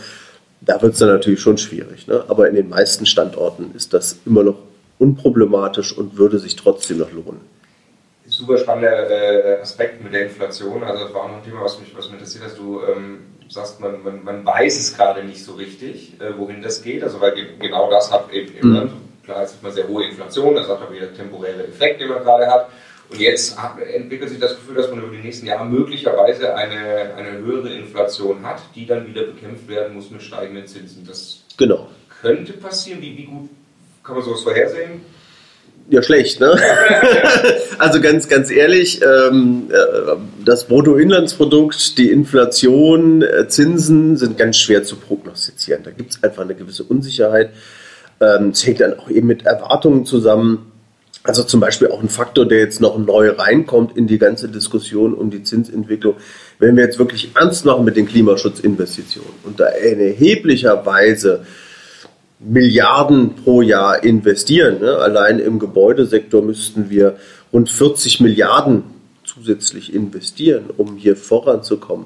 Da 0.61 0.81
wird 0.81 0.93
es 0.93 0.99
dann 0.99 1.09
natürlich 1.09 1.39
schon 1.39 1.59
schwierig. 1.59 2.07
Ne? 2.07 2.23
Aber 2.27 2.49
in 2.49 2.55
den 2.55 2.67
meisten 2.67 3.05
Standorten 3.05 3.71
ist 3.75 3.93
das 3.93 4.17
immer 4.25 4.43
noch 4.43 4.55
unproblematisch 4.99 5.97
und 5.97 6.17
würde 6.17 6.37
sich 6.37 6.55
trotzdem 6.55 6.99
noch 6.99 7.11
lohnen. 7.11 7.41
Super 8.25 8.59
spannender 8.59 9.09
äh, 9.09 9.61
Aspekt 9.61 10.03
mit 10.03 10.13
der 10.13 10.25
Inflation. 10.25 10.83
Also 10.83 11.05
das 11.05 11.13
war 11.13 11.23
auch 11.23 11.29
noch 11.29 11.37
ein 11.37 11.43
Thema, 11.43 11.63
was 11.63 11.79
mich, 11.79 11.95
was 11.95 12.05
mich 12.05 12.15
interessiert, 12.15 12.45
dass 12.45 12.55
du 12.55 12.81
ähm, 12.83 13.21
sagst, 13.47 13.79
man, 13.79 14.03
man, 14.03 14.23
man 14.23 14.45
weiß 14.45 14.77
es 14.77 14.95
gerade 14.95 15.23
nicht 15.23 15.43
so 15.43 15.53
richtig, 15.53 16.13
äh, 16.21 16.37
wohin 16.37 16.61
das 16.61 16.83
geht. 16.83 17.01
Also 17.01 17.19
weil 17.19 17.33
genau 17.59 17.89
das 17.89 18.11
hat 18.11 18.31
eben, 18.31 18.53
mhm. 18.61 18.73
Ne, 18.73 18.89
klar, 19.23 19.41
jetzt 19.41 19.55
hat 19.55 19.63
man 19.63 19.71
sehr 19.71 19.87
hohe 19.87 20.05
Inflation, 20.05 20.53
das 20.53 20.67
hat 20.67 20.79
aber 20.81 20.93
wieder 20.93 21.11
temporäre 21.11 21.65
Effekt, 21.67 22.01
den 22.01 22.09
man 22.09 22.23
gerade 22.23 22.45
hat. 22.45 22.69
Und 23.09 23.19
jetzt 23.19 23.57
entwickelt 23.95 24.29
sich 24.29 24.39
das 24.39 24.55
Gefühl, 24.55 24.75
dass 24.75 24.91
man 24.91 24.99
über 24.99 25.15
die 25.15 25.23
nächsten 25.23 25.47
Jahre 25.47 25.65
möglicherweise 25.65 26.53
eine, 26.53 27.15
eine 27.15 27.39
höhere 27.39 27.73
Inflation 27.73 28.45
hat, 28.45 28.61
die 28.75 28.85
dann 28.85 29.07
wieder 29.07 29.23
bekämpft 29.23 29.67
werden 29.67 29.95
muss 29.95 30.11
mit 30.11 30.21
steigenden 30.21 30.67
Zinsen. 30.67 31.07
Das 31.07 31.41
genau. 31.57 31.87
könnte 32.21 32.53
passieren. 32.53 33.01
Wie, 33.01 33.17
wie 33.17 33.25
gut 33.25 33.49
kann 34.03 34.15
man 34.15 34.23
sowas 34.23 34.41
vorhersehen? 34.41 35.01
Ja, 35.89 36.03
schlecht, 36.03 36.39
ne? 36.39 36.55
also 37.79 37.99
ganz, 37.99 38.27
ganz 38.27 38.51
ehrlich, 38.51 39.01
ähm, 39.01 39.69
äh, 39.71 40.15
das 40.45 40.67
Bruttoinlandsprodukt, 40.67 41.97
die 41.97 42.11
Inflation, 42.11 43.23
äh, 43.23 43.47
Zinsen 43.47 44.15
sind 44.15 44.37
ganz 44.37 44.57
schwer 44.57 44.83
zu 44.83 44.97
prognostizieren. 44.97 45.81
Da 45.83 45.89
gibt 45.89 46.11
es 46.11 46.23
einfach 46.23 46.43
eine 46.43 46.53
gewisse 46.53 46.83
Unsicherheit. 46.83 47.51
Ähm, 48.21 48.49
es 48.49 48.65
hängt 48.67 48.81
dann 48.81 48.99
auch 48.99 49.09
eben 49.09 49.25
mit 49.25 49.47
Erwartungen 49.47 50.05
zusammen. 50.05 50.71
Also 51.23 51.43
zum 51.43 51.59
Beispiel 51.59 51.89
auch 51.89 52.01
ein 52.01 52.09
Faktor, 52.09 52.47
der 52.47 52.59
jetzt 52.59 52.81
noch 52.81 52.97
neu 52.97 53.31
reinkommt 53.31 53.97
in 53.97 54.05
die 54.05 54.19
ganze 54.19 54.47
Diskussion 54.47 55.15
um 55.15 55.31
die 55.31 55.43
Zinsentwicklung. 55.43 56.15
Wenn 56.59 56.75
wir 56.75 56.83
jetzt 56.83 56.99
wirklich 56.99 57.31
ernst 57.35 57.65
machen 57.65 57.83
mit 57.83 57.95
den 57.95 58.07
Klimaschutzinvestitionen 58.07 59.31
und 59.43 59.59
da 59.59 59.67
in 59.67 59.99
erheblicher 59.99 60.85
Weise 60.85 61.45
Milliarden 62.39 63.35
pro 63.35 63.61
Jahr 63.61 64.03
investieren. 64.03 64.79
Ne? 64.79 64.95
Allein 64.97 65.39
im 65.39 65.59
Gebäudesektor 65.59 66.41
müssten 66.41 66.89
wir 66.89 67.17
rund 67.51 67.69
40 67.69 68.21
Milliarden 68.21 68.83
zusätzlich 69.25 69.93
investieren, 69.93 70.65
um 70.77 70.95
hier 70.95 71.17
voranzukommen. 71.17 72.05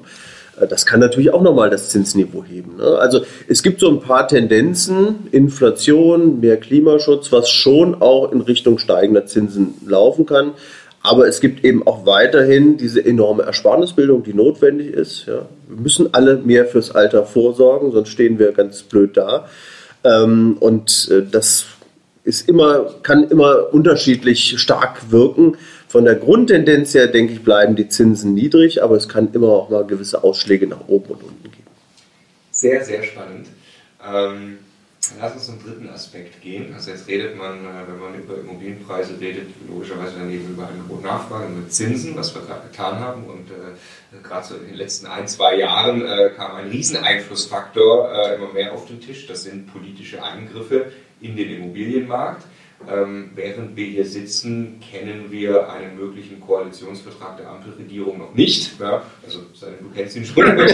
Äh, 0.60 0.66
das 0.66 0.86
kann 0.86 0.98
natürlich 0.98 1.32
auch 1.32 1.42
nochmal 1.42 1.70
das 1.70 1.90
Zinsniveau 1.90 2.44
heben. 2.44 2.76
Ne? 2.78 2.98
Also 2.98 3.20
es 3.46 3.62
gibt 3.62 3.78
so 3.78 3.88
ein 3.88 4.00
paar 4.00 4.26
Tendenzen, 4.26 5.28
Inflation, 5.30 6.40
mehr 6.40 6.56
Klimaschutz, 6.56 7.30
was 7.30 7.48
schon 7.48 8.02
auch 8.02 8.32
in 8.32 8.40
Richtung 8.40 8.78
steigender 8.78 9.26
Zinsen 9.26 9.74
laufen 9.86 10.26
kann. 10.26 10.52
Aber 11.00 11.28
es 11.28 11.40
gibt 11.40 11.64
eben 11.64 11.86
auch 11.86 12.06
weiterhin 12.06 12.78
diese 12.78 13.04
enorme 13.04 13.42
Ersparnisbildung, 13.42 14.22
die 14.22 14.32
notwendig 14.32 14.88
ist. 14.88 15.26
Wir 15.26 15.46
müssen 15.68 16.14
alle 16.14 16.38
mehr 16.38 16.64
fürs 16.64 16.92
Alter 16.92 17.24
vorsorgen, 17.24 17.92
sonst 17.92 18.08
stehen 18.08 18.38
wir 18.38 18.52
ganz 18.52 18.82
blöd 18.82 19.14
da. 19.14 19.46
Ähm, 20.04 20.56
und 20.60 21.08
äh, 21.10 21.22
das 21.28 21.66
ist 22.24 22.48
immer, 22.48 22.94
kann 23.02 23.28
immer 23.28 23.72
unterschiedlich 23.72 24.58
stark 24.58 25.10
wirken. 25.10 25.56
Von 25.88 26.04
der 26.04 26.16
Grundtendenz 26.16 26.94
her, 26.94 27.06
denke 27.06 27.34
ich, 27.34 27.42
bleiben 27.42 27.76
die 27.76 27.88
Zinsen 27.88 28.34
niedrig, 28.34 28.82
aber 28.82 28.96
es 28.96 29.08
kann 29.08 29.28
immer 29.32 29.48
auch 29.48 29.70
mal 29.70 29.86
gewisse 29.86 30.24
Ausschläge 30.24 30.66
nach 30.66 30.88
oben 30.88 31.14
und 31.14 31.22
unten 31.22 31.44
geben. 31.44 31.64
Sehr, 32.50 32.84
sehr 32.84 33.02
spannend. 33.02 33.46
Ähm, 34.06 34.58
lass 35.20 35.34
uns 35.34 35.46
zum 35.46 35.62
dritten 35.62 35.88
Aspekt 35.88 36.40
gehen. 36.40 36.72
Also 36.74 36.90
jetzt 36.90 37.08
redet 37.08 37.36
man, 37.36 37.64
äh, 37.64 37.86
wenn 37.88 37.98
man 37.98 38.14
über 38.14 38.38
Immobilienpreise 38.38 39.18
redet, 39.20 39.48
logischerweise 39.68 40.18
dann 40.18 40.30
eben 40.30 40.50
über 40.50 40.68
Angebot 40.68 41.02
Nachfrage, 41.02 41.46
über 41.52 41.68
Zinsen, 41.68 42.16
was 42.16 42.34
wir 42.34 42.42
gerade 42.42 42.68
getan 42.68 42.98
haben. 43.00 43.24
Und 43.24 43.50
äh, 43.50 44.22
gerade 44.22 44.46
so 44.46 44.54
in 44.56 44.66
den 44.66 44.76
letzten 44.76 45.06
ein, 45.06 45.26
zwei 45.28 45.56
Jahren 45.56 46.04
äh, 46.06 46.30
kam 46.36 46.56
ein 46.56 46.68
Rieseneinflussfaktor 46.68 48.12
äh, 48.12 48.34
immer 48.36 48.52
mehr 48.52 48.72
auf 48.72 48.86
den 48.86 49.00
Tisch. 49.00 49.26
Das 49.26 49.42
sind 49.42 49.72
politische 49.72 50.22
Eingriffe 50.22 50.92
in 51.20 51.36
den 51.36 51.50
Immobilienmarkt. 51.50 52.44
Ähm, 52.92 53.30
während 53.34 53.76
wir 53.76 53.86
hier 53.86 54.04
sitzen, 54.04 54.80
kennen 54.80 55.26
wir 55.30 55.70
einen 55.70 55.96
möglichen 55.96 56.40
Koalitionsvertrag 56.40 57.36
der 57.38 57.48
Ampelregierung 57.48 58.18
noch 58.18 58.34
nicht. 58.34 58.78
Ja, 58.80 59.02
also, 59.24 59.40
du 59.40 59.90
kennst 59.94 60.16
ihn 60.16 60.24
schon. 60.24 60.44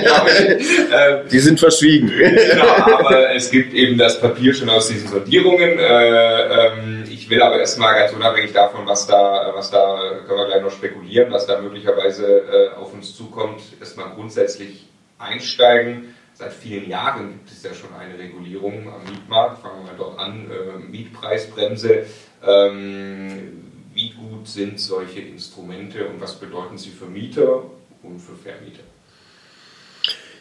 Ähm, 0.93 1.29
Die 1.31 1.39
sind 1.39 1.59
verschwiegen. 1.61 2.11
Genau, 2.51 2.99
aber 2.99 3.35
es 3.35 3.51
gibt 3.51 3.73
eben 3.75 3.97
das 3.97 4.21
Papier 4.21 4.53
schon 4.55 4.69
aus 4.69 4.89
diesen 4.89 5.09
Sondierungen. 5.09 5.79
Äh, 5.79 6.67
ähm, 6.69 7.05
ich 7.11 7.29
will 7.31 7.43
aber 7.43 7.59
erstmal 7.59 7.95
ganz 7.95 8.13
unabhängig 8.13 8.53
davon, 8.53 8.87
was 8.87 9.07
da, 9.07 9.53
was 9.55 9.71
da, 9.71 10.21
können 10.27 10.39
wir 10.39 10.47
gleich 10.47 10.63
noch 10.63 10.71
spekulieren, 10.71 11.31
was 11.31 11.47
da 11.47 11.61
möglicherweise 11.61 12.27
äh, 12.27 12.77
auf 12.77 12.93
uns 12.93 13.15
zukommt, 13.17 13.61
erstmal 13.79 14.11
grundsätzlich 14.15 14.87
einsteigen 15.19 16.15
Seit 16.41 16.55
vielen 16.55 16.89
Jahren 16.89 17.33
gibt 17.33 17.51
es 17.51 17.63
ja 17.63 17.75
schon 17.75 17.91
eine 17.93 18.19
Regulierung 18.19 18.89
am 18.91 19.05
Mietmarkt. 19.05 19.61
Fangen 19.61 19.85
wir 19.85 19.93
mal 19.93 19.99
dort 19.99 20.19
an. 20.19 20.47
Äh, 20.51 20.91
Mietpreisbremse. 20.91 22.07
Ähm, 22.43 23.63
wie 23.93 24.13
gut 24.13 24.49
sind 24.49 24.81
solche 24.81 25.21
Instrumente 25.21 26.09
und 26.09 26.19
was 26.19 26.37
bedeuten 26.37 26.79
sie 26.79 26.89
für 26.89 27.05
Mieter 27.05 27.65
und 28.03 28.21
für 28.21 28.35
Vermieter? 28.37 28.81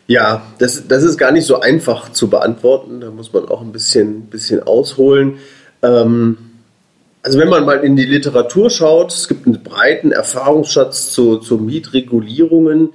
Ja, 0.07 0.43
das, 0.57 0.87
das 0.87 1.03
ist 1.03 1.17
gar 1.17 1.33
nicht 1.33 1.45
so 1.45 1.59
einfach 1.59 2.13
zu 2.13 2.29
beantworten. 2.29 3.01
Da 3.01 3.11
muss 3.11 3.33
man 3.33 3.49
auch 3.49 3.59
ein 3.59 3.73
bisschen, 3.73 4.27
bisschen 4.27 4.63
ausholen. 4.63 5.39
Ähm, 5.81 6.37
also 7.23 7.39
wenn 7.39 7.49
man 7.49 7.65
mal 7.65 7.83
in 7.83 7.97
die 7.97 8.05
Literatur 8.05 8.69
schaut, 8.69 9.11
es 9.11 9.27
gibt 9.27 9.47
einen 9.47 9.61
breiten 9.63 10.13
Erfahrungsschatz 10.13 11.11
zu, 11.11 11.39
zu 11.39 11.57
Mietregulierungen 11.57 12.93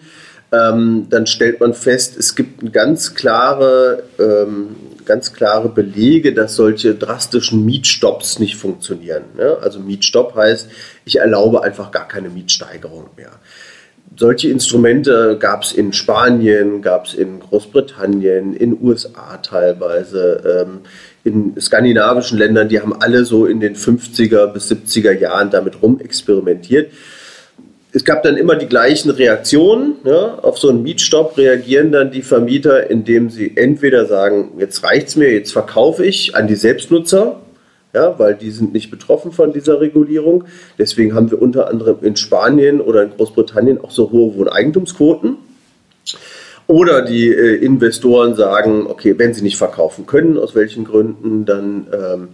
ähm, 0.55 1.07
dann 1.11 1.27
stellt 1.27 1.61
man 1.61 1.75
fest, 1.75 2.17
es 2.17 2.35
gibt 2.35 2.73
ganz 2.73 3.15
klare, 3.15 4.05
ähm, 4.19 4.77
ganz 5.05 5.33
klare 5.33 5.69
Belege, 5.69 6.33
dass 6.33 6.57
solche 6.57 6.95
drastischen 6.95 7.65
Mietstopps 7.65 8.39
nicht 8.39 8.57
funktionieren. 8.57 9.25
Ne? 9.37 9.57
Also 9.61 9.81
Mietstopp 9.81 10.35
heißt, 10.35 10.69
ich 11.05 11.19
erlaube 11.19 11.63
einfach 11.63 11.91
gar 11.91 12.09
keine 12.09 12.31
Mietsteigerung 12.31 13.11
mehr. 13.17 13.33
Solche 14.17 14.49
Instrumente 14.49 15.37
gab 15.41 15.65
es 15.65 15.73
in 15.73 15.93
Spanien, 15.93 16.83
gab 16.83 17.07
es 17.07 17.15
in 17.15 17.41
Großbritannien, 17.41 18.55
in 18.55 18.79
USA 18.81 19.39
teilweise, 19.39 20.67
ähm, 20.67 20.81
in 21.25 21.59
skandinavischen 21.59 22.39
Ländern, 22.39 22.69
die 22.69 22.81
haben 22.81 22.95
alle 23.01 23.25
so 23.25 23.47
in 23.47 23.59
den 23.59 23.75
50er 23.75 24.47
bis 24.49 24.71
70er 24.71 25.19
Jahren 25.19 25.51
damit 25.51 25.83
rumexperimentiert 25.83 26.93
es 27.95 28.05
gab 28.05 28.25
dann 28.25 28.37
immer 28.37 28.57
die 28.57 28.67
gleichen 28.67 29.11
Reaktionen. 29.11 29.97
Ja, 30.05 30.39
auf 30.43 30.59
so 30.59 30.69
einen 30.69 30.83
Mietstopp 30.83 31.39
reagieren 31.39 31.93
dann 31.93 32.11
die 32.11 32.23
Vermieter, 32.23 32.91
indem 32.91 33.31
sie 33.31 33.57
entweder 33.57 34.07
sagen, 34.07 34.51
jetzt 34.59 34.83
reicht's 34.83 35.15
mir, 35.15 35.33
jetzt 35.33 35.53
verkaufe 35.53 36.05
ich 36.05 36.35
an 36.35 36.49
die 36.49 36.57
Selbstnutzer, 36.57 37.41
ja, 37.95 38.19
weil 38.19 38.35
die 38.35 38.51
sind 38.51 38.73
nicht 38.73 38.91
betroffen 38.91 39.31
von 39.31 39.53
dieser 39.53 39.81
Regulierung. 39.81 40.45
Deswegen 40.77 41.15
haben 41.15 41.31
wir 41.31 41.41
unter 41.41 41.69
anderem 41.69 41.99
in 42.03 42.17
Spanien 42.17 42.81
oder 42.81 43.05
in 43.05 43.11
Großbritannien 43.11 43.81
auch 43.81 43.93
so 43.93 44.11
hohe 44.11 44.35
Wohneigentumsquoten. 44.35 45.37
Oder 46.67 47.03
die 47.03 47.29
äh, 47.29 47.65
Investoren 47.65 48.35
sagen, 48.35 48.89
okay, 48.89 49.15
wenn 49.19 49.35
sie 49.35 49.43
nicht 49.43 49.57
verkaufen 49.57 50.07
können, 50.07 50.37
aus 50.37 50.57
welchen 50.57 50.85
Gründen, 50.85 51.45
dann 51.45 51.87
ähm, 51.93 52.29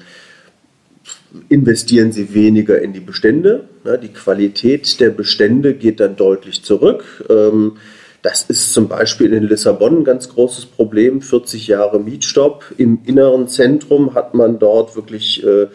investieren 1.49 2.13
sie 2.13 2.35
weniger 2.35 2.81
in 2.81 2.93
die 2.93 3.01
Bestände. 3.01 3.69
Die 4.03 4.09
Qualität 4.09 5.01
der 5.01 5.11
Bestände 5.11 5.75
geht 5.75 6.01
dann 6.01 6.17
deutlich 6.17 6.63
zurück. 6.63 7.25
Ähm, 7.29 7.77
das 8.23 8.43
ist 8.43 8.75
zum 8.75 8.89
Beispiel 8.89 9.33
in 9.33 9.45
Lissabon 9.45 9.99
ein 9.99 10.05
ganz 10.05 10.29
großes 10.29 10.67
Problem. 10.67 11.23
40 11.23 11.69
Jahre 11.69 12.01
Mietstopp. 12.01 12.65
Im 12.77 13.01
inneren 13.07 13.49
Zentrum 13.49 14.15
hat 14.15 14.35
man 14.35 14.59
dort 14.59 14.95
wirklich 14.95 15.45
äh, 15.45 15.69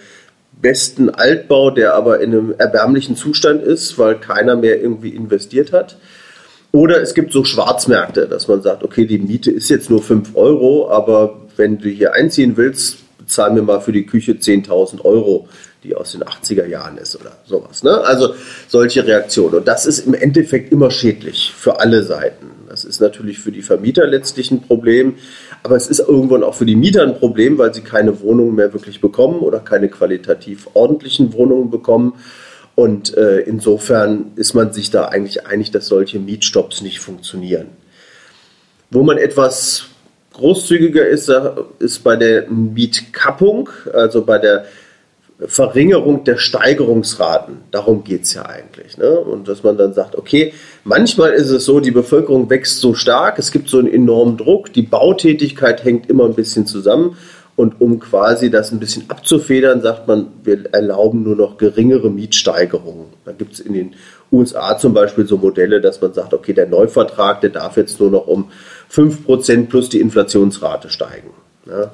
besten 0.62 1.10
Altbau, 1.10 1.72
der 1.72 1.96
aber 1.96 2.20
in 2.22 2.32
einem 2.32 2.56
erbärmlichen 2.58 3.16
Zustand 3.16 3.64
ist, 3.64 3.98
weil 3.98 4.20
keiner 4.20 4.56
mehr 4.56 4.80
irgendwie 4.80 5.10
investiert 5.10 5.72
hat. 5.72 5.98
Oder 6.72 7.02
es 7.02 7.14
gibt 7.14 7.32
so 7.32 7.44
Schwarzmärkte, 7.44 8.28
dass 8.28 8.48
man 8.48 8.62
sagt, 8.62 8.84
okay, 8.84 9.06
die 9.06 9.18
Miete 9.18 9.50
ist 9.50 9.70
jetzt 9.70 9.90
nur 9.90 10.04
5 10.04 10.36
Euro, 10.36 10.90
aber 10.90 11.42
wenn 11.56 11.78
du 11.78 11.90
hier 11.90 12.14
einziehen 12.14 12.58
willst, 12.58 13.05
bezahl 13.26 13.52
mir 13.52 13.64
mal 13.64 13.82
für 13.82 13.92
die 13.92 14.06
Küche 14.06 14.34
10.000 14.34 15.04
Euro, 15.04 15.48
die 15.84 15.96
aus 15.96 16.12
den 16.12 16.24
80er 16.24 16.66
Jahren 16.68 16.98
ist 16.98 17.20
oder 17.20 17.32
sowas. 17.46 17.84
Ne? 17.84 17.92
Also 18.04 18.36
solche 18.68 19.06
Reaktionen. 19.06 19.56
Und 19.56 19.68
das 19.68 19.86
ist 19.86 20.00
im 20.00 20.14
Endeffekt 20.14 20.72
immer 20.72 20.92
schädlich 20.92 21.54
für 21.56 21.80
alle 21.80 22.04
Seiten. 22.04 22.52
Das 22.70 22.84
ist 22.84 23.02
natürlich 23.02 23.40
für 23.40 23.52
die 23.52 23.62
Vermieter 23.62 24.06
letztlich 24.06 24.52
ein 24.52 24.62
Problem, 24.62 25.16
aber 25.64 25.76
es 25.76 25.88
ist 25.88 26.00
irgendwann 26.00 26.44
auch 26.44 26.56
für 26.56 26.66
die 26.66 26.76
Mieter 26.76 27.04
ein 27.04 27.18
Problem, 27.18 27.58
weil 27.58 27.74
sie 27.74 27.82
keine 27.82 28.20
Wohnungen 28.22 28.56
mehr 28.56 28.74
wirklich 28.74 29.02
bekommen 29.02 29.40
oder 29.40 29.60
keine 29.60 29.90
qualitativ 29.90 30.68
ordentlichen 30.74 31.34
Wohnungen 31.34 31.70
bekommen. 31.70 32.14
Und 32.76 33.16
äh, 33.16 33.40
insofern 33.40 34.32
ist 34.36 34.54
man 34.54 34.74
sich 34.74 34.92
da 34.92 35.06
eigentlich 35.06 35.48
einig, 35.48 35.72
dass 35.72 35.88
solche 35.88 36.20
Mietstopps 36.20 36.82
nicht 36.82 37.00
funktionieren. 37.00 37.68
Wo 38.92 39.04
man 39.04 39.18
etwas 39.18 39.86
großzügiger 40.36 41.08
ist, 41.08 41.30
äh, 41.30 41.52
ist 41.80 42.04
bei 42.04 42.16
der 42.16 42.50
Mietkappung, 42.50 43.70
also 43.94 44.24
bei 44.24 44.38
der 44.38 44.66
Verringerung 45.40 46.24
der 46.24 46.38
Steigerungsraten. 46.38 47.58
Darum 47.72 48.06
geht 48.06 48.24
es 48.24 48.34
ja 48.34 48.46
eigentlich. 48.46 48.98
Ne? 48.98 49.20
Und 49.20 49.48
dass 49.50 49.64
man 49.64 49.78
dann 49.78 49.94
sagt, 49.94 50.16
okay, 50.16 50.54
manchmal 50.86 51.32
ist 51.34 51.50
es 51.50 51.66
so, 51.66 51.82
die 51.82 51.92
Bevölkerung 51.92 52.50
wächst 52.50 52.80
so 52.80 52.94
stark, 52.94 53.38
es 53.38 53.52
gibt 53.52 53.70
so 53.70 53.80
einen 53.80 53.92
enormen 53.92 54.38
Druck, 54.38 54.72
die 54.72 54.82
Bautätigkeit 54.82 55.84
hängt 55.84 56.10
immer 56.10 56.26
ein 56.26 56.36
bisschen 56.36 56.66
zusammen. 56.66 57.18
Und 57.58 57.80
um 57.80 58.00
quasi 58.00 58.50
das 58.50 58.74
ein 58.74 58.80
bisschen 58.80 59.06
abzufedern, 59.10 59.82
sagt 59.82 60.10
man, 60.10 60.28
wir 60.44 60.66
erlauben 60.74 61.24
nur 61.24 61.38
noch 61.38 61.58
geringere 61.58 62.10
Mietsteigerungen. 62.10 63.06
Da 63.24 63.32
gibt 63.32 63.54
es 63.54 63.60
in 63.62 63.74
den 63.74 63.94
USA 64.30 64.78
zum 64.78 64.94
Beispiel 64.94 65.26
so 65.26 65.38
Modelle, 65.38 65.80
dass 65.80 66.02
man 66.02 66.14
sagt, 66.14 66.34
okay, 66.34 66.52
der 66.52 66.68
Neuvertrag, 66.68 67.40
der 67.42 67.52
darf 67.52 67.78
jetzt 67.78 68.00
nur 68.02 68.12
noch 68.12 68.28
um 68.28 68.52
5% 68.96 69.68
plus 69.68 69.90
die 69.90 70.00
Inflationsrate 70.00 70.90
steigen. 70.90 71.32
Ja. 71.68 71.92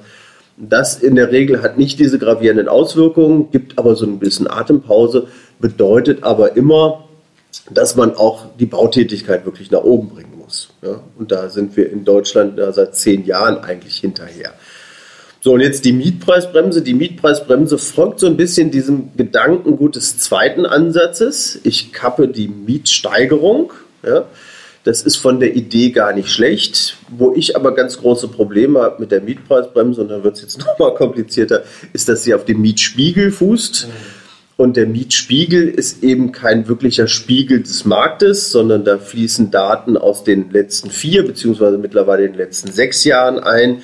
Das 0.58 1.02
in 1.02 1.16
der 1.16 1.32
Regel 1.32 1.64
hat 1.64 1.78
nicht 1.78 1.98
diese 2.00 2.20
gravierenden 2.20 2.68
Auswirkungen, 2.68 3.50
gibt 3.52 3.80
aber 3.80 3.96
so 3.96 4.06
ein 4.06 4.20
bisschen 4.20 4.48
Atempause, 4.48 5.28
bedeutet 5.60 6.24
aber 6.24 6.56
immer, 6.56 7.06
dass 7.72 7.96
man 7.96 8.16
auch 8.16 8.46
die 8.60 8.66
Bautätigkeit 8.66 9.46
wirklich 9.46 9.72
nach 9.72 9.84
oben 9.84 10.10
bringen 10.10 10.38
muss. 10.38 10.70
Ja? 10.82 11.02
Und 11.18 11.32
da 11.32 11.50
sind 11.50 11.76
wir 11.76 11.92
in 11.92 12.06
Deutschland 12.06 12.60
seit 12.74 12.96
zehn 12.96 13.26
Jahren 13.26 13.58
eigentlich 13.58 13.98
hinterher. 13.98 14.54
So, 15.44 15.54
und 15.54 15.62
jetzt 15.62 15.86
die 15.86 15.94
Mietpreisbremse. 15.94 16.84
Die 16.84 16.94
Mietpreisbremse 16.94 17.80
folgt 17.80 18.20
so 18.20 18.28
ein 18.28 18.38
bisschen 18.38 18.70
diesem 18.70 19.10
Gedankengut 19.18 19.96
des 19.96 20.20
zweiten 20.20 20.68
Ansatzes. 20.68 21.60
Ich 21.64 21.92
kappe 21.92 22.28
die 22.28 22.48
Mietsteigerung. 22.48 23.74
Ja? 24.06 24.26
Das 24.84 25.04
ist 25.04 25.18
von 25.18 25.40
der 25.40 25.56
Idee 25.56 25.92
gar 25.92 26.14
nicht 26.14 26.30
schlecht. 26.30 26.98
Wo 27.10 27.34
ich 27.36 27.56
aber 27.56 27.76
ganz 27.76 27.98
große 27.98 28.28
Probleme 28.30 28.82
habe 28.82 29.00
mit 29.00 29.12
der 29.12 29.22
Mietpreisbremse, 29.22 30.02
und 30.02 30.10
dann 30.10 30.24
wird 30.24 30.36
es 30.36 30.42
jetzt 30.42 30.60
nochmal 30.66 30.96
komplizierter, 30.96 31.64
ist, 31.94 32.10
dass 32.10 32.24
sie 32.24 32.34
auf 32.34 32.46
dem 32.46 32.62
Mietspiegel 32.62 33.32
fußt. 33.32 33.88
Mhm. 33.88 34.22
Und 34.62 34.78
der 34.78 34.86
Mietspiegel 34.86 35.68
ist 35.70 36.04
eben 36.04 36.32
kein 36.32 36.68
wirklicher 36.68 37.08
Spiegel 37.08 37.64
des 37.64 37.84
Marktes, 37.86 38.52
sondern 38.52 38.86
da 38.86 39.00
fließen 39.00 39.50
Daten 39.50 39.98
aus 39.98 40.24
den 40.24 40.52
letzten 40.52 40.92
vier 40.92 41.26
beziehungsweise 41.26 41.80
mittlerweile 41.80 42.28
den 42.28 42.36
letzten 42.36 42.72
sechs 42.72 43.04
Jahren 43.04 43.40
ein. 43.40 43.82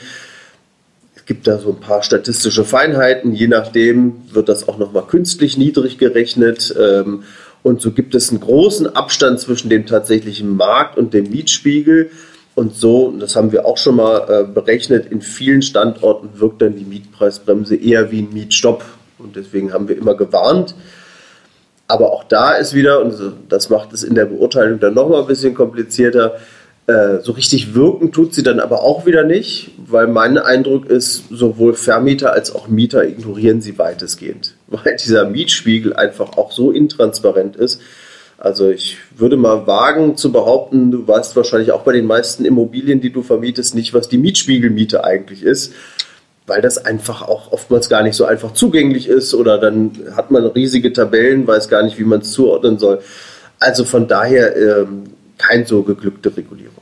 Es 1.15 1.25
gibt 1.25 1.47
da 1.47 1.57
so 1.57 1.69
ein 1.69 1.79
paar 1.79 2.03
statistische 2.03 2.63
Feinheiten. 2.63 3.33
Je 3.33 3.47
nachdem 3.47 4.17
wird 4.31 4.49
das 4.49 4.67
auch 4.67 4.77
nochmal 4.77 5.07
künstlich 5.07 5.57
niedrig 5.57 5.97
gerechnet. 5.97 6.75
Ähm, 6.79 7.23
und 7.67 7.81
so 7.81 7.91
gibt 7.91 8.15
es 8.15 8.29
einen 8.29 8.39
großen 8.39 8.95
Abstand 8.95 9.41
zwischen 9.41 9.69
dem 9.69 9.85
tatsächlichen 9.85 10.55
Markt 10.55 10.97
und 10.97 11.13
dem 11.13 11.29
Mietspiegel. 11.29 12.11
Und 12.55 12.75
so, 12.75 13.13
das 13.19 13.35
haben 13.35 13.51
wir 13.51 13.65
auch 13.65 13.77
schon 13.77 13.97
mal 13.97 14.25
äh, 14.29 14.43
berechnet, 14.45 15.11
in 15.11 15.21
vielen 15.21 15.61
Standorten 15.61 16.29
wirkt 16.39 16.61
dann 16.61 16.77
die 16.77 16.85
Mietpreisbremse 16.85 17.75
eher 17.75 18.09
wie 18.09 18.21
ein 18.21 18.29
Mietstopp. 18.31 18.85
Und 19.19 19.35
deswegen 19.35 19.73
haben 19.73 19.89
wir 19.89 19.97
immer 19.97 20.15
gewarnt. 20.15 20.75
Aber 21.89 22.13
auch 22.13 22.23
da 22.23 22.53
ist 22.53 22.73
wieder, 22.73 23.01
und 23.01 23.13
das 23.49 23.69
macht 23.69 23.91
es 23.91 24.03
in 24.03 24.15
der 24.15 24.27
Beurteilung 24.27 24.79
dann 24.79 24.93
nochmal 24.93 25.23
ein 25.23 25.27
bisschen 25.27 25.53
komplizierter, 25.53 26.37
äh, 26.87 27.19
so 27.21 27.33
richtig 27.33 27.75
wirken 27.75 28.13
tut 28.13 28.33
sie 28.33 28.43
dann 28.43 28.61
aber 28.61 28.81
auch 28.81 29.05
wieder 29.05 29.23
nicht, 29.23 29.71
weil 29.77 30.07
mein 30.07 30.37
Eindruck 30.37 30.85
ist, 30.85 31.25
sowohl 31.29 31.73
Vermieter 31.73 32.31
als 32.31 32.55
auch 32.55 32.69
Mieter 32.69 33.05
ignorieren 33.05 33.59
sie 33.59 33.77
weitestgehend, 33.77 34.55
weil 34.67 34.95
dieser 34.95 35.25
Mietspiegel 35.25 35.93
einfach 35.95 36.37
auch 36.37 36.51
so 36.51 36.71
intransparent 36.71 37.55
ist. 37.55 37.81
Also 38.37 38.69
ich 38.69 38.97
würde 39.15 39.35
mal 39.35 39.65
wagen 39.65 40.15
zu 40.15 40.31
behaupten, 40.31 40.91
du 40.91 41.07
weißt 41.07 41.35
wahrscheinlich 41.35 41.71
auch 41.71 41.81
bei 41.81 41.93
den 41.93 42.05
meisten 42.05 42.45
Immobilien, 42.45 43.01
die 43.01 43.11
du 43.11 43.23
vermietest, 43.23 43.73
nicht, 43.73 43.93
was 43.93 44.09
die 44.09 44.19
Mietspiegelmiete 44.19 45.03
eigentlich 45.03 45.41
ist, 45.41 45.73
weil 46.45 46.61
das 46.61 46.77
einfach 46.77 47.23
auch 47.23 47.51
oftmals 47.51 47.89
gar 47.89 48.03
nicht 48.03 48.15
so 48.15 48.25
einfach 48.25 48.53
zugänglich 48.53 49.07
ist 49.07 49.33
oder 49.33 49.57
dann 49.57 49.91
hat 50.15 50.29
man 50.29 50.45
riesige 50.45 50.93
Tabellen, 50.93 51.47
weiß 51.47 51.67
gar 51.67 51.81
nicht, 51.81 51.97
wie 51.97 52.03
man 52.03 52.21
es 52.21 52.31
zuordnen 52.31 52.77
soll. 52.77 53.01
Also 53.59 53.85
von 53.85 54.07
daher 54.07 54.55
ähm, 54.55 55.05
kein 55.39 55.65
so 55.65 55.81
geglückte 55.81 56.35
Regulierung. 56.35 56.75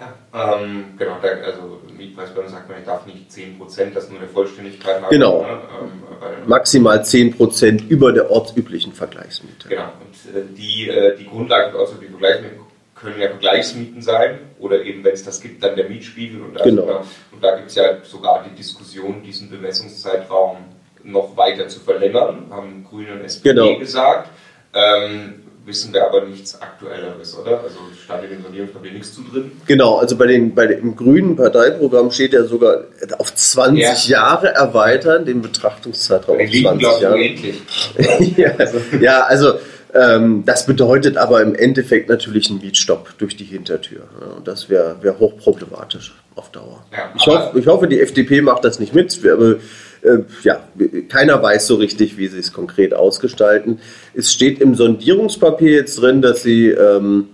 Ja, 0.00 0.56
ähm, 0.56 0.84
genau, 0.98 1.16
also 1.20 1.80
Mietpreisbremse 1.96 2.52
sagt 2.54 2.68
man, 2.68 2.78
ich 2.78 2.86
darf 2.86 3.06
nicht 3.06 3.30
10%, 3.30 3.94
das 3.94 4.10
nur 4.10 4.18
der 4.18 4.28
Vollständigkeit 4.28 5.02
haben. 5.02 5.10
Genau. 5.10 5.42
Ne? 5.42 5.48
Ähm, 5.48 6.01
Maximal 6.46 7.00
10% 7.00 7.88
über 7.88 8.12
der 8.12 8.30
ortsüblichen 8.30 8.92
Vergleichsmiete. 8.92 9.68
Genau, 9.68 9.92
und 10.00 10.36
äh, 10.36 10.44
die, 10.56 10.88
äh, 10.88 11.16
die 11.16 11.26
Grundlage 11.26 11.70
für 11.70 11.78
ortsübliche 11.78 12.12
Vergleichsmiete 12.12 12.56
können 12.94 13.20
ja 13.20 13.28
Vergleichsmieten 13.28 14.02
sein 14.02 14.38
oder 14.58 14.82
eben, 14.82 15.02
wenn 15.04 15.12
es 15.12 15.24
das 15.24 15.40
gibt, 15.40 15.62
dann 15.62 15.76
der 15.76 15.88
Mietspiegel. 15.88 16.40
Und, 16.40 16.62
genau. 16.62 16.82
sogar, 16.82 17.04
und 17.32 17.44
da 17.44 17.56
gibt 17.56 17.68
es 17.68 17.74
ja 17.74 18.02
sogar 18.04 18.44
die 18.48 18.54
Diskussion, 18.54 19.22
diesen 19.22 19.50
Bemessungszeitraum 19.50 20.58
noch 21.04 21.36
weiter 21.36 21.66
zu 21.68 21.80
verlängern, 21.80 22.46
haben 22.50 22.86
Grüne 22.88 23.14
und 23.14 23.24
SPD 23.24 23.54
genau. 23.54 23.78
gesagt. 23.78 24.30
Ähm, 24.72 25.41
wissen 25.64 25.92
wir 25.92 26.04
aber 26.06 26.26
nichts 26.26 26.60
Aktuelleres, 26.60 27.38
oder? 27.38 27.60
Also 27.60 27.78
stand 28.04 28.24
in 28.24 28.30
dem 28.30 28.44
Regierungspapier 28.44 28.92
nichts 28.92 29.14
zu 29.14 29.22
drin. 29.22 29.52
Genau, 29.66 29.98
also 29.98 30.16
bei 30.16 30.26
den, 30.26 30.54
bei 30.54 30.66
dem 30.66 30.96
grünen 30.96 31.36
Parteiprogramm 31.36 32.10
steht 32.10 32.32
ja 32.32 32.44
sogar 32.44 32.84
auf 33.18 33.34
20 33.34 34.08
ja. 34.08 34.18
Jahre 34.18 34.48
erweitern, 34.48 35.24
den 35.24 35.42
Betrachtungszeitraum 35.42 36.38
auf 36.40 36.50
20 36.50 37.00
Jahre. 37.00 37.18
ja, 38.36 38.54
also, 38.56 38.78
ja, 39.00 39.22
also 39.24 39.54
ähm, 39.94 40.44
das 40.46 40.66
bedeutet 40.66 41.16
aber 41.16 41.42
im 41.42 41.54
Endeffekt 41.54 42.08
natürlich 42.08 42.50
einen 42.50 42.60
Mietstopp 42.60 43.14
durch 43.18 43.36
die 43.36 43.44
Hintertür. 43.44 44.02
Und 44.36 44.48
das 44.48 44.70
wäre 44.70 44.96
wär 45.02 45.18
hochproblematisch 45.18 46.14
auf 46.34 46.50
Dauer. 46.50 46.84
Ja, 46.92 47.12
ich, 47.14 47.26
hoff, 47.26 47.54
ich 47.54 47.66
hoffe, 47.66 47.88
die 47.88 48.00
FDP 48.00 48.40
macht 48.40 48.64
das 48.64 48.78
nicht 48.78 48.94
mit. 48.94 49.18
Aber 49.30 49.56
äh, 50.02 50.18
ja, 50.42 50.60
keiner 51.08 51.42
weiß 51.42 51.66
so 51.66 51.76
richtig, 51.76 52.18
wie 52.18 52.28
sie 52.28 52.38
es 52.38 52.52
konkret 52.52 52.94
ausgestalten. 52.94 53.78
Es 54.14 54.32
steht 54.32 54.60
im 54.60 54.74
Sondierungspapier 54.74 55.72
jetzt 55.72 56.00
drin, 56.00 56.22
dass 56.22 56.42
sie 56.42 56.68
ähm, 56.68 57.28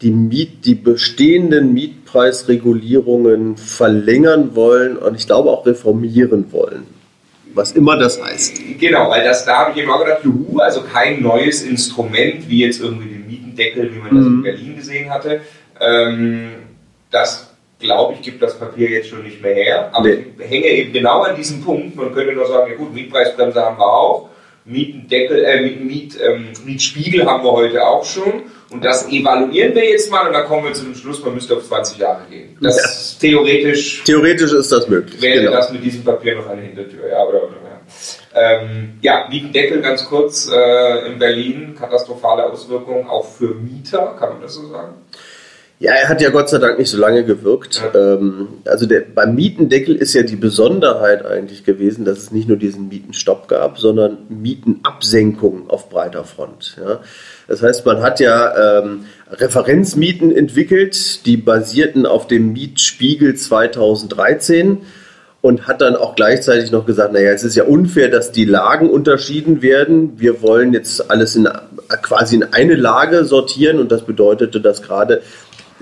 die, 0.00 0.10
Miet, 0.10 0.64
die 0.64 0.74
bestehenden 0.74 1.72
Mietpreisregulierungen 1.74 3.56
verlängern 3.56 4.54
wollen 4.54 4.96
und 4.96 5.14
ich 5.16 5.26
glaube 5.26 5.50
auch 5.50 5.66
reformieren 5.66 6.52
wollen. 6.52 6.86
Was 7.54 7.72
immer 7.72 7.98
das 7.98 8.22
heißt. 8.22 8.54
Genau, 8.80 9.10
weil 9.10 9.24
das 9.24 9.44
da 9.44 9.58
habe 9.58 9.72
ich 9.72 9.84
immer 9.84 9.98
gedacht, 9.98 10.24
juhu, 10.24 10.58
also 10.58 10.82
kein 10.82 11.22
neues 11.22 11.62
Instrument, 11.62 12.48
wie 12.48 12.60
jetzt 12.60 12.80
irgendwie 12.80 13.08
den 13.08 13.26
Mietendeckel, 13.26 13.94
wie 13.94 13.98
man 13.98 14.16
das 14.16 14.24
mhm. 14.24 14.36
in 14.36 14.42
Berlin 14.42 14.76
gesehen 14.76 15.10
hatte. 15.10 15.42
Ähm, 15.78 16.52
das 17.10 17.51
glaube 17.82 18.14
ich, 18.14 18.22
gibt 18.22 18.42
das 18.42 18.58
Papier 18.58 18.88
jetzt 18.88 19.08
schon 19.08 19.22
nicht 19.22 19.42
mehr 19.42 19.54
her. 19.54 19.90
Aber 19.92 20.08
nee. 20.08 20.24
ich 20.38 20.50
hänge 20.50 20.66
eben 20.68 20.92
genau 20.92 21.22
an 21.22 21.36
diesem 21.36 21.62
Punkt. 21.62 21.94
Man 21.96 22.14
könnte 22.14 22.32
nur 22.32 22.46
sagen, 22.46 22.70
ja 22.70 22.76
gut, 22.76 22.94
Mietpreisbremse 22.94 23.62
haben 23.62 23.78
wir 23.78 23.92
auch. 23.92 24.30
Mietendeckel, 24.64 25.44
äh, 25.44 25.60
Miet, 25.60 25.84
Miet, 25.84 26.18
ähm, 26.22 26.48
Mietspiegel 26.64 27.26
haben 27.26 27.42
wir 27.42 27.52
heute 27.52 27.84
auch 27.84 28.04
schon. 28.04 28.44
Und 28.70 28.84
das 28.84 29.08
evaluieren 29.08 29.74
wir 29.74 29.84
jetzt 29.84 30.10
mal 30.10 30.26
und 30.26 30.32
dann 30.32 30.46
kommen 30.46 30.64
wir 30.64 30.72
zu 30.72 30.84
dem 30.84 30.94
Schluss, 30.94 31.22
man 31.22 31.34
müsste 31.34 31.56
auf 31.56 31.64
20 31.66 31.98
Jahre 31.98 32.22
gehen. 32.30 32.56
Das 32.60 32.76
ja. 32.76 32.84
ist 32.84 33.18
theoretisch. 33.18 34.02
Theoretisch 34.04 34.52
ist 34.52 34.72
das 34.72 34.88
möglich. 34.88 35.20
Wäre 35.20 35.40
genau. 35.40 35.52
das 35.52 35.70
mit 35.72 35.84
diesem 35.84 36.04
Papier 36.04 36.36
noch 36.36 36.48
eine 36.48 36.62
Hintertür, 36.62 37.08
ja, 37.10 37.22
oder, 37.24 37.42
oder 37.42 37.56
ja. 37.62 37.80
Ähm, 38.34 38.98
ja, 39.02 39.26
Mietendeckel 39.28 39.82
ganz 39.82 40.06
kurz 40.06 40.48
äh, 40.50 41.06
in 41.06 41.18
Berlin, 41.18 41.74
katastrophale 41.78 42.50
Auswirkungen 42.50 43.06
auch 43.06 43.26
für 43.26 43.54
Mieter, 43.54 44.16
kann 44.18 44.30
man 44.30 44.42
das 44.42 44.54
so 44.54 44.68
sagen? 44.68 44.94
Ja, 45.82 45.94
er 45.94 46.08
hat 46.08 46.20
ja 46.20 46.30
Gott 46.30 46.48
sei 46.48 46.58
Dank 46.58 46.78
nicht 46.78 46.90
so 46.90 46.96
lange 46.96 47.24
gewirkt. 47.24 47.82
Ja. 47.92 48.14
Ähm, 48.14 48.46
also 48.66 48.86
der, 48.86 49.00
beim 49.00 49.34
Mietendeckel 49.34 49.96
ist 49.96 50.14
ja 50.14 50.22
die 50.22 50.36
Besonderheit 50.36 51.26
eigentlich 51.26 51.64
gewesen, 51.64 52.04
dass 52.04 52.18
es 52.18 52.30
nicht 52.30 52.46
nur 52.46 52.56
diesen 52.56 52.88
Mietenstopp 52.88 53.48
gab, 53.48 53.80
sondern 53.80 54.18
Mietenabsenkungen 54.28 55.68
auf 55.68 55.88
breiter 55.88 56.22
Front. 56.22 56.76
Ja. 56.80 57.00
Das 57.48 57.64
heißt, 57.64 57.84
man 57.84 58.00
hat 58.00 58.20
ja 58.20 58.78
ähm, 58.78 59.06
Referenzmieten 59.32 60.30
entwickelt, 60.30 61.26
die 61.26 61.36
basierten 61.36 62.06
auf 62.06 62.28
dem 62.28 62.52
Mietspiegel 62.52 63.34
2013 63.34 64.82
und 65.40 65.66
hat 65.66 65.80
dann 65.80 65.96
auch 65.96 66.14
gleichzeitig 66.14 66.70
noch 66.70 66.86
gesagt, 66.86 67.12
naja, 67.12 67.32
es 67.32 67.42
ist 67.42 67.56
ja 67.56 67.64
unfair, 67.64 68.08
dass 68.08 68.30
die 68.30 68.44
Lagen 68.44 68.88
unterschieden 68.88 69.60
werden. 69.60 70.12
Wir 70.20 70.40
wollen 70.42 70.72
jetzt 70.72 71.10
alles 71.10 71.34
in, 71.34 71.48
quasi 72.02 72.36
in 72.36 72.44
eine 72.52 72.76
Lage 72.76 73.24
sortieren 73.24 73.80
und 73.80 73.90
das 73.90 74.02
bedeutete, 74.02 74.60
dass 74.60 74.82
gerade 74.82 75.22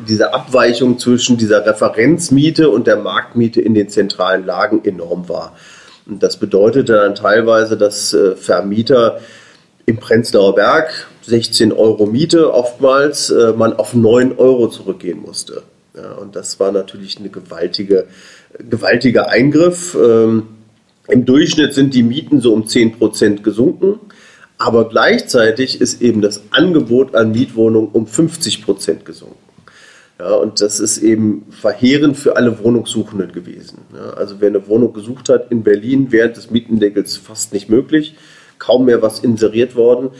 diese 0.08 0.34
Abweichung 0.34 0.98
zwischen 0.98 1.36
dieser 1.36 1.64
Referenzmiete 1.64 2.70
und 2.70 2.86
der 2.86 2.96
Marktmiete 2.96 3.60
in 3.60 3.74
den 3.74 3.88
zentralen 3.88 4.46
Lagen 4.46 4.84
enorm 4.84 5.28
war. 5.28 5.56
Und 6.06 6.22
das 6.22 6.38
bedeutete 6.38 6.94
dann 6.94 7.14
teilweise, 7.14 7.76
dass 7.76 8.12
äh, 8.14 8.36
Vermieter 8.36 9.20
im 9.86 9.98
Prenzlauer 9.98 10.54
Berg 10.54 11.08
16 11.22 11.72
Euro 11.72 12.06
Miete 12.06 12.52
oftmals 12.52 13.30
äh, 13.30 13.52
man 13.52 13.74
auf 13.74 13.94
9 13.94 14.36
Euro 14.38 14.68
zurückgehen 14.68 15.20
musste. 15.20 15.62
Ja, 15.94 16.12
und 16.12 16.36
das 16.36 16.60
war 16.60 16.72
natürlich 16.72 17.18
ein 17.18 17.30
gewaltige, 17.30 18.06
gewaltiger 18.58 19.28
Eingriff. 19.28 19.96
Ähm, 20.00 20.48
Im 21.08 21.24
Durchschnitt 21.24 21.74
sind 21.74 21.94
die 21.94 22.02
Mieten 22.02 22.40
so 22.40 22.52
um 22.52 22.66
10 22.66 22.98
Prozent 22.98 23.44
gesunken. 23.44 24.00
Aber 24.58 24.88
gleichzeitig 24.88 25.80
ist 25.80 26.02
eben 26.02 26.20
das 26.20 26.42
Angebot 26.50 27.14
an 27.14 27.32
Mietwohnungen 27.32 27.90
um 27.92 28.06
50 28.06 28.62
Prozent 28.62 29.04
gesunken. 29.04 29.49
Ja, 30.20 30.34
und 30.34 30.60
das 30.60 30.80
ist 30.80 30.98
eben 30.98 31.46
verheerend 31.48 32.14
für 32.14 32.36
alle 32.36 32.62
Wohnungssuchenden 32.62 33.32
gewesen. 33.32 33.78
Ja, 33.94 34.10
also 34.18 34.34
wer 34.38 34.48
eine 34.48 34.68
Wohnung 34.68 34.92
gesucht 34.92 35.30
hat 35.30 35.50
in 35.50 35.62
Berlin 35.62 36.08
während 36.10 36.36
des 36.36 36.50
Mietendeckels 36.50 37.16
fast 37.16 37.54
nicht 37.54 37.70
möglich, 37.70 38.16
kaum 38.58 38.84
mehr 38.84 39.00
was 39.00 39.20
inseriert 39.20 39.76
worden. 39.76 40.10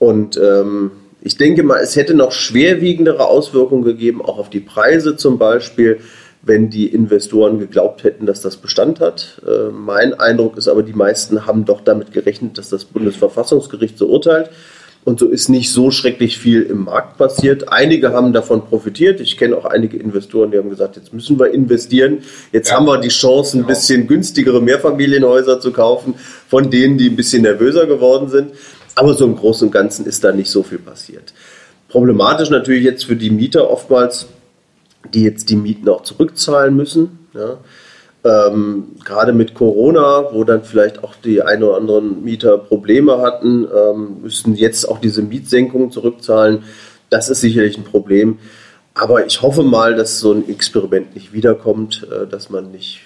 Und 0.00 0.36
ähm, 0.38 0.90
ich 1.20 1.36
denke 1.36 1.62
mal, 1.62 1.78
es 1.78 1.94
hätte 1.94 2.14
noch 2.14 2.32
schwerwiegendere 2.32 3.28
Auswirkungen 3.28 3.84
gegeben, 3.84 4.22
auch 4.22 4.38
auf 4.38 4.50
die 4.50 4.58
Preise 4.58 5.16
zum 5.16 5.38
Beispiel, 5.38 6.00
wenn 6.42 6.68
die 6.68 6.88
Investoren 6.88 7.60
geglaubt 7.60 8.02
hätten, 8.02 8.26
dass 8.26 8.40
das 8.40 8.56
Bestand 8.56 8.98
hat. 8.98 9.40
Äh, 9.46 9.70
mein 9.70 10.14
Eindruck 10.14 10.56
ist 10.56 10.66
aber, 10.66 10.82
die 10.82 10.94
meisten 10.94 11.46
haben 11.46 11.64
doch 11.64 11.82
damit 11.82 12.12
gerechnet, 12.12 12.58
dass 12.58 12.70
das 12.70 12.84
Bundesverfassungsgericht 12.86 13.98
so 13.98 14.08
urteilt. 14.08 14.50
Und 15.04 15.20
so 15.20 15.26
ist 15.26 15.48
nicht 15.48 15.72
so 15.72 15.90
schrecklich 15.90 16.38
viel 16.38 16.62
im 16.62 16.84
Markt 16.84 17.16
passiert. 17.16 17.72
Einige 17.72 18.12
haben 18.12 18.32
davon 18.32 18.66
profitiert. 18.66 19.20
Ich 19.20 19.38
kenne 19.38 19.56
auch 19.56 19.64
einige 19.64 19.96
Investoren, 19.96 20.50
die 20.50 20.58
haben 20.58 20.68
gesagt, 20.68 20.96
jetzt 20.96 21.14
müssen 21.14 21.38
wir 21.38 21.50
investieren. 21.50 22.18
Jetzt 22.52 22.70
ja. 22.70 22.76
haben 22.76 22.86
wir 22.86 22.98
die 22.98 23.08
Chance, 23.08 23.56
ein 23.56 23.60
genau. 23.60 23.68
bisschen 23.68 24.06
günstigere 24.06 24.60
Mehrfamilienhäuser 24.60 25.60
zu 25.60 25.72
kaufen, 25.72 26.14
von 26.48 26.70
denen, 26.70 26.98
die 26.98 27.08
ein 27.08 27.16
bisschen 27.16 27.42
nervöser 27.42 27.86
geworden 27.86 28.28
sind. 28.28 28.52
Aber 28.96 29.14
so 29.14 29.24
im 29.24 29.36
Großen 29.36 29.68
und 29.68 29.72
Ganzen 29.72 30.04
ist 30.04 30.24
da 30.24 30.32
nicht 30.32 30.50
so 30.50 30.62
viel 30.62 30.78
passiert. 30.78 31.32
Problematisch 31.88 32.50
natürlich 32.50 32.84
jetzt 32.84 33.04
für 33.04 33.16
die 33.16 33.30
Mieter 33.30 33.70
oftmals, 33.70 34.26
die 35.14 35.22
jetzt 35.22 35.48
die 35.48 35.56
Mieten 35.56 35.88
auch 35.88 36.02
zurückzahlen 36.02 36.76
müssen. 36.76 37.28
Ja. 37.32 37.58
Ähm, 38.24 38.96
gerade 39.04 39.32
mit 39.32 39.54
Corona, 39.54 40.32
wo 40.32 40.42
dann 40.42 40.64
vielleicht 40.64 41.04
auch 41.04 41.14
die 41.14 41.40
ein 41.40 41.62
oder 41.62 41.76
anderen 41.76 42.24
Mieter 42.24 42.58
Probleme 42.58 43.18
hatten, 43.18 43.66
ähm, 43.74 44.22
müssten 44.22 44.54
jetzt 44.54 44.86
auch 44.88 44.98
diese 44.98 45.22
Mietsenkungen 45.22 45.92
zurückzahlen. 45.92 46.64
Das 47.10 47.28
ist 47.28 47.40
sicherlich 47.40 47.78
ein 47.78 47.84
Problem. 47.84 48.38
Aber 48.94 49.24
ich 49.24 49.40
hoffe 49.40 49.62
mal, 49.62 49.94
dass 49.94 50.18
so 50.18 50.32
ein 50.32 50.48
Experiment 50.48 51.14
nicht 51.14 51.32
wiederkommt, 51.32 52.06
äh, 52.10 52.26
dass 52.26 52.50
man 52.50 52.72
nicht, 52.72 53.02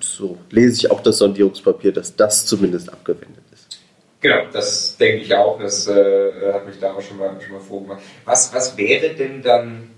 so 0.00 0.38
lese 0.50 0.76
ich 0.76 0.90
auch 0.92 1.00
das 1.00 1.18
Sondierungspapier, 1.18 1.92
dass 1.92 2.14
das 2.14 2.46
zumindest 2.46 2.92
abgewendet 2.92 3.42
ist. 3.52 3.80
Genau, 4.20 4.44
das 4.52 4.96
denke 4.96 5.24
ich 5.24 5.34
auch. 5.34 5.58
Das 5.58 5.88
äh, 5.88 6.52
hat 6.52 6.64
mich 6.64 6.78
da 6.78 6.92
auch 6.92 7.02
schon 7.02 7.18
mal, 7.18 7.36
schon 7.40 7.54
mal 7.54 7.60
vorgemacht. 7.60 8.00
Was, 8.24 8.54
was 8.54 8.76
wäre 8.76 9.14
denn 9.16 9.42
dann 9.42 9.90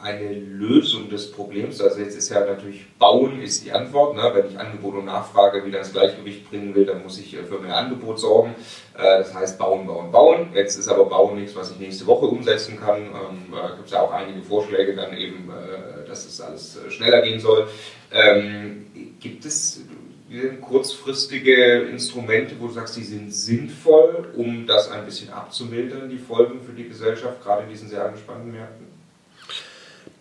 eine 0.00 0.32
Lösung 0.32 1.10
des 1.10 1.32
Problems. 1.32 1.80
Also 1.80 2.00
jetzt 2.00 2.16
ist 2.16 2.28
ja 2.28 2.44
natürlich 2.44 2.86
Bauen 2.98 3.42
ist 3.42 3.64
die 3.64 3.72
Antwort. 3.72 4.14
Ne? 4.16 4.30
Wenn 4.32 4.46
ich 4.48 4.58
Angebot 4.58 4.94
und 4.94 5.06
Nachfrage 5.06 5.64
wieder 5.64 5.80
ins 5.80 5.92
Gleichgewicht 5.92 6.48
bringen 6.48 6.74
will, 6.74 6.86
dann 6.86 7.02
muss 7.02 7.18
ich 7.18 7.34
äh, 7.34 7.42
für 7.42 7.58
mehr 7.58 7.76
Angebot 7.76 8.20
sorgen. 8.20 8.54
Äh, 8.96 9.18
das 9.18 9.34
heißt 9.34 9.58
bauen, 9.58 9.86
bauen, 9.86 10.12
bauen. 10.12 10.50
Jetzt 10.54 10.76
ist 10.76 10.88
aber 10.88 11.06
Bauen 11.06 11.40
nichts, 11.40 11.56
was 11.56 11.72
ich 11.72 11.78
nächste 11.78 12.06
Woche 12.06 12.26
umsetzen 12.26 12.78
kann. 12.78 13.02
Ähm, 13.02 13.52
da 13.52 13.70
gibt 13.70 13.86
es 13.86 13.92
ja 13.92 14.02
auch 14.02 14.12
einige 14.12 14.40
Vorschläge 14.42 14.94
dann 14.94 15.16
eben, 15.16 15.50
äh, 15.50 16.06
dass 16.06 16.26
es 16.26 16.40
alles 16.40 16.78
schneller 16.90 17.22
gehen 17.22 17.40
soll. 17.40 17.66
Ähm, 18.12 18.86
gibt 19.18 19.44
es 19.44 19.82
kurzfristige 20.60 21.80
Instrumente, 21.90 22.54
wo 22.58 22.66
du 22.66 22.74
sagst, 22.74 22.96
die 22.96 23.02
sind 23.02 23.34
sinnvoll, 23.34 24.28
um 24.36 24.66
das 24.66 24.90
ein 24.90 25.06
bisschen 25.06 25.32
abzumildern, 25.32 26.10
die 26.10 26.18
Folgen 26.18 26.60
für 26.60 26.72
die 26.72 26.86
Gesellschaft, 26.86 27.42
gerade 27.42 27.62
in 27.62 27.70
diesen 27.70 27.88
sehr 27.88 28.04
angespannten 28.04 28.52
Märkten? 28.52 28.87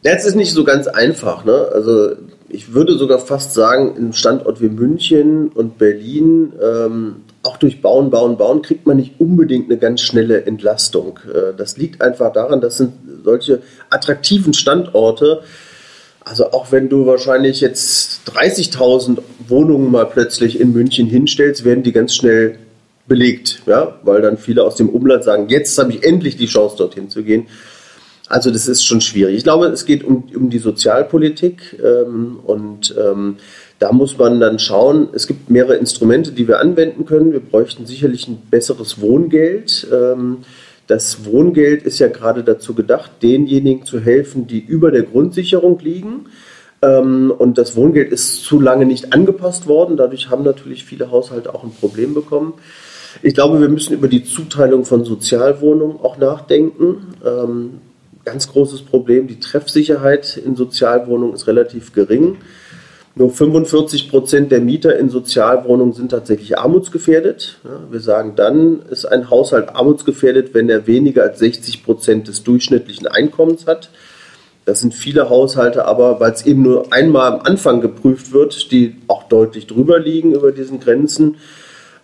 Jetzt 0.01 0.25
ist 0.25 0.35
nicht 0.35 0.53
so 0.53 0.63
ganz 0.63 0.87
einfach. 0.87 1.43
Ne? 1.45 1.69
Also 1.73 2.11
ich 2.49 2.73
würde 2.73 2.97
sogar 2.97 3.19
fast 3.19 3.53
sagen, 3.53 3.91
in 3.91 4.03
einem 4.03 4.13
Standort 4.13 4.61
wie 4.61 4.69
München 4.69 5.49
und 5.49 5.77
Berlin, 5.77 6.53
ähm, 6.61 7.15
auch 7.43 7.57
durch 7.57 7.81
Bauen, 7.81 8.09
Bauen, 8.09 8.37
Bauen, 8.37 8.61
kriegt 8.61 8.85
man 8.85 8.97
nicht 8.97 9.19
unbedingt 9.19 9.69
eine 9.69 9.79
ganz 9.79 10.01
schnelle 10.01 10.45
Entlastung. 10.45 11.19
Äh, 11.33 11.55
das 11.57 11.77
liegt 11.77 12.01
einfach 12.01 12.31
daran, 12.31 12.61
das 12.61 12.77
sind 12.77 12.93
solche 13.23 13.61
attraktiven 13.89 14.53
Standorte. 14.53 15.41
Also 16.23 16.51
auch 16.51 16.71
wenn 16.71 16.89
du 16.89 17.05
wahrscheinlich 17.05 17.61
jetzt 17.61 18.21
30.000 18.29 19.19
Wohnungen 19.47 19.91
mal 19.91 20.05
plötzlich 20.05 20.59
in 20.59 20.73
München 20.73 21.07
hinstellst, 21.07 21.63
werden 21.63 21.83
die 21.83 21.93
ganz 21.93 22.13
schnell 22.13 22.59
belegt, 23.07 23.61
ja, 23.65 23.97
weil 24.03 24.21
dann 24.21 24.37
viele 24.37 24.63
aus 24.63 24.75
dem 24.75 24.89
Umland 24.89 25.23
sagen, 25.23 25.47
jetzt 25.47 25.77
habe 25.77 25.93
ich 25.93 26.03
endlich 26.03 26.35
die 26.35 26.47
Chance, 26.47 26.75
dorthin 26.77 27.09
zu 27.09 27.23
gehen. 27.23 27.47
Also 28.29 28.51
das 28.51 28.67
ist 28.67 28.85
schon 28.85 29.01
schwierig. 29.01 29.37
Ich 29.37 29.43
glaube, 29.43 29.67
es 29.67 29.85
geht 29.85 30.03
um, 30.03 30.23
um 30.35 30.49
die 30.49 30.59
Sozialpolitik 30.59 31.79
ähm, 31.83 32.39
und 32.45 32.93
ähm, 32.97 33.37
da 33.79 33.91
muss 33.91 34.17
man 34.17 34.39
dann 34.39 34.59
schauen, 34.59 35.09
es 35.13 35.27
gibt 35.27 35.49
mehrere 35.49 35.75
Instrumente, 35.75 36.31
die 36.31 36.47
wir 36.47 36.59
anwenden 36.59 37.05
können. 37.05 37.31
Wir 37.31 37.39
bräuchten 37.39 37.85
sicherlich 37.85 38.27
ein 38.27 38.41
besseres 38.49 38.99
Wohngeld. 38.99 39.87
Ähm, 39.93 40.39
das 40.87 41.25
Wohngeld 41.25 41.83
ist 41.83 41.99
ja 41.99 42.07
gerade 42.07 42.43
dazu 42.43 42.73
gedacht, 42.73 43.11
denjenigen 43.21 43.85
zu 43.85 43.99
helfen, 43.99 44.47
die 44.47 44.59
über 44.59 44.91
der 44.91 45.03
Grundsicherung 45.03 45.79
liegen. 45.79 46.25
Ähm, 46.81 47.31
und 47.37 47.57
das 47.57 47.75
Wohngeld 47.75 48.11
ist 48.11 48.43
zu 48.43 48.59
lange 48.59 48.85
nicht 48.85 49.13
angepasst 49.13 49.67
worden. 49.67 49.95
Dadurch 49.95 50.29
haben 50.29 50.43
natürlich 50.43 50.83
viele 50.83 51.11
Haushalte 51.11 51.53
auch 51.53 51.63
ein 51.63 51.71
Problem 51.71 52.13
bekommen. 52.13 52.55
Ich 53.21 53.33
glaube, 53.33 53.59
wir 53.61 53.69
müssen 53.69 53.93
über 53.93 54.07
die 54.07 54.23
Zuteilung 54.23 54.85
von 54.85 55.05
Sozialwohnungen 55.05 55.97
auch 56.01 56.17
nachdenken. 56.17 57.15
Ganz 58.27 58.49
großes 58.49 58.81
Problem. 58.81 59.27
Die 59.27 59.39
Treffsicherheit 59.39 60.35
in 60.35 60.57
Sozialwohnungen 60.57 61.33
ist 61.33 61.47
relativ 61.47 61.93
gering. 61.93 62.35
Nur 63.15 63.31
45 63.31 64.09
Prozent 64.09 64.51
der 64.51 64.59
Mieter 64.59 64.99
in 64.99 65.07
Sozialwohnungen 65.07 65.93
sind 65.93 66.09
tatsächlich 66.11 66.59
armutsgefährdet. 66.59 67.59
wir 67.89 67.99
sagen, 68.01 68.33
dann 68.35 68.81
ist 68.89 69.05
ein 69.05 69.29
Haushalt 69.29 69.69
armutsgefährdet, 69.69 70.53
wenn 70.53 70.69
er 70.69 70.87
weniger 70.87 71.23
als 71.23 71.39
60 71.39 71.85
Prozent 71.85 72.27
des 72.27 72.43
durchschnittlichen 72.43 73.07
Einkommens 73.07 73.65
hat. 73.65 73.91
Das 74.65 74.81
sind 74.81 74.93
viele 74.93 75.29
Haushalte 75.29 75.85
aber, 75.85 76.19
weil 76.19 76.33
es 76.33 76.45
eben 76.45 76.63
nur 76.63 76.91
einmal 76.91 77.31
am 77.31 77.39
Anfang 77.39 77.79
geprüft 77.79 78.33
wird, 78.33 78.73
die 78.73 78.97
auch 79.07 79.23
deutlich 79.23 79.67
drüber 79.67 79.99
liegen 79.99 80.33
über 80.33 80.51
diesen 80.51 80.81
Grenzen. 80.81 81.37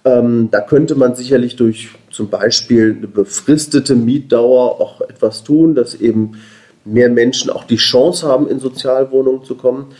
Ähm, 0.05 0.49
da 0.51 0.61
könnte 0.61 0.95
man 0.95 1.15
sicherlich 1.15 1.55
durch 1.55 1.89
zum 2.11 2.29
Beispiel 2.29 2.95
eine 2.97 3.07
befristete 3.07 3.95
Mietdauer 3.95 4.81
auch 4.81 5.01
etwas 5.01 5.43
tun, 5.43 5.75
dass 5.75 5.95
eben 5.95 6.33
mehr 6.85 7.09
Menschen 7.09 7.49
auch 7.49 7.63
die 7.63 7.77
Chance 7.77 8.27
haben, 8.27 8.47
in 8.49 8.59
Sozialwohnungen 8.59 9.43
zu 9.43 9.55
kommen. 9.55 9.93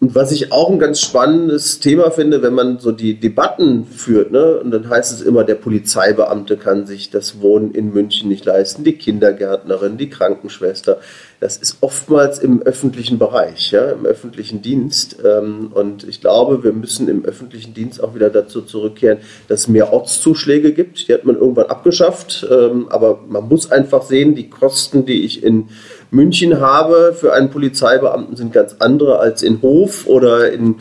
Und 0.00 0.14
was 0.14 0.32
ich 0.32 0.52
auch 0.52 0.70
ein 0.70 0.78
ganz 0.78 1.00
spannendes 1.00 1.78
Thema 1.78 2.10
finde, 2.10 2.42
wenn 2.42 2.52
man 2.52 2.78
so 2.78 2.90
die 2.90 3.14
Debatten 3.14 3.86
führt, 3.86 4.32
ne, 4.32 4.58
und 4.58 4.70
dann 4.70 4.90
heißt 4.90 5.12
es 5.12 5.22
immer, 5.22 5.44
der 5.44 5.54
Polizeibeamte 5.54 6.56
kann 6.56 6.84
sich 6.86 7.10
das 7.10 7.40
Wohnen 7.40 7.72
in 7.72 7.92
München 7.92 8.28
nicht 8.28 8.44
leisten, 8.44 8.84
die 8.84 8.94
Kindergärtnerin, 8.94 9.96
die 9.96 10.10
Krankenschwester. 10.10 10.98
Das 11.40 11.56
ist 11.56 11.78
oftmals 11.80 12.38
im 12.38 12.62
öffentlichen 12.62 13.18
Bereich, 13.18 13.70
ja, 13.70 13.92
im 13.92 14.04
öffentlichen 14.04 14.62
Dienst. 14.62 15.16
Ähm, 15.24 15.70
und 15.72 16.04
ich 16.04 16.20
glaube, 16.20 16.64
wir 16.64 16.72
müssen 16.72 17.08
im 17.08 17.24
öffentlichen 17.24 17.72
Dienst 17.72 18.02
auch 18.02 18.14
wieder 18.14 18.30
dazu 18.30 18.62
zurückkehren, 18.62 19.18
dass 19.48 19.60
es 19.60 19.68
mehr 19.68 19.92
Ortszuschläge 19.92 20.72
gibt. 20.72 21.08
Die 21.08 21.14
hat 21.14 21.24
man 21.24 21.36
irgendwann 21.36 21.66
abgeschafft, 21.66 22.46
ähm, 22.50 22.88
aber 22.88 23.20
man 23.28 23.48
muss 23.48 23.70
einfach 23.70 24.02
sehen, 24.02 24.34
die 24.34 24.50
Kosten, 24.50 25.06
die 25.06 25.24
ich 25.24 25.42
in 25.42 25.68
München 26.10 26.60
habe 26.60 27.14
für 27.18 27.32
einen 27.32 27.50
Polizeibeamten 27.50 28.36
sind 28.36 28.52
ganz 28.52 28.76
andere 28.78 29.18
als 29.18 29.42
in 29.42 29.62
Hof 29.62 30.06
oder 30.06 30.52
in, 30.52 30.80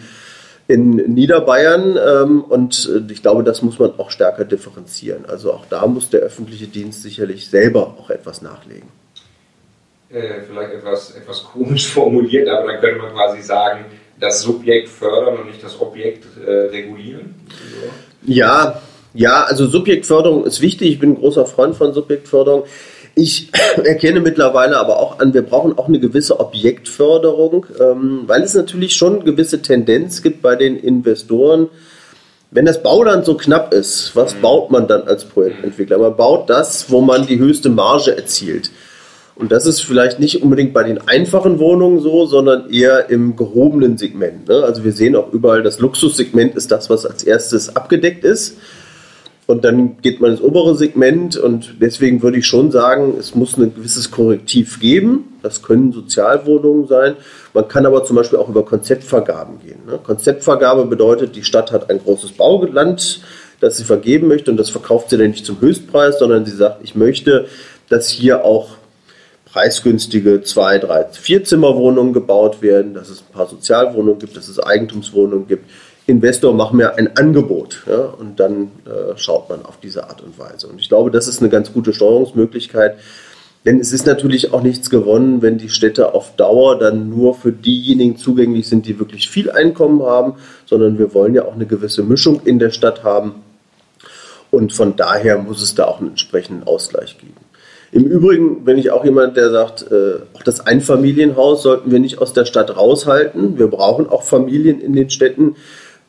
in 0.67 0.95
Niederbayern. 0.95 1.97
Ähm, 1.97 2.43
und 2.43 2.89
äh, 2.93 3.11
ich 3.11 3.21
glaube, 3.21 3.43
das 3.43 3.61
muss 3.61 3.79
man 3.79 3.97
auch 3.97 4.11
stärker 4.11 4.45
differenzieren. 4.45 5.25
Also 5.27 5.53
auch 5.53 5.65
da 5.69 5.85
muss 5.87 6.09
der 6.09 6.21
öffentliche 6.21 6.67
Dienst 6.67 7.03
sicherlich 7.03 7.49
selber 7.49 7.95
auch 7.99 8.09
etwas 8.09 8.41
nachlegen. 8.41 8.89
Äh, 10.09 10.41
vielleicht 10.47 10.73
etwas, 10.73 11.15
etwas 11.15 11.43
komisch 11.43 11.87
formuliert, 11.93 12.47
aber 12.47 12.71
dann 12.71 12.81
könnte 12.81 13.01
man 13.01 13.13
quasi 13.13 13.41
sagen, 13.41 13.85
das 14.19 14.41
Subjekt 14.41 14.89
fördern 14.89 15.39
und 15.39 15.47
nicht 15.47 15.63
das 15.63 15.79
Objekt 15.81 16.25
äh, 16.45 16.51
regulieren. 16.51 17.35
Ja, 18.25 18.81
ja, 19.13 19.43
also 19.43 19.67
Subjektförderung 19.67 20.45
ist 20.45 20.61
wichtig. 20.61 20.91
Ich 20.91 20.99
bin 20.99 21.11
ein 21.11 21.19
großer 21.19 21.45
Freund 21.45 21.75
von 21.75 21.93
Subjektförderung. 21.93 22.63
Ich 23.15 23.49
erkenne 23.83 24.19
mittlerweile 24.19 24.77
aber 24.77 24.99
auch 24.99 25.19
an, 25.19 25.33
wir 25.33 25.43
brauchen 25.43 25.77
auch 25.77 25.87
eine 25.87 25.99
gewisse 25.99 26.39
Objektförderung, 26.39 27.65
ähm, 27.79 28.23
weil 28.27 28.43
es 28.43 28.53
natürlich 28.53 28.95
schon 28.95 29.15
eine 29.15 29.23
gewisse 29.23 29.61
Tendenz 29.61 30.21
gibt 30.21 30.41
bei 30.41 30.55
den 30.55 30.77
Investoren. 30.77 31.69
Wenn 32.51 32.65
das 32.65 32.83
Bauland 32.83 33.25
so 33.25 33.35
knapp 33.35 33.73
ist, 33.73 34.15
was 34.15 34.35
mhm. 34.35 34.41
baut 34.41 34.71
man 34.71 34.87
dann 34.87 35.03
als 35.03 35.25
Projektentwickler? 35.25 35.97
Man 35.97 36.15
baut 36.15 36.49
das, 36.49 36.91
wo 36.91 37.01
man 37.01 37.25
die 37.25 37.39
höchste 37.39 37.69
Marge 37.69 38.15
erzielt. 38.15 38.71
Und 39.35 39.51
das 39.51 39.65
ist 39.65 39.81
vielleicht 39.81 40.19
nicht 40.19 40.43
unbedingt 40.43 40.73
bei 40.73 40.83
den 40.83 41.07
einfachen 41.07 41.57
Wohnungen 41.57 41.99
so, 41.99 42.27
sondern 42.27 42.69
eher 42.69 43.09
im 43.09 43.35
gehobenen 43.35 43.97
Segment. 43.97 44.47
Ne? 44.47 44.63
Also 44.63 44.83
wir 44.83 44.91
sehen 44.91 45.15
auch 45.15 45.33
überall, 45.33 45.63
das 45.63 45.79
Luxussegment 45.79 46.55
ist 46.55 46.71
das, 46.71 46.91
was 46.91 47.05
als 47.07 47.23
erstes 47.23 47.75
abgedeckt 47.75 48.23
ist. 48.23 48.57
Und 49.45 49.65
dann 49.65 49.97
geht 50.01 50.21
man 50.21 50.31
ins 50.31 50.41
obere 50.41 50.75
Segment 50.75 51.35
und 51.35 51.75
deswegen 51.81 52.21
würde 52.21 52.37
ich 52.37 52.45
schon 52.45 52.71
sagen, 52.71 53.15
es 53.19 53.35
muss 53.35 53.57
ein 53.57 53.75
gewisses 53.75 54.09
Korrektiv 54.09 54.79
geben. 54.79 55.35
Das 55.41 55.61
können 55.61 55.91
Sozialwohnungen 55.91 56.87
sein. 56.87 57.15
Man 57.53 57.67
kann 57.67 57.85
aber 57.85 58.05
zum 58.05 58.15
Beispiel 58.15 58.39
auch 58.39 58.47
über 58.47 58.63
Konzeptvergaben 58.63 59.59
gehen. 59.59 59.79
Ne? 59.85 59.99
Konzeptvergabe 60.01 60.85
bedeutet, 60.85 61.35
die 61.35 61.43
Stadt 61.43 61.73
hat 61.73 61.89
ein 61.89 61.99
großes 61.99 62.31
Bauland, 62.31 63.21
das 63.59 63.75
sie 63.77 63.83
vergeben 63.83 64.29
möchte 64.29 64.49
und 64.49 64.57
das 64.57 64.69
verkauft 64.69 65.09
sie 65.09 65.17
dann 65.17 65.31
nicht 65.31 65.45
zum 65.45 65.59
Höchstpreis, 65.59 66.19
sondern 66.19 66.45
sie 66.45 66.55
sagt, 66.55 66.79
ich 66.83 66.95
möchte, 66.95 67.47
dass 67.89 68.09
hier 68.09 68.45
auch 68.45 68.77
preisgünstige 69.45 70.41
zwei, 70.41 70.79
drei, 70.79 71.05
vier 71.11 71.43
Zimmerwohnungen 71.43 72.13
gebaut 72.13 72.61
werden, 72.61 72.93
dass 72.93 73.09
es 73.09 73.19
ein 73.19 73.33
paar 73.33 73.47
Sozialwohnungen 73.47 74.19
gibt, 74.19 74.35
dass 74.35 74.47
es 74.47 74.59
Eigentumswohnungen 74.59 75.47
gibt. 75.47 75.69
Investor 76.05 76.53
macht 76.53 76.73
mir 76.73 76.95
ein 76.95 77.15
Angebot 77.15 77.83
ja, 77.87 77.99
und 78.01 78.39
dann 78.39 78.71
äh, 78.85 79.15
schaut 79.15 79.49
man 79.49 79.65
auf 79.65 79.79
diese 79.81 80.09
Art 80.09 80.21
und 80.21 80.37
Weise. 80.37 80.67
Und 80.67 80.79
ich 80.79 80.89
glaube, 80.89 81.11
das 81.11 81.27
ist 81.27 81.39
eine 81.39 81.49
ganz 81.49 81.71
gute 81.71 81.93
Steuerungsmöglichkeit, 81.93 82.97
denn 83.65 83.79
es 83.79 83.93
ist 83.93 84.05
natürlich 84.05 84.51
auch 84.51 84.61
nichts 84.61 84.89
gewonnen, 84.89 85.41
wenn 85.41 85.57
die 85.57 85.69
Städte 85.69 86.13
auf 86.13 86.35
Dauer 86.35 86.77
dann 86.77 87.09
nur 87.09 87.33
für 87.33 87.53
diejenigen 87.53 88.17
zugänglich 88.17 88.67
sind, 88.67 88.85
die 88.85 88.99
wirklich 88.99 89.29
viel 89.29 89.49
Einkommen 89.49 90.03
haben, 90.03 90.33
sondern 90.65 90.99
wir 90.99 91.13
wollen 91.13 91.33
ja 91.33 91.45
auch 91.45 91.53
eine 91.53 91.65
gewisse 91.65 92.03
Mischung 92.03 92.41
in 92.43 92.59
der 92.59 92.71
Stadt 92.71 93.03
haben. 93.03 93.35
Und 94.51 94.73
von 94.73 94.97
daher 94.97 95.37
muss 95.37 95.63
es 95.63 95.75
da 95.75 95.85
auch 95.85 95.99
einen 95.99 96.09
entsprechenden 96.09 96.67
Ausgleich 96.67 97.17
geben. 97.17 97.37
Im 97.93 98.05
Übrigen 98.05 98.65
bin 98.65 98.77
ich 98.77 98.91
auch 98.91 99.05
jemand, 99.05 99.37
der 99.37 99.51
sagt, 99.51 99.89
äh, 99.91 100.15
auch 100.33 100.43
das 100.43 100.65
Einfamilienhaus 100.65 101.63
sollten 101.63 101.91
wir 101.91 101.99
nicht 101.99 102.17
aus 102.17 102.33
der 102.33 102.45
Stadt 102.45 102.75
raushalten. 102.75 103.57
Wir 103.57 103.67
brauchen 103.67 104.09
auch 104.09 104.23
Familien 104.23 104.81
in 104.81 104.93
den 104.93 105.09
Städten. 105.09 105.55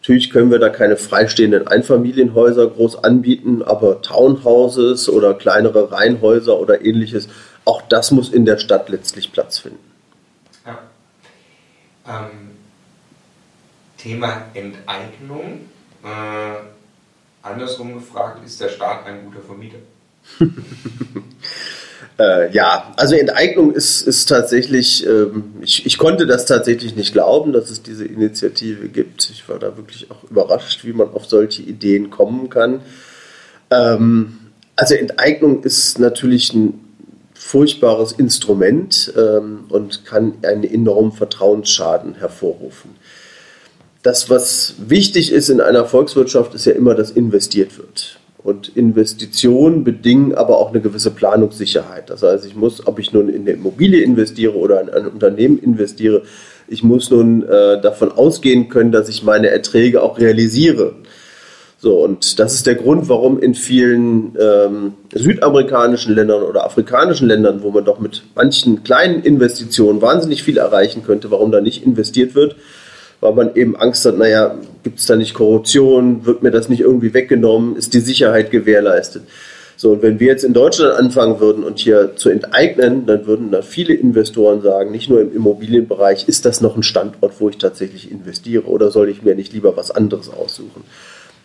Natürlich 0.04 0.28
können 0.28 0.50
wir 0.50 0.58
da 0.58 0.68
keine 0.68 0.98
freistehenden 0.98 1.66
Einfamilienhäuser 1.66 2.66
groß 2.66 3.04
anbieten, 3.04 3.62
aber 3.62 4.02
Townhouses 4.02 5.08
oder 5.08 5.32
kleinere 5.32 5.92
Reihenhäuser 5.92 6.60
oder 6.60 6.84
ähnliches, 6.84 7.30
auch 7.64 7.80
das 7.80 8.10
muss 8.10 8.28
in 8.28 8.44
der 8.44 8.58
Stadt 8.58 8.90
letztlich 8.90 9.32
Platz 9.32 9.60
finden. 9.60 9.78
Ja. 10.66 10.78
Ähm, 12.06 12.50
Thema 13.96 14.42
Enteignung. 14.52 15.70
Äh, 16.04 16.56
andersrum 17.40 17.94
gefragt, 17.94 18.44
ist 18.44 18.60
der 18.60 18.68
Staat 18.68 19.06
ein 19.06 19.24
guter 19.24 19.40
Vermieter? 19.40 19.78
Äh, 22.18 22.52
ja, 22.52 22.92
also 22.96 23.16
Enteignung 23.16 23.72
ist, 23.72 24.02
ist 24.02 24.26
tatsächlich, 24.26 25.06
ähm, 25.06 25.54
ich, 25.60 25.84
ich 25.84 25.98
konnte 25.98 26.26
das 26.26 26.46
tatsächlich 26.46 26.94
nicht 26.94 27.12
glauben, 27.12 27.52
dass 27.52 27.70
es 27.70 27.82
diese 27.82 28.04
Initiative 28.04 28.88
gibt. 28.88 29.30
Ich 29.30 29.48
war 29.48 29.58
da 29.58 29.76
wirklich 29.76 30.10
auch 30.10 30.22
überrascht, 30.30 30.84
wie 30.84 30.92
man 30.92 31.08
auf 31.12 31.26
solche 31.26 31.62
Ideen 31.62 32.10
kommen 32.10 32.50
kann. 32.50 32.80
Ähm, 33.70 34.38
also 34.76 34.94
Enteignung 34.94 35.62
ist 35.64 35.98
natürlich 35.98 36.52
ein 36.52 36.80
furchtbares 37.34 38.12
Instrument 38.12 39.12
ähm, 39.16 39.64
und 39.68 40.04
kann 40.04 40.34
einen 40.42 40.64
enormen 40.64 41.12
Vertrauensschaden 41.12 42.14
hervorrufen. 42.14 42.90
Das, 44.02 44.30
was 44.30 44.74
wichtig 44.78 45.32
ist 45.32 45.48
in 45.48 45.60
einer 45.60 45.84
Volkswirtschaft, 45.84 46.54
ist 46.54 46.66
ja 46.66 46.72
immer, 46.72 46.94
dass 46.94 47.10
investiert 47.10 47.78
wird. 47.78 48.18
Und 48.44 48.76
Investitionen 48.76 49.84
bedingen 49.84 50.34
aber 50.34 50.58
auch 50.58 50.68
eine 50.68 50.82
gewisse 50.82 51.10
Planungssicherheit. 51.10 52.10
Das 52.10 52.22
heißt, 52.22 52.44
ich 52.44 52.54
muss, 52.54 52.86
ob 52.86 52.98
ich 52.98 53.10
nun 53.10 53.30
in 53.30 53.40
eine 53.40 53.52
Immobilie 53.52 54.02
investiere 54.02 54.54
oder 54.54 54.82
in 54.82 54.90
ein 54.90 55.06
Unternehmen 55.06 55.58
investiere, 55.58 56.22
ich 56.68 56.82
muss 56.82 57.10
nun 57.10 57.42
äh, 57.42 57.80
davon 57.80 58.12
ausgehen 58.12 58.68
können, 58.68 58.92
dass 58.92 59.08
ich 59.08 59.22
meine 59.22 59.48
Erträge 59.48 60.02
auch 60.02 60.18
realisiere. 60.18 60.94
So, 61.78 62.04
und 62.04 62.38
das 62.38 62.52
ist 62.52 62.66
der 62.66 62.74
Grund, 62.74 63.08
warum 63.08 63.40
in 63.40 63.54
vielen 63.54 64.36
ähm, 64.38 64.92
südamerikanischen 65.14 66.14
Ländern 66.14 66.42
oder 66.42 66.66
afrikanischen 66.66 67.28
Ländern, 67.28 67.62
wo 67.62 67.70
man 67.70 67.86
doch 67.86 67.98
mit 67.98 68.24
manchen 68.34 68.84
kleinen 68.84 69.22
Investitionen 69.22 70.02
wahnsinnig 70.02 70.42
viel 70.42 70.58
erreichen 70.58 71.02
könnte, 71.02 71.30
warum 71.30 71.50
da 71.50 71.62
nicht 71.62 71.82
investiert 71.82 72.34
wird 72.34 72.56
weil 73.20 73.32
man 73.32 73.54
eben 73.54 73.76
Angst 73.76 74.04
hat, 74.04 74.18
naja, 74.18 74.56
gibt 74.82 74.98
es 74.98 75.06
da 75.06 75.16
nicht 75.16 75.34
Korruption, 75.34 76.26
wird 76.26 76.42
mir 76.42 76.50
das 76.50 76.68
nicht 76.68 76.80
irgendwie 76.80 77.14
weggenommen, 77.14 77.76
ist 77.76 77.94
die 77.94 78.00
Sicherheit 78.00 78.50
gewährleistet. 78.50 79.22
So, 79.76 79.92
und 79.92 80.02
wenn 80.02 80.20
wir 80.20 80.28
jetzt 80.28 80.44
in 80.44 80.52
Deutschland 80.52 80.96
anfangen 80.96 81.40
würden 81.40 81.64
und 81.64 81.78
hier 81.78 82.14
zu 82.16 82.30
enteignen, 82.30 83.06
dann 83.06 83.26
würden 83.26 83.50
da 83.50 83.62
viele 83.62 83.94
Investoren 83.94 84.62
sagen, 84.62 84.92
nicht 84.92 85.10
nur 85.10 85.20
im 85.20 85.34
Immobilienbereich, 85.34 86.28
ist 86.28 86.44
das 86.44 86.60
noch 86.60 86.76
ein 86.76 86.84
Standort, 86.84 87.40
wo 87.40 87.48
ich 87.48 87.58
tatsächlich 87.58 88.10
investiere 88.10 88.64
oder 88.64 88.90
soll 88.90 89.08
ich 89.08 89.22
mir 89.22 89.34
nicht 89.34 89.52
lieber 89.52 89.76
was 89.76 89.90
anderes 89.90 90.30
aussuchen? 90.30 90.84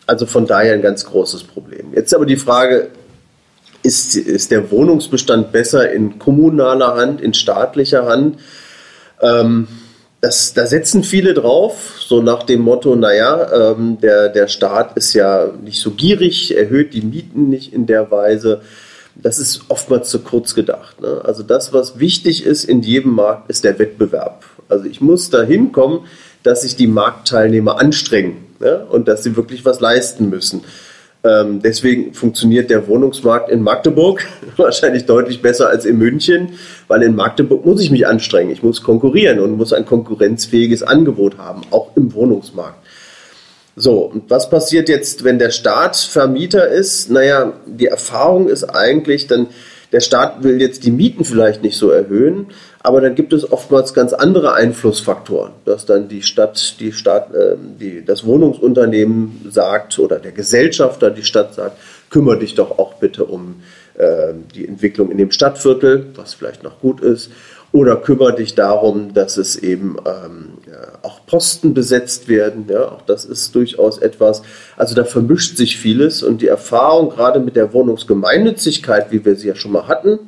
Also 0.06 0.26
von 0.26 0.46
daher 0.46 0.74
ein 0.74 0.82
ganz 0.82 1.06
großes 1.06 1.44
Problem. 1.44 1.88
Jetzt 1.96 2.14
aber 2.14 2.26
die 2.26 2.36
Frage, 2.36 2.90
ist, 3.84 4.16
ist 4.16 4.52
der 4.52 4.72
Wohnungsbestand 4.72 5.52
besser 5.52 5.92
in 5.92 6.20
kommunaler 6.20 6.96
Hand, 6.96 7.22
in 7.22 7.34
staatlicher 7.34 8.06
Hand? 8.06 8.38
Ähm, 9.22 9.68
das, 10.22 10.54
da 10.54 10.66
setzen 10.66 11.04
viele 11.04 11.34
drauf, 11.34 11.96
so 12.00 12.22
nach 12.22 12.44
dem 12.44 12.62
Motto, 12.62 12.96
naja, 12.96 13.72
ähm, 13.72 14.00
der, 14.02 14.30
der 14.30 14.48
Staat 14.48 14.98
ist 14.98 15.14
ja 15.14 15.52
nicht 15.64 15.80
so 15.80 15.92
gierig, 15.92 16.56
erhöht 16.58 16.94
die 16.94 17.02
Mieten 17.02 17.50
nicht 17.50 17.74
in 17.74 17.86
der 17.86 18.12
Weise. 18.12 18.62
Das 19.16 19.40
ist 19.40 19.62
oftmals 19.70 20.10
zu 20.10 20.20
kurz 20.20 20.56
gedacht. 20.56 21.02
Ne? 21.02 21.22
Also 21.24 21.44
das, 21.44 21.72
was 21.72 22.00
wichtig 22.00 22.46
ist 22.46 22.66
in 22.66 22.82
jedem 22.82 23.14
Markt, 23.14 23.50
ist 23.50 23.64
der 23.64 23.80
Wettbewerb. 23.80 24.44
Also 24.68 24.86
ich 24.86 25.00
muss 25.00 25.30
dahin 25.30 25.72
kommen, 25.72 26.06
dass 26.44 26.62
sich 26.64 26.76
die 26.76 26.88
Marktteilnehmer 26.88 27.80
anstrengen 27.80 28.46
ne? 28.60 28.86
und 28.90 29.08
dass 29.08 29.24
sie 29.24 29.36
wirklich 29.36 29.64
was 29.64 29.80
leisten 29.80 30.30
müssen. 30.30 30.62
Ähm, 31.24 31.62
deswegen 31.62 32.14
funktioniert 32.14 32.70
der 32.70 32.88
Wohnungsmarkt 32.88 33.50
in 33.50 33.62
Magdeburg 33.62 34.26
wahrscheinlich 34.58 35.06
deutlich 35.06 35.42
besser 35.42 35.70
als 35.70 35.86
in 35.86 35.98
München, 35.98 36.54
weil 36.88 37.04
in 37.04 37.16
Magdeburg 37.16 37.66
muss 37.66 37.82
ich 37.82 37.92
mich 37.92 38.08
anstrengen. 38.08 38.52
Ich 38.52 38.64
muss 38.64 38.84
konkurrieren 38.84 39.40
und 39.40 39.58
muss 39.58 39.74
ein 39.74 39.86
konkurrenzfähiges 39.86 40.84
Angebot 40.84 41.38
haben, 41.38 41.62
auch 41.72 41.92
im 41.96 42.14
Wohnungsmarkt. 42.14 42.78
So, 43.76 44.00
und 44.00 44.30
was 44.30 44.50
passiert 44.50 44.90
jetzt, 44.90 45.24
wenn 45.24 45.40
der 45.40 45.52
Staat 45.52 45.96
Vermieter 45.96 46.68
ist? 46.68 47.10
Naja, 47.10 47.54
die 47.66 47.88
Erfahrung 47.88 48.48
ist 48.48 48.64
eigentlich, 48.64 49.28
dann 49.28 49.48
der 49.92 50.02
Staat 50.02 50.44
will 50.44 50.62
jetzt 50.62 50.84
die 50.84 50.92
Mieten 50.92 51.26
vielleicht 51.26 51.64
nicht 51.64 51.78
so 51.78 51.90
erhöhen, 51.90 52.48
aber 52.82 53.02
dann 53.02 53.16
gibt 53.16 53.34
es 53.34 53.52
oftmals 53.52 53.94
ganz 53.94 54.14
andere 54.14 54.54
Einflussfaktoren, 54.54 55.52
dass 55.66 55.86
dann 55.86 56.08
die 56.08 56.22
Stadt, 56.22 56.80
die 56.80 56.92
Stadt, 56.92 57.34
äh, 57.34 57.56
die, 57.80 58.06
das 58.06 58.26
Wohnungsunternehmen 58.26 59.48
sagt 59.50 59.98
oder 60.00 60.20
der 60.20 60.32
Gesellschafter 60.32 61.10
die 61.10 61.24
Stadt 61.24 61.54
sagt, 61.54 61.78
kümmere 62.10 62.40
dich 62.40 62.56
doch 62.56 62.78
auch 62.78 62.96
bitte 62.96 63.26
um 63.26 63.62
äh, 63.96 64.34
die 64.56 64.68
Entwicklung 64.68 65.12
in 65.12 65.18
dem 65.18 65.32
Stadtviertel, 65.32 66.08
was 66.16 66.34
vielleicht 66.34 66.64
noch 66.64 66.80
gut 66.80 67.02
ist, 67.02 67.32
oder 67.72 67.98
kümmere 67.98 68.36
dich 68.36 68.56
darum, 68.56 69.14
dass 69.14 69.38
es 69.38 69.56
eben 69.56 69.98
ähm, 70.06 70.54
auch 71.02 71.26
Posten 71.26 71.74
besetzt 71.74 72.28
werden. 72.28 72.66
Ja, 72.70 72.90
auch 72.90 73.02
das 73.02 73.26
ist 73.26 73.54
durchaus 73.56 73.98
etwas. 73.98 74.42
Also 74.78 74.96
da 74.96 75.04
vermischt 75.04 75.58
sich 75.58 75.78
vieles 75.78 76.24
und 76.24 76.42
die 76.42 76.48
Erfahrung 76.48 77.10
gerade 77.10 77.40
mit 77.40 77.56
der 77.56 77.74
Wohnungsgemeinnützigkeit, 77.74 79.12
wie 79.12 79.24
wir 79.26 79.36
sie 79.36 79.48
ja 79.48 79.56
schon 79.56 79.72
mal 79.72 79.88
hatten, 79.88 80.20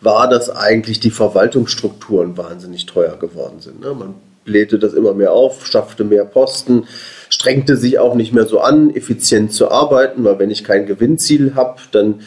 war, 0.00 0.28
dass 0.28 0.50
eigentlich 0.50 1.00
die 1.00 1.10
Verwaltungsstrukturen 1.10 2.36
wahnsinnig 2.36 2.86
teuer 2.86 3.16
geworden 3.16 3.60
sind. 3.60 3.80
Ne? 3.80 3.94
Man 3.94 4.14
blähte 4.44 4.78
das 4.78 4.94
immer 4.94 5.14
mehr 5.14 5.32
auf, 5.32 5.66
schaffte 5.66 6.04
mehr 6.04 6.24
Posten, 6.24 6.86
strengte 7.28 7.76
sich 7.76 7.98
auch 7.98 8.14
nicht 8.14 8.32
mehr 8.32 8.46
so 8.46 8.60
an, 8.60 8.94
effizient 8.94 9.52
zu 9.52 9.70
arbeiten, 9.70 10.24
weil 10.24 10.38
wenn 10.38 10.50
ich 10.50 10.64
kein 10.64 10.86
Gewinnziel 10.86 11.54
habe, 11.54 11.80
dann 11.92 12.20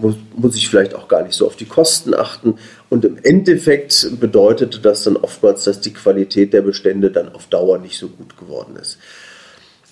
muss, 0.00 0.16
muss 0.36 0.56
ich 0.56 0.68
vielleicht 0.68 0.94
auch 0.94 1.08
gar 1.08 1.22
nicht 1.22 1.34
so 1.34 1.46
auf 1.46 1.56
die 1.56 1.66
Kosten 1.66 2.14
achten. 2.14 2.56
Und 2.88 3.04
im 3.04 3.18
Endeffekt 3.22 4.18
bedeutete 4.18 4.80
das 4.80 5.04
dann 5.04 5.16
oftmals, 5.16 5.64
dass 5.64 5.80
die 5.80 5.92
Qualität 5.92 6.52
der 6.52 6.62
Bestände 6.62 7.10
dann 7.10 7.34
auf 7.34 7.46
Dauer 7.46 7.78
nicht 7.78 7.98
so 7.98 8.08
gut 8.08 8.36
geworden 8.36 8.76
ist. 8.80 8.98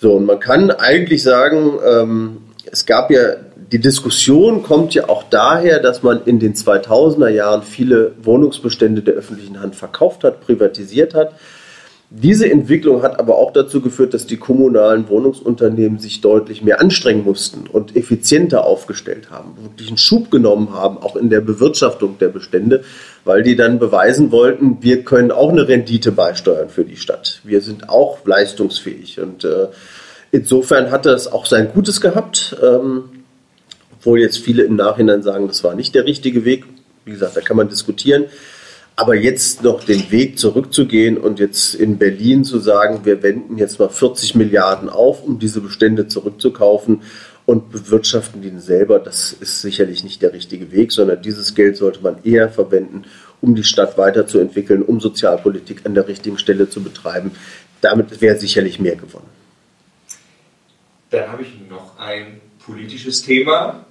So, 0.01 0.13
und 0.13 0.25
man 0.25 0.39
kann 0.39 0.71
eigentlich 0.71 1.23
sagen, 1.23 1.77
ähm, 1.85 2.37
es 2.71 2.85
gab 2.85 3.11
ja, 3.11 3.35
die 3.71 3.79
Diskussion 3.79 4.63
kommt 4.63 4.93
ja 4.93 5.09
auch 5.09 5.23
daher, 5.29 5.79
dass 5.79 6.03
man 6.03 6.23
in 6.25 6.39
den 6.39 6.55
2000er 6.55 7.29
Jahren 7.29 7.63
viele 7.63 8.13
Wohnungsbestände 8.21 9.01
der 9.01 9.15
öffentlichen 9.15 9.59
Hand 9.59 9.75
verkauft 9.75 10.23
hat, 10.23 10.41
privatisiert 10.41 11.13
hat. 11.13 11.33
Diese 12.11 12.49
Entwicklung 12.49 13.03
hat 13.03 13.19
aber 13.19 13.37
auch 13.37 13.53
dazu 13.53 13.81
geführt, 13.81 14.15
dass 14.15 14.25
die 14.25 14.37
kommunalen 14.37 15.07
Wohnungsunternehmen 15.09 15.99
sich 15.99 16.21
deutlich 16.21 16.63
mehr 16.63 16.81
anstrengen 16.81 17.23
mussten 17.23 17.67
und 17.67 17.95
effizienter 17.95 18.63
aufgestellt 18.63 19.29
haben, 19.29 19.55
wirklich 19.61 19.89
einen 19.89 19.97
Schub 19.97 20.31
genommen 20.31 20.73
haben, 20.73 20.97
auch 20.97 21.15
in 21.15 21.29
der 21.29 21.41
Bewirtschaftung 21.41 22.17
der 22.17 22.29
Bestände, 22.29 22.83
weil 23.25 23.43
die 23.43 23.55
dann 23.55 23.77
beweisen 23.77 24.31
wollten, 24.31 24.77
wir 24.81 25.03
können 25.03 25.31
auch 25.31 25.49
eine 25.49 25.67
Rendite 25.67 26.11
beisteuern 26.11 26.69
für 26.69 26.83
die 26.83 26.97
Stadt. 26.97 27.41
Wir 27.43 27.61
sind 27.61 27.89
auch 27.89 28.25
leistungsfähig 28.25 29.19
und 29.19 29.43
äh, 29.43 29.67
Insofern 30.31 30.91
hat 30.91 31.05
das 31.05 31.31
auch 31.31 31.45
sein 31.45 31.69
Gutes 31.73 32.01
gehabt, 32.01 32.55
ähm, 32.61 33.05
obwohl 33.97 34.19
jetzt 34.19 34.37
viele 34.37 34.63
im 34.63 34.75
Nachhinein 34.75 35.23
sagen, 35.23 35.47
das 35.47 35.63
war 35.63 35.75
nicht 35.75 35.95
der 35.95 36.05
richtige 36.05 36.45
Weg. 36.45 36.65
wie 37.05 37.11
gesagt, 37.11 37.35
da 37.35 37.41
kann 37.41 37.57
man 37.57 37.69
diskutieren. 37.69 38.25
Aber 38.99 39.15
jetzt 39.15 39.63
noch 39.63 39.85
den 39.85 40.11
Weg 40.11 40.37
zurückzugehen 40.37 41.17
und 41.17 41.39
jetzt 41.39 41.73
in 41.73 41.97
Berlin 41.97 42.43
zu 42.43 42.59
sagen, 42.59 43.05
wir 43.05 43.23
wenden 43.23 43.57
jetzt 43.57 43.79
mal 43.79 43.87
40 43.87 44.35
Milliarden 44.35 44.89
auf, 44.89 45.23
um 45.23 45.39
diese 45.39 45.61
Bestände 45.61 46.09
zurückzukaufen 46.09 47.01
und 47.45 47.71
bewirtschaften 47.71 48.41
die 48.41 48.59
selber, 48.59 48.99
das 48.99 49.31
ist 49.31 49.61
sicherlich 49.61 50.03
nicht 50.03 50.21
der 50.21 50.33
richtige 50.33 50.73
Weg, 50.73 50.91
sondern 50.91 51.21
dieses 51.21 51.55
Geld 51.55 51.77
sollte 51.77 52.01
man 52.01 52.17
eher 52.25 52.49
verwenden, 52.49 53.05
um 53.39 53.55
die 53.55 53.63
Stadt 53.63 53.97
weiterzuentwickeln, 53.97 54.81
um 54.81 54.99
Sozialpolitik 54.99 55.85
an 55.85 55.95
der 55.95 56.09
richtigen 56.09 56.37
Stelle 56.37 56.69
zu 56.69 56.83
betreiben. 56.83 57.31
Damit 57.79 58.19
wäre 58.19 58.37
sicherlich 58.37 58.81
mehr 58.81 58.97
gewonnen. 58.97 59.29
Dann 61.09 61.31
habe 61.31 61.43
ich 61.43 61.53
noch 61.69 61.97
ein 61.97 62.41
politisches 62.65 63.21
Thema, 63.21 63.85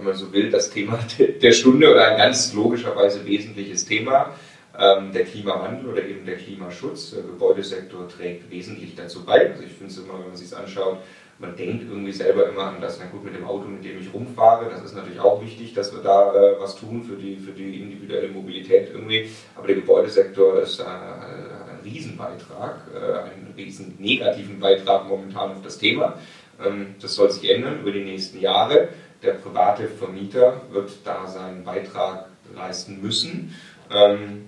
wenn 0.00 0.06
man 0.06 0.14
so 0.14 0.32
will, 0.32 0.50
das 0.50 0.70
Thema 0.70 0.98
der 1.18 1.52
Stunde 1.52 1.90
oder 1.90 2.08
ein 2.08 2.16
ganz 2.16 2.52
logischerweise 2.54 3.24
wesentliches 3.26 3.84
Thema, 3.84 4.34
ähm, 4.78 5.12
der 5.12 5.24
Klimawandel 5.24 5.90
oder 5.90 6.02
eben 6.04 6.24
der 6.24 6.36
Klimaschutz. 6.36 7.10
Der 7.10 7.22
Gebäudesektor 7.22 8.08
trägt 8.08 8.50
wesentlich 8.50 8.94
dazu 8.96 9.24
bei. 9.24 9.50
Also 9.50 9.62
ich 9.62 9.72
finde 9.72 9.92
es 9.92 9.98
immer, 9.98 10.14
wenn 10.14 10.28
man 10.28 10.36
sich 10.36 10.56
anschaut, 10.56 10.98
man 11.38 11.56
denkt 11.56 11.84
irgendwie 11.90 12.12
selber 12.12 12.48
immer 12.48 12.64
an 12.64 12.80
das, 12.80 12.98
na 12.98 13.06
gut, 13.06 13.24
mit 13.24 13.34
dem 13.34 13.44
Auto, 13.44 13.66
mit 13.66 13.84
dem 13.84 13.98
ich 14.00 14.12
rumfahre, 14.12 14.68
das 14.70 14.82
ist 14.82 14.94
natürlich 14.94 15.20
auch 15.20 15.42
wichtig, 15.42 15.72
dass 15.74 15.92
wir 15.92 16.02
da 16.02 16.34
äh, 16.34 16.60
was 16.60 16.76
tun 16.76 17.02
für 17.02 17.16
die, 17.16 17.36
für 17.36 17.52
die 17.52 17.80
individuelle 17.80 18.28
Mobilität 18.28 18.90
irgendwie. 18.92 19.30
Aber 19.54 19.66
der 19.66 19.76
Gebäudesektor 19.76 20.60
ist 20.60 20.80
äh, 20.80 20.84
ein 20.84 21.80
Riesenbeitrag, 21.84 22.82
äh, 22.94 22.98
einen 22.98 23.54
riesen 23.56 23.96
negativen 23.98 24.60
Beitrag 24.60 25.08
momentan 25.08 25.52
auf 25.52 25.62
das 25.62 25.78
Thema. 25.78 26.18
Ähm, 26.64 26.94
das 27.00 27.14
soll 27.14 27.30
sich 27.30 27.50
ändern 27.50 27.80
über 27.80 27.92
die 27.92 28.04
nächsten 28.04 28.40
Jahre. 28.40 28.88
Der 29.22 29.32
private 29.32 29.86
Vermieter 29.86 30.62
wird 30.70 30.90
da 31.04 31.26
seinen 31.26 31.64
Beitrag 31.64 32.26
leisten 32.54 33.00
müssen. 33.02 33.54
Ähm, 33.90 34.44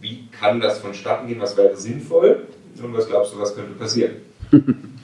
wie 0.00 0.28
kann 0.38 0.60
das 0.60 0.78
vonstatten 0.78 1.26
gehen? 1.26 1.40
Was 1.40 1.56
wäre 1.56 1.76
sinnvoll? 1.76 2.46
Und 2.82 2.94
was 2.94 3.08
glaubst 3.08 3.34
du, 3.34 3.40
was 3.40 3.54
könnte 3.54 3.72
passieren? 3.72 4.16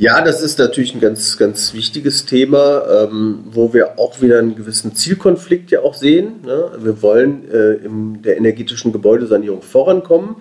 Ja, 0.00 0.22
das 0.22 0.42
ist 0.42 0.60
natürlich 0.60 0.94
ein 0.94 1.00
ganz, 1.00 1.36
ganz 1.38 1.74
wichtiges 1.74 2.24
Thema, 2.24 2.84
ähm, 2.88 3.40
wo 3.50 3.74
wir 3.74 3.98
auch 3.98 4.20
wieder 4.20 4.38
einen 4.38 4.54
gewissen 4.54 4.94
Zielkonflikt 4.94 5.72
ja 5.72 5.80
auch 5.80 5.94
sehen. 5.94 6.42
Ne? 6.44 6.70
Wir 6.78 7.02
wollen 7.02 7.50
äh, 7.50 7.72
in 7.84 8.22
der 8.22 8.36
energetischen 8.36 8.92
Gebäudesanierung 8.92 9.60
vorankommen. 9.60 10.36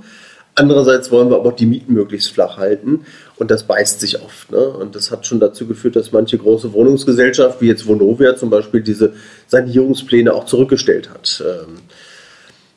Andererseits 0.59 1.11
wollen 1.11 1.29
wir 1.29 1.35
aber 1.35 1.49
auch 1.49 1.55
die 1.55 1.67
Mieten 1.67 1.93
möglichst 1.93 2.31
flach 2.31 2.57
halten 2.57 3.05
und 3.35 3.51
das 3.51 3.67
beißt 3.67 3.99
sich 3.99 4.23
oft. 4.23 4.51
Ne? 4.51 4.57
Und 4.57 4.95
das 4.95 5.11
hat 5.11 5.27
schon 5.27 5.39
dazu 5.39 5.67
geführt, 5.67 5.95
dass 5.95 6.11
manche 6.11 6.39
große 6.39 6.73
Wohnungsgesellschaft, 6.73 7.61
wie 7.61 7.67
jetzt 7.67 7.88
Vonovia 7.88 8.35
zum 8.35 8.49
Beispiel, 8.49 8.81
diese 8.81 9.13
Sanierungspläne 9.45 10.34
auch 10.34 10.45
zurückgestellt 10.45 11.11
hat. 11.11 11.43
Ähm, 11.45 11.75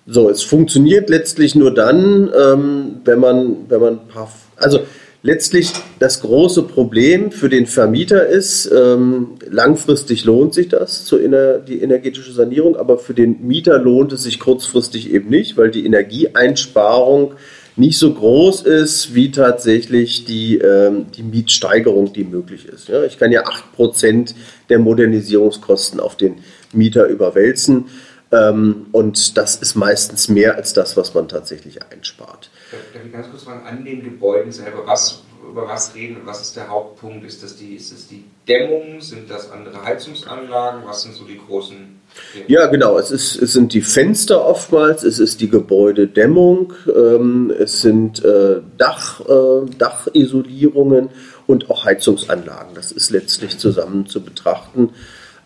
so, 0.06 0.28
es 0.28 0.42
funktioniert 0.42 1.08
letztlich 1.08 1.54
nur 1.54 1.72
dann, 1.72 2.30
ähm, 2.38 2.96
wenn 3.06 3.18
man, 3.18 3.56
wenn 3.70 3.80
man 3.80 3.92
ein 3.94 4.08
paar, 4.08 4.30
also 4.56 4.80
letztlich 5.22 5.72
das 5.98 6.20
große 6.20 6.64
Problem 6.64 7.32
für 7.32 7.48
den 7.48 7.64
Vermieter 7.66 8.26
ist, 8.26 8.70
ähm, 8.70 9.36
langfristig 9.48 10.26
lohnt 10.26 10.52
sich 10.52 10.68
das, 10.68 11.06
zu 11.06 11.16
die 11.16 11.80
energetische 11.80 12.32
Sanierung, 12.32 12.76
aber 12.76 12.98
für 12.98 13.14
den 13.14 13.46
Mieter 13.46 13.78
lohnt 13.78 14.12
es 14.12 14.24
sich 14.24 14.38
kurzfristig 14.38 15.10
eben 15.10 15.30
nicht, 15.30 15.56
weil 15.56 15.70
die 15.70 15.86
Energieeinsparung 15.86 17.36
nicht 17.80 17.98
so 17.98 18.12
groß 18.14 18.62
ist, 18.62 19.14
wie 19.14 19.32
tatsächlich 19.32 20.24
die, 20.24 20.58
ähm, 20.58 21.10
die 21.10 21.22
Mietsteigerung, 21.22 22.12
die 22.12 22.24
möglich 22.24 22.66
ist. 22.66 22.88
Ja, 22.88 23.02
ich 23.04 23.18
kann 23.18 23.32
ja 23.32 23.42
8% 23.76 24.34
der 24.68 24.78
Modernisierungskosten 24.78 25.98
auf 25.98 26.16
den 26.16 26.44
Mieter 26.72 27.06
überwälzen. 27.06 27.86
Ähm, 28.30 28.86
und 28.92 29.36
das 29.36 29.56
ist 29.56 29.74
meistens 29.74 30.28
mehr 30.28 30.54
als 30.54 30.72
das, 30.72 30.96
was 30.96 31.14
man 31.14 31.26
tatsächlich 31.26 31.82
einspart. 31.82 32.50
Darf 32.70 33.04
ich 33.04 33.12
ganz 33.12 33.28
kurz 33.28 33.42
fragen, 33.42 33.66
an 33.66 33.84
den 33.84 34.04
Gebäuden 34.04 34.52
selber, 34.52 34.86
was, 34.86 35.22
über 35.48 35.66
was 35.66 35.94
reden, 35.94 36.18
was 36.24 36.40
ist 36.40 36.56
der 36.56 36.68
Hauptpunkt? 36.68 37.24
Ist 37.24 37.42
das, 37.42 37.56
die, 37.56 37.74
ist 37.74 37.92
das 37.92 38.06
die 38.06 38.24
Dämmung? 38.46 39.00
Sind 39.00 39.30
das 39.30 39.50
andere 39.50 39.82
Heizungsanlagen? 39.82 40.82
Was 40.84 41.02
sind 41.02 41.14
so 41.14 41.24
die 41.24 41.38
großen? 41.38 41.99
Ja, 42.46 42.66
genau. 42.66 42.98
Es, 42.98 43.10
ist, 43.10 43.40
es 43.40 43.52
sind 43.52 43.72
die 43.72 43.82
Fenster 43.82 44.44
oftmals, 44.44 45.02
es 45.02 45.18
ist 45.18 45.40
die 45.40 45.48
Gebäudedämmung, 45.48 46.72
ähm, 46.94 47.52
es 47.58 47.80
sind 47.80 48.24
äh, 48.24 48.60
Dach, 48.76 49.20
äh, 49.20 49.70
Dachisolierungen 49.78 51.10
und 51.46 51.70
auch 51.70 51.84
Heizungsanlagen. 51.84 52.74
Das 52.74 52.92
ist 52.92 53.10
letztlich 53.10 53.58
zusammen 53.58 54.06
zu 54.06 54.20
betrachten. 54.22 54.90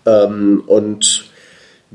Ähm, 0.07 0.63
und 0.67 1.25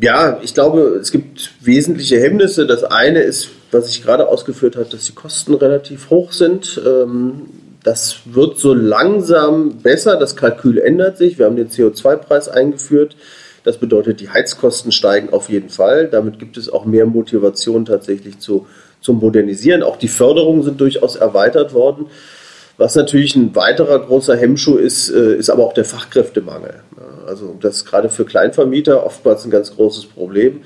ja, 0.01 0.39
ich 0.41 0.53
glaube, 0.53 0.99
es 1.01 1.11
gibt 1.11 1.51
wesentliche 1.61 2.19
Hemmnisse. 2.19 2.65
Das 2.65 2.83
eine 2.83 3.19
ist, 3.19 3.49
was 3.71 3.89
ich 3.89 4.03
gerade 4.03 4.27
ausgeführt 4.27 4.75
habe, 4.75 4.89
dass 4.89 5.05
die 5.05 5.13
Kosten 5.13 5.53
relativ 5.53 6.09
hoch 6.09 6.31
sind. 6.31 6.81
Ähm, 6.85 7.47
das 7.83 8.19
wird 8.25 8.59
so 8.59 8.73
langsam 8.73 9.79
besser. 9.81 10.17
Das 10.17 10.35
Kalkül 10.35 10.79
ändert 10.79 11.17
sich. 11.17 11.37
Wir 11.37 11.45
haben 11.45 11.55
den 11.55 11.69
CO2-Preis 11.69 12.49
eingeführt. 12.49 13.15
Das 13.63 13.77
bedeutet, 13.77 14.19
die 14.19 14.29
Heizkosten 14.29 14.91
steigen 14.91 15.31
auf 15.31 15.49
jeden 15.49 15.69
Fall. 15.69 16.07
Damit 16.07 16.39
gibt 16.39 16.57
es 16.57 16.71
auch 16.71 16.85
mehr 16.85 17.05
Motivation 17.05 17.85
tatsächlich 17.85 18.39
zu, 18.39 18.67
zum 19.01 19.19
Modernisieren. 19.19 19.83
Auch 19.83 19.97
die 19.97 20.07
Förderungen 20.07 20.63
sind 20.63 20.79
durchaus 20.79 21.15
erweitert 21.15 21.73
worden. 21.73 22.07
Was 22.77 22.95
natürlich 22.95 23.35
ein 23.35 23.53
weiterer 23.55 23.99
großer 23.99 24.37
Hemmschuh 24.37 24.77
ist, 24.77 25.09
äh, 25.09 25.35
ist 25.35 25.49
aber 25.49 25.65
auch 25.65 25.73
der 25.73 25.83
Fachkräftemangel. 25.83 26.75
Also 27.27 27.57
das 27.59 27.77
ist 27.77 27.85
gerade 27.85 28.09
für 28.09 28.23
Kleinvermieter 28.23 29.05
oftmals 29.05 29.43
ein 29.43 29.51
ganz 29.51 29.75
großes 29.75 30.05
Problem. 30.05 30.61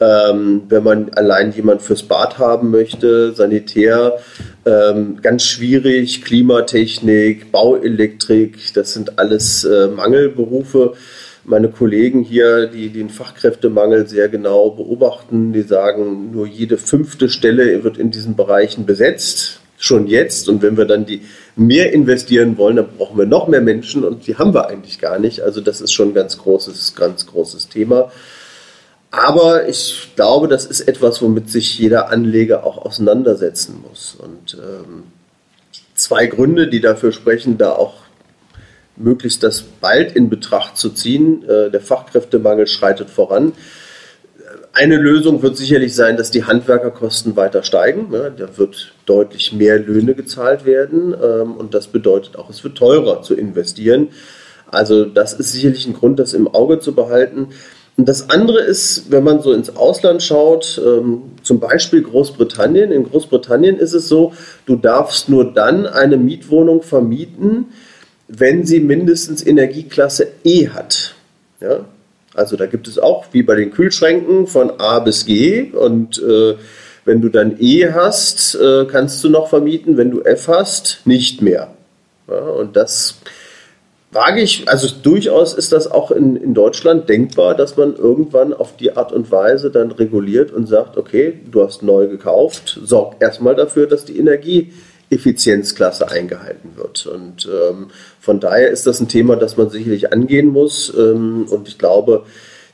Ähm, 0.00 0.62
wenn 0.68 0.84
man 0.84 1.10
allein 1.14 1.50
jemand 1.50 1.82
fürs 1.82 2.04
Bad 2.04 2.38
haben 2.38 2.70
möchte, 2.70 3.32
Sanitär, 3.32 4.18
ähm, 4.64 5.18
ganz 5.20 5.42
schwierig, 5.42 6.24
Klimatechnik, 6.24 7.50
Bauelektrik, 7.50 8.72
das 8.74 8.94
sind 8.94 9.18
alles 9.18 9.64
äh, 9.64 9.88
Mangelberufe. 9.88 10.92
Meine 11.48 11.70
Kollegen 11.70 12.24
hier, 12.24 12.66
die 12.66 12.90
den 12.90 13.08
Fachkräftemangel 13.08 14.06
sehr 14.06 14.28
genau 14.28 14.68
beobachten, 14.68 15.54
die 15.54 15.62
sagen, 15.62 16.30
nur 16.30 16.46
jede 16.46 16.76
fünfte 16.76 17.30
Stelle 17.30 17.82
wird 17.84 17.96
in 17.96 18.10
diesen 18.10 18.36
Bereichen 18.36 18.84
besetzt, 18.84 19.60
schon 19.78 20.08
jetzt. 20.08 20.50
Und 20.50 20.60
wenn 20.60 20.76
wir 20.76 20.84
dann 20.84 21.06
die 21.06 21.22
mehr 21.56 21.94
investieren 21.94 22.58
wollen, 22.58 22.76
dann 22.76 22.88
brauchen 22.98 23.16
wir 23.16 23.24
noch 23.24 23.48
mehr 23.48 23.62
Menschen 23.62 24.04
und 24.04 24.26
die 24.26 24.36
haben 24.36 24.52
wir 24.52 24.68
eigentlich 24.68 24.98
gar 25.00 25.18
nicht. 25.18 25.40
Also 25.40 25.62
das 25.62 25.80
ist 25.80 25.92
schon 25.92 26.08
ein 26.08 26.14
ganz 26.14 26.36
großes, 26.36 26.94
ganz 26.94 27.26
großes 27.26 27.70
Thema. 27.70 28.12
Aber 29.10 29.66
ich 29.68 30.10
glaube, 30.16 30.48
das 30.48 30.66
ist 30.66 30.82
etwas, 30.82 31.22
womit 31.22 31.48
sich 31.48 31.78
jeder 31.78 32.10
Anleger 32.10 32.64
auch 32.64 32.76
auseinandersetzen 32.76 33.82
muss. 33.88 34.18
Und 34.22 34.58
ähm, 34.60 35.04
zwei 35.94 36.26
Gründe, 36.26 36.68
die 36.68 36.82
dafür 36.82 37.12
sprechen, 37.12 37.56
da 37.56 37.72
auch 37.72 37.94
möglichst 38.98 39.42
das 39.42 39.62
bald 39.62 40.14
in 40.14 40.28
Betracht 40.28 40.76
zu 40.76 40.90
ziehen. 40.90 41.44
Äh, 41.48 41.70
der 41.70 41.80
Fachkräftemangel 41.80 42.66
schreitet 42.66 43.10
voran. 43.10 43.52
Eine 44.72 44.96
Lösung 44.96 45.42
wird 45.42 45.56
sicherlich 45.56 45.94
sein, 45.94 46.16
dass 46.16 46.30
die 46.30 46.44
Handwerkerkosten 46.44 47.36
weiter 47.36 47.62
steigen. 47.62 48.12
Da 48.12 48.58
wird 48.58 48.94
deutlich 49.06 49.52
mehr 49.52 49.78
Löhne 49.78 50.14
gezahlt 50.14 50.64
werden 50.64 51.14
ähm, 51.14 51.56
und 51.56 51.74
das 51.74 51.88
bedeutet 51.88 52.36
auch, 52.36 52.48
es 52.50 52.62
wird 52.62 52.76
teurer 52.76 53.22
zu 53.22 53.34
investieren. 53.34 54.08
Also 54.70 55.04
das 55.04 55.32
ist 55.32 55.52
sicherlich 55.52 55.86
ein 55.86 55.94
Grund, 55.94 56.18
das 56.18 56.34
im 56.34 56.46
Auge 56.46 56.78
zu 56.78 56.94
behalten. 56.94 57.48
Und 57.96 58.08
das 58.08 58.30
andere 58.30 58.60
ist, 58.60 59.10
wenn 59.10 59.24
man 59.24 59.42
so 59.42 59.52
ins 59.52 59.74
Ausland 59.76 60.22
schaut, 60.22 60.80
ähm, 60.84 61.22
zum 61.42 61.58
Beispiel 61.58 62.02
Großbritannien. 62.02 62.92
In 62.92 63.10
Großbritannien 63.10 63.76
ist 63.76 63.92
es 63.92 64.08
so, 64.08 64.32
du 64.66 64.76
darfst 64.76 65.28
nur 65.28 65.52
dann 65.52 65.86
eine 65.86 66.16
Mietwohnung 66.16 66.82
vermieten, 66.82 67.66
wenn 68.28 68.64
sie 68.66 68.80
mindestens 68.80 69.44
Energieklasse 69.44 70.28
E 70.44 70.68
hat. 70.68 71.14
Ja? 71.60 71.86
Also 72.34 72.56
da 72.56 72.66
gibt 72.66 72.86
es 72.86 72.98
auch, 72.98 73.26
wie 73.32 73.42
bei 73.42 73.56
den 73.56 73.72
Kühlschränken, 73.72 74.46
von 74.46 74.78
A 74.78 75.00
bis 75.00 75.26
G. 75.26 75.72
Und 75.72 76.22
äh, 76.22 76.54
wenn 77.04 77.20
du 77.20 77.30
dann 77.30 77.56
E 77.58 77.90
hast, 77.92 78.54
äh, 78.54 78.84
kannst 78.84 79.24
du 79.24 79.30
noch 79.30 79.48
vermieten. 79.48 79.96
Wenn 79.96 80.10
du 80.10 80.22
F 80.22 80.46
hast, 80.48 81.00
nicht 81.04 81.42
mehr. 81.42 81.72
Ja, 82.28 82.40
und 82.40 82.76
das 82.76 83.16
wage 84.12 84.40
ich, 84.40 84.68
also 84.68 84.88
durchaus 85.02 85.54
ist 85.54 85.72
das 85.72 85.90
auch 85.90 86.10
in, 86.10 86.36
in 86.36 86.54
Deutschland 86.54 87.08
denkbar, 87.08 87.54
dass 87.54 87.76
man 87.76 87.96
irgendwann 87.96 88.52
auf 88.52 88.76
die 88.76 88.96
Art 88.96 89.12
und 89.12 89.30
Weise 89.30 89.70
dann 89.70 89.90
reguliert 89.90 90.52
und 90.52 90.66
sagt, 90.66 90.96
okay, 90.96 91.40
du 91.50 91.62
hast 91.62 91.82
neu 91.82 92.06
gekauft, 92.06 92.80
sorg 92.84 93.16
erstmal 93.20 93.54
dafür, 93.54 93.86
dass 93.86 94.04
die 94.04 94.18
Energie 94.18 94.72
Effizienzklasse 95.10 96.10
eingehalten 96.10 96.76
wird. 96.76 97.06
Und 97.06 97.48
ähm, 97.50 97.90
von 98.20 98.40
daher 98.40 98.70
ist 98.70 98.86
das 98.86 99.00
ein 99.00 99.08
Thema, 99.08 99.36
das 99.36 99.56
man 99.56 99.70
sicherlich 99.70 100.12
angehen 100.12 100.48
muss. 100.48 100.92
Ähm, 100.96 101.46
und 101.48 101.68
ich 101.68 101.78
glaube, 101.78 102.24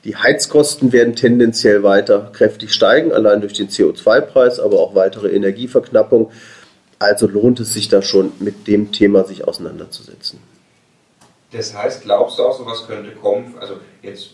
die 0.04 0.16
Heizkosten 0.16 0.92
werden 0.92 1.14
tendenziell 1.14 1.82
weiter 1.82 2.30
kräftig 2.32 2.72
steigen, 2.72 3.12
allein 3.12 3.40
durch 3.40 3.54
den 3.54 3.68
CO2-Preis, 3.68 4.60
aber 4.60 4.80
auch 4.80 4.94
weitere 4.94 5.28
Energieverknappung. 5.28 6.30
Also 6.98 7.26
lohnt 7.26 7.60
es 7.60 7.72
sich 7.72 7.88
da 7.88 8.02
schon 8.02 8.32
mit 8.38 8.66
dem 8.66 8.92
Thema 8.92 9.24
sich 9.24 9.46
auseinanderzusetzen. 9.46 10.38
Das 11.52 11.74
heißt, 11.74 12.02
glaubst 12.02 12.38
du 12.38 12.42
auch, 12.42 12.58
sowas 12.58 12.84
könnte 12.86 13.12
kommen? 13.12 13.54
Also 13.60 13.74
jetzt 14.02 14.30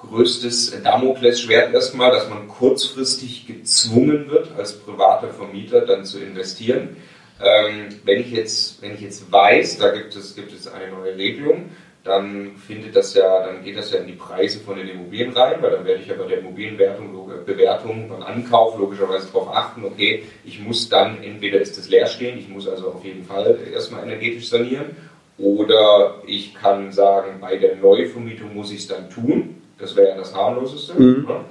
größtes 0.00 0.82
Damoklesschwert 0.82 1.74
erstmal, 1.74 2.10
dass 2.10 2.28
man 2.28 2.48
kurzfristig 2.48 3.46
gezwungen 3.46 4.30
wird, 4.30 4.48
als 4.56 4.72
privater 4.78 5.28
Vermieter 5.28 5.82
dann 5.82 6.04
zu 6.04 6.18
investieren. 6.18 6.96
Ähm, 7.42 7.88
wenn, 8.04 8.20
ich 8.20 8.30
jetzt, 8.32 8.82
wenn 8.82 8.94
ich 8.94 9.00
jetzt 9.00 9.30
weiß, 9.30 9.78
da 9.78 9.90
gibt 9.90 10.14
es, 10.14 10.34
gibt 10.34 10.52
es 10.52 10.68
eine 10.68 10.90
neue 10.90 11.16
Regelung, 11.16 11.70
dann 12.04 12.56
findet 12.56 12.96
das 12.96 13.14
ja, 13.14 13.46
dann 13.46 13.62
geht 13.62 13.76
das 13.76 13.92
ja 13.92 13.98
in 13.98 14.06
die 14.06 14.14
Preise 14.14 14.60
von 14.60 14.76
den 14.76 14.88
Immobilien 14.88 15.32
rein, 15.32 15.60
weil 15.60 15.70
dann 15.70 15.84
werde 15.84 16.00
ich 16.00 16.08
ja 16.08 16.14
bei 16.14 16.26
der 16.26 16.38
Immobilienbewertung, 16.38 17.30
Bewertung 17.44 18.08
beim 18.08 18.22
Ankauf 18.22 18.78
logischerweise 18.78 19.26
darauf 19.26 19.54
achten, 19.54 19.84
okay, 19.84 20.24
ich 20.44 20.60
muss 20.60 20.88
dann, 20.88 21.22
entweder 21.22 21.60
ist 21.60 21.76
das 21.76 21.90
leerstehend, 21.90 22.40
ich 22.40 22.48
muss 22.48 22.66
also 22.66 22.88
auf 22.88 23.04
jeden 23.04 23.24
Fall 23.24 23.58
erstmal 23.72 24.04
energetisch 24.04 24.48
sanieren, 24.48 24.96
oder 25.36 26.22
ich 26.26 26.54
kann 26.54 26.92
sagen, 26.92 27.38
bei 27.40 27.56
der 27.56 27.76
Neuvermietung 27.76 28.54
muss 28.54 28.70
ich 28.72 28.80
es 28.80 28.88
dann 28.88 29.08
tun. 29.08 29.59
Das 29.80 29.96
wäre 29.96 30.10
ja 30.10 30.16
das 30.16 30.34
harmloseste. 30.34 30.94
Mhm. 30.94 31.26
Ne? 31.26 31.44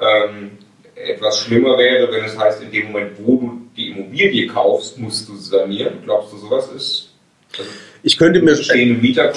Ähm, 0.00 0.50
etwas 0.94 1.40
schlimmer 1.40 1.76
wäre, 1.78 2.10
wenn 2.10 2.24
es 2.24 2.38
heißt, 2.38 2.62
in 2.62 2.70
dem 2.70 2.86
Moment, 2.86 3.12
wo 3.18 3.36
du 3.36 3.60
die 3.76 3.90
Immobilie 3.90 4.46
kaufst, 4.46 4.98
musst 4.98 5.28
du 5.28 5.36
sanieren. 5.36 5.98
Glaubst 6.04 6.32
du, 6.32 6.38
sowas 6.38 6.70
ist? 6.74 7.10
Also 7.58 7.70
ich 8.02 8.18
könnte 8.18 8.40
mir 8.40 8.52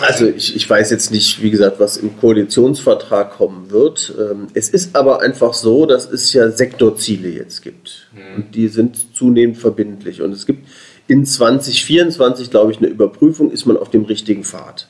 also 0.01 0.27
ich, 0.27 0.55
ich 0.55 0.69
weiß 0.69 0.91
jetzt 0.91 1.11
nicht, 1.11 1.41
wie 1.41 1.49
gesagt, 1.49 1.79
was 1.79 1.97
im 1.97 2.19
Koalitionsvertrag 2.19 3.31
kommen 3.35 3.71
wird. 3.71 4.13
Ähm, 4.19 4.47
es 4.53 4.69
ist 4.69 4.95
aber 4.95 5.21
einfach 5.21 5.53
so, 5.53 5.85
dass 5.85 6.09
es 6.09 6.33
ja 6.33 6.51
Sektorziele 6.51 7.29
jetzt 7.29 7.61
gibt 7.61 8.09
hm. 8.13 8.35
und 8.35 8.55
die 8.55 8.67
sind 8.67 9.15
zunehmend 9.15 9.57
verbindlich 9.57 10.21
und 10.21 10.33
es 10.33 10.45
gibt 10.45 10.67
in 11.07 11.25
2024, 11.25 12.51
glaube 12.51 12.71
ich, 12.71 12.77
eine 12.77 12.87
Überprüfung, 12.87 13.51
ist 13.51 13.65
man 13.65 13.77
auf 13.77 13.89
dem 13.89 14.05
richtigen 14.05 14.43
Pfad. 14.43 14.87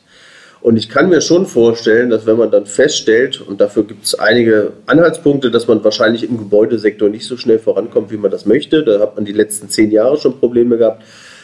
Und 0.62 0.76
ich 0.76 0.90
kann 0.90 1.10
mir 1.10 1.22
schon 1.22 1.46
vorstellen, 1.46 2.10
dass 2.10 2.26
wenn 2.26 2.38
man 2.38 2.52
dann 2.52 2.66
feststellt, 2.66 3.40
und 3.40 3.62
dafür 3.62 3.84
gibt 3.84 4.06
es 4.06 4.16
einige 4.16 4.74
Anhaltspunkte, 4.88 5.52
dass 5.52 5.68
man 5.68 5.84
wahrscheinlich 5.84 6.24
im 6.24 6.38
Gebäudesektor 6.38 7.08
nicht 7.08 7.26
so 7.26 7.38
schnell 7.38 7.60
vorankommt, 7.60 8.12
wie 8.12 8.18
man 8.18 8.30
das 8.30 8.46
möchte, 8.46 8.84
da 8.84 9.00
hat 9.00 9.16
man 9.16 9.24
die 9.24 9.32
letzten 9.32 9.70
zehn 9.70 9.90
Jahre 9.90 10.18
schon 10.18 10.38
Probleme 10.40 10.78
gehabt, 10.78 11.04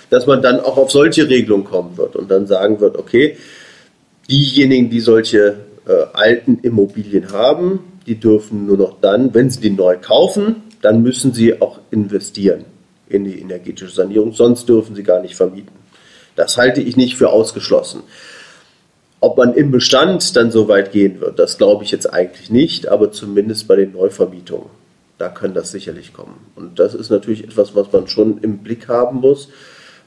dass 0.09 0.27
man 0.27 0.41
dann 0.41 0.59
auch 0.59 0.77
auf 0.77 0.91
solche 0.91 1.29
Regelungen 1.29 1.63
kommen 1.63 1.97
wird 1.97 2.15
und 2.17 2.29
dann 2.29 2.45
sagen 2.45 2.81
wird, 2.81 2.97
okay, 2.97 3.37
diejenigen, 4.29 4.89
die 4.89 4.99
solche 4.99 5.55
äh, 5.87 5.91
alten 6.13 6.59
Immobilien 6.61 7.31
haben, 7.31 7.79
die 8.05 8.15
dürfen 8.15 8.65
nur 8.65 8.77
noch 8.77 8.99
dann, 8.99 9.33
wenn 9.33 9.49
sie 9.49 9.61
die 9.61 9.69
neu 9.69 9.97
kaufen, 9.99 10.63
dann 10.81 11.01
müssen 11.01 11.33
sie 11.33 11.61
auch 11.61 11.79
investieren 11.89 12.65
in 13.07 13.23
die 13.23 13.39
energetische 13.39 13.93
Sanierung, 13.93 14.33
sonst 14.33 14.67
dürfen 14.67 14.95
sie 14.95 15.03
gar 15.03 15.21
nicht 15.21 15.35
vermieten. 15.35 15.73
Das 16.35 16.57
halte 16.57 16.81
ich 16.81 16.97
nicht 16.97 17.15
für 17.15 17.29
ausgeschlossen. 17.29 18.03
Ob 19.19 19.37
man 19.37 19.53
im 19.53 19.71
Bestand 19.71 20.35
dann 20.35 20.51
so 20.51 20.67
weit 20.67 20.91
gehen 20.91 21.19
wird, 21.21 21.39
das 21.39 21.57
glaube 21.57 21.83
ich 21.83 21.91
jetzt 21.91 22.11
eigentlich 22.11 22.49
nicht, 22.49 22.87
aber 22.87 23.11
zumindest 23.11 23.67
bei 23.67 23.75
den 23.75 23.93
Neuvermietungen, 23.93 24.69
da 25.17 25.29
kann 25.29 25.53
das 25.53 25.71
sicherlich 25.71 26.13
kommen. 26.13 26.35
Und 26.55 26.79
das 26.79 26.93
ist 26.93 27.09
natürlich 27.09 27.43
etwas, 27.43 27.75
was 27.75 27.91
man 27.91 28.07
schon 28.07 28.39
im 28.39 28.59
Blick 28.59 28.87
haben 28.87 29.21
muss. 29.21 29.49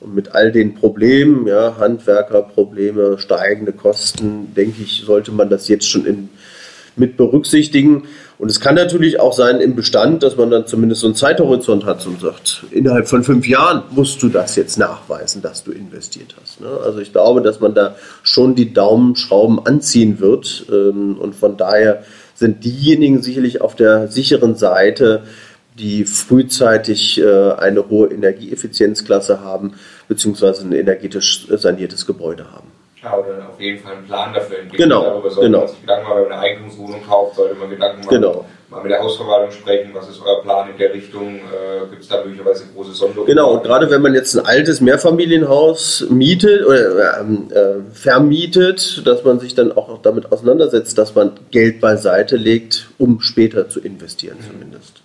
Und 0.00 0.14
mit 0.14 0.32
all 0.32 0.52
den 0.52 0.74
Problemen, 0.74 1.46
ja, 1.48 1.76
Handwerkerprobleme, 1.78 3.18
steigende 3.18 3.72
Kosten, 3.72 4.54
denke 4.54 4.82
ich, 4.82 5.02
sollte 5.04 5.32
man 5.32 5.50
das 5.50 5.66
jetzt 5.66 5.88
schon 5.88 6.06
in, 6.06 6.28
mit 6.98 7.16
berücksichtigen. 7.16 8.04
Und 8.38 8.50
es 8.50 8.60
kann 8.60 8.76
natürlich 8.76 9.18
auch 9.18 9.32
sein 9.32 9.60
im 9.60 9.74
Bestand, 9.74 10.22
dass 10.22 10.36
man 10.36 10.50
dann 10.50 10.66
zumindest 10.66 11.00
so 11.00 11.08
einen 11.08 11.16
Zeithorizont 11.16 11.84
hat 11.84 12.06
und 12.06 12.20
sagt, 12.20 12.64
innerhalb 12.70 13.08
von 13.08 13.24
fünf 13.24 13.48
Jahren 13.48 13.82
musst 13.90 14.22
du 14.22 14.28
das 14.28 14.54
jetzt 14.56 14.78
nachweisen, 14.78 15.42
dass 15.42 15.64
du 15.64 15.72
investiert 15.72 16.36
hast. 16.40 16.60
Ne? 16.60 16.68
Also 16.84 17.00
ich 17.00 17.12
glaube, 17.12 17.42
dass 17.42 17.60
man 17.60 17.74
da 17.74 17.96
schon 18.22 18.54
die 18.54 18.72
Daumenschrauben 18.72 19.64
anziehen 19.66 20.20
wird. 20.20 20.66
Ähm, 20.70 21.18
und 21.18 21.34
von 21.34 21.56
daher 21.56 22.04
sind 22.34 22.64
diejenigen 22.64 23.22
sicherlich 23.22 23.60
auf 23.60 23.74
der 23.74 24.08
sicheren 24.08 24.54
Seite, 24.54 25.24
die 25.78 26.04
frühzeitig 26.04 27.20
äh, 27.20 27.52
eine 27.52 27.88
hohe 27.88 28.08
Energieeffizienzklasse 28.08 29.40
haben, 29.40 29.74
beziehungsweise 30.08 30.66
ein 30.66 30.72
energetisch 30.72 31.46
saniertes 31.50 32.06
Gebäude 32.06 32.52
haben. 32.52 32.77
Ja, 33.10 33.18
oder 33.18 33.48
auf 33.48 33.60
jeden 33.60 33.78
Fall 33.78 33.94
einen 33.94 34.04
Plan 34.04 34.32
dafür 34.32 34.58
entwickeln. 34.58 34.88
Genau, 34.88 35.02
Darüber 35.02 35.30
sollte 35.30 35.46
genau. 35.46 35.58
man 35.60 35.68
sich 35.68 35.80
Gedanken 35.80 36.04
machen, 36.04 36.16
wenn 36.16 36.28
man 36.28 36.32
eine 36.32 36.42
Eigentumswohnung 36.42 37.06
kauft, 37.06 37.36
sollte 37.36 37.54
man 37.54 37.70
Gedanken 37.70 37.98
machen, 38.00 38.10
genau. 38.10 38.44
mal 38.68 38.82
mit 38.82 38.92
der 38.92 39.02
Hausverwaltung 39.02 39.50
sprechen, 39.50 39.90
was 39.94 40.08
ist 40.08 40.22
euer 40.24 40.42
Plan 40.42 40.70
in 40.70 40.78
der 40.78 40.92
Richtung, 40.92 41.36
äh, 41.36 41.86
gibt 41.90 42.02
es 42.02 42.08
da 42.08 42.22
möglicherweise 42.24 42.64
große 42.74 42.92
Sonderungen? 42.92 43.26
Genau, 43.26 43.52
und 43.54 43.62
gerade 43.62 43.90
wenn 43.90 44.02
man 44.02 44.14
jetzt 44.14 44.34
ein 44.36 44.44
altes 44.44 44.80
Mehrfamilienhaus 44.80 46.06
mietet 46.10 46.66
oder 46.66 47.20
ähm, 47.20 47.48
äh, 47.50 47.94
vermietet, 47.94 49.06
dass 49.06 49.24
man 49.24 49.40
sich 49.40 49.54
dann 49.54 49.72
auch 49.72 50.00
damit 50.02 50.30
auseinandersetzt, 50.32 50.98
dass 50.98 51.14
man 51.14 51.32
Geld 51.50 51.80
beiseite 51.80 52.36
legt, 52.36 52.88
um 52.98 53.20
später 53.20 53.68
zu 53.68 53.80
investieren 53.80 54.38
mhm. 54.38 54.52
zumindest. 54.52 55.02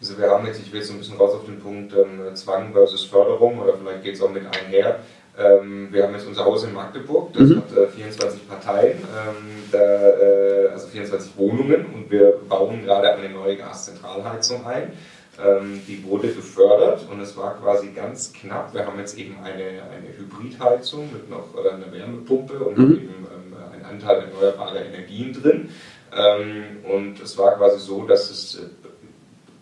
Also 0.00 0.18
wir 0.18 0.28
haben 0.28 0.46
jetzt, 0.46 0.60
ich 0.60 0.70
will 0.72 0.80
jetzt 0.80 0.88
so 0.88 0.94
ein 0.94 0.98
bisschen 0.98 1.16
raus 1.16 1.34
auf 1.34 1.46
den 1.46 1.58
Punkt 1.58 1.94
ähm, 1.94 2.34
Zwang 2.34 2.72
versus 2.72 3.04
Förderung 3.04 3.58
oder 3.58 3.74
vielleicht 3.74 4.04
geht 4.04 4.14
es 4.14 4.22
auch 4.22 4.30
mit 4.30 4.42
einher. 4.44 5.00
Ähm, 5.38 5.88
wir 5.90 6.04
haben 6.04 6.14
jetzt 6.14 6.26
unser 6.26 6.44
Haus 6.44 6.64
in 6.64 6.72
Magdeburg, 6.72 7.32
das 7.34 7.50
mhm. 7.50 7.56
hat 7.56 7.76
äh, 7.76 7.88
24 7.88 8.48
Parteien, 8.48 8.98
ähm, 8.98 9.64
da, 9.70 9.78
äh, 9.78 10.68
also 10.72 10.86
24 10.86 11.36
Wohnungen 11.36 11.86
und 11.94 12.10
wir 12.10 12.34
bauen 12.48 12.84
gerade 12.84 13.12
eine 13.12 13.28
neue 13.28 13.56
Gaszentralheizung 13.56 14.66
ein. 14.66 14.92
Ähm, 15.38 15.82
die 15.86 16.02
wurde 16.04 16.28
gefördert 16.28 17.06
und 17.10 17.20
es 17.20 17.36
war 17.36 17.58
quasi 17.60 17.88
ganz 17.88 18.32
knapp. 18.32 18.72
Wir 18.72 18.86
haben 18.86 18.98
jetzt 18.98 19.18
eben 19.18 19.36
eine, 19.42 19.64
eine 19.64 20.16
Hybridheizung 20.16 21.12
mit 21.12 21.28
noch 21.28 21.54
äh, 21.62 21.68
einer 21.68 21.92
Wärmepumpe 21.92 22.58
und 22.58 22.78
mhm. 22.78 22.94
eben 22.94 23.26
ähm, 23.30 23.56
einen 23.74 23.84
Anteil 23.84 24.22
erneuerbarer 24.22 24.86
Energien 24.86 25.34
drin. 25.34 25.68
Ähm, 26.16 26.64
und 26.90 27.20
es 27.20 27.36
war 27.36 27.56
quasi 27.56 27.78
so, 27.80 28.06
dass 28.06 28.30
es 28.30 28.54
äh, 28.54 28.62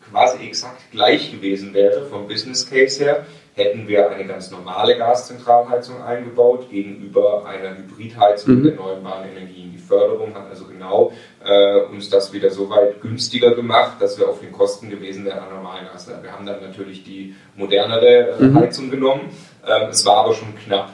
quasi 0.08 0.46
exakt 0.46 0.92
gleich 0.92 1.32
gewesen 1.32 1.74
wäre 1.74 2.06
vom 2.06 2.28
Business 2.28 2.70
Case 2.70 3.02
her, 3.02 3.26
hätten 3.54 3.86
wir 3.86 4.10
eine 4.10 4.26
ganz 4.26 4.50
normale 4.50 4.98
Gaszentralheizung 4.98 6.02
eingebaut 6.02 6.68
gegenüber 6.70 7.46
einer 7.46 7.76
Hybridheizung 7.76 8.56
mhm. 8.56 8.62
mit 8.62 8.72
erneuerbaren 8.72 9.28
Energien. 9.30 9.72
Die 9.72 9.78
Förderung 9.78 10.34
hat 10.34 10.50
also 10.50 10.64
genau 10.66 11.12
äh, 11.44 11.82
uns 11.82 12.10
das 12.10 12.32
wieder 12.32 12.50
so 12.50 12.68
weit 12.68 13.00
günstiger 13.00 13.54
gemacht, 13.54 14.00
dass 14.00 14.18
wir 14.18 14.28
auf 14.28 14.40
den 14.40 14.50
Kosten 14.50 14.90
gewesen 14.90 15.24
wären 15.24 15.38
an 15.38 15.54
normalen 15.54 15.86
Gas. 15.86 16.10
Wir 16.20 16.32
haben 16.32 16.46
dann 16.46 16.60
natürlich 16.62 17.04
die 17.04 17.36
modernere 17.54 18.30
äh, 18.38 18.42
mhm. 18.42 18.58
Heizung 18.58 18.90
genommen. 18.90 19.30
Ähm, 19.66 19.88
es 19.90 20.04
war 20.04 20.24
aber 20.24 20.34
schon 20.34 20.54
knapp. 20.56 20.90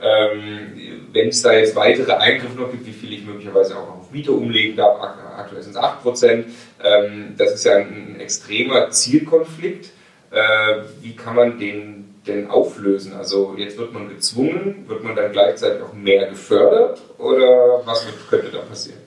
Ähm, 0.00 1.08
Wenn 1.12 1.28
es 1.28 1.42
da 1.42 1.52
jetzt 1.52 1.74
weitere 1.74 2.12
Eingriffe 2.12 2.60
noch 2.60 2.70
gibt, 2.70 2.86
wie 2.86 2.92
viel 2.92 3.12
ich 3.12 3.24
möglicherweise 3.24 3.76
auch 3.76 4.00
auf 4.00 4.10
Miete 4.12 4.32
umlegen 4.32 4.76
darf, 4.76 5.00
aktuell 5.36 5.62
sind 5.62 5.74
es 5.74 5.82
8%, 5.82 6.44
ähm, 6.84 7.34
das 7.36 7.54
ist 7.54 7.64
ja 7.64 7.76
ein, 7.76 8.14
ein 8.14 8.20
extremer 8.20 8.90
Zielkonflikt. 8.90 9.90
Äh, 10.30 10.82
wie 11.00 11.14
kann 11.14 11.36
man 11.36 11.58
den 11.60 12.03
denn 12.26 12.50
auflösen? 12.50 13.12
Also 13.14 13.54
jetzt 13.56 13.78
wird 13.78 13.92
man 13.92 14.08
gezwungen, 14.08 14.84
wird 14.88 15.04
man 15.04 15.14
dann 15.16 15.32
gleichzeitig 15.32 15.82
auch 15.82 15.92
mehr 15.92 16.28
gefördert 16.28 17.00
oder 17.18 17.82
was 17.84 18.06
könnte 18.30 18.50
da 18.52 18.60
passieren? 18.60 18.98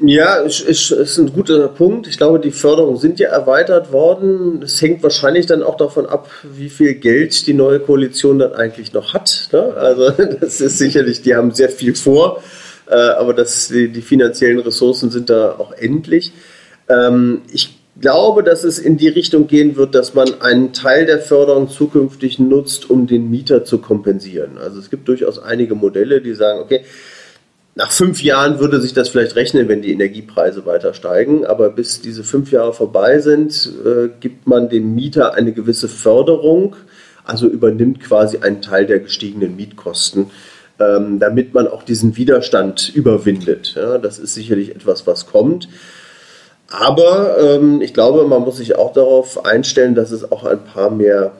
Ja, 0.00 0.36
ist, 0.36 0.60
ist, 0.60 1.18
ein 1.18 1.32
guter 1.32 1.68
Punkt. 1.68 2.06
Ich 2.06 2.16
glaube, 2.16 2.40
die 2.40 2.50
Förderungen 2.50 2.98
sind 2.98 3.20
ja 3.20 3.28
erweitert 3.28 3.92
worden. 3.92 4.62
Es 4.62 4.80
hängt 4.80 5.02
wahrscheinlich 5.02 5.46
dann 5.46 5.62
auch 5.62 5.76
davon 5.76 6.06
ab, 6.06 6.28
wie 6.42 6.70
viel 6.70 6.94
Geld 6.94 7.46
die 7.46 7.54
neue 7.54 7.78
Koalition 7.78 8.38
dann 8.38 8.54
eigentlich 8.54 8.92
noch 8.92 9.14
hat. 9.14 9.48
Ne? 9.52 9.74
Also 9.74 10.10
das 10.40 10.60
ist 10.60 10.78
sicherlich, 10.78 11.22
die 11.22 11.36
haben 11.36 11.52
sehr 11.52 11.68
viel 11.68 11.94
vor, 11.94 12.42
äh, 12.88 12.94
aber 12.94 13.34
das, 13.34 13.68
die, 13.68 13.88
die, 13.88 14.02
finanziellen 14.02 14.60
Ressourcen 14.60 15.10
sind 15.10 15.30
da 15.30 15.52
auch 15.58 15.72
endlich. 15.72 16.32
Ähm, 16.88 17.42
ich 17.52 17.81
glaube, 18.00 18.42
dass 18.42 18.64
es 18.64 18.78
in 18.78 18.96
die 18.96 19.08
Richtung 19.08 19.46
gehen 19.46 19.76
wird, 19.76 19.94
dass 19.94 20.14
man 20.14 20.40
einen 20.40 20.72
Teil 20.72 21.06
der 21.06 21.18
Förderung 21.18 21.68
zukünftig 21.68 22.38
nutzt, 22.38 22.88
um 22.88 23.06
den 23.06 23.30
Mieter 23.30 23.64
zu 23.64 23.78
kompensieren. 23.78 24.58
Also 24.58 24.78
es 24.78 24.90
gibt 24.90 25.08
durchaus 25.08 25.38
einige 25.38 25.74
Modelle, 25.74 26.20
die 26.20 26.34
sagen, 26.34 26.60
okay, 26.60 26.84
nach 27.74 27.90
fünf 27.90 28.22
Jahren 28.22 28.58
würde 28.58 28.80
sich 28.80 28.92
das 28.92 29.08
vielleicht 29.08 29.34
rechnen, 29.34 29.66
wenn 29.68 29.80
die 29.80 29.92
Energiepreise 29.92 30.66
weiter 30.66 30.92
steigen, 30.92 31.46
aber 31.46 31.70
bis 31.70 32.02
diese 32.02 32.22
fünf 32.22 32.52
Jahre 32.52 32.74
vorbei 32.74 33.18
sind, 33.20 33.72
äh, 33.84 34.08
gibt 34.20 34.46
man 34.46 34.68
dem 34.68 34.94
Mieter 34.94 35.34
eine 35.34 35.52
gewisse 35.52 35.88
Förderung, 35.88 36.76
also 37.24 37.46
übernimmt 37.46 38.00
quasi 38.00 38.38
einen 38.38 38.60
Teil 38.60 38.84
der 38.84 38.98
gestiegenen 38.98 39.56
Mietkosten, 39.56 40.30
ähm, 40.78 41.18
damit 41.18 41.54
man 41.54 41.66
auch 41.66 41.82
diesen 41.82 42.16
Widerstand 42.16 42.94
überwindet. 42.94 43.74
Ja, 43.74 43.96
das 43.96 44.18
ist 44.18 44.34
sicherlich 44.34 44.74
etwas, 44.74 45.06
was 45.06 45.26
kommt. 45.26 45.68
Aber 46.72 47.36
ähm, 47.38 47.82
ich 47.82 47.92
glaube, 47.92 48.24
man 48.24 48.42
muss 48.42 48.56
sich 48.56 48.76
auch 48.76 48.94
darauf 48.94 49.44
einstellen, 49.44 49.94
dass 49.94 50.10
es 50.10 50.32
auch 50.32 50.44
ein 50.44 50.64
paar 50.64 50.90
mehr 50.90 51.32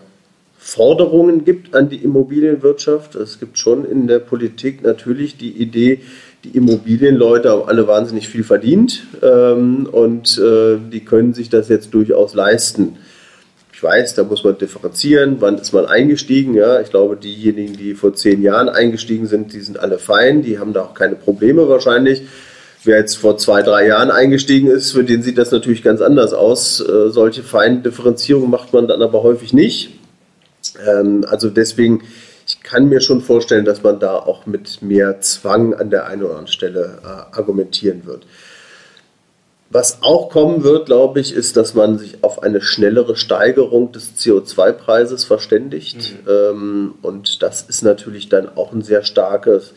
Forderungen 0.58 1.44
gibt 1.46 1.74
an 1.74 1.88
die 1.88 1.96
Immobilienwirtschaft. 1.96 3.14
Es 3.14 3.40
gibt 3.40 3.56
schon 3.56 3.90
in 3.90 4.06
der 4.06 4.18
Politik 4.18 4.82
natürlich 4.82 5.38
die 5.38 5.50
Idee, 5.50 6.00
die 6.44 6.50
Immobilienleute 6.50 7.50
haben 7.50 7.66
alle 7.66 7.88
wahnsinnig 7.88 8.28
viel 8.28 8.44
verdient 8.44 9.04
ähm, 9.22 9.88
und 9.90 10.38
äh, 10.38 10.76
die 10.92 11.00
können 11.00 11.32
sich 11.32 11.48
das 11.48 11.68
jetzt 11.68 11.94
durchaus 11.94 12.34
leisten. 12.34 12.98
Ich 13.72 13.82
weiß, 13.82 14.14
da 14.14 14.24
muss 14.24 14.44
man 14.44 14.58
differenzieren, 14.58 15.36
wann 15.40 15.56
ist 15.56 15.72
man 15.72 15.86
eingestiegen. 15.86 16.54
Ja? 16.54 16.80
Ich 16.80 16.90
glaube, 16.90 17.16
diejenigen, 17.16 17.76
die 17.76 17.94
vor 17.94 18.14
zehn 18.14 18.42
Jahren 18.42 18.68
eingestiegen 18.68 19.26
sind, 19.26 19.54
die 19.54 19.60
sind 19.60 19.80
alle 19.80 19.98
fein, 19.98 20.42
die 20.42 20.58
haben 20.58 20.74
da 20.74 20.82
auch 20.82 20.94
keine 20.94 21.16
Probleme 21.16 21.68
wahrscheinlich. 21.68 22.22
Wer 22.84 22.98
jetzt 22.98 23.16
vor 23.16 23.38
zwei, 23.38 23.62
drei 23.62 23.86
Jahren 23.86 24.10
eingestiegen 24.10 24.68
ist, 24.68 24.92
für 24.92 25.04
den 25.04 25.22
sieht 25.22 25.38
das 25.38 25.50
natürlich 25.50 25.82
ganz 25.82 26.00
anders 26.00 26.32
aus. 26.32 26.80
Äh, 26.80 27.10
solche 27.10 27.42
feinen 27.42 27.82
Differenzierungen 27.82 28.50
macht 28.50 28.72
man 28.72 28.88
dann 28.88 29.02
aber 29.02 29.22
häufig 29.22 29.52
nicht. 29.52 29.90
Ähm, 30.86 31.24
also 31.28 31.48
deswegen, 31.48 32.02
ich 32.46 32.62
kann 32.62 32.88
mir 32.88 33.00
schon 33.00 33.20
vorstellen, 33.20 33.64
dass 33.64 33.82
man 33.82 34.00
da 34.00 34.16
auch 34.16 34.46
mit 34.46 34.82
mehr 34.82 35.20
Zwang 35.20 35.74
an 35.74 35.90
der 35.90 36.06
einen 36.06 36.22
oder 36.22 36.32
anderen 36.32 36.52
Stelle 36.52 36.98
äh, 37.02 37.36
argumentieren 37.36 38.04
wird. 38.04 38.26
Was 39.70 40.02
auch 40.02 40.28
kommen 40.28 40.64
wird, 40.64 40.84
glaube 40.84 41.20
ich, 41.20 41.32
ist, 41.32 41.56
dass 41.56 41.72
man 41.72 41.98
sich 41.98 42.22
auf 42.22 42.42
eine 42.42 42.60
schnellere 42.60 43.16
Steigerung 43.16 43.90
des 43.90 44.12
CO2-Preises 44.18 45.24
verständigt. 45.24 46.14
Mhm. 46.26 46.30
Ähm, 46.30 46.94
und 47.00 47.42
das 47.42 47.62
ist 47.62 47.82
natürlich 47.82 48.28
dann 48.28 48.50
auch 48.54 48.72
ein 48.72 48.82
sehr 48.82 49.02
starkes, 49.02 49.72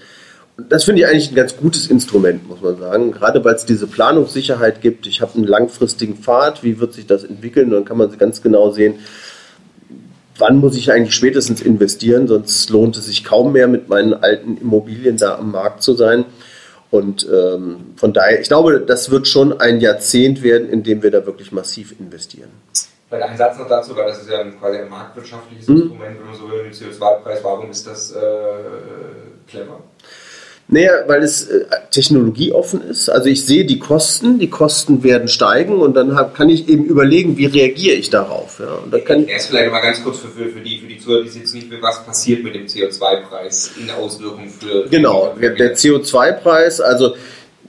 das 0.58 0.86
finde 0.86 1.02
ich 1.02 1.08
eigentlich 1.08 1.32
ein 1.32 1.36
ganz 1.36 1.58
gutes 1.58 1.88
Instrument, 1.88 2.48
muss 2.48 2.62
man 2.62 2.78
sagen. 2.78 3.12
Gerade 3.12 3.44
weil 3.44 3.56
es 3.56 3.66
diese 3.66 3.88
Planungssicherheit 3.88 4.82
gibt. 4.82 5.06
Ich 5.06 5.22
habe 5.22 5.36
einen 5.36 5.46
langfristigen 5.46 6.16
Pfad, 6.16 6.64
wie 6.64 6.80
wird 6.80 6.94
sich 6.94 7.08
das 7.08 7.24
entwickeln? 7.24 7.70
dann 7.72 7.86
kann 7.86 7.98
man 7.98 8.16
ganz 8.18 8.42
genau 8.42 8.72
sehen, 8.72 9.00
wann 10.38 10.58
muss 10.58 10.78
ich 10.78 10.92
eigentlich 10.92 11.16
spätestens 11.16 11.62
investieren, 11.62 12.28
sonst 12.28 12.70
lohnt 12.70 12.98
es 12.98 13.06
sich 13.06 13.24
kaum 13.24 13.54
mehr 13.54 13.68
mit 13.68 13.90
meinen 13.90 14.14
alten 14.14 14.58
Immobilien 14.58 15.18
da 15.18 15.36
am 15.38 15.52
Markt 15.52 15.82
zu 15.82 15.94
sein. 15.94 16.26
Und 16.90 17.28
ähm, 17.30 17.94
von 17.98 18.14
daher, 18.14 18.40
ich 18.40 18.48
glaube, 18.48 18.80
das 18.80 19.12
wird 19.12 19.28
schon 19.28 19.60
ein 19.60 19.82
Jahrzehnt 19.82 20.44
werden, 20.44 20.70
in 20.70 20.84
dem 20.84 21.04
wir 21.04 21.12
da 21.12 21.26
wirklich 21.26 21.52
massiv 21.52 22.00
investieren. 22.00 22.50
Vielleicht 23.10 23.30
ein 23.30 23.38
Satz 23.38 23.58
noch 23.58 23.68
dazu, 23.68 23.96
weil 23.96 24.08
das 24.08 24.22
ist 24.22 24.30
ja 24.30 24.44
quasi 24.52 24.78
ein 24.78 24.90
marktwirtschaftliches 24.90 25.68
mhm. 25.68 25.76
Instrument, 25.76 26.20
wenn 26.20 26.26
man 26.26 26.36
so 26.36 26.50
will, 26.50 26.64
den 26.64 26.72
CO2-Preis. 26.72 27.44
Warum 27.44 27.70
ist 27.70 27.86
das 27.86 28.14
äh, 28.14 28.20
clever? 29.48 29.80
Naja, 30.68 30.92
weil 31.06 31.22
es 31.22 31.48
äh, 31.48 31.66
technologieoffen 31.92 32.82
ist. 32.90 33.08
Also 33.10 33.30
ich 33.30 33.46
sehe 33.46 33.66
die 33.66 33.78
Kosten, 33.78 34.40
die 34.40 34.50
Kosten 34.50 35.04
werden 35.04 35.28
steigen 35.28 35.78
und 35.78 35.96
dann 35.96 36.16
hab, 36.16 36.34
kann 36.34 36.50
ich 36.50 36.68
eben 36.68 36.86
überlegen, 36.86 37.38
wie 37.38 37.46
reagiere 37.46 37.96
ich 37.96 38.10
darauf. 38.10 38.60
Ja, 38.60 38.80
und 38.84 38.92
dann 38.92 39.04
kann 39.06 39.28
Erst 39.28 39.50
vielleicht 39.50 39.72
mal 39.72 39.82
ganz 39.82 40.04
kurz 40.04 40.20
für, 40.20 40.28
für, 40.28 40.60
die, 40.62 40.80
für 40.80 40.88
die 40.88 40.98
Zuhörer, 40.98 41.24
die 41.24 41.40
jetzt 41.40 41.54
nicht, 41.54 41.68
was 41.82 42.04
passiert 42.04 42.44
mit 42.44 42.56
dem 42.56 42.66
CO2-Preis 42.66 43.74
in 43.80 43.92
Auswirkungen 43.92 44.50
für... 44.50 44.90
Genau, 44.90 45.36
der, 45.40 45.52
der 45.52 45.76
CO2-Preis, 45.76 46.82
also 46.82 47.14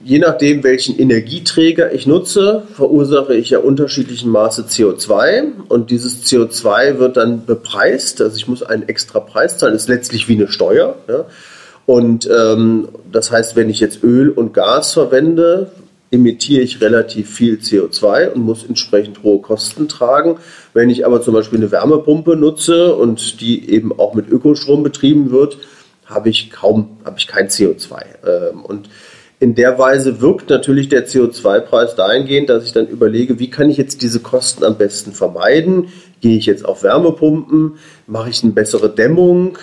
je 0.03 0.17
nachdem, 0.17 0.63
welchen 0.63 0.97
Energieträger 0.97 1.91
ich 1.93 2.07
nutze, 2.07 2.63
verursache 2.73 3.35
ich 3.35 3.51
ja 3.51 3.59
unterschiedlichen 3.59 4.31
Maße 4.31 4.63
CO2 4.63 5.51
und 5.67 5.91
dieses 5.91 6.23
CO2 6.23 6.97
wird 6.97 7.17
dann 7.17 7.45
bepreist, 7.45 8.21
also 8.21 8.35
ich 8.37 8.47
muss 8.47 8.63
einen 8.63 8.89
extra 8.89 9.19
Preis 9.19 9.59
zahlen, 9.59 9.73
das 9.73 9.83
ist 9.83 9.89
letztlich 9.89 10.27
wie 10.27 10.33
eine 10.33 10.47
Steuer. 10.47 10.95
Ja. 11.07 11.25
Und 11.87 12.29
ähm, 12.29 12.89
das 13.09 13.31
heißt, 13.31 13.55
wenn 13.55 13.69
ich 13.69 13.79
jetzt 13.79 14.03
Öl 14.03 14.29
und 14.29 14.53
Gas 14.53 14.91
verwende, 14.91 15.71
emittiere 16.11 16.61
ich 16.61 16.81
relativ 16.81 17.33
viel 17.33 17.55
CO2 17.55 18.31
und 18.31 18.41
muss 18.43 18.65
entsprechend 18.65 19.23
hohe 19.23 19.41
Kosten 19.41 19.87
tragen. 19.87 20.37
Wenn 20.73 20.89
ich 20.89 21.05
aber 21.05 21.21
zum 21.21 21.33
Beispiel 21.33 21.59
eine 21.59 21.71
Wärmepumpe 21.71 22.35
nutze 22.35 22.93
und 22.93 23.39
die 23.39 23.69
eben 23.69 23.97
auch 23.97 24.13
mit 24.13 24.29
Ökostrom 24.29 24.83
betrieben 24.83 25.31
wird, 25.31 25.59
habe 26.05 26.29
ich 26.29 26.51
kaum, 26.51 26.97
habe 27.05 27.17
ich 27.19 27.27
kein 27.27 27.47
CO2. 27.47 28.01
Ähm, 28.25 28.65
und 28.65 28.89
in 29.39 29.55
der 29.55 29.79
Weise 29.79 30.19
wirkt 30.19 30.49
natürlich 30.49 30.89
der 30.89 31.07
CO2-Preis 31.07 31.95
dahingehend, 31.95 32.49
dass 32.49 32.65
ich 32.65 32.73
dann 32.73 32.87
überlege, 32.87 33.39
wie 33.39 33.49
kann 33.49 33.69
ich 33.69 33.77
jetzt 33.77 34.01
diese 34.01 34.19
Kosten 34.19 34.65
am 34.65 34.77
besten 34.77 35.13
vermeiden? 35.13 35.87
Gehe 36.19 36.37
ich 36.37 36.47
jetzt 36.47 36.65
auf 36.65 36.83
Wärmepumpen? 36.83 37.75
Mache 38.07 38.29
ich 38.29 38.43
eine 38.43 38.51
bessere 38.51 38.89
Dämmung? 38.89 39.57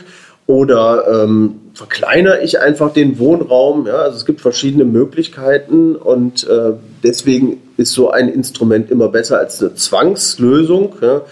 Oder 0.47 1.25
ähm, 1.25 1.61
verkleinere 1.75 2.43
ich 2.43 2.61
einfach 2.61 2.93
den 2.93 3.19
Wohnraum? 3.19 3.87
Ja, 3.87 3.97
also 3.97 4.17
es 4.17 4.25
gibt 4.25 4.41
verschiedene 4.41 4.85
Möglichkeiten 4.85 5.97
und 5.97 6.49
äh, 6.49 6.73
deswegen 7.03 7.61
ist 7.77 7.93
so 7.93 8.11
ein 8.11 8.29
Instrument 8.29 8.91
immer 8.91 9.09
besser 9.09 9.39
als 9.39 9.61
eine 9.61 9.75
Zwangslösung. 9.75 10.95
Ja. 11.01 11.23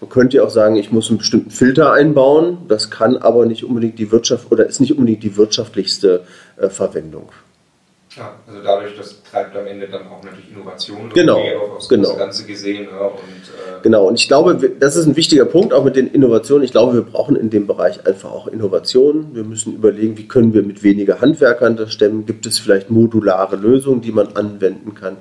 Man 0.00 0.10
könnte 0.10 0.36
ja 0.36 0.44
auch 0.44 0.50
sagen, 0.50 0.76
ich 0.76 0.92
muss 0.92 1.08
einen 1.08 1.18
bestimmten 1.18 1.50
Filter 1.50 1.92
einbauen. 1.92 2.58
Das 2.68 2.90
kann 2.90 3.16
aber 3.16 3.46
nicht 3.46 3.64
unbedingt 3.64 3.98
die 3.98 4.12
Wirtschaft 4.12 4.52
oder 4.52 4.66
ist 4.66 4.80
nicht 4.80 4.92
unbedingt 4.92 5.22
die 5.22 5.36
wirtschaftlichste 5.38 6.20
äh, 6.58 6.68
Verwendung. 6.68 7.30
Ja, 8.16 8.34
also 8.46 8.60
dadurch, 8.64 8.96
das 8.96 9.22
treibt 9.30 9.54
am 9.54 9.66
Ende 9.66 9.88
dann 9.88 10.06
auch 10.08 10.22
natürlich 10.22 10.50
Innovation 10.50 11.10
genau, 11.12 11.38
auf, 11.76 11.86
genau. 11.86 12.16
Ganze 12.16 12.46
gesehen. 12.46 12.88
Ja, 12.90 13.08
und, 13.08 13.18
äh 13.18 13.82
genau, 13.82 14.06
und 14.06 14.18
ich 14.18 14.26
glaube, 14.26 14.56
das 14.80 14.96
ist 14.96 15.06
ein 15.06 15.16
wichtiger 15.16 15.44
Punkt, 15.44 15.74
auch 15.74 15.84
mit 15.84 15.96
den 15.96 16.06
Innovationen. 16.06 16.64
Ich 16.64 16.70
glaube, 16.70 16.94
wir 16.94 17.02
brauchen 17.02 17.36
in 17.36 17.50
dem 17.50 17.66
Bereich 17.66 18.06
einfach 18.06 18.30
auch 18.30 18.46
Innovationen. 18.46 19.34
Wir 19.34 19.44
müssen 19.44 19.74
überlegen, 19.74 20.16
wie 20.16 20.26
können 20.26 20.54
wir 20.54 20.62
mit 20.62 20.82
weniger 20.82 21.20
Handwerkern 21.20 21.76
das 21.76 21.92
stemmen? 21.92 22.24
Gibt 22.24 22.46
es 22.46 22.58
vielleicht 22.58 22.90
modulare 22.90 23.56
Lösungen, 23.56 24.00
die 24.00 24.12
man 24.12 24.28
anwenden 24.34 24.94
kann? 24.94 25.18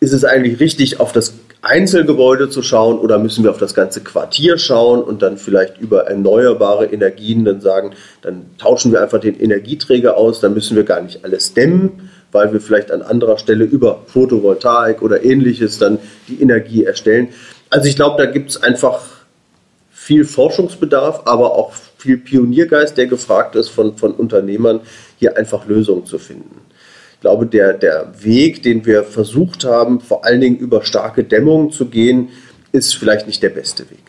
Ist 0.00 0.12
es 0.12 0.24
eigentlich 0.24 0.60
richtig, 0.60 1.00
auf 1.00 1.12
das 1.12 1.38
Einzelgebäude 1.62 2.50
zu 2.50 2.62
schauen 2.62 2.98
oder 2.98 3.18
müssen 3.18 3.44
wir 3.44 3.50
auf 3.50 3.58
das 3.58 3.74
ganze 3.74 4.02
Quartier 4.02 4.58
schauen 4.58 5.02
und 5.02 5.22
dann 5.22 5.38
vielleicht 5.38 5.80
über 5.80 6.02
erneuerbare 6.06 6.86
Energien 6.86 7.44
dann 7.44 7.60
sagen, 7.60 7.92
dann 8.22 8.46
tauschen 8.58 8.92
wir 8.92 9.02
einfach 9.02 9.20
den 9.20 9.40
Energieträger 9.40 10.16
aus, 10.16 10.40
dann 10.40 10.54
müssen 10.54 10.76
wir 10.76 10.84
gar 10.84 11.00
nicht 11.00 11.24
alles 11.24 11.54
dämmen, 11.54 12.10
weil 12.32 12.52
wir 12.52 12.60
vielleicht 12.60 12.90
an 12.90 13.02
anderer 13.02 13.38
Stelle 13.38 13.64
über 13.64 14.02
Photovoltaik 14.06 15.02
oder 15.02 15.24
ähnliches 15.24 15.78
dann 15.78 15.98
die 16.28 16.40
Energie 16.40 16.84
erstellen. 16.84 17.28
Also 17.70 17.88
ich 17.88 17.96
glaube, 17.96 18.22
da 18.22 18.30
gibt 18.30 18.50
es 18.50 18.62
einfach 18.62 19.02
viel 19.90 20.24
Forschungsbedarf, 20.24 21.22
aber 21.24 21.52
auch 21.56 21.72
viel 21.98 22.18
Pioniergeist, 22.18 22.96
der 22.96 23.06
gefragt 23.06 23.56
ist 23.56 23.68
von, 23.68 23.96
von 23.96 24.12
Unternehmern, 24.12 24.80
hier 25.18 25.36
einfach 25.36 25.66
Lösungen 25.66 26.06
zu 26.06 26.18
finden. 26.18 26.60
Ich 27.14 27.20
glaube, 27.20 27.46
der, 27.46 27.72
der 27.72 28.12
Weg, 28.22 28.62
den 28.62 28.84
wir 28.86 29.02
versucht 29.02 29.64
haben, 29.64 30.00
vor 30.00 30.24
allen 30.24 30.40
Dingen 30.40 30.58
über 30.58 30.84
starke 30.84 31.24
Dämmung 31.24 31.72
zu 31.72 31.86
gehen, 31.86 32.28
ist 32.72 32.94
vielleicht 32.94 33.26
nicht 33.26 33.42
der 33.42 33.48
beste 33.48 33.90
Weg 33.90 34.05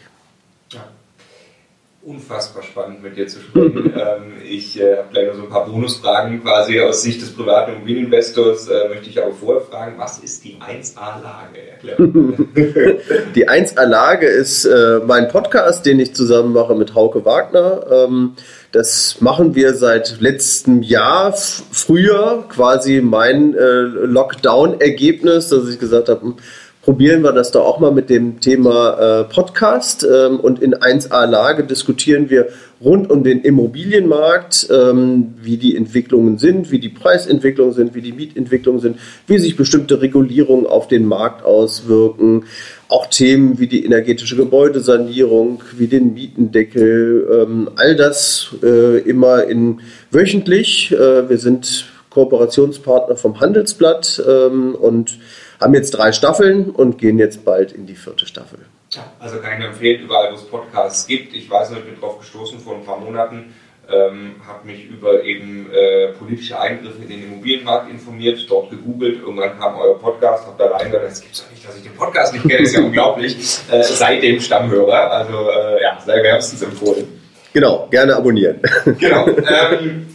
unfassbar 2.08 2.64
spannend 2.64 3.04
mit 3.04 3.18
dir 3.18 3.28
zu 3.28 3.42
sprechen. 3.42 3.94
ähm, 3.98 4.42
ich 4.50 4.80
äh, 4.80 4.96
habe 4.96 5.10
gleich 5.12 5.28
noch 5.28 5.36
so 5.36 5.44
ein 5.44 5.50
paar 5.50 5.66
Bonusfragen 5.66 6.42
quasi 6.42 6.80
aus 6.80 7.02
Sicht 7.02 7.22
des 7.22 7.32
privaten 7.32 7.74
Immobilieninvestors. 7.74 8.70
Äh, 8.70 8.88
möchte 8.88 9.10
ich 9.10 9.22
aber 9.22 9.34
vorher 9.34 9.62
fragen, 9.62 9.96
was 9.98 10.20
ist 10.20 10.46
die 10.46 10.56
1A-Lage? 10.56 11.58
die 13.36 13.50
1A-Lage 13.50 14.26
ist 14.26 14.64
äh, 14.64 15.02
mein 15.06 15.28
Podcast, 15.28 15.86
den 15.86 16.00
ich 16.00 16.16
zusammen 16.16 16.54
mache 16.54 16.76
mit 16.76 16.96
Hauke 16.96 17.26
Wagner. 17.26 17.86
Ähm, 17.92 18.36
das 18.72 19.18
machen 19.20 19.54
wir 19.56 19.74
seit 19.74 20.22
letztem 20.22 20.84
Jahr, 20.84 21.34
früher 21.34 22.46
quasi 22.48 23.02
mein 23.02 23.54
äh, 23.54 23.82
Lockdown-Ergebnis, 23.82 25.50
dass 25.50 25.68
ich 25.68 25.78
gesagt 25.78 26.08
habe, 26.08 26.22
hm, 26.22 26.36
probieren 26.88 27.22
wir 27.22 27.34
das 27.34 27.52
da 27.52 27.60
auch 27.60 27.80
mal 27.80 27.92
mit 27.92 28.10
dem 28.10 28.40
Thema 28.40 28.94
äh, 28.94 29.24
Podcast. 29.26 30.08
Ähm, 30.10 30.40
und 30.40 30.62
in 30.62 30.74
1a-Lage 30.74 31.66
diskutieren 31.66 32.30
wir 32.30 32.48
rund 32.80 33.10
um 33.10 33.26
den 33.26 33.42
Immobilienmarkt, 33.42 34.70
ähm, 34.72 35.34
wie 35.42 35.58
die 35.58 35.76
Entwicklungen 35.76 36.38
sind, 36.38 36.72
wie 36.72 36.80
die 36.80 36.88
Preisentwicklungen 36.88 37.74
sind, 37.74 37.94
wie 37.94 38.02
die 38.02 38.14
Mietentwicklungen 38.14 38.80
sind, 38.80 39.00
wie 39.28 39.38
sich 39.38 39.58
bestimmte 39.58 40.02
Regulierungen 40.02 40.66
auf 40.66 40.88
den 40.88 41.06
Markt 41.06 41.44
auswirken. 41.44 42.46
Auch 42.88 43.08
Themen 43.08 43.60
wie 43.60 43.68
die 43.68 43.84
energetische 43.84 44.38
Gebäudesanierung, 44.38 45.64
wie 45.78 45.88
den 45.88 46.14
Mietendeckel, 46.14 47.28
ähm, 47.34 47.70
all 47.76 47.98
das 47.98 48.56
äh, 48.64 49.00
immer 49.00 49.44
in 49.44 49.82
wöchentlich. 50.12 50.94
Äh, 50.94 51.30
wir 51.30 51.38
sind 51.38 51.88
Kooperationspartner 52.12 53.18
vom 53.18 53.42
Handelsblatt 53.42 54.24
ähm, 54.26 54.74
und 54.74 55.20
haben 55.60 55.74
jetzt 55.74 55.92
drei 55.92 56.12
Staffeln 56.12 56.70
und 56.70 56.98
gehen 56.98 57.20
jetzt 57.20 57.46
bald 57.46 57.72
in 57.72 57.86
die 57.86 57.96
vierte 57.96 58.26
Staffel. 58.26 58.60
Also 59.20 59.40
kann 59.40 59.54
ich 59.54 59.60
nur 59.60 59.68
empfehlen, 59.70 60.04
überall 60.04 60.32
wo 60.32 60.36
es 60.36 60.44
Podcasts 60.44 61.08
gibt. 61.08 61.34
Ich 61.34 61.50
weiß 61.50 61.72
noch, 61.72 61.80
ich 61.80 61.86
bin 61.86 62.00
drauf 62.00 62.20
gestoßen 62.20 62.60
vor 62.60 62.76
ein 62.76 62.86
paar 62.86 63.00
Monaten, 63.00 63.54
ähm, 63.90 64.36
habe 64.46 64.66
mich 64.66 64.86
über 64.86 65.24
eben 65.24 65.70
äh, 65.72 66.14
politische 66.14 66.60
Eingriffe 66.60 67.02
in 67.02 67.10
den 67.10 67.24
Immobilienmarkt 67.24 67.90
informiert, 67.90 68.46
dort 68.50 68.70
gegoogelt, 68.70 69.20
irgendwann 69.22 69.58
kam 69.58 69.78
euer 69.78 69.98
Podcast, 70.00 70.46
habe 70.46 70.56
da 70.58 70.76
reingehört, 70.76 71.10
das 71.10 71.22
gibt 71.22 71.34
es 71.34 71.44
doch 71.44 71.52
nicht, 71.52 71.68
dass 71.68 71.78
ich 71.78 71.84
den 71.84 71.96
Podcast 71.96 72.34
nicht 72.34 72.48
kenne, 72.48 72.64
ist 72.64 72.76
ja 72.76 72.82
unglaublich. 72.84 73.36
Äh, 73.72 73.84
seitdem 73.84 74.40
Stammhörer, 74.40 75.12
also 75.12 75.50
äh, 75.50 75.82
ja, 75.82 76.00
sei 76.06 76.22
wärmstens 76.24 76.62
empfohlen. 76.62 77.08
Genau, 77.54 77.88
gerne 77.90 78.16
abonnieren. 78.16 78.60
Genau. 79.00 79.28
Ähm, 79.38 80.08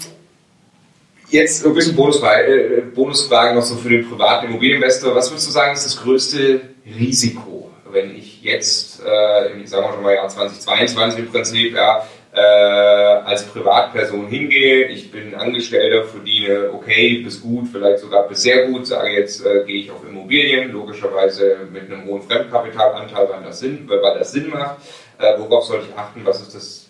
Jetzt 1.33 1.65
ein 1.65 1.73
bisschen 1.73 1.97
Bonusfrage, 1.97 2.43
äh, 2.43 2.81
Bonusfrage 2.83 3.55
noch 3.55 3.63
so 3.63 3.77
für 3.77 3.89
den 3.89 4.07
privaten 4.07 4.49
Immobilieninvestor. 4.49 5.15
Was 5.15 5.31
würdest 5.31 5.49
du 5.49 5.51
sagen, 5.51 5.73
ist 5.73 5.87
das 5.87 5.97
größte 5.97 6.61
Risiko, 6.85 7.71
wenn 7.91 8.15
ich 8.15 8.43
jetzt, 8.43 9.01
äh, 9.01 9.67
sagen 9.67 9.87
wir 9.87 9.93
schon 9.95 10.03
mal 10.03 10.15
Jahr 10.15 10.29
2022 10.29 11.21
im 11.21 11.33
Prinzip, 11.33 11.75
ja, 11.75 12.07
äh, 12.35 12.39
als 12.39 13.45
Privatperson 13.45 14.27
hingehe, 14.27 14.89
ich 14.89 15.11
bin 15.11 15.35
Angestellter, 15.35 16.05
verdiene 16.05 16.71
okay 16.71 17.23
bis 17.25 17.41
gut, 17.41 17.67
vielleicht 17.73 18.01
sogar 18.01 18.29
bis 18.29 18.43
sehr 18.43 18.67
gut, 18.67 18.87
sage 18.87 19.13
jetzt, 19.13 19.43
äh, 19.47 19.65
gehe 19.65 19.85
ich 19.85 19.91
auf 19.91 20.07
Immobilien, 20.07 20.71
logischerweise 20.71 21.61
mit 21.73 21.91
einem 21.91 22.05
hohen 22.05 22.21
Fremdkapitalanteil, 22.21 23.27
weil 23.31 23.43
das 23.43 23.59
Sinn, 23.59 23.89
weil 23.89 24.19
das 24.19 24.33
Sinn 24.33 24.51
macht. 24.51 24.83
Äh, 25.19 25.39
worauf 25.39 25.65
soll 25.65 25.81
ich 25.81 25.99
achten? 25.99 26.21
Was 26.27 26.43
ist 26.43 26.55
das 26.55 26.87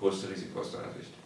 größte 0.00 0.30
Risiko 0.30 0.60
aus 0.60 0.72
deiner 0.72 0.90
Sicht? 0.98 1.17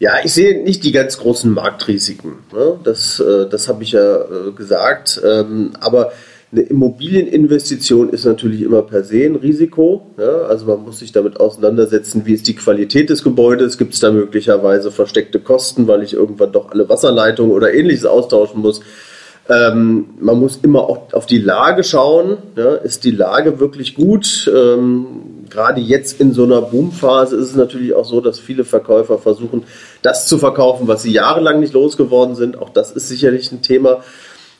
Ja, 0.00 0.12
ich 0.24 0.32
sehe 0.32 0.64
nicht 0.64 0.82
die 0.82 0.92
ganz 0.92 1.18
großen 1.18 1.52
Marktrisiken. 1.52 2.38
Ne? 2.54 2.80
Das, 2.82 3.20
äh, 3.20 3.46
das 3.50 3.68
habe 3.68 3.82
ich 3.82 3.92
ja 3.92 4.22
äh, 4.22 4.52
gesagt. 4.56 5.20
Ähm, 5.22 5.72
aber 5.78 6.12
eine 6.50 6.62
Immobilieninvestition 6.62 8.08
ist 8.08 8.24
natürlich 8.24 8.62
immer 8.62 8.80
per 8.80 9.04
se 9.04 9.26
ein 9.26 9.36
Risiko. 9.36 10.06
Ja? 10.16 10.46
Also 10.48 10.64
man 10.64 10.84
muss 10.84 11.00
sich 11.00 11.12
damit 11.12 11.38
auseinandersetzen, 11.38 12.22
wie 12.24 12.32
ist 12.32 12.48
die 12.48 12.56
Qualität 12.56 13.10
des 13.10 13.22
Gebäudes, 13.22 13.76
gibt 13.76 13.92
es 13.92 14.00
da 14.00 14.10
möglicherweise 14.10 14.90
versteckte 14.90 15.38
Kosten, 15.38 15.86
weil 15.86 16.02
ich 16.02 16.14
irgendwann 16.14 16.50
doch 16.50 16.72
alle 16.72 16.88
Wasserleitungen 16.88 17.52
oder 17.52 17.74
ähnliches 17.74 18.06
austauschen 18.06 18.62
muss. 18.62 18.80
Ähm, 19.50 20.14
man 20.18 20.38
muss 20.40 20.60
immer 20.62 20.88
auch 20.88 21.12
auf 21.12 21.26
die 21.26 21.38
Lage 21.38 21.84
schauen. 21.84 22.38
Ja? 22.56 22.76
Ist 22.76 23.04
die 23.04 23.10
Lage 23.10 23.60
wirklich 23.60 23.94
gut? 23.96 24.50
Ähm, 24.50 25.39
gerade 25.50 25.80
jetzt 25.80 26.20
in 26.20 26.32
so 26.32 26.44
einer 26.44 26.62
Boomphase 26.62 27.36
ist 27.36 27.50
es 27.50 27.56
natürlich 27.56 27.94
auch 27.94 28.04
so, 28.04 28.20
dass 28.20 28.38
viele 28.38 28.64
Verkäufer 28.64 29.18
versuchen, 29.18 29.64
das 30.02 30.26
zu 30.26 30.38
verkaufen, 30.38 30.88
was 30.88 31.02
sie 31.02 31.12
jahrelang 31.12 31.60
nicht 31.60 31.74
losgeworden 31.74 32.36
sind. 32.36 32.58
Auch 32.58 32.70
das 32.70 32.92
ist 32.92 33.08
sicherlich 33.08 33.52
ein 33.52 33.62
Thema. 33.62 34.02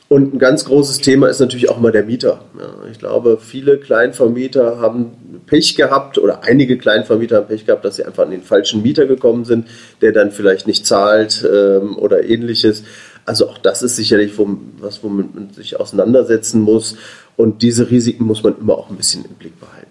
Und 0.09 0.35
ein 0.35 0.39
ganz 0.41 0.65
großes 0.65 0.99
Thema 0.99 1.29
ist 1.29 1.39
natürlich 1.39 1.71
auch 1.71 1.79
mal 1.79 1.93
der 1.93 2.03
Mieter. 2.03 2.41
Ja, 2.59 2.91
ich 2.91 2.99
glaube, 2.99 3.39
viele 3.41 3.79
Kleinvermieter 3.79 4.81
haben 4.81 5.43
Pech 5.47 5.77
gehabt 5.77 6.19
oder 6.19 6.43
einige 6.43 6.79
Kleinvermieter 6.79 7.37
haben 7.37 7.47
Pech 7.47 7.65
gehabt, 7.65 7.85
dass 7.85 7.95
sie 7.95 8.05
einfach 8.05 8.25
an 8.25 8.33
den 8.33 8.43
falschen 8.43 8.83
Mieter 8.83 9.07
gekommen 9.07 9.45
sind, 9.45 9.69
der 10.01 10.11
dann 10.11 10.33
vielleicht 10.33 10.67
nicht 10.67 10.85
zahlt 10.85 11.49
ähm, 11.49 11.97
oder 11.97 12.25
ähnliches. 12.25 12.83
Also 13.25 13.49
auch 13.49 13.59
das 13.59 13.85
ist 13.85 13.95
sicherlich 13.95 14.33
was, 14.81 15.05
womit 15.05 15.33
man 15.33 15.51
sich 15.51 15.79
auseinandersetzen 15.79 16.61
muss. 16.61 16.97
Und 17.37 17.63
diese 17.63 17.89
Risiken 17.89 18.25
muss 18.25 18.43
man 18.43 18.59
immer 18.59 18.79
auch 18.79 18.91
ein 18.91 18.97
bisschen 18.97 19.25
im 19.25 19.35
Blick 19.35 19.61
behalten 19.61 19.90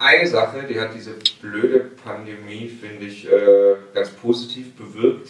eine 0.00 0.26
Sache, 0.26 0.64
die 0.68 0.80
hat 0.80 0.94
diese 0.94 1.14
blöde 1.42 1.80
Pandemie, 2.02 2.68
finde 2.68 3.04
ich, 3.04 3.30
äh, 3.30 3.76
ganz 3.94 4.08
positiv 4.10 4.74
bewirkt. 4.74 5.28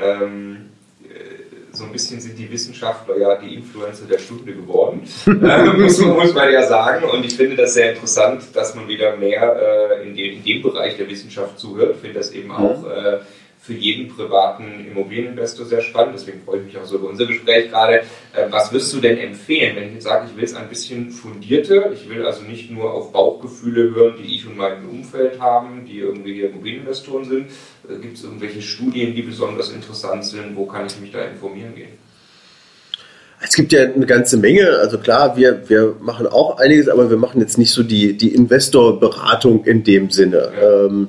Ähm, 0.00 0.70
äh, 1.04 1.48
so 1.72 1.84
ein 1.84 1.92
bisschen 1.92 2.18
sind 2.18 2.38
die 2.38 2.50
Wissenschaftler 2.50 3.18
ja 3.18 3.36
die 3.36 3.54
Influencer 3.54 4.06
der 4.06 4.18
Stunde 4.18 4.54
geworden, 4.54 5.02
äh, 5.26 5.64
muss, 5.74 5.98
muss, 5.98 6.32
man 6.32 6.50
ja 6.50 6.62
sagen. 6.62 7.04
Und 7.04 7.24
ich 7.26 7.36
finde 7.36 7.56
das 7.56 7.74
sehr 7.74 7.92
interessant, 7.92 8.44
dass 8.54 8.74
man 8.74 8.88
wieder 8.88 9.14
mehr 9.16 10.00
äh, 10.00 10.08
in, 10.08 10.16
dem, 10.16 10.32
in, 10.36 10.42
dem, 10.42 10.62
Bereich 10.62 10.96
der 10.96 11.08
Wissenschaft 11.10 11.58
zuhört. 11.58 11.96
Ich 11.96 12.00
finde 12.00 12.18
das 12.18 12.32
eben 12.32 12.50
auch 12.50 12.88
äh, 12.88 13.18
für 13.68 13.74
jeden 13.74 14.08
privaten 14.08 14.86
Immobilieninvestor 14.90 15.66
sehr 15.66 15.82
spannend. 15.82 16.14
Deswegen 16.14 16.40
freue 16.42 16.60
ich 16.60 16.64
mich 16.64 16.78
auch 16.78 16.86
so 16.86 16.96
über 16.96 17.10
unser 17.10 17.26
Gespräch 17.26 17.68
gerade. 17.68 17.96
Äh, 18.32 18.46
was 18.48 18.72
wirst 18.72 18.94
du 18.94 18.98
denn 18.98 19.18
empfehlen, 19.18 19.76
wenn 19.76 19.88
ich 19.88 19.94
jetzt 19.96 20.04
sage, 20.04 20.26
ich 20.30 20.34
will 20.34 20.44
es 20.44 20.54
ein 20.54 20.70
bisschen 20.70 21.10
fundierter, 21.10 21.92
ich 21.92 22.08
will 22.08 22.24
also 22.24 22.44
nicht 22.44 22.70
nur 22.70 22.90
auf 22.94 23.12
Bauchgefühle 23.12 23.94
hören, 23.94 24.14
die 24.18 24.34
ich 24.36 24.46
und 24.46 24.56
mein 24.56 24.86
Umfeld 24.86 25.38
haben, 25.38 25.84
die 25.84 25.98
irgendwie 25.98 26.32
hier 26.32 26.48
Immobilieninvestoren 26.48 27.26
sind. 27.26 27.46
Äh, 27.86 27.98
Gibt 28.00 28.16
es 28.16 28.24
irgendwelche 28.24 28.62
Studien, 28.62 29.14
die 29.14 29.20
besonders 29.20 29.70
interessant 29.70 30.24
sind? 30.24 30.56
Wo 30.56 30.64
kann 30.64 30.86
ich 30.86 30.98
mich 30.98 31.12
da 31.12 31.20
informieren 31.20 31.74
gehen? 31.74 31.92
Es 33.40 33.54
gibt 33.54 33.70
ja 33.72 33.82
eine 33.82 34.06
ganze 34.06 34.38
Menge. 34.38 34.78
Also 34.78 34.96
klar, 34.96 35.36
wir, 35.36 35.68
wir 35.68 35.96
machen 36.00 36.26
auch 36.26 36.56
einiges, 36.56 36.88
aber 36.88 37.10
wir 37.10 37.18
machen 37.18 37.42
jetzt 37.42 37.58
nicht 37.58 37.70
so 37.70 37.82
die, 37.82 38.16
die 38.16 38.34
Investorberatung 38.34 39.64
in 39.64 39.84
dem 39.84 40.10
Sinne. 40.10 40.52
Ja. 40.58 40.86
Ähm, 40.86 41.08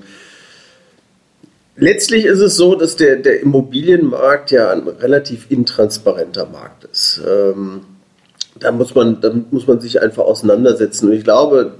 Letztlich 1.80 2.26
ist 2.26 2.42
es 2.42 2.58
so, 2.58 2.76
dass 2.76 2.98
der, 2.98 3.16
der 3.16 3.42
Immobilienmarkt 3.42 4.52
ja 4.52 4.70
ein 4.72 4.86
relativ 4.88 5.50
intransparenter 5.50 6.46
Markt 6.46 6.84
ist. 6.84 7.22
Ähm, 7.26 7.82
da, 8.60 8.74
muss 8.74 8.94
man, 8.96 9.22
da 9.22 9.32
muss 9.50 9.66
man 9.66 9.80
sich 9.80 10.02
einfach 10.02 10.24
auseinandersetzen. 10.24 11.08
Und 11.08 11.14
ich 11.14 11.24
glaube, 11.24 11.76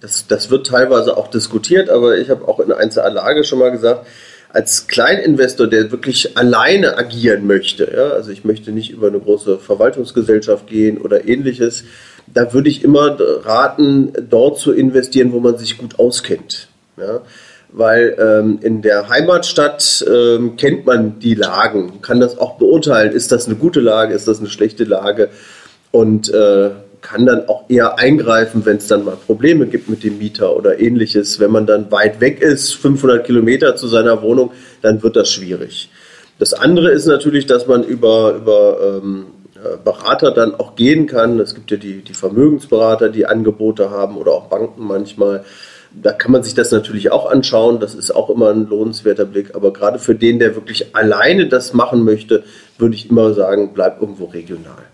das, 0.00 0.26
das 0.26 0.50
wird 0.50 0.66
teilweise 0.66 1.16
auch 1.16 1.28
diskutiert, 1.28 1.88
aber 1.88 2.18
ich 2.18 2.28
habe 2.28 2.46
auch 2.46 2.60
in 2.60 2.70
Einzellage 2.70 3.42
schon 3.44 3.60
mal 3.60 3.70
gesagt, 3.70 4.06
als 4.50 4.88
Kleininvestor, 4.88 5.68
der 5.68 5.90
wirklich 5.90 6.36
alleine 6.36 6.98
agieren 6.98 7.46
möchte, 7.46 7.90
ja, 7.94 8.10
also 8.10 8.32
ich 8.32 8.44
möchte 8.44 8.72
nicht 8.72 8.90
über 8.90 9.06
eine 9.06 9.20
große 9.20 9.58
Verwaltungsgesellschaft 9.58 10.66
gehen 10.66 10.98
oder 10.98 11.26
ähnliches, 11.26 11.84
da 12.26 12.52
würde 12.52 12.68
ich 12.68 12.84
immer 12.84 13.16
raten, 13.44 14.12
dort 14.28 14.58
zu 14.58 14.72
investieren, 14.72 15.32
wo 15.32 15.40
man 15.40 15.56
sich 15.56 15.78
gut 15.78 15.98
auskennt. 15.98 16.68
Ja 16.98 17.22
weil 17.72 18.16
ähm, 18.18 18.58
in 18.62 18.82
der 18.82 19.08
Heimatstadt 19.08 20.04
ähm, 20.08 20.56
kennt 20.56 20.86
man 20.86 21.18
die 21.20 21.34
Lagen, 21.34 22.02
kann 22.02 22.20
das 22.20 22.38
auch 22.38 22.58
beurteilen, 22.58 23.12
ist 23.12 23.32
das 23.32 23.46
eine 23.46 23.56
gute 23.56 23.80
Lage, 23.80 24.14
ist 24.14 24.28
das 24.28 24.40
eine 24.40 24.48
schlechte 24.48 24.84
Lage 24.84 25.28
und 25.90 26.32
äh, 26.32 26.70
kann 27.00 27.26
dann 27.26 27.48
auch 27.48 27.64
eher 27.68 27.98
eingreifen, 27.98 28.64
wenn 28.66 28.76
es 28.76 28.86
dann 28.86 29.04
mal 29.04 29.16
Probleme 29.16 29.66
gibt 29.66 29.88
mit 29.88 30.04
dem 30.04 30.18
Mieter 30.18 30.54
oder 30.54 30.80
ähnliches. 30.80 31.40
Wenn 31.40 31.50
man 31.50 31.66
dann 31.66 31.90
weit 31.90 32.20
weg 32.20 32.40
ist, 32.40 32.74
500 32.74 33.24
Kilometer 33.24 33.76
zu 33.76 33.88
seiner 33.88 34.22
Wohnung, 34.22 34.52
dann 34.82 35.02
wird 35.02 35.16
das 35.16 35.30
schwierig. 35.30 35.90
Das 36.38 36.52
andere 36.52 36.90
ist 36.90 37.06
natürlich, 37.06 37.46
dass 37.46 37.66
man 37.66 37.84
über, 37.84 38.34
über 38.34 39.00
ähm, 39.02 39.26
äh, 39.56 39.76
Berater 39.82 40.32
dann 40.32 40.54
auch 40.54 40.74
gehen 40.74 41.06
kann. 41.06 41.38
Es 41.38 41.54
gibt 41.54 41.70
ja 41.70 41.76
die, 41.76 42.02
die 42.02 42.14
Vermögensberater, 42.14 43.08
die 43.08 43.26
Angebote 43.26 43.90
haben 43.90 44.16
oder 44.16 44.32
auch 44.32 44.46
Banken 44.46 44.86
manchmal 44.86 45.44
da 45.92 46.12
kann 46.12 46.32
man 46.32 46.42
sich 46.42 46.54
das 46.54 46.70
natürlich 46.70 47.10
auch 47.10 47.30
anschauen. 47.30 47.80
Das 47.80 47.94
ist 47.94 48.10
auch 48.10 48.30
immer 48.30 48.50
ein 48.50 48.68
lohnenswerter 48.68 49.24
Blick. 49.24 49.54
Aber 49.54 49.72
gerade 49.72 49.98
für 49.98 50.14
den, 50.14 50.38
der 50.38 50.54
wirklich 50.54 50.94
alleine 50.94 51.46
das 51.46 51.74
machen 51.74 52.04
möchte, 52.04 52.44
würde 52.78 52.94
ich 52.94 53.10
immer 53.10 53.34
sagen, 53.34 53.72
bleib 53.74 54.00
irgendwo 54.00 54.26
regional. 54.26 54.89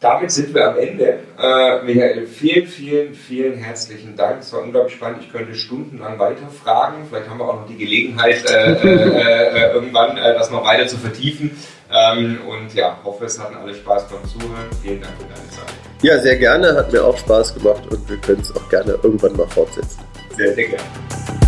Damit 0.00 0.30
sind 0.30 0.54
wir 0.54 0.66
am 0.66 0.78
Ende. 0.78 1.18
Äh, 1.38 1.82
Michael, 1.82 2.26
vielen, 2.26 2.66
vielen, 2.66 3.14
vielen 3.14 3.58
herzlichen 3.58 4.16
Dank. 4.16 4.38
Es 4.40 4.50
war 4.50 4.62
unglaublich 4.62 4.94
spannend. 4.94 5.18
Ich 5.20 5.30
könnte 5.30 5.54
stundenlang 5.54 6.18
weiter 6.18 6.48
fragen. 6.48 7.04
Vielleicht 7.06 7.28
haben 7.28 7.38
wir 7.38 7.44
auch 7.46 7.60
noch 7.60 7.66
die 7.66 7.76
Gelegenheit, 7.76 8.50
äh, 8.50 8.72
äh, 8.72 9.68
äh 9.68 9.74
irgendwann 9.74 10.16
äh, 10.16 10.32
das 10.32 10.50
noch 10.50 10.64
weiter 10.64 10.86
zu 10.86 10.96
vertiefen. 10.96 11.50
Ähm, 11.92 12.38
und 12.48 12.74
ja, 12.74 12.98
hoffe, 13.04 13.26
es 13.26 13.38
hatten 13.38 13.56
alle 13.56 13.74
Spaß 13.74 14.08
beim 14.08 14.24
Zuhören. 14.24 14.70
Vielen 14.82 15.02
Dank 15.02 15.12
für 15.18 15.24
deine 15.24 15.50
Zeit. 15.50 15.74
Ja, 16.00 16.18
sehr 16.18 16.36
gerne. 16.36 16.74
Hat 16.74 16.90
mir 16.90 17.04
auch 17.04 17.18
Spaß 17.18 17.54
gemacht 17.56 17.82
und 17.90 18.08
wir 18.08 18.16
können 18.16 18.40
es 18.40 18.56
auch 18.56 18.68
gerne 18.70 18.98
irgendwann 19.02 19.36
mal 19.36 19.48
fortsetzen. 19.48 20.00
Sehr, 20.34 20.54
sehr 20.54 20.68
gerne. 20.68 21.39